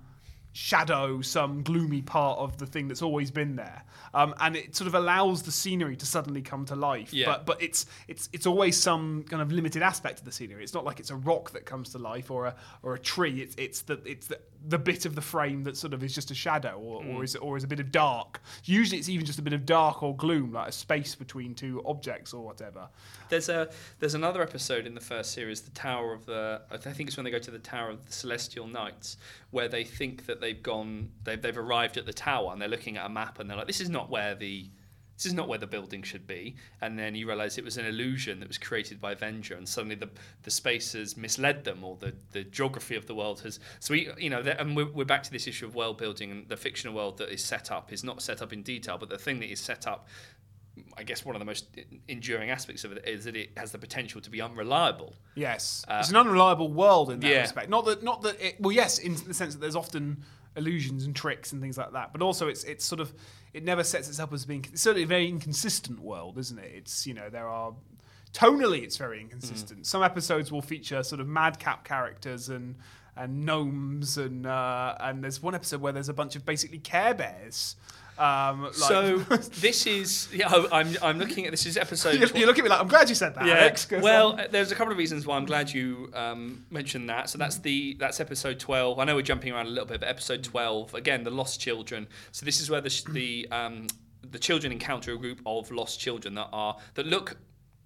shadow, 0.58 1.22
some 1.22 1.62
gloomy 1.62 2.02
part 2.02 2.40
of 2.40 2.58
the 2.58 2.66
thing 2.66 2.88
that's 2.88 3.04
always 3.04 3.30
been 3.30 3.56
there, 3.56 3.84
um, 4.16 4.34
and 4.40 4.56
it 4.56 4.76
sort 4.76 4.88
of 4.88 4.96
allows 4.96 5.44
the 5.44 5.52
scenery 5.52 5.96
to 5.96 6.06
suddenly 6.06 6.42
come 6.42 6.66
to 6.66 6.76
life. 6.76 7.14
Yeah. 7.14 7.28
But 7.28 7.46
but 7.46 7.62
it's 7.62 7.86
it's 8.08 8.28
it's 8.34 8.48
always 8.48 8.76
some 8.76 9.24
kind 9.30 9.44
of 9.44 9.52
limited 9.52 9.84
aspect 9.84 10.18
of 10.18 10.26
the 10.26 10.32
scenery. 10.32 10.64
It's 10.64 10.74
not 10.74 10.84
like 10.84 11.00
it's 11.00 11.12
a 11.12 11.16
rock 11.16 11.52
that 11.52 11.66
comes 11.68 11.92
to 11.92 12.00
life 12.00 12.32
or 12.32 12.48
a 12.48 12.56
or 12.82 12.96
a 12.96 13.00
tree. 13.00 13.40
It's 13.40 13.56
it's 13.60 13.82
the 13.84 14.02
it's 14.04 14.26
the, 14.28 14.40
the 14.68 14.78
bit 14.78 15.06
of 15.06 15.16
the 15.16 15.22
frame 15.22 15.64
that 15.64 15.78
sort 15.78 15.94
of 15.94 16.04
is 16.04 16.14
just 16.14 16.30
a 16.32 16.36
shadow 16.36 16.78
or, 16.78 16.98
or 16.98 17.22
mm. 17.22 17.24
is 17.24 17.36
or 17.36 17.58
is 17.58 17.64
a 17.64 17.68
bit 17.68 17.80
of 17.80 17.92
dark. 17.92 18.42
Usually 18.66 18.98
it's 18.98 19.10
even 19.10 19.26
just 19.26 19.40
a 19.40 19.42
bit 19.42 19.54
of 19.54 19.66
dark 19.66 20.04
or 20.04 20.16
gloom, 20.16 20.54
like 20.54 20.70
a 20.70 20.72
space 20.72 21.16
between 21.16 21.56
two 21.56 21.82
objects 21.86 22.34
or 22.34 22.44
whatever. 22.44 22.88
There's 23.30 23.50
a 23.50 23.70
there's 24.00 24.16
another 24.16 24.42
episode 24.42 24.86
in 24.86 24.94
the 24.94 25.02
first 25.02 25.32
series, 25.32 25.62
the 25.62 25.72
Tower 25.72 26.14
of 26.14 26.26
the 26.26 26.62
I 26.70 26.78
think 26.78 27.08
it's 27.10 27.18
when 27.18 27.24
they 27.24 27.32
go 27.32 27.40
to 27.40 27.52
the 27.52 27.60
Tower 27.60 27.90
of 27.90 28.06
the 28.06 28.12
Celestial 28.12 28.68
Knights, 28.68 29.18
where 29.52 29.68
they 29.68 29.84
think 29.84 30.26
that 30.26 30.42
they've 30.42 30.62
gone 30.62 31.12
they've 31.24 31.42
they've 31.42 31.58
arrived 31.58 31.98
at 31.98 32.06
the 32.06 32.14
tower 32.14 32.52
and 32.52 32.62
they're 32.62 32.68
looking 32.68 32.98
at 32.98 33.06
a 33.06 33.10
map 33.10 33.40
and 33.40 33.50
they're 33.50 33.58
like, 33.58 33.68
this 33.68 33.82
is 33.82 33.90
not 33.90 34.10
where 34.10 34.36
the 34.36 34.70
this 35.18 35.26
is 35.26 35.34
not 35.34 35.48
where 35.48 35.58
the 35.58 35.68
building 35.68 36.04
should 36.04 36.26
be. 36.28 36.56
And 36.82 36.98
then 36.98 37.16
you 37.16 37.28
realise 37.28 37.58
it 37.58 37.66
was 37.66 37.78
an 37.78 37.86
illusion 37.86 38.40
that 38.40 38.48
was 38.48 38.58
created 38.60 39.02
by 39.02 39.16
Venger, 39.16 39.58
and 39.58 39.68
suddenly 39.68 39.96
the 39.96 40.10
the 40.44 40.52
space 40.52 40.94
has 40.94 41.18
misled 41.18 41.64
them, 41.64 41.84
or 41.84 41.98
the, 41.98 42.14
the 42.32 42.44
geography 42.44 42.96
of 42.96 43.08
the 43.08 43.16
world 43.16 43.42
has. 43.42 43.60
So 43.80 43.94
we, 43.94 44.10
you 44.18 44.30
know, 44.30 44.40
and 44.42 44.76
we're, 44.76 44.92
we're 44.92 45.06
back 45.06 45.24
to 45.24 45.32
this 45.32 45.48
issue 45.48 45.66
of 45.66 45.76
world 45.76 45.98
building, 45.98 46.32
and 46.32 46.48
the 46.48 46.58
fictional 46.58 46.96
world 46.96 47.18
that 47.18 47.30
is 47.30 47.44
set 47.44 47.72
up 47.72 47.92
is 47.92 48.04
not 48.04 48.22
set 48.22 48.42
up 48.42 48.54
in 48.54 48.62
detail, 48.64 48.98
but 48.98 49.10
the 49.10 49.18
thing 49.18 49.40
that 49.40 49.52
is 49.52 49.60
set 49.60 49.88
up 49.88 50.08
I 50.96 51.02
guess 51.02 51.26
one 51.26 51.36
of 51.36 51.40
the 51.40 51.46
most 51.46 51.66
enduring 52.08 52.52
aspects 52.52 52.84
of 52.84 52.92
it 52.92 53.04
is 53.08 53.26
that 53.26 53.36
it 53.36 53.50
has 53.58 53.72
the 53.72 53.80
potential 53.80 54.22
to 54.22 54.30
be 54.30 54.42
unreliable. 54.42 55.14
Yes, 55.34 55.84
it's 55.90 56.12
an 56.12 56.16
unreliable 56.16 56.72
world 56.72 57.10
in 57.10 57.20
that 57.22 57.28
Uh, 57.28 57.32
yeah. 57.32 57.42
respect. 57.42 57.70
Not 57.70 57.86
that, 57.86 58.04
not 58.04 58.22
that. 58.22 58.40
It, 58.40 58.62
well, 58.62 58.72
yes, 58.72 59.00
in 59.00 59.16
the 59.16 59.34
sense 59.34 59.56
that 59.56 59.62
there's 59.62 59.76
often 59.76 60.24
illusions 60.56 61.06
and 61.06 61.16
tricks 61.16 61.52
and 61.52 61.62
things 61.62 61.78
like 61.80 61.94
that, 61.94 62.12
but 62.14 62.22
also 62.22 62.48
it's 62.48 62.64
it's 62.64 62.86
sort 62.86 63.00
of 63.00 63.12
it 63.58 63.64
never 63.64 63.84
sets 63.84 64.08
itself 64.08 64.32
as 64.32 64.46
being. 64.46 64.66
It's 64.72 64.82
certainly 64.82 65.04
a 65.04 65.08
very 65.08 65.28
inconsistent 65.28 66.00
world, 66.00 66.38
isn't 66.38 66.60
it? 66.60 66.72
It's 66.76 67.08
you 67.08 67.14
know 67.16 67.30
there 67.30 67.48
are 67.48 67.74
tonally 68.34 68.84
it's 68.84 68.98
very 68.98 69.20
inconsistent. 69.20 69.88
Some 69.88 70.04
episodes 70.04 70.52
will 70.52 70.62
feature 70.62 71.02
sort 71.02 71.20
of 71.20 71.28
madcap 71.28 71.84
characters 71.84 72.50
and 72.50 72.76
and 73.16 73.46
gnomes 73.46 74.18
and 74.18 74.46
uh, 74.46 74.96
and 75.00 75.24
there's 75.24 75.42
one 75.42 75.56
episode 75.56 75.82
where 75.82 75.92
there's 75.92 76.10
a 76.10 76.14
bunch 76.14 76.36
of 76.36 76.46
basically 76.46 76.78
Care 76.78 77.16
Bears. 77.16 77.76
Um, 78.20 78.64
like, 78.64 78.74
So 78.74 79.18
this 79.60 79.86
is 79.88 80.28
yeah. 80.34 80.48
I'm 80.72 80.96
I'm 81.02 81.20
looking 81.20 81.46
at 81.46 81.52
this 81.52 81.66
is 81.66 81.78
episode. 81.78 82.16
you, 82.16 82.46
look 82.46 82.58
at 82.58 82.64
me 82.64 82.70
like 82.70 82.80
I'm 82.80 82.88
glad 82.88 83.10
you 83.10 83.16
said 83.16 83.36
that. 83.36 83.48
Alex. 83.48 83.86
'cause, 83.86 84.02
Well, 84.02 84.40
uh, 84.40 84.48
there's 84.50 84.72
a 84.72 84.76
couple 84.76 84.92
of 84.92 84.98
reasons 84.98 85.26
why 85.28 85.38
I'm 85.38 85.46
glad 85.46 85.72
you 85.72 86.12
um, 86.14 86.66
mentioned 86.70 87.10
that. 87.10 87.30
So 87.30 87.38
that's 87.38 87.58
the 87.58 87.96
that's 88.00 88.20
episode 88.20 88.60
12. 88.60 89.00
I 89.00 89.04
know 89.06 89.16
we're 89.16 89.22
jumping 89.22 89.54
around 89.54 89.68
a 89.68 89.70
little 89.70 89.86
bit, 89.86 90.00
but 90.00 90.10
episode 90.10 90.44
12 90.44 90.94
again, 90.94 91.24
the 91.24 91.32
lost 91.32 91.60
children. 91.60 92.08
So 92.32 92.46
this 92.46 92.60
is 92.60 92.70
where 92.70 92.82
the 92.82 93.04
the 93.12 93.48
um, 93.52 93.88
the 94.32 94.40
children 94.40 94.72
encounter 94.72 95.14
a 95.14 95.18
group 95.18 95.42
of 95.46 95.72
lost 95.72 96.00
children 96.00 96.34
that 96.36 96.50
are 96.52 96.76
that 96.96 97.06
look 97.06 97.38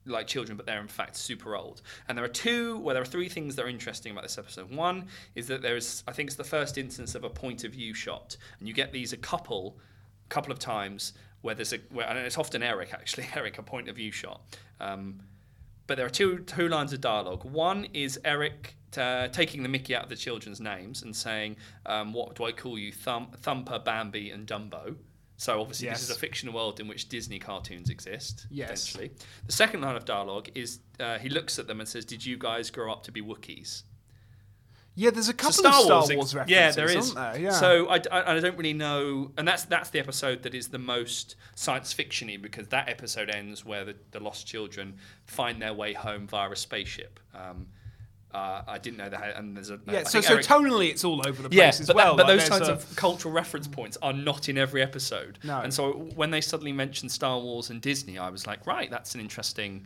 like 0.06 0.26
children, 0.28 0.58
but 0.58 0.66
they're 0.66 0.82
in 0.82 0.88
fact 0.88 1.16
super 1.16 1.56
old. 1.56 1.82
And 2.08 2.18
there 2.18 2.26
are 2.26 2.30
two, 2.30 2.80
well, 2.80 2.94
there 2.96 3.04
are 3.04 3.06
three 3.06 3.30
things 3.30 3.56
that 3.56 3.66
are 3.66 3.70
interesting 3.70 4.12
about 4.12 4.24
this 4.24 4.38
episode. 4.38 4.72
One 4.74 5.06
is 5.36 5.46
that 5.48 5.62
there 5.62 5.76
is, 5.76 6.04
I 6.08 6.12
think 6.12 6.28
it's 6.28 6.36
the 6.36 6.44
first 6.44 6.78
instance 6.80 7.14
of 7.14 7.24
a 7.24 7.30
point 7.30 7.64
of 7.64 7.74
view 7.74 7.94
shot, 7.94 8.36
and 8.60 8.68
you 8.68 8.74
get 8.74 8.92
these 8.92 9.14
a 9.14 9.18
couple, 9.18 9.78
couple 10.32 10.52
of 10.52 10.60
times 10.60 11.14
where 11.42 11.56
there's 11.56 11.74
a, 11.74 11.78
where, 11.92 12.08
and 12.08 12.18
it's 12.18 12.38
often 12.38 12.64
Eric 12.64 12.94
actually, 12.94 13.28
Eric, 13.36 13.58
a 13.58 13.64
point 13.64 13.90
of 13.90 13.96
view 13.96 14.12
shot. 14.12 14.42
Um, 14.80 15.22
but 15.88 15.98
there 15.98 16.06
are 16.06 16.10
two 16.10 16.40
two 16.40 16.70
lines 16.70 16.94
of 16.94 17.02
dialogue. 17.02 17.44
One 17.44 17.86
is 17.94 18.20
Eric 18.24 18.76
uh, 18.98 19.28
taking 19.28 19.64
the 19.64 19.70
Mickey 19.70 19.96
out 19.96 20.04
of 20.04 20.10
the 20.10 20.16
children's 20.16 20.62
names 20.62 21.04
and 21.04 21.16
saying, 21.16 21.58
um, 21.86 22.14
"What 22.14 22.36
do 22.36 22.46
I 22.46 22.52
call 22.52 22.78
you? 22.78 22.92
Thump, 22.92 23.38
Thumper, 23.38 23.80
Bambi, 23.80 24.32
and 24.32 24.48
Dumbo." 24.48 24.96
So 25.38 25.60
obviously, 25.60 25.90
this 25.90 26.04
is 26.04 26.12
a 26.12 26.16
fictional 26.16 26.54
world 26.54 26.80
in 26.80 26.88
which 26.88 27.10
Disney 27.10 27.40
cartoons 27.40 27.90
exist. 27.90 28.46
Yes. 28.52 28.72
Essentially, 28.72 29.12
the 29.48 29.52
second 29.52 29.82
line 29.82 29.96
of 29.96 30.06
dialogue 30.06 30.50
is 30.54 30.80
uh, 31.00 31.18
he 31.18 31.30
looks 31.30 31.58
at 31.58 31.68
them 31.68 31.80
and 31.80 31.90
says, 31.90 32.06
"Did 32.06 32.24
you 32.24 32.38
guys 32.38 32.70
grow 32.70 32.92
up 32.92 33.04
to 33.04 33.12
be 33.12 33.22
Wookiees?" 33.22 33.84
Yeah, 34.96 35.10
there's 35.10 35.30
a 35.30 35.34
couple 35.34 35.54
So 35.54 35.70
of 35.70 35.76
Star 35.76 36.04
ex- 36.04 36.16
Wars 36.16 36.36
references. 36.36 36.52
Yeah, 36.58 36.72
there 36.72 36.89
is. 36.98 37.14
There? 37.14 37.39
Yeah. 37.39 37.52
So 37.52 37.88
I, 37.89 38.02
I, 38.12 38.36
I 38.36 38.39
don't 38.39 38.58
really 38.58 38.74
know, 38.74 39.32
and 39.38 39.48
that's 39.48 39.64
that's 39.66 39.89
the 39.89 40.00
episode 40.00 40.44
that 40.44 40.54
is 40.54 40.68
the 40.70 40.80
most 40.80 41.36
science 41.56 41.94
fictiony 41.94 42.42
because 42.42 42.68
that 42.70 42.89
episode 42.89 43.30
ends 43.30 43.66
where 43.66 43.86
the, 43.86 43.96
the 44.12 44.20
lost 44.20 44.46
children 44.48 44.96
find 45.26 45.62
their 45.62 45.74
way 45.74 45.94
home 45.94 46.28
via 46.28 46.50
a 46.52 46.56
spaceship. 46.56 47.20
Um, 47.34 47.68
Uh, 48.34 48.64
I 48.66 48.78
didn't 48.78 48.98
know 48.98 49.10
that, 49.10 49.36
and 49.38 49.58
there's 49.58 49.72
a 49.72 49.80
Yeah, 49.88 50.04
so 50.04 50.22
so 50.22 50.36
Eric- 50.36 50.46
tonally 50.46 50.89
it's 50.89 51.04
all 51.04 51.20
over 51.28 51.42
the 51.44 51.50
place 51.50 51.58
yeah, 51.58 51.68
as 51.68 51.88
but, 51.88 51.96
well. 51.98 52.16
that, 52.16 52.26
but 52.26 52.32
like 52.32 52.39
those 52.39 52.50
kinds 52.50 52.70
a- 52.70 52.74
of 52.74 52.96
cultural 52.96 53.34
reference 53.34 53.68
points 53.68 53.98
are 54.02 54.14
not 54.14 54.48
in 54.48 54.58
every 54.58 54.82
episode. 54.82 55.38
No. 55.44 55.60
And 55.60 55.74
so 55.74 55.92
when 56.16 56.32
they 56.32 56.39
suddenly 56.39 56.72
mentioned 56.72 57.12
Star 57.12 57.38
Wars 57.42 57.70
and 57.72 57.82
Disney, 57.82 58.18
I 58.18 58.30
was 58.30 58.48
like, 58.48 58.66
right, 58.66 58.89
that's 58.89 59.16
an 59.16 59.20
interesting 59.22 59.86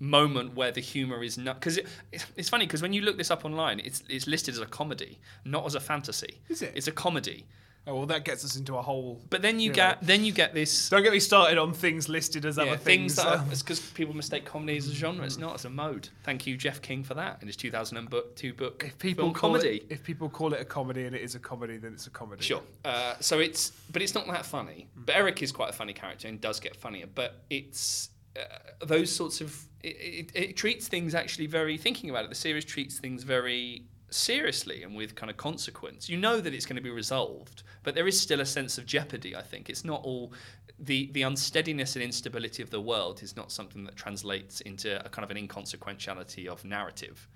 moment 0.00 0.54
where 0.54 0.70
the 0.70 0.80
humor 0.80 1.22
is 1.22 1.38
not 1.38 1.60
because 1.60 1.78
it, 1.78 1.86
it's, 2.12 2.26
it's 2.36 2.48
funny 2.48 2.66
because 2.66 2.82
when 2.82 2.92
you 2.92 3.02
look 3.02 3.18
this 3.18 3.30
up 3.30 3.44
online, 3.44 3.80
it's 3.80 4.02
it's 4.08 4.26
listed 4.26 4.54
as 4.54 4.60
a 4.60 4.66
comedy, 4.66 5.18
not 5.44 5.66
as 5.66 5.74
a 5.74 5.80
fantasy. 5.80 6.40
Is 6.48 6.62
it? 6.62 6.72
It's 6.74 6.86
a 6.86 6.92
comedy. 6.92 7.46
Oh 7.88 7.94
well, 7.94 8.06
that 8.06 8.26
gets 8.26 8.44
us 8.44 8.56
into 8.56 8.76
a 8.76 8.82
whole. 8.82 9.18
But 9.30 9.40
then 9.40 9.58
you 9.60 9.70
know. 9.70 9.76
get 9.76 10.02
then 10.02 10.22
you 10.22 10.30
get 10.30 10.52
this 10.52 10.90
Don't 10.90 11.02
get 11.02 11.12
me 11.12 11.20
started 11.20 11.56
on 11.56 11.72
things 11.72 12.06
listed 12.06 12.44
as 12.44 12.58
yeah, 12.58 12.64
other 12.64 12.76
things 12.76 13.14
things. 13.14 13.16
that 13.16 13.26
uh, 13.26 13.36
are, 13.38 13.44
it's 13.50 13.62
because 13.62 13.80
people 13.80 14.14
mistake 14.14 14.44
comedy 14.44 14.76
as 14.76 14.88
a 14.88 14.92
genre. 14.94 15.24
It's 15.24 15.38
not 15.38 15.54
as 15.54 15.64
a 15.64 15.70
mode. 15.70 16.10
Thank 16.22 16.46
you, 16.46 16.58
Geoff 16.58 16.82
King, 16.82 17.02
for 17.02 17.14
that 17.14 17.38
in 17.40 17.46
his 17.46 17.56
2002 17.56 18.52
book. 18.52 18.84
if 18.86 18.98
people 18.98 19.32
call 19.32 19.52
comedy. 19.52 19.78
it, 19.78 19.86
if 19.88 20.04
people 20.04 20.28
call 20.28 20.52
it 20.52 20.60
a 20.60 20.66
comedy 20.66 21.06
and 21.06 21.16
it 21.16 21.22
is 21.22 21.34
a 21.34 21.38
comedy, 21.38 21.78
then 21.78 21.94
it's 21.94 22.06
a 22.06 22.10
comedy. 22.10 22.42
Sure. 22.42 22.60
Uh, 22.84 23.14
so 23.20 23.38
it's, 23.38 23.70
but 23.90 24.02
it's 24.02 24.14
not 24.14 24.26
that 24.26 24.44
funny. 24.44 24.86
But 24.94 25.16
Eric 25.16 25.42
is 25.42 25.50
quite 25.50 25.70
a 25.70 25.72
funny 25.72 25.94
character 25.94 26.28
and 26.28 26.38
does 26.42 26.60
get 26.60 26.76
funnier. 26.76 27.06
But 27.06 27.42
it's 27.48 28.10
uh, 28.38 28.84
those 28.86 29.14
sorts 29.14 29.40
of. 29.40 29.64
It, 29.82 29.96
it, 29.96 30.32
it 30.34 30.56
treats 30.56 30.88
things 30.88 31.14
actually 31.14 31.46
very. 31.46 31.76
Thinking 31.76 32.10
about 32.10 32.24
it, 32.24 32.30
the 32.30 32.36
series 32.36 32.64
treats 32.64 32.98
things 32.98 33.22
very 33.22 33.84
seriously 34.10 34.82
and 34.82 34.96
with 34.96 35.14
kind 35.14 35.30
of 35.30 35.36
consequence. 35.36 36.08
You 36.08 36.16
know 36.16 36.40
that 36.40 36.54
it's 36.54 36.66
going 36.66 36.76
to 36.76 36.82
be 36.82 36.90
resolved, 36.90 37.62
but 37.82 37.94
there 37.94 38.06
is 38.06 38.20
still 38.20 38.40
a 38.40 38.46
sense 38.46 38.78
of 38.78 38.86
jeopardy. 38.86 39.36
I 39.36 39.42
think 39.42 39.68
it's 39.70 39.84
not 39.84 40.02
all. 40.04 40.32
The, 40.80 41.10
the 41.12 41.22
unsteadiness 41.22 41.96
and 41.96 42.04
instability 42.04 42.62
of 42.62 42.70
the 42.70 42.80
world 42.80 43.20
is 43.24 43.36
not 43.36 43.50
something 43.50 43.82
that 43.82 43.96
translates 43.96 44.60
into 44.60 45.04
a 45.04 45.08
kind 45.08 45.24
of 45.24 45.30
an 45.32 45.36
inconsequentiality 45.36 46.46
of 46.46 46.64
narrative. 46.64 47.28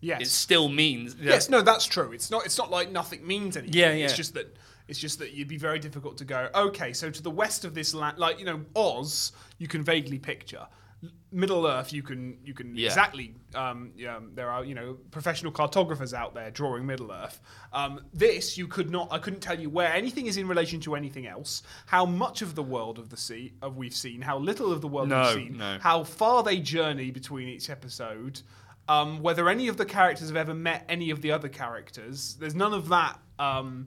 Yes. 0.00 0.20
It 0.20 0.28
still 0.28 0.68
means 0.68 1.16
Yes, 1.18 1.48
no, 1.48 1.62
that's 1.62 1.86
true. 1.86 2.12
It's 2.12 2.30
not. 2.30 2.44
It's 2.44 2.58
not 2.58 2.70
like 2.70 2.90
nothing 2.90 3.26
means 3.26 3.56
anything. 3.56 3.78
Yeah, 3.78 3.92
yeah. 3.92 4.04
It's 4.04 4.16
just 4.16 4.34
that. 4.34 4.54
It's 4.88 4.98
just 4.98 5.18
that 5.20 5.32
you'd 5.32 5.48
be 5.48 5.58
very 5.58 5.78
difficult 5.78 6.16
to 6.18 6.24
go. 6.24 6.48
Okay, 6.54 6.92
so 6.92 7.10
to 7.10 7.22
the 7.22 7.30
west 7.30 7.64
of 7.64 7.74
this 7.74 7.94
land, 7.94 8.18
like 8.18 8.38
you 8.38 8.44
know, 8.46 8.64
Oz, 8.74 9.32
you 9.58 9.68
can 9.68 9.82
vaguely 9.82 10.18
picture. 10.18 10.66
Middle 11.30 11.64
Earth, 11.66 11.92
you 11.92 12.02
can 12.02 12.38
you 12.42 12.54
can 12.54 12.74
Yeah. 12.74 12.86
exactly. 12.86 13.34
Um, 13.54 13.92
yeah, 13.96 14.18
there 14.34 14.50
are 14.50 14.64
you 14.64 14.74
know 14.74 14.94
professional 15.12 15.52
cartographers 15.52 16.12
out 16.12 16.34
there 16.34 16.50
drawing 16.50 16.86
Middle 16.86 17.12
Earth. 17.12 17.40
Um, 17.72 18.00
this 18.12 18.58
you 18.58 18.66
could 18.66 18.90
not. 18.90 19.08
I 19.12 19.18
couldn't 19.18 19.40
tell 19.40 19.60
you 19.60 19.70
where 19.70 19.92
anything 19.92 20.26
is 20.26 20.38
in 20.38 20.48
relation 20.48 20.80
to 20.80 20.96
anything 20.96 21.26
else. 21.26 21.62
How 21.86 22.04
much 22.04 22.42
of 22.42 22.54
the 22.56 22.62
world 22.64 22.98
of 22.98 23.10
the 23.10 23.16
sea 23.16 23.52
of 23.62 23.76
we've 23.76 23.94
seen. 23.94 24.22
How 24.22 24.38
little 24.38 24.72
of 24.72 24.80
the 24.80 24.88
world 24.88 25.08
No, 25.10 25.22
we've 25.22 25.34
seen. 25.34 25.58
no. 25.58 25.78
How 25.80 26.02
far 26.02 26.42
they 26.42 26.58
journey 26.58 27.10
between 27.12 27.46
each 27.48 27.70
episode. 27.70 28.40
Um, 28.88 29.20
whether 29.20 29.50
any 29.50 29.68
of 29.68 29.76
the 29.76 29.84
characters 29.84 30.28
have 30.28 30.36
ever 30.36 30.54
met 30.54 30.86
any 30.88 31.10
of 31.10 31.20
the 31.20 31.30
other 31.30 31.48
characters, 31.50 32.36
there's 32.40 32.54
none 32.54 32.72
of 32.72 32.88
that. 32.88 33.20
Um, 33.38 33.86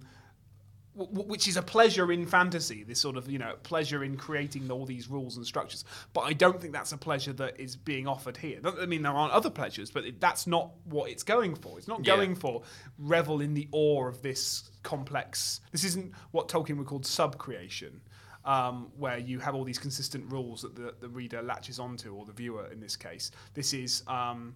which 0.94 1.48
is 1.48 1.56
a 1.58 1.62
pleasure 1.62 2.12
in 2.12 2.26
fantasy, 2.26 2.84
this 2.84 3.00
sort 3.00 3.16
of 3.16 3.30
you 3.30 3.40
know 3.40 3.56
pleasure 3.64 4.04
in 4.04 4.18
creating 4.18 4.70
all 4.70 4.86
these 4.86 5.10
rules 5.10 5.38
and 5.38 5.46
structures. 5.46 5.86
But 6.14 6.22
I 6.22 6.34
don't 6.34 6.60
think 6.60 6.74
that's 6.74 6.92
a 6.92 6.98
pleasure 6.98 7.34
that 7.34 7.60
is 7.60 7.76
being 7.76 8.08
offered 8.08 8.38
here. 8.38 8.60
I 8.80 8.86
mean, 8.86 9.02
there 9.02 9.14
aren't 9.14 9.34
other 9.34 9.50
pleasures, 9.50 9.90
but 9.90 10.06
it, 10.06 10.20
that's 10.20 10.48
not 10.48 10.72
what 10.86 11.10
it's 11.10 11.24
going 11.24 11.56
for. 11.56 11.78
It's 11.78 11.88
not 11.88 12.06
Yeah. 12.06 12.16
going 12.16 12.36
for 12.36 12.64
revel 12.98 13.42
in 13.42 13.54
the 13.54 13.68
awe 13.72 14.08
of 14.08 14.22
this 14.22 14.70
complex. 14.84 15.62
This 15.72 15.84
isn't 15.86 16.14
what 16.32 16.50
Tolkien 16.50 16.78
would 16.78 16.88
call 16.88 17.04
sub-creation. 17.04 18.02
Um, 18.44 18.92
where 18.98 19.20
you 19.20 19.38
have 19.38 19.54
all 19.54 19.64
these 19.64 19.78
consistent 19.78 20.32
rules 20.32 20.64
that 20.64 20.76
the, 20.76 20.96
the 21.00 21.08
reader 21.08 21.44
latches 21.44 21.78
onto, 21.78 22.16
or 22.16 22.26
the 22.26 22.34
viewer 22.34 22.68
in 22.72 22.80
this 22.80 22.96
case. 22.96 23.30
This 23.54 23.72
is 23.72 24.02
um, 24.08 24.56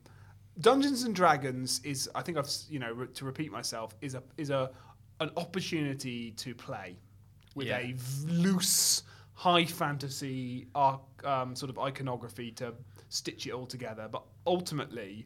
Dungeons 0.59 1.03
and 1.03 1.13
Dragons 1.13 1.81
is 1.83 2.09
I 2.15 2.23
think 2.23 2.39
I've 2.39 2.49
you 2.67 2.79
know 2.79 2.91
re- 2.93 3.07
to 3.13 3.25
repeat 3.25 3.51
myself 3.51 3.93
is 4.01 4.15
a 4.15 4.23
is 4.37 4.49
a 4.49 4.71
an 5.19 5.31
opportunity 5.37 6.31
to 6.31 6.53
play 6.55 6.97
with 7.55 7.67
Yeah. 7.67 7.77
a 7.79 7.93
v- 7.93 8.31
loose 8.31 9.03
high 9.33 9.65
fantasy 9.65 10.67
arc, 10.75 11.01
um, 11.25 11.55
sort 11.55 11.69
of 11.69 11.77
iconography 11.79 12.51
to 12.51 12.73
stitch 13.09 13.47
it 13.47 13.51
all 13.51 13.65
together. 13.65 14.07
But 14.11 14.23
ultimately, 14.47 15.25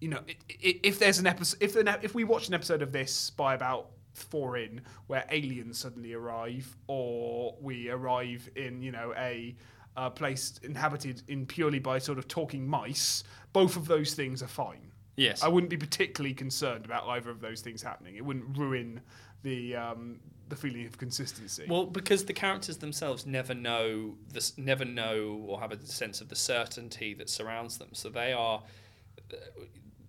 you 0.00 0.08
know, 0.08 0.20
if 0.48 0.98
there's 0.98 1.18
an 1.18 1.26
episode, 1.26 1.62
if 1.62 1.76
an, 1.76 1.88
if 2.02 2.14
we 2.14 2.24
watch 2.24 2.48
an 2.48 2.54
episode 2.54 2.82
of 2.82 2.92
this 2.92 3.30
by 3.30 3.54
about 3.54 3.90
four 4.14 4.56
in, 4.56 4.80
where 5.06 5.24
aliens 5.30 5.78
suddenly 5.78 6.12
arrive, 6.14 6.76
or 6.86 7.56
we 7.60 7.88
arrive 7.90 8.48
in, 8.56 8.82
you 8.82 8.92
know, 8.92 9.12
a 9.16 9.54
uh, 9.96 10.08
place 10.10 10.58
inhabited 10.62 11.22
in 11.28 11.44
purely 11.46 11.78
by 11.78 11.98
sort 11.98 12.18
of 12.18 12.26
talking 12.28 12.66
mice, 12.66 13.24
both 13.52 13.76
of 13.76 13.86
those 13.86 14.14
things 14.14 14.42
are 14.42 14.48
fine. 14.48 14.89
Yes. 15.16 15.42
I 15.42 15.48
wouldn't 15.48 15.70
be 15.70 15.76
particularly 15.76 16.34
concerned 16.34 16.84
about 16.84 17.06
either 17.08 17.30
of 17.30 17.40
those 17.40 17.60
things 17.60 17.82
happening. 17.82 18.16
It 18.16 18.24
wouldn't 18.24 18.56
ruin 18.56 19.00
the 19.42 19.76
um, 19.76 20.20
the 20.50 20.56
feeling 20.56 20.84
of 20.84 20.98
consistency. 20.98 21.64
Well, 21.68 21.86
because 21.86 22.24
the 22.26 22.32
characters 22.32 22.76
themselves 22.78 23.24
never 23.24 23.54
know 23.54 24.16
this, 24.32 24.58
never 24.58 24.84
know 24.84 25.44
or 25.46 25.60
have 25.60 25.72
a 25.72 25.86
sense 25.86 26.20
of 26.20 26.28
the 26.28 26.36
certainty 26.36 27.14
that 27.14 27.30
surrounds 27.30 27.78
them. 27.78 27.90
So 27.92 28.10
they 28.10 28.32
are, 28.32 28.62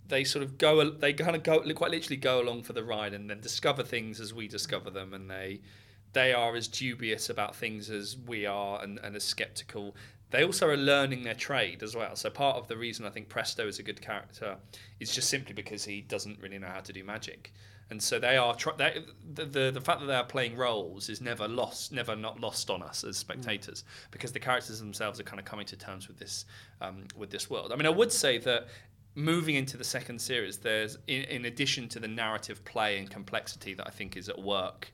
they 0.08 0.24
sort 0.24 0.44
of 0.44 0.58
go, 0.58 0.90
they 0.90 1.14
kind 1.14 1.36
of 1.36 1.44
go, 1.44 1.62
quite 1.74 1.92
literally 1.92 2.18
go 2.18 2.42
along 2.42 2.64
for 2.64 2.74
the 2.74 2.84
ride 2.84 3.14
and 3.14 3.30
then 3.30 3.40
discover 3.40 3.84
things 3.84 4.20
as 4.20 4.34
we 4.34 4.48
discover 4.48 4.90
them, 4.90 5.14
and 5.14 5.30
they, 5.30 5.62
they 6.14 6.34
are 6.34 6.56
as 6.56 6.68
dubious 6.68 7.30
about 7.30 7.56
things 7.56 7.90
as 7.90 8.18
we 8.18 8.46
are, 8.46 8.82
and, 8.82 9.00
and 9.04 9.16
as 9.16 9.24
skeptical. 9.24 9.96
They 10.32 10.44
also 10.44 10.68
are 10.68 10.78
learning 10.78 11.24
their 11.24 11.36
trade 11.36 11.84
as 11.84 11.96
well. 11.96 12.16
So 12.16 12.30
part 12.30 12.58
of 12.58 12.68
the 12.68 12.78
reason 12.78 13.06
I 13.06 13.10
think 13.10 13.30
Presto 13.30 13.68
is 13.68 13.80
a 13.80 13.84
good 13.84 14.02
character 14.02 14.58
is 15.00 15.14
just 15.14 15.30
simply 15.30 15.54
because 15.54 15.86
he 15.86 16.02
doesn't 16.02 16.40
really 16.40 16.58
know 16.58 16.68
how 16.68 16.80
to 16.80 16.94
do 16.94 17.04
magic. 17.04 17.54
And 17.90 18.02
so 18.02 18.20
they 18.20 18.38
are 18.38 18.56
tr- 18.56 18.70
they, 18.78 19.04
the, 19.34 19.44
the 19.44 19.72
the 19.72 19.82
fact 19.82 20.00
that 20.00 20.06
they 20.06 20.16
are 20.16 20.24
playing 20.24 20.56
roles 20.56 21.10
is 21.10 21.20
never 21.20 21.46
lost 21.46 21.92
never 21.92 22.16
not 22.16 22.40
lost 22.40 22.70
on 22.70 22.82
us 22.82 23.04
as 23.04 23.18
spectators 23.18 23.84
because 24.12 24.32
the 24.32 24.40
characters 24.40 24.80
themselves 24.80 25.20
are 25.20 25.24
kind 25.24 25.40
of 25.40 25.46
coming 25.46 25.66
to 25.66 25.76
terms 25.76 26.08
with 26.08 26.18
this 26.18 26.46
um, 26.80 27.04
with 27.18 27.30
this 27.32 27.50
world. 27.50 27.74
I 27.74 27.76
mean 27.76 27.86
i 27.86 27.90
would 27.90 28.14
say 28.14 28.38
that 28.38 28.68
moving 29.16 29.56
into 29.56 29.76
the 29.76 29.84
second 29.84 30.20
series 30.20 30.58
there's 30.58 30.98
in, 31.08 31.24
in 31.24 31.46
addition 31.46 31.90
to 31.90 32.00
the 32.00 32.08
narrative 32.08 32.64
play 32.64 32.98
and 32.98 33.10
complexity 33.10 33.74
that 33.74 33.86
i 33.86 33.90
think 33.90 34.16
is 34.16 34.30
at 34.30 34.42
work 34.42 34.90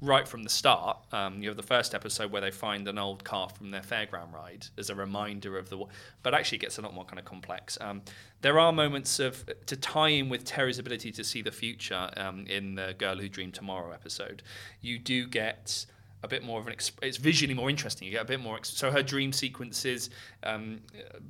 right 0.00 0.26
from 0.26 0.42
the 0.42 0.48
start. 0.48 0.98
Um, 1.12 1.42
you 1.42 1.48
have 1.48 1.56
the 1.56 1.62
first 1.62 1.94
episode 1.94 2.32
where 2.32 2.40
they 2.40 2.50
find 2.50 2.88
an 2.88 2.98
old 2.98 3.24
car 3.24 3.48
from 3.48 3.70
their 3.70 3.82
fairground 3.82 4.32
ride 4.32 4.66
as 4.78 4.90
a 4.90 4.94
reminder 4.94 5.58
of 5.58 5.68
the, 5.68 5.84
but 6.22 6.34
actually 6.34 6.56
it 6.56 6.62
gets 6.62 6.78
a 6.78 6.82
lot 6.82 6.94
more 6.94 7.04
kind 7.04 7.18
of 7.18 7.24
complex. 7.24 7.76
Um, 7.80 8.02
there 8.40 8.58
are 8.58 8.72
moments 8.72 9.20
of 9.20 9.44
to 9.66 9.76
tie 9.76 10.08
in 10.08 10.28
with 10.28 10.44
Terry's 10.44 10.78
ability 10.78 11.12
to 11.12 11.24
see 11.24 11.42
the 11.42 11.52
future 11.52 12.10
um, 12.16 12.46
in 12.46 12.74
the 12.74 12.94
Girl 12.96 13.16
Who 13.16 13.28
Dreamed 13.28 13.54
Tomorrow 13.54 13.92
episode. 13.92 14.42
You 14.80 14.98
do 14.98 15.26
get 15.26 15.84
a 16.22 16.28
bit 16.28 16.44
more 16.44 16.60
of 16.60 16.66
an 16.66 16.74
exp- 16.74 17.02
it's 17.02 17.16
visually 17.16 17.54
more 17.54 17.70
interesting 17.70 18.06
you 18.06 18.12
get 18.12 18.20
a 18.20 18.26
bit 18.26 18.40
more 18.40 18.58
so 18.62 18.90
her 18.90 19.02
dream 19.02 19.32
sequences 19.32 20.10
um, 20.42 20.78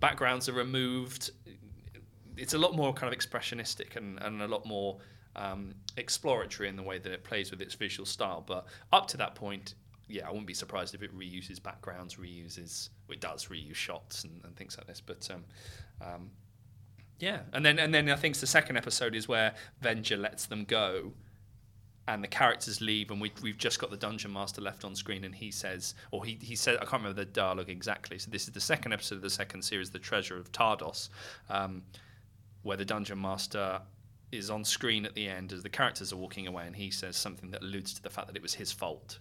backgrounds 0.01 0.49
are 0.49 0.53
removed 0.53 1.31
it's 2.37 2.55
a 2.55 2.59
lot 2.59 2.75
more 2.75 2.93
kind 2.93 3.13
of 3.13 3.17
expressionistic 3.17 3.95
and, 3.95 4.21
and 4.23 4.43
a 4.43 4.49
lot 4.49 4.67
more 4.67 4.99
um, 5.37 5.75
exploratory 5.97 6.69
in 6.69 6.77
the 6.77 6.83
way 6.83 6.99
that 6.99 7.13
it 7.13 7.25
plays 7.25 7.51
with 7.51 7.63
its 7.63 7.75
visual 7.75 8.07
style. 8.07 8.45
But 8.47 8.67
up 8.93 9.07
to 9.09 9.17
that 9.19 9.35
point, 9.35 9.75
yeah, 10.09 10.27
I 10.27 10.31
wouldn't 10.31 10.47
be 10.47 10.55
surprised 10.55 10.95
if 10.95 11.03
it 11.03 11.17
reuses 11.17 11.63
backgrounds, 11.63 12.17
reuses, 12.17 12.91
it 13.09 13.21
does 13.21 13.47
reuse 13.47 13.75
shots 13.75 14.25
and, 14.25 14.41
and 14.45 14.57
things 14.57 14.77
like 14.77 14.87
this. 14.87 15.01
But 15.01 15.29
um, 15.31 15.45
um, 16.01 16.31
yeah, 17.19 17.41
and 17.53 17.65
then 17.65 17.79
and 17.79 17.93
then 17.95 18.09
I 18.09 18.17
think 18.17 18.37
the 18.37 18.47
second 18.47 18.77
episode 18.77 19.15
is 19.15 19.29
where 19.29 19.55
Venger 19.83 20.19
lets 20.19 20.47
them 20.47 20.65
go. 20.65 21.13
And 22.09 22.25
the 22.25 22.29
characters 22.29 22.81
leave, 22.81 23.13
and 23.13 23.21
we, 23.21 23.31
we've 23.41 23.59
just 23.59 23.79
got 23.79 23.91
the 23.91 23.97
dungeon 23.97 24.33
master 24.33 24.61
left 24.61 24.85
on 24.85 24.97
screen, 24.97 25.23
and 25.23 25.33
he 25.33 25.53
says, 25.53 25.95
or 26.11 26.25
he, 26.25 26.39
he 26.43 26.57
said, 26.57 26.77
I 26.77 26.81
can't 26.81 27.03
remember 27.05 27.25
the 27.25 27.31
dialogue 27.31 27.69
exactly. 27.69 28.19
So 28.19 28.33
this 28.33 28.49
is 28.49 28.53
the 28.53 28.61
second 28.61 28.93
episode 28.93 29.17
of 29.17 29.23
the 29.23 29.31
second 29.31 29.63
series, 29.63 29.91
The 29.91 30.01
Treasure 30.01 30.37
of 30.37 30.51
Tardos, 30.51 31.11
um, 31.51 31.85
where 32.63 32.77
the 32.77 32.85
dungeon 32.85 33.21
master 33.21 33.81
is 34.33 34.51
on 34.51 34.65
screen 34.65 35.05
at 35.05 35.15
the 35.15 35.29
end 35.29 35.53
as 35.53 35.63
the 35.63 35.69
characters 35.69 36.13
are 36.13 36.17
walking 36.17 36.47
away, 36.47 36.67
and 36.67 36.77
he 36.77 36.91
says 36.91 37.17
something 37.17 37.51
that 37.51 37.63
alludes 37.63 37.95
to 37.95 38.03
the 38.03 38.11
fact 38.11 38.27
that 38.29 38.37
it 38.37 38.43
was 38.43 38.55
his 38.55 38.71
fault. 38.73 39.19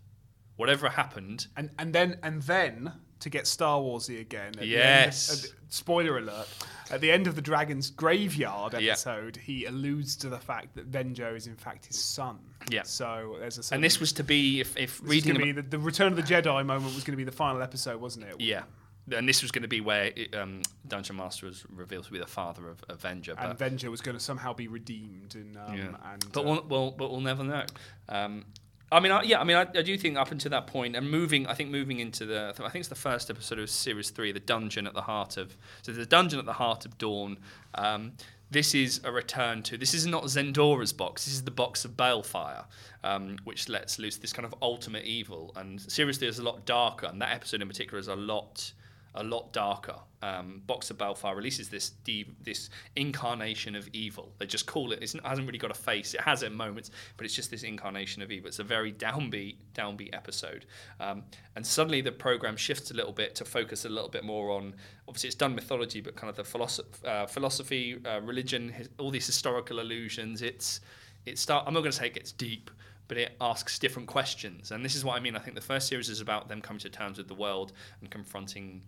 Whatever 0.56 0.90
happened, 0.90 1.48
and 1.56 1.70
and 1.80 1.94
then 1.94 2.18
and 2.22 2.42
then 2.44 2.92
to 3.22 3.30
get 3.30 3.48
Star 3.48 3.80
Warsy 3.80 4.20
again. 4.22 4.54
Yes. 4.62 5.44
End, 5.46 5.54
spoiler 5.70 6.18
alert. 6.18 6.48
At 6.92 7.02
the 7.02 7.12
end 7.12 7.28
of 7.28 7.36
the 7.36 7.42
Dragon's 7.42 7.90
Graveyard 7.90 8.74
Yeah. 8.74 8.92
episode, 8.92 9.36
he 9.38 9.66
alludes 9.66 10.16
to 10.18 10.30
the 10.30 10.38
fact 10.40 10.76
that 10.76 10.90
Venger 10.92 11.36
is 11.36 11.48
in 11.48 11.56
fact 11.56 11.86
his 11.86 11.98
son. 12.02 12.40
Yeah. 12.70 12.84
So 12.84 13.36
there's 13.40 13.72
a. 13.72 13.74
and 13.74 13.84
this 13.84 14.00
was 14.00 14.12
to 14.14 14.24
be 14.24 14.60
if, 14.62 14.76
if 14.78 15.02
reading 15.04 15.34
gonna 15.34 15.46
about- 15.46 15.56
be 15.56 15.62
the, 15.62 15.78
the 15.78 15.80
Return 15.80 16.08
of 16.12 16.16
the 16.18 16.24
Jedi 16.24 16.66
moment 16.66 16.94
was 16.96 17.04
going 17.04 17.14
to 17.14 17.18
be 17.18 17.24
the 17.24 17.32
final 17.32 17.62
episode, 17.62 18.00
wasn't 18.02 18.26
it? 18.26 18.36
yeah. 18.40 18.64
And 19.12 19.28
this 19.28 19.42
was 19.42 19.52
going 19.52 19.64
to 19.64 19.68
be 19.68 19.82
where 19.82 20.12
it, 20.16 20.36
um, 20.36 20.62
Dungeon 20.88 21.16
Master 21.16 21.46
was 21.46 21.66
revealed 21.74 22.06
to 22.06 22.12
be 22.12 22.20
the 22.20 22.26
father 22.26 22.70
of 22.70 22.84
Avenger. 22.90 23.36
And 23.38 23.58
Venger 23.58 23.90
was 23.90 24.02
going 24.02 24.18
to 24.18 24.24
somehow 24.24 24.54
be 24.54 24.68
redeemed, 24.68 25.36
and 25.36 25.58
um, 25.58 25.76
yeah. 25.76 26.14
and 26.14 26.26
but 26.32 26.42
uh, 26.42 26.44
we'll, 26.44 26.66
we'll, 26.68 26.92
but 26.92 27.12
we'll 27.12 27.22
never 27.22 27.44
know. 27.44 27.64
Um, 28.08 28.46
I 28.92 29.00
mean, 29.00 29.12
I, 29.12 29.22
yeah, 29.22 29.40
I 29.40 29.44
mean, 29.44 29.58
I, 29.58 29.62
I 29.62 29.82
do 29.84 29.98
think 29.98 30.18
up 30.18 30.32
until 30.32 30.52
that 30.52 30.68
point, 30.68 30.96
and 30.96 31.10
moving, 31.10 31.46
I 31.46 31.54
think 31.54 31.70
moving 31.70 32.00
into 32.00 32.26
the, 32.26 32.50
I 32.58 32.70
think 32.70 32.82
it's 32.82 32.88
the 32.88 32.96
first 32.96 33.30
episode 33.30 33.60
of 33.60 33.70
series 33.70 34.10
three, 34.10 34.32
the 34.32 34.40
dungeon 34.40 34.88
at 34.88 34.94
the 34.94 35.02
heart 35.02 35.38
of, 35.38 35.56
so 35.84 35.92
the 35.92 36.06
dungeon 36.06 36.40
at 36.40 36.46
the 36.46 36.54
heart 36.54 36.86
of 36.86 36.98
Dawn. 36.98 37.38
Um, 37.76 38.14
this 38.52 38.74
is 38.74 39.02
a 39.04 39.12
return 39.12 39.62
to 39.62 39.78
this 39.78 39.94
is 39.94 40.08
not 40.08 40.24
Zendora's 40.24 40.92
box. 40.92 41.26
This 41.26 41.36
is 41.36 41.44
the 41.44 41.52
box 41.52 41.86
of 41.86 41.92
Balefire, 41.92 42.66
um, 43.04 43.38
which 43.44 43.70
lets 43.70 44.00
loose 44.00 44.18
this 44.18 44.34
kind 44.34 44.46
of 44.46 44.56
ultimate 44.62 45.06
evil. 45.06 45.54
And 45.56 45.80
seriously, 45.80 46.28
is 46.28 46.40
a 46.40 46.44
lot 46.44 46.66
darker. 46.66 47.06
And 47.06 47.22
that 47.22 47.32
episode 47.32 47.62
in 47.62 47.68
particular 47.68 48.00
is 48.00 48.08
a 48.08 48.16
lot 48.16 48.74
a 49.16 49.24
lot 49.24 49.52
darker. 49.54 49.96
Um, 50.22 50.62
Box 50.68 50.92
of 50.92 50.98
Balefire 50.98 51.36
releases 51.36 51.70
this 51.70 51.92
de- 52.04 52.28
this 52.42 52.70
incarnation 52.96 53.76
of 53.76 53.88
evil. 53.94 54.34
They 54.38 54.46
just 54.46 54.66
call 54.66 54.92
it. 54.92 55.02
It 55.02 55.14
hasn't 55.24 55.48
really 55.48 55.60
got 55.60 55.72
a 55.72 55.76
face. 55.76 56.14
It 56.14 56.22
has 56.22 56.44
it 56.44 56.52
moments, 56.52 56.92
but 57.16 57.26
it's 57.26 57.34
just 57.34 57.50
this 57.50 57.64
incarnation 57.64 58.22
of 58.22 58.32
evil. 58.32 58.50
It's 58.50 58.60
a 58.60 58.64
very 58.64 58.92
downbeat 58.92 59.56
downbeat 59.74 60.14
episode. 60.14 60.66
Um, 61.00 61.24
and 61.56 61.66
suddenly 61.66 62.02
the 62.02 62.12
program 62.12 62.58
shifts 62.58 62.92
a 62.92 62.94
little 62.94 63.14
bit 63.14 63.34
to 63.36 63.46
focus 63.46 63.86
a 63.86 63.90
little 63.90 64.10
bit 64.10 64.26
more 64.26 64.52
on. 64.52 64.76
Obviously, 65.08 65.28
it's 65.28 65.36
done 65.36 65.56
mythology, 65.56 66.02
but 66.02 66.16
kind 66.16 66.30
of 66.30 66.36
the 66.36 66.44
philosophy, 66.44 67.08
uh, 67.08 67.26
philosophy, 67.26 67.98
uh, 68.06 68.20
religion, 68.22 68.70
his, 68.70 68.90
all 69.00 69.12
these 69.12 69.26
historical 69.26 69.80
allusions. 69.80 70.42
It's 70.42 70.82
it 71.26 71.38
start. 71.40 71.66
I'm 71.66 71.74
not 71.74 71.82
going 71.82 71.92
to 71.92 71.98
say 71.98 72.08
it 72.08 72.14
gets 72.14 72.34
deep, 72.34 72.70
but 73.08 73.18
it 73.18 73.36
asks 73.42 73.80
different 73.80 74.08
questions. 74.08 74.72
And 74.72 74.84
this 74.84 74.96
is 74.96 75.04
what 75.06 75.18
I 75.18 75.20
mean. 75.20 75.36
I 75.36 75.40
think 75.40 75.56
the 75.56 75.62
first 75.62 75.88
series 75.88 76.10
is 76.10 76.22
about 76.22 76.48
them 76.50 76.62
coming 76.62 76.80
to 76.82 76.90
terms 76.90 77.18
with 77.18 77.28
the 77.28 77.34
world 77.36 77.74
and 78.02 78.10
confronting 78.10 78.82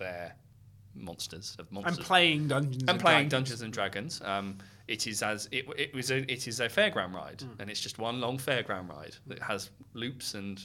their 0.00 0.34
monsters 0.96 1.54
of 1.60 1.70
monsters 1.70 1.98
And 1.98 2.04
playing 2.06 2.48
Dungeons 2.48 2.84
and 2.88 2.98
playing 3.00 3.28
Dragons. 3.28 3.30
Dungeons 3.30 3.62
and 3.62 3.72
Dragons. 3.72 4.20
Um, 4.24 4.58
it 4.88 5.06
is 5.06 5.22
as 5.22 5.48
it, 5.52 5.66
it 5.78 5.94
was 5.94 6.10
a 6.10 6.18
it 6.30 6.48
is 6.48 6.58
a 6.58 6.68
fairground 6.68 7.14
ride, 7.14 7.42
Hmm. 7.42 7.60
and 7.60 7.70
it's 7.70 7.80
just 7.80 7.98
one 7.98 8.20
long 8.20 8.38
fairground 8.38 8.88
ride 8.90 9.14
that 9.28 9.38
has 9.40 9.70
loops 9.94 10.34
and 10.34 10.60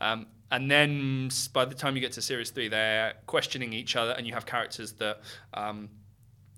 um, 0.00 0.26
and 0.50 0.70
then 0.70 1.28
by 1.52 1.66
the 1.66 1.74
time 1.74 1.94
you 1.94 2.00
get 2.00 2.12
to 2.12 2.22
series 2.22 2.48
three, 2.50 2.68
they're 2.68 3.12
questioning 3.26 3.74
each 3.74 3.96
other, 3.96 4.12
and 4.12 4.26
you 4.26 4.32
have 4.32 4.46
characters 4.46 4.92
that. 4.94 5.20
Um, 5.52 5.90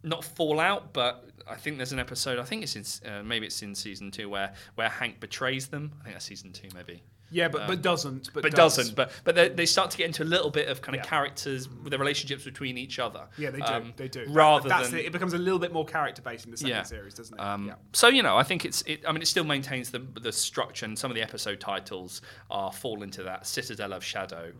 not 0.04 0.24
fall 0.24 0.58
out, 0.58 0.92
but 0.92 1.28
I 1.48 1.54
think 1.54 1.76
there's 1.76 1.92
an 1.92 2.00
episode. 2.00 2.40
I 2.40 2.42
think 2.42 2.64
it's 2.64 2.74
in 2.74 3.08
uh, 3.08 3.22
maybe 3.22 3.46
it's 3.46 3.62
in 3.62 3.72
season 3.72 4.10
two 4.10 4.28
where 4.28 4.52
where 4.74 4.88
Hank 4.88 5.20
betrays 5.20 5.68
them. 5.68 5.92
I 6.00 6.02
think 6.02 6.14
that's 6.16 6.24
season 6.24 6.50
two, 6.52 6.66
maybe 6.74 7.04
Yeah, 7.32 7.48
but 7.48 7.66
but 7.66 7.82
doesn't. 7.82 8.30
But, 8.34 8.42
but 8.42 8.52
does. 8.54 8.76
doesn't. 8.76 8.94
But 8.94 9.10
but 9.24 9.34
they, 9.34 9.48
they 9.48 9.66
start 9.66 9.90
to 9.92 9.96
get 9.98 10.06
into 10.06 10.22
a 10.22 10.24
little 10.24 10.50
bit 10.50 10.68
of 10.68 10.82
kind 10.82 10.94
of 10.96 11.04
Yeah. 11.04 11.08
characters, 11.08 11.68
the 11.84 11.98
relationships 11.98 12.44
between 12.44 12.76
each 12.78 12.98
other. 12.98 13.26
Yeah, 13.38 13.50
they 13.50 13.58
do. 13.58 13.64
Um, 13.64 13.92
they 13.96 14.08
do. 14.08 14.26
Rather 14.28 14.68
That's 14.68 14.88
than 14.90 14.98
the, 14.98 15.06
it 15.06 15.12
becomes 15.12 15.32
a 15.32 15.38
little 15.38 15.58
bit 15.58 15.72
more 15.72 15.84
character 15.86 16.22
based 16.22 16.44
in 16.44 16.50
the 16.50 16.56
second 16.56 16.70
Yeah. 16.70 16.82
series, 16.82 17.14
doesn't 17.14 17.34
it? 17.38 17.42
um, 17.42 17.66
yeah. 17.66 17.74
So 17.92 18.08
you 18.08 18.22
know, 18.22 18.36
I 18.36 18.42
think 18.42 18.64
it's. 18.64 18.82
It, 18.82 19.02
I 19.08 19.12
mean, 19.12 19.22
it 19.22 19.28
still 19.28 19.44
maintains 19.44 19.90
the 19.90 20.00
the 20.20 20.32
structure, 20.32 20.84
and 20.86 20.98
some 20.98 21.10
of 21.10 21.14
the 21.14 21.22
episode 21.22 21.58
titles 21.58 22.20
are 22.50 22.70
fall 22.70 23.02
into 23.02 23.22
that 23.22 23.46
Citadel 23.46 23.92
of 23.94 24.04
Shadow, 24.04 24.52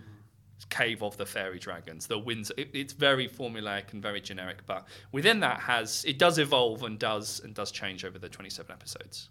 Cave 0.70 1.03
of 1.03 1.16
the 1.16 1.27
Fairy 1.27 1.59
Dragons, 1.59 2.07
the 2.07 2.18
Winds. 2.18 2.51
It, 2.57 2.70
it's 2.73 2.93
very 2.95 3.29
formulaic 3.29 3.93
and 3.93 4.01
very 4.01 4.20
generic, 4.20 4.59
but 4.66 4.87
within 5.11 5.41
that 5.41 5.61
has 5.61 6.05
it 6.07 6.18
does 6.18 6.39
evolve 6.39 6.85
and 6.85 6.99
does 6.99 7.41
and 7.45 7.53
does 7.55 7.70
change 7.70 8.05
over 8.05 8.18
the 8.18 8.29
twenty 8.29 8.49
seven 8.51 8.73
episodes. 8.73 9.29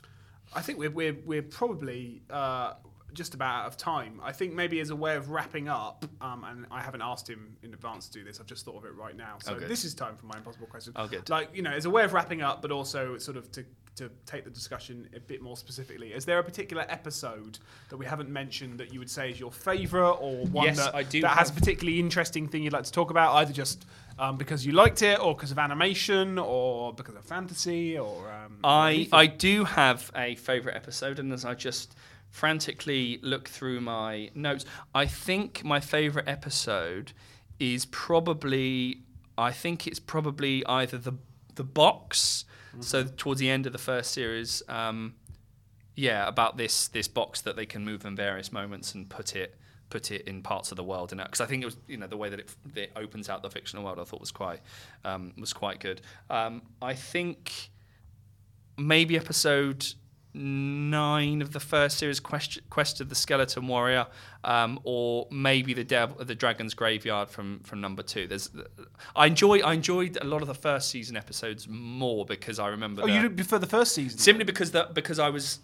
I 0.53 0.61
think 0.61 0.77
we're 0.77 0.91
we're 0.91 1.17
we're 1.25 1.41
probably 1.41 2.21
uh, 2.29 2.73
just 3.13 3.33
about 3.33 3.61
out 3.61 3.67
of 3.67 3.77
time. 3.77 4.19
I 4.23 4.31
think 4.31 4.53
maybe 4.53 4.79
as 4.79 4.89
a 4.89 4.95
way 4.95 5.15
of 5.15 5.29
wrapping 5.29 5.67
up, 5.67 6.05
um, 6.21 6.43
and 6.43 6.65
I 6.71 6.81
haven't 6.81 7.01
asked 7.01 7.29
him 7.29 7.55
in 7.63 7.73
advance 7.73 8.07
to 8.07 8.13
do 8.19 8.23
this. 8.23 8.39
I've 8.39 8.45
just 8.45 8.65
thought 8.65 8.77
of 8.77 8.85
it 8.85 8.95
right 8.95 9.15
now. 9.15 9.37
So 9.39 9.55
Oh, 9.55 9.59
this 9.59 9.83
is 9.83 9.93
time 9.93 10.15
for 10.15 10.25
my 10.25 10.37
impossible 10.37 10.67
question. 10.67 10.93
Oh, 10.95 11.07
good. 11.07 11.29
Like 11.29 11.49
you 11.53 11.61
know, 11.61 11.71
as 11.71 11.85
a 11.85 11.89
way 11.89 12.03
of 12.03 12.13
wrapping 12.13 12.41
up, 12.41 12.61
but 12.61 12.71
also 12.71 13.17
sort 13.17 13.37
of 13.37 13.51
to 13.53 13.65
to 13.95 14.09
take 14.25 14.43
the 14.45 14.49
discussion 14.49 15.07
a 15.15 15.19
bit 15.19 15.41
more 15.41 15.57
specifically. 15.57 16.13
Is 16.13 16.25
there 16.25 16.39
a 16.39 16.43
particular 16.43 16.85
episode 16.87 17.59
that 17.89 17.97
we 17.97 18.05
haven't 18.05 18.29
mentioned 18.29 18.79
that 18.79 18.93
you 18.93 18.99
would 18.99 19.09
say 19.09 19.31
is 19.31 19.39
your 19.39 19.51
favourite, 19.51 20.17
or 20.19 20.45
one 20.47 20.65
Yes, 20.65 20.77
that, 20.77 20.93
that 21.21 21.37
has 21.37 21.49
a 21.49 21.53
particularly 21.53 21.99
interesting 21.99 22.47
thing 22.47 22.63
you'd 22.63 22.73
like 22.73 22.85
to 22.85 22.91
talk 22.91 23.11
about, 23.11 23.35
either 23.35 23.51
just 23.51 23.85
um, 24.17 24.37
because 24.37 24.65
you 24.65 24.71
liked 24.71 25.01
it, 25.01 25.19
or 25.19 25.35
because 25.35 25.51
of 25.51 25.59
animation, 25.59 26.39
or 26.39 26.93
because 26.93 27.15
of 27.15 27.25
fantasy, 27.25 27.97
or 27.97 28.31
um, 28.31 28.59
I 28.63 28.91
anything? 28.91 29.09
I 29.13 29.25
do 29.27 29.63
have 29.65 30.09
a 30.15 30.35
favourite 30.35 30.75
episode, 30.75 31.19
and 31.19 31.33
as 31.33 31.43
I 31.43 31.53
just 31.53 31.95
frantically 32.31 33.19
look 33.21 33.47
through 33.47 33.81
my 33.81 34.31
notes, 34.33 34.65
I 34.95 35.05
think 35.05 35.63
my 35.63 35.79
favourite 35.79 36.27
episode 36.27 37.13
is 37.59 37.85
probably 37.85 39.03
I 39.37 39.51
think 39.51 39.87
it's 39.87 39.99
probably 39.99 40.65
either 40.65 40.97
the 40.97 41.13
the 41.55 41.63
box. 41.63 42.45
So 42.79 43.03
towards 43.03 43.41
the 43.41 43.49
end 43.49 43.65
of 43.65 43.73
the 43.73 43.77
first 43.77 44.13
series, 44.13 44.63
um, 44.69 45.15
yeah, 45.95 46.25
about 46.25 46.55
this 46.55 46.87
this 46.87 47.07
box 47.07 47.41
that 47.41 47.57
they 47.57 47.65
can 47.65 47.83
move 47.83 48.05
in 48.05 48.15
various 48.15 48.51
moments 48.51 48.95
and 48.95 49.09
put 49.09 49.35
it 49.35 49.57
put 49.89 50.09
it 50.09 50.21
in 50.25 50.41
parts 50.41 50.71
of 50.71 50.77
the 50.77 50.83
world, 50.83 51.11
and 51.11 51.21
because 51.21 51.41
I 51.41 51.45
think 51.45 51.63
it 51.63 51.65
was 51.65 51.77
you 51.87 51.97
know 51.97 52.07
the 52.07 52.17
way 52.17 52.29
that 52.29 52.39
it, 52.39 52.55
it 52.75 52.91
opens 52.95 53.29
out 53.29 53.43
the 53.43 53.49
fictional 53.49 53.83
world, 53.83 53.99
I 53.99 54.05
thought 54.05 54.21
was 54.21 54.31
quite 54.31 54.61
um, 55.03 55.33
was 55.37 55.51
quite 55.53 55.79
good. 55.79 56.01
Um, 56.29 56.61
I 56.81 56.93
think 56.93 57.69
maybe 58.77 59.17
episode 59.17 59.85
nine 60.33 61.41
of 61.41 61.51
the 61.51 61.59
first 61.59 61.97
series, 61.97 62.19
Quest, 62.19 62.59
Quest 62.69 63.01
of 63.01 63.09
the 63.09 63.15
Skeleton 63.15 63.67
Warrior, 63.67 64.07
um, 64.43 64.79
or 64.83 65.27
maybe 65.31 65.73
the 65.73 65.83
Dev- 65.83 66.25
the 66.25 66.35
Dragon's 66.35 66.73
Graveyard 66.73 67.29
from 67.29 67.59
from 67.63 67.81
number 67.81 68.03
two. 68.03 68.27
There's, 68.27 68.49
I 69.15 69.27
enjoy 69.27 69.59
I 69.59 69.73
enjoyed 69.73 70.17
a 70.21 70.25
lot 70.25 70.41
of 70.41 70.47
the 70.47 70.53
first 70.55 70.89
season 70.89 71.17
episodes 71.17 71.67
more 71.67 72.25
because 72.25 72.59
I 72.59 72.67
remember. 72.69 73.03
Oh, 73.03 73.07
the- 73.07 73.13
you 73.13 73.21
did 73.23 73.35
prefer 73.35 73.59
the 73.59 73.67
first 73.67 73.93
season? 73.93 74.19
simply 74.19 74.43
because 74.43 74.71
that 74.71 74.93
because 74.93 75.19
I 75.19 75.29
was 75.29 75.59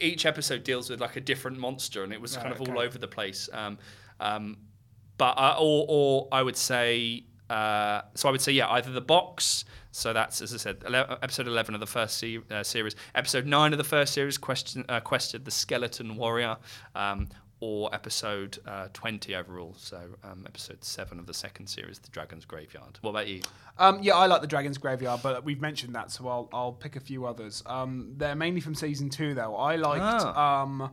each 0.00 0.24
episode 0.26 0.64
deals 0.64 0.88
with 0.90 1.00
like 1.00 1.16
a 1.16 1.20
different 1.20 1.58
monster 1.58 2.02
and 2.04 2.12
it 2.12 2.20
was 2.20 2.36
kind 2.36 2.52
of 2.52 2.60
all 2.60 2.78
over 2.78 2.98
the 2.98 3.08
place. 3.08 3.48
Um, 3.52 3.78
um, 4.20 4.56
but 5.18 5.36
uh, 5.38 5.56
or 5.58 5.84
or 5.88 6.28
I 6.32 6.42
would 6.42 6.56
say 6.56 7.24
uh, 7.50 8.02
so 8.14 8.28
I 8.28 8.32
would 8.32 8.40
say 8.40 8.52
yeah 8.52 8.70
either 8.70 8.90
the 8.92 9.00
box. 9.00 9.64
So 9.98 10.12
that's 10.12 10.40
as 10.40 10.54
I 10.54 10.58
said, 10.58 10.82
ele- 10.86 11.18
episode 11.22 11.46
eleven 11.48 11.74
of 11.74 11.80
the 11.80 11.86
first 11.86 12.18
se- 12.18 12.40
uh, 12.50 12.62
series, 12.62 12.94
episode 13.14 13.46
nine 13.46 13.72
of 13.72 13.78
the 13.78 13.84
first 13.84 14.14
series, 14.14 14.38
question 14.38 14.84
uh, 14.88 15.00
quested 15.00 15.44
the 15.44 15.50
skeleton 15.50 16.16
warrior. 16.16 16.56
Um, 16.94 17.28
or 17.60 17.92
episode 17.92 18.56
uh, 18.68 18.86
20 18.92 19.34
overall, 19.34 19.74
so 19.76 20.00
um, 20.22 20.44
episode 20.46 20.84
7 20.84 21.18
of 21.18 21.26
the 21.26 21.34
second 21.34 21.66
series, 21.66 21.98
The 21.98 22.08
Dragon's 22.10 22.44
Graveyard. 22.44 23.00
What 23.00 23.10
about 23.10 23.26
you? 23.26 23.40
Um, 23.78 23.98
yeah, 24.00 24.14
I 24.14 24.26
like 24.26 24.42
the 24.42 24.46
Dragon's 24.46 24.78
Graveyard, 24.78 25.22
but 25.24 25.42
we've 25.44 25.60
mentioned 25.60 25.92
that, 25.96 26.12
so 26.12 26.28
I'll 26.28 26.48
I'll 26.52 26.70
pick 26.72 26.94
a 26.94 27.00
few 27.00 27.26
others. 27.26 27.64
Um, 27.66 28.12
they're 28.16 28.36
mainly 28.36 28.60
from 28.60 28.76
season 28.76 29.10
two, 29.10 29.34
though. 29.34 29.56
I 29.56 29.74
liked, 29.74 30.04
Ah. 30.24 30.84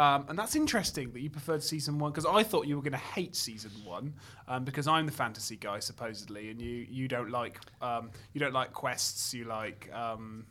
Um, 0.00 0.24
and 0.28 0.38
that's 0.38 0.56
interesting 0.56 1.12
that 1.12 1.20
you 1.20 1.28
preferred 1.28 1.62
season 1.62 1.98
one 1.98 2.10
because 2.10 2.24
I 2.24 2.42
thought 2.42 2.66
you 2.66 2.76
were 2.76 2.82
going 2.82 2.92
to 2.92 2.98
hate 2.98 3.36
season 3.36 3.70
one 3.84 4.14
um, 4.48 4.64
because 4.64 4.86
I'm 4.88 5.04
the 5.04 5.12
fantasy 5.12 5.56
guy 5.56 5.78
supposedly, 5.78 6.50
and 6.50 6.60
you 6.60 6.86
you 6.88 7.06
don't 7.06 7.30
like 7.30 7.60
um, 7.82 8.10
you 8.32 8.40
don't 8.40 8.54
like 8.54 8.72
quests, 8.72 9.34
you 9.34 9.44
like. 9.44 9.90
Um, 9.92 10.46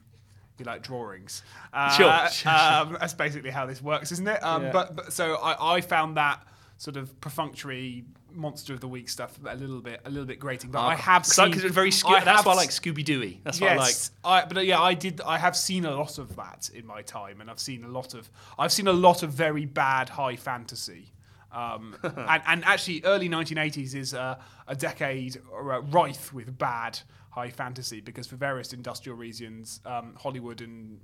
you 0.59 0.65
like 0.65 0.83
drawings. 0.83 1.41
Uh, 1.73 1.89
Sure, 1.91 2.27
sure, 2.29 2.51
Um, 2.51 2.97
that's 2.99 3.13
basically 3.13 3.49
how 3.49 3.65
this 3.65 3.81
works, 3.81 4.11
isn't 4.11 4.27
it? 4.27 4.43
Um, 4.43 4.63
Yeah. 4.63 4.71
But, 4.71 4.95
but 4.95 5.13
so 5.13 5.35
I, 5.35 5.75
I 5.77 5.81
found 5.81 6.17
that 6.17 6.45
sort 6.77 6.97
of 6.97 7.19
perfunctory 7.21 8.03
monster 8.39 8.73
of 8.73 8.79
the 8.79 8.87
week 8.87 9.09
stuff 9.09 9.37
a 9.45 9.55
little 9.55 9.81
bit 9.81 10.01
a 10.05 10.09
little 10.09 10.25
bit 10.25 10.39
grating. 10.39 10.71
But 10.71 10.79
I 10.79 10.95
have 10.95 11.23
Because 11.23 11.35
seen 11.35 11.53
it's 11.53 11.63
very 11.75 11.91
Scoo- 11.91 12.15
I 12.15 12.23
that's 12.23 12.45
why 12.45 12.53
I 12.53 12.55
like 12.55 12.69
Scooby 12.69 13.05
Dooey. 13.05 13.39
That's 13.43 13.61
what 13.61 13.71
I 13.71 13.75
like. 13.75 13.87
Yes, 13.89 14.11
I, 14.23 14.45
but 14.45 14.57
uh, 14.57 14.61
yeah, 14.61 14.81
I 14.81 14.93
did. 14.93 15.21
I 15.21 15.37
have 15.37 15.55
seen 15.55 15.85
a 15.85 15.91
lot 15.95 16.17
of 16.17 16.35
that 16.35 16.69
in 16.73 16.85
my 16.85 17.01
time, 17.01 17.41
and 17.41 17.49
I've 17.49 17.59
seen 17.59 17.83
a 17.83 17.87
lot 17.89 18.13
of. 18.13 18.29
I've 18.57 18.71
seen 18.71 18.87
a 18.87 18.93
lot 18.93 19.23
of 19.23 19.31
very 19.31 19.65
bad 19.65 20.09
high 20.09 20.35
fantasy. 20.35 21.11
Um, 21.51 21.95
and, 22.03 22.41
and 22.47 22.65
actually, 22.65 23.03
early 23.03 23.27
1980s 23.27 23.95
is 23.95 24.13
uh, 24.13 24.39
a 24.67 24.75
decade 24.75 25.41
rife 25.51 26.33
with 26.33 26.57
bad 26.57 26.99
high 27.31 27.49
fantasy 27.49 28.01
because, 28.01 28.27
for 28.27 28.35
various 28.35 28.73
industrial 28.73 29.17
reasons, 29.17 29.81
um, 29.85 30.15
Hollywood 30.17 30.61
and 30.61 30.99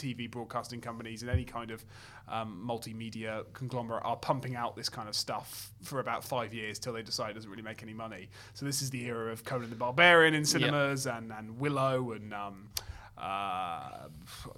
TV 0.00 0.30
broadcasting 0.30 0.80
companies 0.80 1.22
and 1.22 1.30
any 1.30 1.44
kind 1.44 1.70
of 1.70 1.84
um, 2.28 2.64
multimedia 2.66 3.44
conglomerate 3.52 4.04
are 4.04 4.16
pumping 4.16 4.56
out 4.56 4.76
this 4.76 4.88
kind 4.88 5.08
of 5.08 5.14
stuff 5.14 5.72
for 5.82 6.00
about 6.00 6.24
five 6.24 6.54
years 6.54 6.78
till 6.78 6.92
they 6.92 7.02
decide 7.02 7.30
it 7.30 7.34
doesn't 7.34 7.50
really 7.50 7.62
make 7.62 7.82
any 7.82 7.94
money. 7.94 8.28
So 8.54 8.64
this 8.64 8.82
is 8.82 8.90
the 8.90 9.04
era 9.06 9.32
of 9.32 9.44
Conan 9.44 9.70
the 9.70 9.76
Barbarian 9.76 10.34
in 10.34 10.44
cinemas 10.44 11.06
and, 11.06 11.32
and 11.32 11.58
Willow 11.58 12.12
and 12.12 12.32
um, 12.32 12.68
uh, 13.18 14.08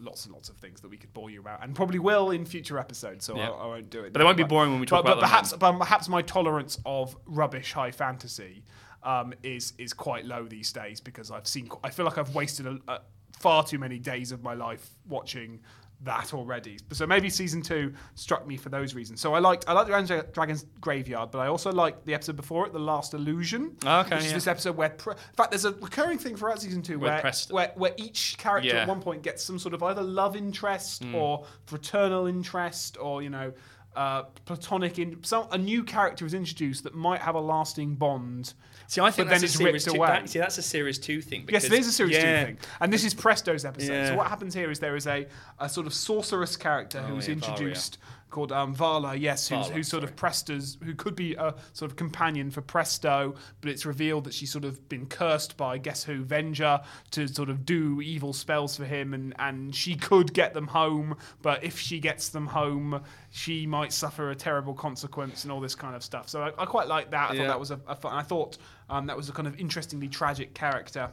lots 0.01 0.24
and 0.24 0.34
lots 0.34 0.49
of 0.49 0.57
things 0.57 0.80
that 0.80 0.88
we 0.88 0.97
could 0.97 1.12
bore 1.12 1.30
you 1.30 1.40
about 1.40 1.64
and 1.64 1.74
probably 1.74 1.99
will 1.99 2.30
in 2.30 2.45
future 2.45 2.78
episodes. 2.78 3.24
So 3.24 3.36
Yeah. 3.36 3.51
I, 3.51 3.64
I 3.64 3.66
won't 3.66 3.90
do 3.90 4.01
it. 4.01 4.12
But 4.12 4.20
they 4.20 4.24
won't 4.24 4.36
be 4.36 4.45
boring 4.45 4.70
when 4.70 4.80
we 4.80 4.86
talk 4.86 5.05
but, 5.05 5.12
about 5.12 5.14
but 5.16 5.20
them 5.22 5.30
perhaps, 5.30 5.51
then. 5.51 5.59
but 5.59 5.78
perhaps 5.78 6.09
my 6.09 6.22
tolerance 6.22 6.78
of 6.86 7.16
rubbish 7.26 7.72
high 7.72 7.90
fantasy 7.90 8.62
um, 9.03 9.34
is 9.43 9.72
is 9.78 9.93
quite 9.93 10.24
low 10.24 10.47
these 10.47 10.72
days 10.72 11.01
because 11.01 11.30
I've 11.30 11.47
seen. 11.47 11.68
I 11.82 11.90
feel 11.90 12.05
like 12.05 12.18
I've 12.18 12.34
wasted 12.34 12.66
a, 12.66 12.78
a, 12.86 13.01
far 13.43 13.64
too 13.64 13.78
many 13.78 13.99
days 13.99 14.32
of 14.32 14.43
my 14.43 14.55
life 14.55 14.88
watching 15.09 15.61
that 16.05 16.34
already. 16.34 16.78
So 16.93 17.07
maybe 17.07 17.30
season 17.30 17.62
two 17.62 17.93
struck 18.16 18.45
me 18.45 18.57
for 18.57 18.70
those 18.70 18.93
reasons. 18.93 19.20
So 19.20 19.34
I 19.34 19.38
liked 19.38 19.68
I 19.68 19.72
liked 19.72 19.86
Dragon's, 19.88 20.24
Dragon's 20.32 20.64
Graveyard, 20.80 21.30
but 21.30 21.38
I 21.38 21.47
also 21.47 21.70
liked 21.70 22.05
the 22.07 22.12
episode 22.14 22.34
before 22.34 22.66
it, 22.66 22.72
The 22.72 22.80
Last 22.80 23.14
Illusion. 23.14 23.76
Okay, 23.86 24.16
which 24.16 24.24
is 24.24 24.32
this 24.32 24.49
episode 24.49 24.76
where, 24.76 24.90
pre- 24.90 25.12
in 25.14 25.34
fact, 25.36 25.51
there's 25.53 25.64
a 25.64 25.70
recurring 25.74 26.18
thing 26.18 26.34
throughout 26.36 26.61
season 26.61 26.82
two 26.82 26.99
where, 26.99 27.22
where 27.51 27.72
where 27.76 27.95
each 27.99 28.36
character 28.36 28.70
Yeah. 28.70 28.82
at 28.82 28.88
one 28.88 29.01
point 29.01 29.22
gets 29.22 29.45
some 29.45 29.61
sort 29.61 29.74
of 29.74 29.82
either 29.84 30.03
love 30.03 30.34
interest 30.34 31.05
Hmm. 31.05 31.14
or 31.14 31.45
fraternal 31.66 32.26
interest 32.26 32.97
or 33.01 33.22
you 33.22 33.30
know 33.30 33.53
uh, 33.95 34.22
platonic 34.45 34.99
in 34.99 35.22
some 35.22 35.47
a 35.53 35.59
new 35.59 35.84
character 35.84 36.24
is 36.26 36.34
introduced 36.34 36.84
that 36.84 36.95
might 36.95 37.20
have 37.20 37.34
a 37.34 37.40
lasting 37.40 37.95
bond. 37.95 38.55
See, 38.86 39.01
I 39.01 39.11
think 39.11 39.28
then 39.28 39.43
it's 39.43 39.59
ripped 39.59 39.84
two. 39.84 39.93
away. 39.93 40.09
That, 40.09 40.28
see, 40.28 40.38
that's 40.38 40.59
a 40.59 40.62
series 40.62 40.99
two 40.99 41.20
thing. 41.22 41.40
Yes, 41.49 41.62
Because, 41.62 41.64
it 41.64 41.72
is 41.80 41.86
a 41.86 41.93
series 41.93 42.16
yeah, 42.16 42.40
two 42.40 42.47
thing, 42.47 42.59
and 42.80 42.93
this 42.93 43.05
is 43.05 43.14
Presto's 43.14 43.64
episode. 43.64 43.93
Yeah. 43.93 44.09
So 44.09 44.16
what 44.16 44.26
happens 44.28 44.55
here 44.55 44.70
is 44.70 44.78
there 44.80 44.97
is 44.97 45.07
a, 45.07 45.26
a 45.59 45.68
sort 45.68 45.86
of 45.86 45.95
sorceress 45.95 46.57
character 46.57 47.01
who 47.03 47.14
Oh, 47.14 47.18
is 47.18 47.28
yeah, 47.28 47.34
Varla. 47.34 47.99
Called 48.33 48.51
um, 48.51 48.74
Varla. 48.74 49.20
Yes, 49.20 49.47
who's, 49.47 49.66
Varla, 49.66 49.70
who's 49.72 49.89
sort 49.89 50.05
of 50.05 50.09
sorry. 50.09 50.16
Presto's, 50.16 50.78
who 50.83 50.95
could 50.95 51.14
be 51.14 51.35
a 51.35 51.55
sort 51.74 51.91
of 51.91 51.97
companion 51.97 52.51
for 52.51 52.62
Presto, 52.62 53.35
but 53.61 53.70
it's 53.70 53.85
revealed 53.85 54.24
that 54.24 54.32
she's 54.32 54.51
sort 54.51 54.65
of 54.65 54.89
been 54.89 55.05
cursed 55.05 55.59
by 55.59 55.77
guess 55.77 56.02
who, 56.02 56.24
Venger, 56.24 56.82
to 57.11 57.28
sort 57.28 57.51
of 57.51 57.66
do 57.66 58.01
evil 58.01 58.32
spells 58.32 58.74
for 58.74 58.86
him, 58.86 59.12
and 59.12 59.35
and 59.39 59.74
she 59.74 59.94
could 59.97 60.32
get 60.32 60.55
them 60.55 60.66
home, 60.66 61.15
but 61.43 61.62
if 61.62 61.78
she 61.78 62.01
gets 62.01 62.31
them 62.31 62.47
home, 62.47 63.02
she 63.31 63.66
might 63.66 63.93
suffer 63.93 64.31
a 64.31 64.35
terrible 64.35 64.73
consequence 64.73 65.44
and 65.44 65.52
all 65.52 65.61
this 65.61 65.74
kind 65.74 65.94
of 65.94 66.02
stuff. 66.02 66.31
So 66.31 66.40
I, 66.43 66.48
I 66.62 66.65
quite 66.65 66.89
like 66.89 67.11
that. 67.11 67.31
I 67.31 67.35
Yeah. 67.35 67.40
thought 67.43 67.48
that 67.48 67.61
was 67.61 67.70
a, 67.70 67.81
a 67.86 67.94
fun. 67.94 68.15
I 68.15 68.23
thought 68.23 68.57
um, 68.89 69.07
that 69.09 69.16
was 69.16 69.28
a 69.28 69.32
kind 69.32 69.47
of 69.47 69.61
interestingly 69.61 70.09
tragic 70.09 70.55
character. 70.55 71.11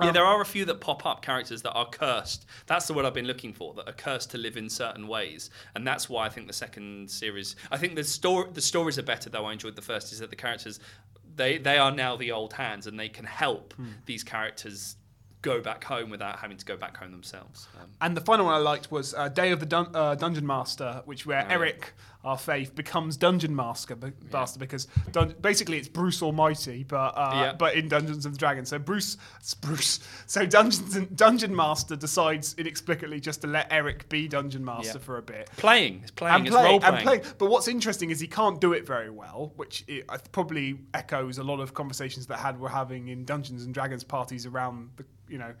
Yeah, 0.00 0.12
there 0.12 0.24
are 0.24 0.40
a 0.40 0.44
few 0.44 0.64
that 0.66 0.80
pop 0.80 1.04
up 1.06 1.22
characters 1.22 1.62
that 1.62 1.72
are 1.72 1.88
cursed. 1.88 2.46
That's 2.66 2.86
the 2.86 2.94
word 2.94 3.04
I've 3.04 3.14
been 3.14 3.26
looking 3.26 3.52
for. 3.52 3.74
That 3.74 3.88
are 3.88 3.92
cursed 3.92 4.30
to 4.32 4.38
live 4.38 4.56
in 4.56 4.68
certain 4.70 5.08
ways, 5.08 5.50
and 5.74 5.86
that's 5.86 6.08
why 6.08 6.26
I 6.26 6.28
think 6.28 6.46
the 6.46 6.52
second 6.52 7.10
series. 7.10 7.56
I 7.70 7.76
think 7.76 7.94
the 7.96 8.04
story, 8.04 8.48
the 8.52 8.60
stories 8.60 8.98
are 8.98 9.02
better 9.02 9.28
though. 9.30 9.46
I 9.46 9.52
enjoyed 9.52 9.76
the 9.76 9.82
first. 9.82 10.12
Is 10.12 10.18
that 10.20 10.30
the 10.30 10.36
characters, 10.36 10.80
they 11.36 11.58
they 11.58 11.78
are 11.78 11.90
now 11.90 12.16
the 12.16 12.32
old 12.32 12.52
hands, 12.54 12.86
and 12.86 12.98
they 12.98 13.08
can 13.08 13.24
help 13.24 13.74
these 14.06 14.22
characters 14.24 14.96
go 15.42 15.60
back 15.62 15.82
home 15.84 16.10
without 16.10 16.38
having 16.38 16.58
to 16.58 16.66
go 16.66 16.76
back 16.76 16.94
home 16.98 17.10
themselves. 17.12 17.66
Um, 17.80 17.88
And 18.02 18.14
the 18.16 18.20
final 18.20 18.44
one 18.44 18.54
I 18.54 18.58
liked 18.58 18.90
was 18.92 19.14
uh, 19.14 19.28
Day 19.28 19.52
of 19.52 19.60
the 19.60 19.64
Dun- 19.64 19.96
uh, 19.96 20.14
Dungeon 20.14 20.46
Master, 20.46 21.00
which 21.06 21.24
where 21.24 21.46
Eric, 21.48 21.94
our 22.22 22.36
faith, 22.36 22.74
becomes 22.74 23.16
Dungeon 23.16 23.56
Master, 23.56 23.94
be- 23.96 24.12
Master 24.32 24.58
because 24.58 24.86
dun- 25.10 25.34
basically 25.40 25.78
it's 25.78 25.88
Bruce 25.88 26.22
Almighty, 26.22 26.84
but 26.84 27.12
uh, 27.16 27.30
Yeah. 27.34 27.52
but 27.54 27.74
in 27.76 27.88
Dungeons 27.88 28.26
and 28.26 28.36
Dragons. 28.36 28.68
So 28.68 28.78
Bruce, 28.78 29.16
it's 29.38 29.54
Bruce. 29.54 30.00
So 30.26 30.44
Dungeons 30.44 30.96
and 30.96 31.16
Dungeon 31.16 31.56
Master 31.56 31.96
decides 31.96 32.54
inexplicably 32.58 33.20
just 33.20 33.40
to 33.40 33.46
let 33.46 33.68
Eric 33.70 34.08
be 34.10 34.28
Dungeon 34.28 34.64
Master 34.64 34.98
Yeah. 34.98 35.04
for 35.04 35.16
a 35.16 35.22
bit. 35.22 35.48
playing, 35.56 36.00
it's 36.02 36.10
playing, 36.10 36.34
And 36.36 36.46
it's 36.46 36.54
play, 36.54 36.64
role 36.64 36.74
and 36.84 36.98
playing. 37.02 37.20
play. 37.22 37.32
But 37.38 37.50
what's 37.50 37.68
interesting 37.68 38.10
is 38.10 38.20
he 38.20 38.28
can't 38.28 38.60
do 38.60 38.72
it 38.74 38.86
very 38.86 39.10
well, 39.10 39.52
which 39.56 39.84
it, 39.88 40.04
I 40.08 40.16
th- 40.16 40.30
probably 40.32 40.78
echoes 40.94 41.38
a 41.38 41.42
lot 41.44 41.60
of 41.60 41.72
conversations 41.74 42.26
that 42.26 42.38
had 42.38 42.60
were 42.60 42.68
having 42.68 43.08
in 43.08 43.24
Dungeons 43.24 43.64
and 43.64 43.72
Dragons 43.72 44.04
parties 44.04 44.44
around 44.46 44.90
the 44.96 45.04
you 45.28 45.38
know 45.38 45.54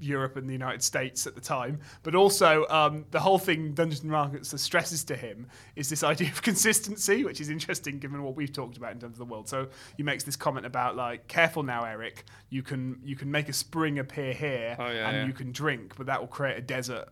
Europe 0.00 0.36
and 0.36 0.48
the 0.48 0.52
United 0.52 0.82
States 0.82 1.26
at 1.26 1.34
the 1.34 1.40
time. 1.40 1.80
But 2.02 2.14
also 2.14 2.66
um, 2.68 3.04
the 3.10 3.20
whole 3.20 3.38
thing 3.38 3.72
Dungeons 3.72 4.00
and 4.02 4.10
Dragons 4.10 4.60
stresses 4.60 5.04
to 5.04 5.16
him 5.16 5.46
is 5.76 5.88
this 5.88 6.02
idea 6.02 6.28
of 6.28 6.42
consistency, 6.50 7.24
which 7.24 7.40
is 7.40 7.50
interesting 7.50 7.98
given 7.98 8.22
what 8.22 8.34
we've 8.36 8.52
talked 8.52 8.76
about 8.76 8.92
in 8.92 9.00
terms 9.00 9.14
of 9.14 9.18
the 9.18 9.32
world. 9.32 9.48
So 9.48 9.68
he 9.96 10.02
makes 10.02 10.24
this 10.24 10.36
comment 10.36 10.66
about 10.66 10.96
like, 10.96 11.28
careful 11.28 11.62
now, 11.62 11.84
Eric. 11.84 12.24
You 12.48 12.62
can 12.62 13.00
you 13.04 13.16
can 13.16 13.30
make 13.30 13.48
a 13.48 13.52
spring 13.52 13.98
appear 13.98 14.32
here, 14.32 14.76
Oh, 14.78 14.86
yeah, 14.90 15.08
and 15.08 15.16
yeah. 15.18 15.26
you 15.26 15.32
can 15.32 15.52
drink, 15.52 15.94
but 15.96 16.06
that 16.06 16.20
will 16.20 16.28
create 16.28 16.56
a 16.56 16.62
desert 16.62 17.08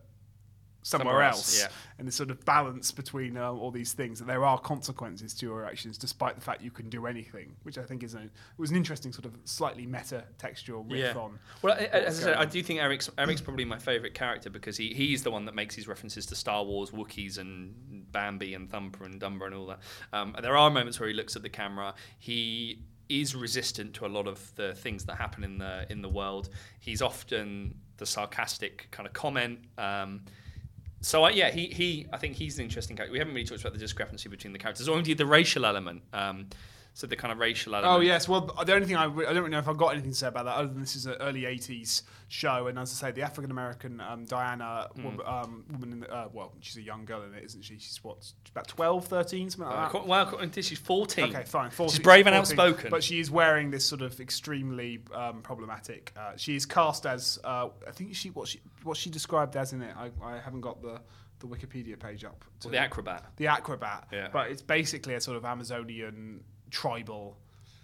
somewhere, 0.81 1.07
Somewhere 1.13 1.23
else. 1.23 1.61
else, 1.61 1.61
yeah. 1.63 1.67
And 1.99 2.07
the 2.07 2.11
sort 2.11 2.31
of 2.31 2.43
balance 2.45 2.91
between 2.91 3.35
uh, 3.37 3.51
all 3.51 3.69
these 3.71 3.93
things 3.93 4.19
that 4.19 4.25
there 4.25 4.45
are 4.45 4.57
consequences 4.57 5.33
to 5.35 5.45
your 5.45 5.65
actions, 5.65 5.97
despite 5.97 6.35
the 6.35 6.41
fact 6.41 6.61
you 6.61 6.71
can 6.71 6.89
do 6.89 7.05
anything, 7.05 7.55
which 7.63 7.77
I 7.77 7.83
think 7.83 8.01
is 8.03 8.15
a 8.15 8.29
was 8.57 8.71
an 8.71 8.77
interesting 8.77 9.11
sort 9.11 9.25
of 9.25 9.33
slightly 9.43 9.85
meta 9.85 10.23
textual 10.37 10.83
riff 10.85 11.15
on. 11.17 11.37
Well, 11.61 11.73
I- 11.73 11.83
as 11.85 12.19
I 12.19 12.23
said, 12.23 12.33
going 12.35 12.47
I 12.47 12.49
do 12.49 12.63
think 12.63 12.79
Eric's 12.79 13.09
Eric's 13.17 13.41
probably 13.41 13.65
my 13.65 13.77
favourite 13.77 14.13
character 14.13 14.49
because 14.49 14.77
he 14.77 14.93
he's 14.93 15.23
the 15.23 15.31
one 15.31 15.45
that 15.45 15.55
makes 15.55 15.75
these 15.75 15.87
references 15.87 16.25
to 16.27 16.35
Star 16.35 16.63
Wars, 16.63 16.91
Wookiees, 16.91 17.37
and 17.37 17.73
Bambi, 18.11 18.53
and 18.53 18.69
Thumper, 18.69 19.03
and 19.03 19.19
Dumber, 19.19 19.45
and 19.47 19.55
all 19.55 19.67
that. 19.67 19.79
Um, 20.13 20.33
and 20.35 20.43
there 20.45 20.55
are 20.57 20.69
moments 20.69 20.99
where 20.99 21.09
he 21.09 21.15
looks 21.15 21.35
at 21.35 21.41
the 21.43 21.49
camera. 21.49 21.93
He 22.19 22.83
is 23.09 23.35
resistant 23.35 23.93
to 23.95 24.05
a 24.05 24.07
lot 24.07 24.27
of 24.27 24.53
the 24.55 24.73
things 24.75 25.03
that 25.05 25.15
happen 25.15 25.43
in 25.43 25.57
the 25.57 25.85
in 25.91 26.01
the 26.01 26.09
world. 26.09 26.49
He's 26.79 27.01
often 27.01 27.75
the 27.97 28.05
sarcastic 28.05 28.87
kind 28.91 29.05
of 29.05 29.13
comment. 29.13 29.59
Um, 29.77 30.21
so 31.01 31.25
uh, 31.25 31.29
yeah, 31.29 31.49
he 31.51 31.67
he 31.67 32.07
I 32.11 32.17
think 32.17 32.35
he's 32.35 32.57
an 32.57 32.65
interesting 32.65 32.95
character. 32.95 33.13
We 33.13 33.19
haven't 33.19 33.33
really 33.33 33.47
talked 33.47 33.61
about 33.61 33.73
the 33.73 33.79
discrepancy 33.79 34.29
between 34.29 34.53
the 34.53 34.59
characters, 34.59 34.87
or 34.87 34.97
indeed 34.97 35.17
the 35.17 35.25
racial 35.25 35.65
element. 35.65 36.01
Um, 36.13 36.47
so 36.93 37.07
the 37.07 37.15
kind 37.15 37.31
of 37.31 37.37
racial 37.39 37.75
element. 37.75 37.93
Oh 37.93 37.99
yes, 38.01 38.27
well 38.27 38.41
the 38.65 38.73
only 38.73 38.85
thing 38.87 38.95
I, 38.97 39.05
re- 39.05 39.25
I 39.25 39.29
don't 39.33 39.37
really 39.43 39.51
know 39.51 39.59
if 39.59 39.67
I've 39.69 39.77
got 39.77 39.89
anything 39.93 40.11
to 40.11 40.17
say 40.17 40.27
about 40.27 40.45
that 40.45 40.55
other 40.55 40.67
than 40.67 40.81
this 40.81 40.95
is 40.95 41.05
an 41.05 41.13
early 41.21 41.41
'80s 41.43 42.01
show, 42.27 42.67
and 42.67 42.77
as 42.77 42.91
I 43.01 43.07
say, 43.07 43.11
the 43.13 43.21
African 43.21 43.51
American 43.51 44.01
um, 44.01 44.25
Diana 44.25 44.87
Hmm. 44.95 45.03
woman, 45.03 45.19
um, 45.25 45.65
woman 45.71 45.91
in 45.93 45.99
the, 46.01 46.11
uh, 46.13 46.27
well, 46.33 46.51
she's 46.61 46.77
a 46.77 46.81
young 46.81 47.05
girl 47.05 47.23
in 47.23 47.33
it, 47.33 47.43
isn't 47.43 47.63
she? 47.63 47.75
She's 47.79 48.03
what, 48.03 48.17
about 48.51 48.67
12, 48.67 49.05
13, 49.07 49.49
something 49.49 49.65
like 49.67 49.75
Uh, 49.77 49.81
that. 49.81 49.91
qu- 50.03 50.07
well, 50.07 50.47
to- 50.49 50.61
she's 50.61 50.77
14. 50.79 51.25
Okay, 51.35 51.43
fine. 51.45 51.71
14, 51.71 51.89
she's 51.95 52.03
brave 52.03 52.27
and 52.27 52.35
14, 52.35 52.59
outspoken. 52.59 52.89
But 52.91 53.03
she 53.03 53.19
is 53.19 53.31
wearing 53.31 53.71
this 53.71 53.85
sort 53.85 54.01
of 54.01 54.19
extremely 54.19 55.01
um, 55.13 55.41
problematic. 55.41 56.11
Uh, 56.17 56.33
she 56.35 56.55
is 56.55 56.65
cast 56.65 57.05
as 57.05 57.39
uh, 57.43 57.69
I 57.87 57.91
think 57.91 58.13
she 58.15 58.29
what 58.31 58.47
she 58.47 58.59
what 58.83 58.97
she 58.97 59.09
described 59.09 59.55
as 59.55 59.73
in 59.73 59.81
it. 59.81 59.95
I, 59.97 60.11
I 60.23 60.39
haven't 60.39 60.61
got 60.61 60.81
the 60.81 60.99
the 61.39 61.47
Wikipedia 61.47 61.97
page 61.97 62.25
up. 62.25 62.43
to- 62.59 62.67
Well, 62.67 62.73
the 62.73 62.79
acrobat. 62.79 63.25
the 63.37 63.47
acrobat. 63.47 64.07
Yeah. 64.11 64.27
But 64.31 64.51
it's 64.51 64.61
basically 64.61 65.13
a 65.15 65.21
sort 65.21 65.37
of 65.37 65.45
Amazonian 65.45 66.43
tribal 66.69 67.37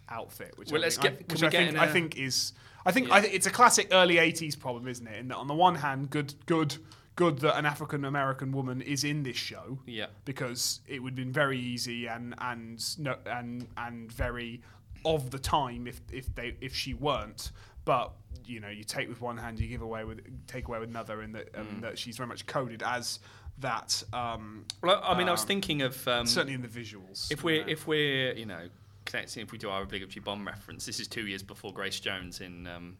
outfit, 0.10 0.58
which 0.58 0.72
Well, 0.72 0.82
I 0.82 0.84
let's 0.86 0.98
think, 0.98 1.18
get- 1.20 1.26
I, 1.30 1.34
which 1.34 1.44
I 1.44 1.50
get 1.50 1.58
think 1.58 1.70
in 1.72 1.78
I 1.78 1.86
a- 1.86 1.92
think 1.94 2.18
is 2.18 2.54
I 2.86 2.92
think 2.92 3.10
I 3.12 3.22
think 3.22 3.34
it's 3.34 3.48
a 3.48 3.52
classic 3.52 3.88
early 3.92 4.16
'80s 4.16 4.56
problem, 4.60 4.88
isn't 4.88 5.08
it? 5.08 5.20
In 5.20 5.28
that 5.30 5.38
on 5.38 5.48
the 5.48 5.56
one 5.56 5.76
hand, 5.76 6.10
good 6.12 6.34
good 6.46 6.78
good 7.16 7.40
that 7.40 7.58
an 7.58 7.66
African 7.66 8.06
American 8.06 8.52
woman 8.52 8.82
is 8.82 9.04
in 9.04 9.24
this 9.24 9.38
show. 9.38 9.80
Yeah. 9.88 10.08
Because 10.26 10.82
it 10.88 11.02
would 11.02 11.12
have 11.12 11.16
been 11.16 11.32
very 11.32 11.58
easy 11.60 12.08
and 12.08 12.36
and 12.38 12.84
no, 13.00 13.16
and 13.26 13.68
and 13.78 14.12
very 14.12 14.62
of 15.04 15.32
the 15.32 15.40
time 15.40 15.88
if 15.88 16.02
if 16.12 16.34
they 16.36 16.56
if 16.62 16.76
she 16.76 16.94
weren't. 16.94 17.52
But 17.86 18.12
you 18.46 18.60
know, 18.60 18.70
you 18.70 18.84
take 18.84 19.10
with 19.10 19.22
one 19.22 19.38
hand, 19.38 19.60
you 19.60 19.68
give 19.68 19.82
away 19.82 20.04
with 20.04 20.20
take 20.46 20.68
away 20.68 20.78
with 20.80 20.90
another, 20.90 21.22
and 21.22 21.34
that 21.34 21.52
Mm. 21.54 21.60
and 21.62 21.84
that 21.84 21.98
she's 21.98 22.18
very 22.18 22.28
much 22.28 22.46
coded 22.46 22.84
as 22.84 23.20
that. 23.60 24.04
Um, 24.14 24.66
Well, 24.82 25.02
I 25.04 25.18
mean, 25.18 25.28
I 25.28 25.32
was 25.32 25.42
um, 25.42 25.48
thinking 25.48 25.82
of 25.82 26.08
um, 26.08 26.26
certainly 26.26 26.54
in 26.54 26.62
the 26.62 26.68
visuals. 26.68 27.32
if 27.32 27.44
we're 27.44 27.64
know. 27.66 27.72
if 27.72 27.88
we're 27.88 28.34
you 28.34 28.46
know 28.46 28.68
connecting 29.06 29.44
if 29.44 29.52
we 29.52 29.58
do 29.58 29.70
our 29.70 29.84
obligatory 29.84 30.22
Bond 30.24 30.46
reference. 30.46 30.86
This 30.86 31.00
is 31.00 31.08
two 31.08 31.28
years 31.28 31.44
before 31.44 31.72
Grace 31.74 32.00
Jones 32.00 32.42
in 32.42 32.68
um, 32.68 32.98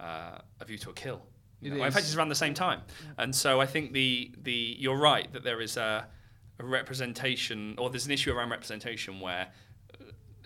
uh, 0.00 0.38
A 0.60 0.64
View 0.64 0.78
to 0.78 0.90
a 0.90 0.92
Kill. 0.92 1.22
You 1.60 1.72
It 1.72 1.78
know, 1.78 1.84
In 1.84 1.90
fact, 1.92 2.04
is. 2.04 2.10
it's 2.10 2.16
around 2.16 2.28
the 2.28 2.34
same 2.34 2.54
time, 2.54 2.82
and 3.18 3.34
so 3.34 3.60
I 3.60 3.66
think 3.66 3.92
the 3.92 4.32
the 4.42 4.76
you're 4.78 4.96
right 4.98 5.32
that 5.32 5.42
there 5.44 5.60
is 5.60 5.76
a, 5.76 6.06
a 6.58 6.64
representation 6.64 7.74
or 7.78 7.90
there's 7.90 8.06
an 8.06 8.12
issue 8.12 8.32
around 8.32 8.50
representation 8.50 9.20
where. 9.20 9.48
uh, 9.94 10.04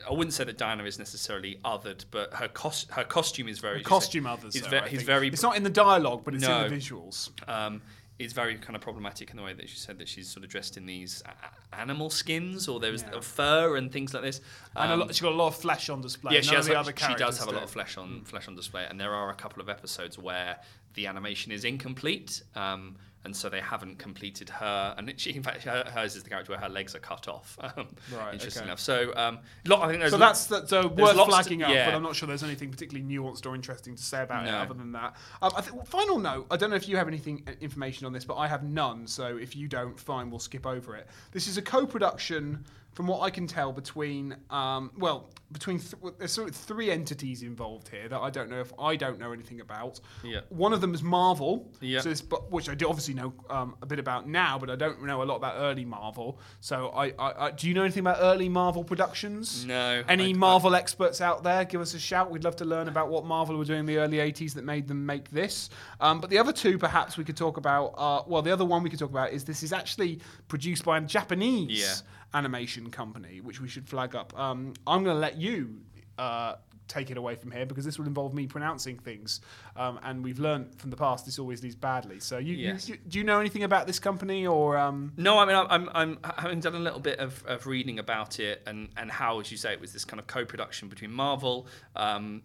I 0.09 0.13
wouldn't 0.13 0.33
say 0.35 0.43
that 0.43 0.59
Diana 0.59 0.83
is 0.85 0.99
necessarily 0.99 1.61
othered, 1.65 2.07
but 2.11 2.35
her 2.35 2.49
cos- 2.49 2.87
her 2.91 3.05
costume 3.05 3.47
is 3.49 3.61
very 3.61 3.75
the 3.75 3.81
as 3.81 3.85
you 3.85 3.89
costume 3.89 4.25
say, 4.25 4.31
others. 4.31 4.57
Is 4.57 4.67
ve- 4.67 4.77
I 4.79 4.89
he's 4.89 4.99
think. 5.01 5.07
very 5.07 5.29
It's 5.29 5.43
not 5.45 5.57
in 5.57 5.63
the 5.63 5.71
dialogue, 5.71 6.23
but 6.25 6.35
it's 6.35 6.43
No. 6.43 6.65
in 6.65 6.71
the 6.71 6.77
visuals. 6.77 7.31
um, 7.49 7.81
is 8.19 8.33
very 8.33 8.57
kind 8.57 8.77
of 8.77 8.83
problematic 8.83 9.31
in 9.31 9.37
the 9.37 9.43
way 9.43 9.53
that 9.53 9.69
she 9.69 9.77
said 9.77 9.99
that 9.99 10.07
she's 10.09 10.29
sort 10.29 10.45
of 10.45 10.51
dressed 10.51 10.77
in 10.77 10.87
these 10.87 11.23
a- 11.27 11.77
animal 11.81 12.11
skins 12.11 12.69
or 12.69 12.79
there's 12.79 13.03
Yeah. 13.03 13.21
fur 13.21 13.77
and 13.77 13.91
things 13.91 14.13
like 14.15 14.23
this. 14.23 14.41
And 14.77 14.91
a 14.91 14.95
Um, 14.95 15.01
lot, 15.01 15.09
she's 15.09 15.21
got 15.21 15.33
a 15.33 15.35
lot 15.35 15.49
of 15.49 15.57
flesh 15.57 15.89
on 15.89 16.03
display. 16.03 16.33
yeah, 16.35 16.39
None 16.41 16.49
she 16.49 16.55
has. 16.55 16.67
the 16.67 16.79
other 16.79 16.93
she 16.97 17.15
does 17.15 17.39
have 17.39 17.49
a 17.49 17.53
lot 17.53 17.63
of 17.65 17.71
flesh 17.71 17.97
on 17.97 18.25
flesh 18.25 18.47
on 18.49 18.55
display, 18.55 18.87
and 18.89 19.01
there 19.01 19.15
are 19.15 19.31
a 19.31 19.35
couple 19.35 19.61
of 19.63 19.69
episodes 19.69 20.19
where 20.19 20.61
the 20.95 21.07
animation 21.07 21.51
is 21.53 21.65
incomplete, 21.65 22.43
um, 22.55 22.97
and 23.25 23.35
so 23.35 23.49
they 23.49 23.61
haven't 23.61 23.99
completed 23.99 24.49
her. 24.49 24.95
And 24.99 25.13
she, 25.17 25.31
in 25.31 25.43
fact, 25.43 25.63
her, 25.63 25.85
hers 25.95 26.17
is 26.17 26.23
the 26.25 26.31
character 26.31 26.53
where 26.53 26.61
her 26.61 26.69
legs 26.69 26.95
are 26.95 27.01
cut 27.01 27.29
off. 27.29 27.59
Um, 27.77 27.89
Right, 28.15 28.35
Interesting 28.35 28.63
okay. 28.63 28.69
enough. 28.69 28.81
So, 28.81 29.13
um, 29.17 29.39
lot, 29.67 29.83
I 29.83 29.89
think 29.89 30.01
there's 30.01 30.11
So 30.11 30.19
that's 30.19 30.47
that's 30.47 30.73
uh, 30.73 30.89
worth 30.89 31.17
lots 31.17 31.19
to- 31.19 31.25
flagging 31.27 31.63
up, 31.63 31.71
yeah. 31.71 31.87
but 31.87 31.95
I'm 31.95 32.03
not 32.03 32.17
sure 32.17 32.27
there's 32.27 32.43
anything 32.43 32.71
particularly 32.71 33.07
nuanced 33.09 33.47
or 33.47 33.55
interesting 33.55 33.95
to 33.95 34.03
say 34.03 34.23
about 34.23 34.47
it 34.47 34.51
other 34.53 34.75
than 34.75 34.93
that. 34.93 35.15
Um, 35.41 35.53
I 35.57 35.61
think, 35.63 35.87
final 35.87 36.19
note: 36.19 36.47
I 36.51 36.57
don't 36.57 36.71
know 36.71 36.77
if 36.77 36.89
you 36.89 36.97
have 36.97 37.09
anything 37.09 37.45
uh, 37.47 37.53
information 37.61 38.07
on 38.07 38.13
this, 38.13 38.25
but 38.25 38.37
I 38.37 38.49
have 38.49 38.63
none. 38.65 39.07
So 39.07 39.37
if 39.37 39.55
you 39.57 39.69
don't, 39.69 39.99
fine, 39.99 40.31
we'll 40.31 40.41
skip 40.41 40.67
over 40.67 40.97
it. 40.97 41.07
This 41.31 41.47
is 41.47 41.57
a 41.57 41.63
co-production, 41.63 42.65
from 42.95 43.07
what 43.07 43.21
I 43.23 43.31
can 43.31 43.47
tell, 43.47 43.73
between 43.73 44.37
um, 44.51 44.91
well, 44.99 45.31
between 45.51 45.79
th- 45.79 46.15
there's 46.19 46.33
sort 46.33 46.49
of 46.49 46.57
three 46.57 46.91
entities 46.91 47.43
involved 47.43 47.89
here 47.89 48.09
that 48.09 48.19
I 48.21 48.31
don't 48.31 48.49
know 48.51 48.61
if 48.61 48.73
I 48.79 48.97
don't 48.97 49.19
know 49.19 49.33
anything 49.33 49.61
about. 49.61 50.01
Yeah. 50.23 50.41
One 50.51 50.73
of 50.73 50.81
them 50.81 50.95
is 50.95 51.03
Marvel, 51.03 51.71
Yeah. 51.81 52.01
so 52.01 52.09
this, 52.09 52.21
but, 52.23 52.51
which 52.51 52.69
I 52.71 52.75
do 52.75 52.89
obviously 52.89 53.15
know 53.15 53.33
um, 53.51 53.75
a 53.83 53.87
bit 53.87 53.99
about 53.99 54.27
now, 54.29 54.59
but 54.59 54.71
I 54.71 54.77
don't 54.77 55.03
know 55.05 55.23
a 55.23 55.25
lot 55.25 55.37
about 55.37 55.55
early 55.59 55.85
Marvel. 55.85 56.39
So 56.61 56.89
I, 56.91 57.09
I, 57.19 57.47
I 57.47 57.51
do 57.51 57.69
you 57.69 57.75
know 57.75 57.83
anything 57.83 58.01
about 58.01 58.19
early 58.21 58.49
Marvel 58.49 58.83
productions? 58.85 59.65
No, 59.67 60.03
Any 60.09 60.31
I- 60.31 60.33
Marvel 60.35 60.75
experts 60.75 61.21
out 61.21 61.43
there, 61.43 61.65
give 61.65 61.81
us 61.81 61.95
a 61.95 61.99
shout. 61.99 62.31
We'd 62.31 62.45
love 62.45 62.57
to 62.57 62.65
learn 62.65 62.89
about 62.89 63.09
what 63.11 63.25
Marvel 63.27 63.57
were 63.57 63.65
doing 63.65 63.81
in 63.81 63.87
the 63.87 63.99
early 63.99 64.19
80s 64.19 64.55
that 64.55 64.65
made 64.65 64.87
them 64.89 65.05
make 65.05 65.31
this. 65.31 65.69
Um, 66.01 66.21
but 66.21 66.31
the 66.31 66.39
other 66.39 66.53
two, 66.53 66.79
perhaps, 66.79 67.17
we 67.17 67.25
could 67.25 67.37
talk 67.37 67.57
about. 67.57 67.95
Uh, 67.97 68.23
well, 68.27 68.43
the 68.43 68.53
other 68.53 68.65
one 68.65 68.83
we 68.83 68.91
could 68.91 68.99
talk 68.99 69.11
about 69.11 69.33
is 69.33 69.45
this 69.45 69.63
is 69.63 69.73
actually 69.73 70.21
produced 70.49 70.85
by 70.85 70.99
a 70.99 71.01
Japanese 71.03 71.81
Yeah. 71.81 71.95
Animation 72.35 72.91
company, 72.91 73.41
which 73.41 73.61
we 73.61 73.69
should 73.69 73.89
flag 73.89 74.15
up. 74.15 74.39
Um, 74.39 74.75
I'm 74.87 75.05
going 75.05 75.15
to 75.17 75.21
let 75.21 75.37
you. 75.37 75.81
Uh, 76.19 76.57
take 76.89 77.11
it 77.11 77.17
away 77.17 77.35
from 77.35 77.51
here 77.51 77.65
because 77.65 77.87
this 77.87 77.99
will 77.99 78.07
involve 78.07 78.35
me 78.35 78.47
pronouncing 78.47 78.99
things, 78.99 79.41
um, 79.77 79.99
and 80.03 80.23
we've 80.23 80.39
learned 80.41 80.75
from 80.79 80.91
the 80.91 80.97
past 80.97 81.25
this 81.25 81.39
always 81.39 81.63
leads 81.63 81.77
badly. 81.77 82.21
So, 82.21 82.37
you, 82.37 82.55
Yes. 82.55 82.87
you- 82.87 82.99
do 83.09 83.17
you 83.19 83.25
know 83.25 83.41
anything 83.41 83.63
about 83.63 83.87
this 83.87 83.99
company 83.99 84.47
or? 84.47 84.77
Um, 84.77 85.13
No, 85.17 85.39
I 85.39 85.47
mean, 85.47 85.57
I'm, 85.57 85.69
I'm, 85.71 85.89
I'm 85.95 86.19
having 86.37 86.61
done 86.61 86.75
a 86.75 86.79
little 86.81 87.01
bit 87.01 87.19
of, 87.19 87.43
of 87.47 87.67
reading 87.67 87.99
about 87.99 88.41
it 88.41 88.63
and, 88.67 88.91
and 88.99 89.11
how, 89.11 89.41
as 89.41 89.51
you 89.51 89.57
say, 89.57 89.73
it 89.73 89.81
was 89.81 89.95
this 89.95 90.05
kind 90.05 90.21
of 90.21 90.27
co-production 90.27 90.89
between 90.89 91.13
Marvel 91.13 91.67
um, 91.97 92.43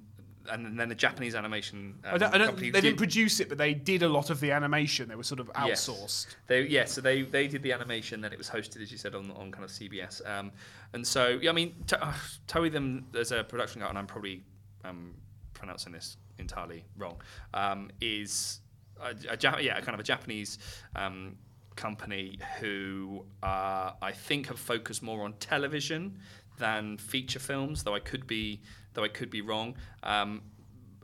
and 0.49 0.80
then 0.80 0.90
the 0.90 0.95
Japanese 0.95 1.36
animation 1.36 1.95
um, 2.06 2.15
I 2.15 2.18
don't, 2.18 2.34
I 2.34 2.38
don't, 2.38 2.57
they 2.57 2.69
did- 2.72 2.82
didn't 2.82 2.98
produce 2.98 3.40
it, 3.40 3.49
but 3.49 3.57
they 3.57 3.74
did 3.74 4.03
a 4.03 4.10
lot 4.10 4.30
of 4.30 4.40
the 4.40 4.52
animation. 4.52 5.07
They 5.10 5.15
were 5.15 5.24
sort 5.24 5.40
of 5.40 5.49
Yes. 5.65 5.88
outsourced. 5.88 6.36
They 6.48 6.61
yeah, 6.68 6.86
so 6.86 7.02
they 7.02 7.24
they 7.24 7.48
did 7.48 7.64
the 7.64 7.74
animation, 7.74 8.22
then 8.22 8.32
it 8.32 8.38
was 8.38 8.49
hosted, 8.49 8.82
as 8.82 8.91
you 8.91 8.98
said, 8.98 9.15
on 9.15 9.32
on 9.32 9.52
kind 9.52 9.64
of 9.64 9.69
CBS. 9.72 10.22
Um, 10.30 10.52
and 10.94 11.06
so 11.06 11.40
yeah, 11.41 11.49
I 11.49 11.53
mean, 11.53 11.76
to, 11.88 12.03
uh, 12.03 12.14
Toei 12.48 12.72
them 12.72 13.06
as 13.15 13.32
a 13.32 13.44
production 13.44 13.82
guy, 13.82 13.90
and 13.90 13.98
I'm 13.98 14.07
probably 14.07 14.44
um, 14.86 15.14
pronouncing 15.53 15.91
this 15.94 16.18
entirely 16.40 16.86
wrong. 16.98 17.22
Um, 17.53 17.90
is 18.02 18.61
a, 19.02 19.10
a 19.34 19.38
Jap- 19.38 19.61
yeah, 19.64 19.80
kind 19.82 19.94
of 19.94 19.99
a 19.99 20.03
Japanese. 20.03 20.60
Um, 20.95 21.38
company 21.76 22.40
who 22.60 23.24
uh, 23.44 23.91
I 24.02 24.11
think 24.11 24.48
have 24.48 24.57
focused 24.57 25.03
more 25.03 25.24
on 25.24 25.34
television 25.34 26.18
than 26.57 26.98
feature 26.98 27.38
films 27.38 27.84
though 27.84 27.94
I 27.94 27.99
could 27.99 28.26
be 28.26 28.61
though 28.98 29.06
I 29.06 29.07
could 29.07 29.30
be 29.30 29.40
wrong 29.41 29.76
um, 30.03 30.41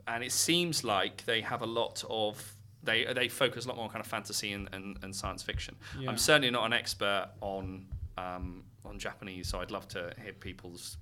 and 0.06 0.22
it 0.22 0.32
seems 0.32 0.84
like 0.84 1.24
they 1.24 1.40
have 1.40 1.62
a 1.62 1.66
lot 1.66 2.04
of 2.10 2.54
they 2.82 3.04
they 3.14 3.28
focus 3.28 3.64
a 3.64 3.68
lot 3.68 3.76
more 3.76 3.84
on 3.84 3.90
kind 3.90 4.00
of 4.00 4.06
fantasy 4.06 4.52
and, 4.52 4.68
and, 4.72 4.98
and 5.02 5.14
science 5.14 5.42
fiction. 5.42 5.74
Yeah. 5.98 6.10
I'm 6.10 6.18
certainly 6.18 6.50
not 6.50 6.66
an 6.66 6.72
expert 6.72 7.30
on 7.40 7.86
um, 8.18 8.64
on 8.84 8.98
Japanese, 8.98 9.48
so 9.48 9.60
I'd 9.60 9.70
love 9.70 9.88
to 9.88 10.12
hear 10.22 10.32
people's 10.32 10.98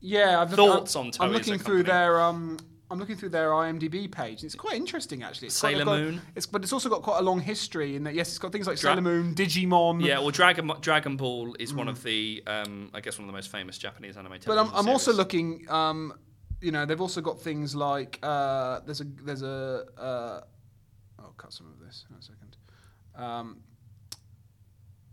Yeah, 0.00 0.40
I've 0.40 0.52
Thoughts 0.52 0.96
I'm, 0.96 1.06
on 1.06 1.10
Toei 1.12 1.20
I'm 1.24 1.32
looking 1.32 1.58
through 1.58 1.82
their 1.84 2.20
um, 2.20 2.58
I'm 2.90 2.98
looking 2.98 3.16
through 3.16 3.30
their 3.30 3.50
IMDb 3.50 4.10
page. 4.10 4.44
It's 4.44 4.54
quite 4.54 4.76
interesting 4.76 5.22
actually. 5.22 5.48
It's 5.48 5.56
Sailor 5.56 5.84
got- 5.84 5.98
Moon. 5.98 6.22
It's 6.34 6.46
but 6.46 6.62
it's 6.62 6.72
also 6.72 6.88
got 6.88 7.02
quite 7.02 7.18
a 7.18 7.22
long 7.22 7.40
history 7.40 7.96
in 7.96 8.04
that. 8.04 8.14
Yes, 8.14 8.28
it's 8.28 8.38
got 8.38 8.52
things 8.52 8.66
like 8.66 8.78
Dra- 8.78 8.92
Sailor 8.92 9.02
Moon, 9.02 9.34
Digimon. 9.34 10.04
yeah. 10.04 10.18
Well, 10.18 10.30
Dragon 10.30 10.70
Dragon 10.80 11.16
Ball 11.16 11.54
is 11.58 11.74
one 11.74 11.88
of 11.88 12.02
the 12.02 12.42
um, 12.46 12.90
I 12.94 13.00
guess 13.00 13.18
one 13.18 13.28
of 13.28 13.32
the 13.32 13.36
most 13.36 13.50
famous 13.50 13.76
Japanese 13.76 14.16
animated. 14.16 14.44
Mm. 14.44 14.46
But 14.46 14.58
I'm, 14.58 14.74
I'm 14.74 14.88
also 14.88 15.12
looking. 15.12 15.66
Um, 15.68 16.14
you 16.60 16.72
know, 16.72 16.86
they've 16.86 17.00
also 17.00 17.20
got 17.20 17.40
things 17.40 17.74
like 17.74 18.18
uh, 18.22 18.80
there's 18.84 19.00
a 19.00 19.04
there's 19.22 19.42
a. 19.42 19.84
Uh, 19.98 20.40
I'll 21.18 21.34
cut 21.36 21.52
some 21.52 21.66
of 21.66 21.84
this 21.84 22.04
in 22.10 22.16
a 22.16 22.22
second. 22.22 22.56
Um, 23.16 23.60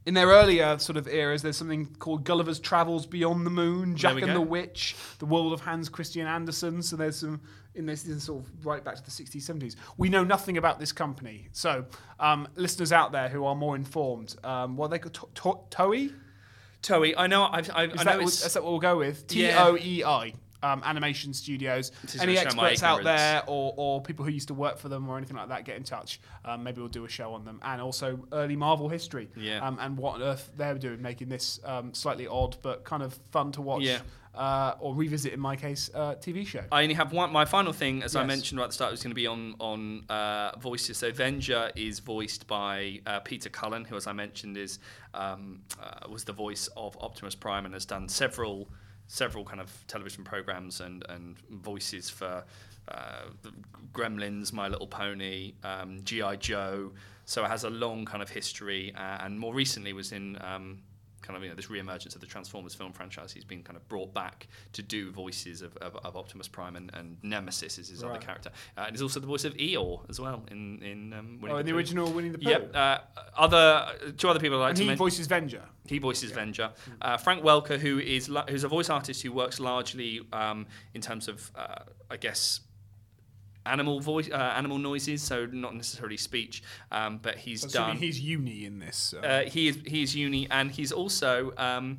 in 0.05 0.13
their 0.13 0.27
earlier 0.27 0.77
sort 0.79 0.97
of 0.97 1.07
eras, 1.07 1.41
there's 1.41 1.55
something 1.55 1.85
called 1.95 2.25
Gulliver's 2.25 2.59
Travels 2.59 3.05
Beyond 3.05 3.45
the 3.45 3.49
Moon, 3.49 3.95
Jack 3.95 4.17
and 4.17 4.25
go. 4.25 4.33
the 4.33 4.41
Witch, 4.41 4.95
The 5.19 5.25
World 5.25 5.53
of 5.53 5.61
Hans 5.61 5.87
Christian 5.87 6.27
Andersen. 6.27 6.81
So 6.81 6.97
there's 6.97 7.15
some 7.15 7.39
in 7.75 7.85
this, 7.85 8.03
this 8.03 8.17
is 8.17 8.23
sort 8.23 8.43
of 8.43 8.65
right 8.65 8.83
back 8.83 8.95
to 8.95 9.03
the 9.03 9.09
60s, 9.09 9.37
70s. 9.37 9.75
We 9.97 10.09
know 10.09 10.23
nothing 10.23 10.57
about 10.57 10.79
this 10.79 10.91
company. 10.91 11.47
So 11.53 11.85
um, 12.19 12.47
listeners 12.55 12.91
out 12.91 13.11
there 13.13 13.29
who 13.29 13.45
are 13.45 13.55
more 13.55 13.75
informed, 13.75 14.35
um, 14.43 14.75
what 14.75 14.87
are 14.87 14.89
they 14.89 14.99
called? 14.99 15.13
To- 15.13 15.29
to- 15.35 15.75
Toei? 15.75 16.13
Toei. 16.81 17.13
I 17.17 17.27
know. 17.27 17.45
I've, 17.45 17.69
I, 17.73 17.85
Is 17.85 18.01
I 18.01 18.03
that, 18.03 18.05
know 18.05 18.17
what, 18.17 18.23
it's 18.27 18.45
is 18.45 18.53
that 18.53 18.63
what 18.63 18.71
we'll 18.71 18.79
go 18.79 18.97
with? 18.97 19.25
T. 19.27 19.49
O 19.51 19.77
E 19.77 20.03
I. 20.03 20.33
Um, 20.63 20.81
animation 20.85 21.33
studios. 21.33 21.91
Any 22.19 22.35
gonna 22.35 22.49
show 22.49 22.55
my 22.55 22.71
experts 22.71 22.83
out 22.83 23.03
there, 23.03 23.43
or, 23.47 23.73
or 23.75 24.01
people 24.01 24.23
who 24.23 24.31
used 24.31 24.47
to 24.47 24.53
work 24.53 24.77
for 24.77 24.89
them, 24.89 25.09
or 25.09 25.17
anything 25.17 25.35
like 25.35 25.49
that, 25.49 25.65
get 25.65 25.75
in 25.75 25.83
touch. 25.83 26.21
Um, 26.45 26.63
maybe 26.63 26.79
we'll 26.79 26.87
do 26.87 27.05
a 27.05 27.09
show 27.09 27.33
on 27.33 27.43
them, 27.43 27.59
and 27.63 27.81
also 27.81 28.19
early 28.31 28.55
Marvel 28.55 28.87
history. 28.87 29.29
Yeah. 29.35 29.65
Um, 29.65 29.77
and 29.81 29.97
what 29.97 30.15
on 30.15 30.23
earth 30.23 30.51
they're 30.55 30.75
doing, 30.75 31.01
making 31.01 31.29
this 31.29 31.59
um, 31.65 31.93
slightly 31.93 32.27
odd 32.27 32.57
but 32.61 32.83
kind 32.83 33.03
of 33.03 33.19
fun 33.31 33.51
to 33.53 33.61
watch. 33.61 33.83
Yeah. 33.83 33.99
Uh, 34.35 34.73
or 34.79 34.95
revisit, 34.95 35.31
in 35.31 35.39
my 35.39 35.55
case, 35.55 35.91
uh, 35.93 36.15
TV 36.15 36.43
show. 36.43 36.63
I 36.71 36.81
only 36.81 36.95
have 36.95 37.13
one. 37.13 37.31
My 37.31 37.45
final 37.45 37.71
thing, 37.71 38.01
as 38.01 38.15
I 38.15 38.23
mentioned 38.23 38.57
right 38.57 38.63
at 38.63 38.71
the 38.71 38.73
start, 38.73 38.89
was 38.89 39.03
going 39.03 39.11
to 39.11 39.15
be 39.15 39.27
on 39.27 39.53
on 39.59 40.05
uh, 40.09 40.57
voices. 40.57 40.97
So 40.97 41.11
Venger 41.11 41.71
is 41.75 41.99
voiced 41.99 42.47
by 42.47 42.99
uh, 43.05 43.19
Peter 43.19 43.49
Cullen, 43.49 43.85
who, 43.85 43.95
as 43.95 44.07
I 44.07 44.13
mentioned, 44.13 44.57
is 44.57 44.79
um, 45.13 45.61
uh, 45.79 46.09
was 46.09 46.23
the 46.23 46.33
voice 46.33 46.67
of 46.75 46.97
Optimus 46.99 47.35
Prime 47.35 47.65
and 47.65 47.75
has 47.75 47.85
done 47.85 48.09
several 48.09 48.69
several 49.07 49.43
kind 49.43 49.59
of 49.59 49.71
television 49.87 50.23
programs 50.23 50.81
and 50.81 51.05
and 51.09 51.37
voices 51.49 52.09
for. 52.09 52.43
Uh, 52.85 53.29
Gremlins, 53.93 54.51
My 54.51 54.67
Little 54.67 54.87
Pony, 54.87 55.53
um, 55.63 56.01
GI 56.03 56.35
Joe, 56.39 56.91
so 57.23 57.45
it 57.45 57.47
has 57.47 57.63
a 57.63 57.69
long 57.69 58.03
kind 58.03 58.21
of 58.21 58.29
history, 58.29 58.93
uh, 58.95 59.23
and 59.23 59.39
more 59.39 59.53
recently 59.53 59.93
was 59.93 60.11
in 60.11 60.37
um, 60.41 60.79
kind 61.23 61.35
of 61.35 61.41
you 61.43 61.49
know 61.49 61.55
this 61.55 61.69
re-emergence 61.69 62.13
of 62.13 62.21
the 62.21 62.27
Transformers 62.27 62.75
film 62.75 62.93
franchise. 62.93 63.31
He's 63.33 63.43
been 63.45 63.63
kind 63.63 63.75
of 63.77 63.87
brought 63.87 64.13
back 64.13 64.47
to 64.73 64.83
do 64.83 65.09
voices 65.11 65.61
of, 65.63 65.75
of, 65.77 65.95
of 66.05 66.15
Optimus 66.15 66.47
Prime 66.47 66.75
and, 66.75 66.91
and 66.93 67.17
Nemesis 67.23 67.79
is 67.79 67.87
his 67.89 68.03
other 68.03 68.19
character. 68.19 68.51
Uh, 68.77 68.81
and 68.85 68.91
he's 68.91 69.01
also 69.01 69.19
the 69.19 69.25
voice 69.27 69.45
of 69.45 69.55
Eeyore 69.55 70.07
as 70.09 70.19
well 70.19 70.45
in 70.51 70.81
in 70.83 71.13
um, 71.13 71.39
Winnie 71.41 71.53
Oh, 71.55 71.57
in 71.57 71.65
the 71.65 71.71
Pooh. 71.71 71.77
original 71.77 72.11
Winnie 72.11 72.29
the 72.29 72.37
Pooh. 72.37 72.49
Yep. 72.51 72.75
Uh, 72.75 72.97
other 73.35 73.87
two 74.17 74.29
other 74.29 74.39
people 74.39 74.57
I'd 74.59 74.61
like 74.61 74.69
and 74.71 74.77
to 74.79 74.83
he 74.89 74.95
voices 74.95 75.27
Venger. 75.27 75.61
He 75.87 75.97
voices 75.99 76.31
Venger. 76.31 76.71
Uh, 77.01 77.17
Frank 77.17 77.43
Welker, 77.43 77.79
who 77.79 77.97
is 77.99 78.29
la- 78.29 78.45
who's 78.47 78.63
a 78.63 78.67
voice 78.69 78.89
artist 78.89 79.21
who 79.23 79.31
works 79.31 79.59
largely 79.59 80.21
um, 80.31 80.65
in 80.93 81.01
terms 81.01 81.27
of, 81.27 81.51
uh, 81.55 81.83
I 82.11 82.17
guess, 82.17 82.61
animal 83.65 83.99
voice, 83.99 84.29
uh, 84.31 84.35
animal 84.35 84.77
noises, 84.77 85.21
so 85.21 85.45
not 85.45 85.75
necessarily 85.75 86.17
speech, 86.17 86.61
um, 86.91 87.19
but 87.21 87.37
he's 87.37 87.63
Assuming 87.63 87.87
done. 87.89 87.97
he's 87.97 88.19
uni 88.19 88.65
in 88.65 88.79
this. 88.79 88.97
so- 88.97 89.19
Uh, 89.19 89.43
he 89.43 89.67
is 89.69 89.77
he 89.85 90.03
is 90.03 90.15
uni, 90.15 90.47
and 90.51 90.71
he's 90.71 90.91
also 90.91 91.53
um, 91.57 91.97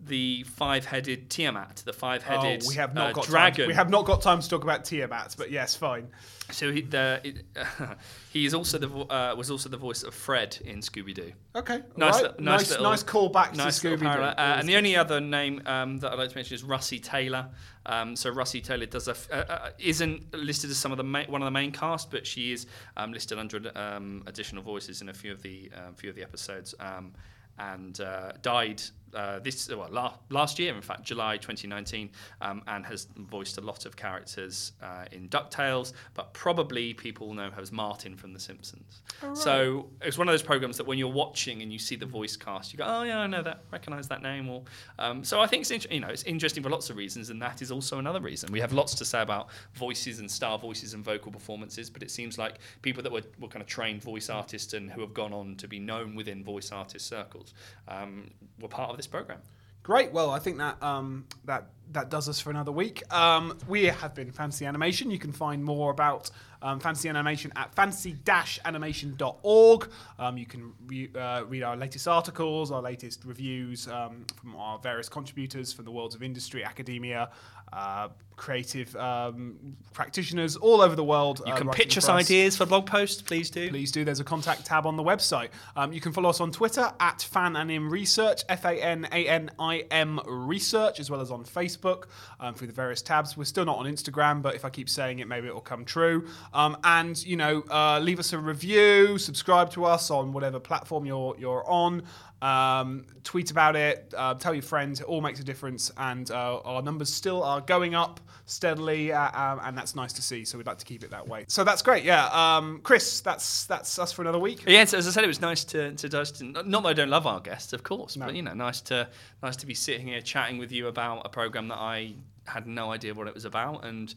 the 0.00 0.44
five-headed 0.44 1.28
Tiamat, 1.28 1.82
the 1.84 1.92
five-headed 1.92 2.62
oh, 2.64 2.68
we 2.68 2.76
have 2.76 2.94
not 2.94 3.10
uh, 3.10 3.12
got 3.14 3.26
dragon. 3.26 3.62
Time. 3.64 3.68
We 3.68 3.74
have 3.74 3.90
not 3.90 4.04
got 4.04 4.22
time 4.22 4.40
to 4.40 4.48
talk 4.48 4.62
about 4.62 4.84
Tiamat, 4.84 5.34
but 5.36 5.50
yes, 5.50 5.74
fine. 5.74 6.08
So 6.50 6.72
he, 6.72 6.82
the, 6.82 7.20
it, 7.24 7.44
he 8.32 8.46
is 8.46 8.54
also 8.54 8.78
the 8.78 8.86
vo- 8.86 9.02
uh, 9.02 9.34
was 9.36 9.50
also 9.50 9.68
the 9.68 9.76
voice 9.76 10.02
of 10.04 10.14
Fred 10.14 10.56
in 10.64 10.78
Scooby 10.78 11.14
Doo. 11.14 11.32
Okay, 11.56 11.82
Nice, 11.96 12.16
li- 12.16 12.22
right. 12.28 12.40
nice, 12.40 12.60
nice, 12.60 12.70
little, 12.70 12.84
nice 12.90 13.02
callback 13.02 13.56
nice 13.56 13.80
to 13.80 13.88
Scooby. 13.88 14.00
Doo. 14.00 14.06
Uh, 14.06 14.56
and 14.58 14.68
the 14.68 14.76
only 14.76 14.96
other 14.96 15.20
name 15.20 15.62
um, 15.66 15.98
that 15.98 16.12
I'd 16.12 16.18
like 16.18 16.30
to 16.30 16.36
mention 16.36 16.54
is 16.54 16.62
Russi 16.62 17.02
Taylor. 17.02 17.48
Um, 17.84 18.14
so 18.14 18.32
Russi 18.32 18.62
Taylor 18.62 18.86
does 18.86 19.08
a 19.08 19.12
f- 19.12 19.28
uh, 19.32 19.34
uh, 19.48 19.70
isn't 19.78 20.32
listed 20.34 20.70
as 20.70 20.76
some 20.78 20.92
of 20.92 20.98
the 20.98 21.04
ma- 21.04 21.24
one 21.28 21.42
of 21.42 21.46
the 21.46 21.50
main 21.50 21.72
cast, 21.72 22.10
but 22.10 22.26
she 22.26 22.52
is 22.52 22.66
um, 22.96 23.12
listed 23.12 23.38
under 23.38 23.70
um, 23.76 24.22
additional 24.26 24.62
voices 24.62 25.02
in 25.02 25.08
a 25.08 25.14
few 25.14 25.32
of 25.32 25.42
the 25.42 25.70
um, 25.76 25.94
few 25.94 26.08
of 26.08 26.14
the 26.16 26.22
episodes. 26.22 26.74
Um, 26.78 27.14
and 27.60 28.00
uh, 28.00 28.30
died 28.40 28.80
uh, 29.14 29.38
this 29.40 29.68
well 29.68 29.88
la- 29.90 30.14
last 30.30 30.58
year, 30.58 30.74
in 30.74 30.82
fact, 30.82 31.02
July 31.02 31.36
2019, 31.36 32.10
um, 32.40 32.62
and 32.66 32.84
has 32.86 33.08
voiced 33.16 33.58
a 33.58 33.60
lot 33.60 33.86
of 33.86 33.96
characters 33.96 34.72
uh, 34.82 35.04
in 35.12 35.28
Ducktales, 35.28 35.92
but 36.14 36.32
probably 36.32 36.94
people 36.94 37.32
know 37.34 37.50
her 37.50 37.62
as 37.62 37.72
Martin 37.72 38.16
from 38.16 38.32
The 38.32 38.40
Simpsons. 38.40 39.02
So 39.34 39.88
it's 40.02 40.18
one 40.18 40.28
of 40.28 40.32
those 40.32 40.42
programs 40.42 40.76
that 40.76 40.86
when 40.86 40.98
you're 40.98 41.08
watching 41.08 41.62
and 41.62 41.72
you 41.72 41.78
see 41.78 41.96
the 41.96 42.06
voice 42.06 42.36
cast, 42.36 42.72
you 42.72 42.78
go, 42.78 42.84
"Oh 42.86 43.02
yeah, 43.02 43.18
I 43.18 43.26
know 43.26 43.42
that, 43.42 43.64
recognise 43.72 44.08
that 44.08 44.22
name." 44.22 44.48
Or 44.48 44.62
um, 44.98 45.24
so 45.24 45.40
I 45.40 45.46
think 45.46 45.62
it's 45.62 45.70
int- 45.70 45.90
you 45.90 46.00
know 46.00 46.08
it's 46.08 46.22
interesting 46.24 46.62
for 46.62 46.70
lots 46.70 46.90
of 46.90 46.96
reasons, 46.96 47.30
and 47.30 47.40
that 47.42 47.62
is 47.62 47.72
also 47.72 47.98
another 47.98 48.20
reason. 48.20 48.52
We 48.52 48.60
have 48.60 48.72
lots 48.72 48.94
to 48.96 49.04
say 49.04 49.22
about 49.22 49.48
voices 49.74 50.20
and 50.20 50.30
star 50.30 50.58
voices 50.58 50.94
and 50.94 51.04
vocal 51.04 51.32
performances, 51.32 51.90
but 51.90 52.02
it 52.02 52.10
seems 52.10 52.38
like 52.38 52.58
people 52.82 53.02
that 53.02 53.12
were, 53.12 53.22
were 53.40 53.48
kind 53.48 53.62
of 53.62 53.68
trained 53.68 54.02
voice 54.02 54.30
artists 54.30 54.72
and 54.74 54.90
who 54.90 55.00
have 55.00 55.14
gone 55.14 55.32
on 55.32 55.56
to 55.56 55.68
be 55.68 55.78
known 55.78 56.14
within 56.14 56.44
voice 56.44 56.70
artist 56.72 57.06
circles 57.06 57.54
um, 57.88 58.30
were 58.60 58.68
part 58.68 58.90
of 58.90 58.97
this 58.98 59.06
program. 59.06 59.38
Great. 59.82 60.12
Well, 60.12 60.30
I 60.30 60.38
think 60.38 60.58
that 60.58 60.82
um, 60.82 61.24
that 61.46 61.70
that 61.92 62.10
does 62.10 62.28
us 62.28 62.38
for 62.40 62.50
another 62.50 62.72
week. 62.72 63.02
Um, 63.10 63.56
we 63.66 63.86
have 63.86 64.14
been 64.14 64.30
Fantasy 64.30 64.66
Animation. 64.66 65.10
You 65.10 65.18
can 65.18 65.32
find 65.32 65.64
more 65.64 65.90
about 65.90 66.30
um, 66.60 66.80
Fantasy 66.80 67.08
Animation 67.08 67.50
at 67.56 67.74
fantasy-animation.org. 67.74 69.90
Um, 70.18 70.36
you 70.36 70.44
can 70.44 70.74
re- 70.86 71.08
uh, 71.14 71.44
read 71.44 71.62
our 71.62 71.74
latest 71.76 72.06
articles, 72.06 72.70
our 72.70 72.82
latest 72.82 73.24
reviews 73.24 73.88
um, 73.88 74.26
from 74.36 74.54
our 74.56 74.78
various 74.78 75.08
contributors 75.08 75.72
from 75.72 75.86
the 75.86 75.90
worlds 75.90 76.14
of 76.14 76.22
industry, 76.22 76.62
academia, 76.64 77.30
uh, 77.72 78.08
creative 78.38 78.94
um, 78.96 79.76
practitioners 79.92 80.56
all 80.56 80.80
over 80.80 80.96
the 80.96 81.04
world. 81.04 81.42
You 81.44 81.52
uh, 81.52 81.56
can 81.56 81.68
pitch 81.70 81.98
us 81.98 82.08
ideas 82.08 82.56
for 82.56 82.64
blog 82.64 82.86
posts, 82.86 83.20
please 83.20 83.50
do. 83.50 83.68
Please 83.68 83.92
do. 83.92 84.04
There's 84.04 84.20
a 84.20 84.24
contact 84.24 84.64
tab 84.64 84.86
on 84.86 84.96
the 84.96 85.02
website. 85.02 85.48
Um, 85.76 85.92
you 85.92 86.00
can 86.00 86.12
follow 86.12 86.30
us 86.30 86.40
on 86.40 86.52
Twitter 86.52 86.90
at 87.00 87.18
Fananim 87.18 87.90
Research, 87.90 88.44
F 88.48 88.64
A 88.64 88.80
N 88.80 89.06
A 89.12 89.28
N 89.28 89.50
I 89.58 89.84
M 89.90 90.20
Research, 90.26 91.00
as 91.00 91.10
well 91.10 91.20
as 91.20 91.30
on 91.30 91.44
Facebook 91.44 92.04
um, 92.40 92.54
through 92.54 92.68
the 92.68 92.72
various 92.72 93.02
tabs. 93.02 93.36
We're 93.36 93.44
still 93.44 93.64
not 93.64 93.76
on 93.76 93.86
Instagram, 93.86 94.40
but 94.40 94.54
if 94.54 94.64
I 94.64 94.70
keep 94.70 94.88
saying 94.88 95.18
it, 95.18 95.28
maybe 95.28 95.48
it 95.48 95.54
will 95.54 95.60
come 95.60 95.84
true. 95.84 96.26
Um, 96.54 96.78
and 96.84 97.22
you 97.26 97.36
know, 97.36 97.64
uh, 97.70 97.98
leave 97.98 98.18
us 98.20 98.32
a 98.32 98.38
review, 98.38 99.18
subscribe 99.18 99.70
to 99.72 99.84
us 99.84 100.10
on 100.10 100.32
whatever 100.32 100.60
platform 100.60 101.04
you're 101.04 101.34
you're 101.38 101.68
on. 101.68 102.04
Um, 102.40 103.04
tweet 103.24 103.50
about 103.50 103.74
it, 103.74 104.14
uh, 104.16 104.34
tell 104.34 104.54
your 104.54 104.62
friends. 104.62 105.00
It 105.00 105.06
all 105.06 105.20
makes 105.20 105.40
a 105.40 105.44
difference, 105.44 105.90
and 105.96 106.30
uh, 106.30 106.60
our 106.60 106.82
numbers 106.82 107.12
still 107.12 107.42
are 107.42 107.60
going 107.60 107.96
up 107.96 108.20
steadily, 108.46 109.12
uh, 109.12 109.30
um, 109.38 109.60
and 109.64 109.76
that's 109.76 109.96
nice 109.96 110.12
to 110.14 110.22
see. 110.22 110.44
So 110.44 110.56
we'd 110.56 110.66
like 110.66 110.78
to 110.78 110.84
keep 110.84 111.02
it 111.02 111.10
that 111.10 111.26
way. 111.26 111.44
So 111.48 111.64
that's 111.64 111.82
great. 111.82 112.04
Yeah, 112.04 112.26
um, 112.28 112.80
Chris, 112.84 113.20
that's 113.20 113.66
that's 113.66 113.98
us 113.98 114.12
for 114.12 114.22
another 114.22 114.38
week. 114.38 114.62
Yeah, 114.66 114.82
as 114.82 114.94
I 114.94 115.00
said, 115.10 115.24
it 115.24 115.28
was 115.28 115.40
nice 115.40 115.64
to 115.64 115.92
to 115.94 116.08
just 116.08 116.42
not 116.42 116.64
that 116.64 116.86
I 116.86 116.92
don't 116.92 117.10
love 117.10 117.26
our 117.26 117.40
guests, 117.40 117.72
of 117.72 117.82
course, 117.82 118.16
No. 118.16 118.26
but 118.26 118.36
you 118.36 118.42
know, 118.42 118.54
nice 118.54 118.80
to 118.82 119.08
nice 119.42 119.56
to 119.56 119.66
be 119.66 119.74
sitting 119.74 120.06
here 120.06 120.20
chatting 120.20 120.58
with 120.58 120.70
you 120.70 120.86
about 120.86 121.26
a 121.26 121.28
program 121.28 121.68
that 121.68 121.78
I 121.78 122.14
had 122.46 122.66
no 122.66 122.92
idea 122.92 123.14
what 123.14 123.26
it 123.26 123.34
was 123.34 123.44
about 123.44 123.84
and 123.84 124.14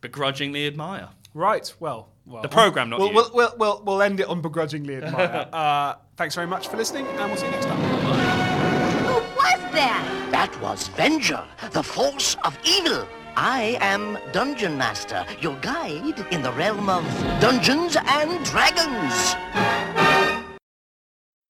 begrudgingly 0.00 0.66
admire. 0.66 1.08
Right. 1.34 1.74
Well, 1.80 2.08
well. 2.24 2.42
The 2.42 2.48
programme, 2.48 2.90
not 2.90 3.00
we'll, 3.00 3.08
you. 3.08 3.14
We'll, 3.14 3.30
we'll, 3.34 3.54
we'll, 3.58 3.82
we'll 3.84 4.02
end 4.02 4.20
it 4.20 4.28
on 4.28 4.40
begrudgingly 4.40 4.96
admire. 4.96 5.96
thanks 6.16 6.34
very 6.34 6.46
much 6.46 6.68
for 6.68 6.76
listening, 6.76 7.06
and 7.06 7.30
we'll 7.30 7.36
see 7.36 7.46
you 7.46 7.52
next 7.52 7.66
time. 7.66 7.78
Who 9.04 9.14
was 9.14 9.60
that? 9.72 10.28
That 10.30 10.60
was 10.60 10.88
Venger, 10.90 11.44
the 11.72 11.82
force 11.82 12.36
of 12.44 12.58
evil. 12.64 13.06
I 13.36 13.76
am 13.80 14.18
Dungeon 14.32 14.78
Master, 14.78 15.26
your 15.40 15.56
guide 15.56 16.26
in 16.30 16.42
the 16.42 16.52
realm 16.52 16.88
of 16.88 17.04
Dungeons 17.40 17.96
and 17.96 18.44
Dragons. 18.44 20.03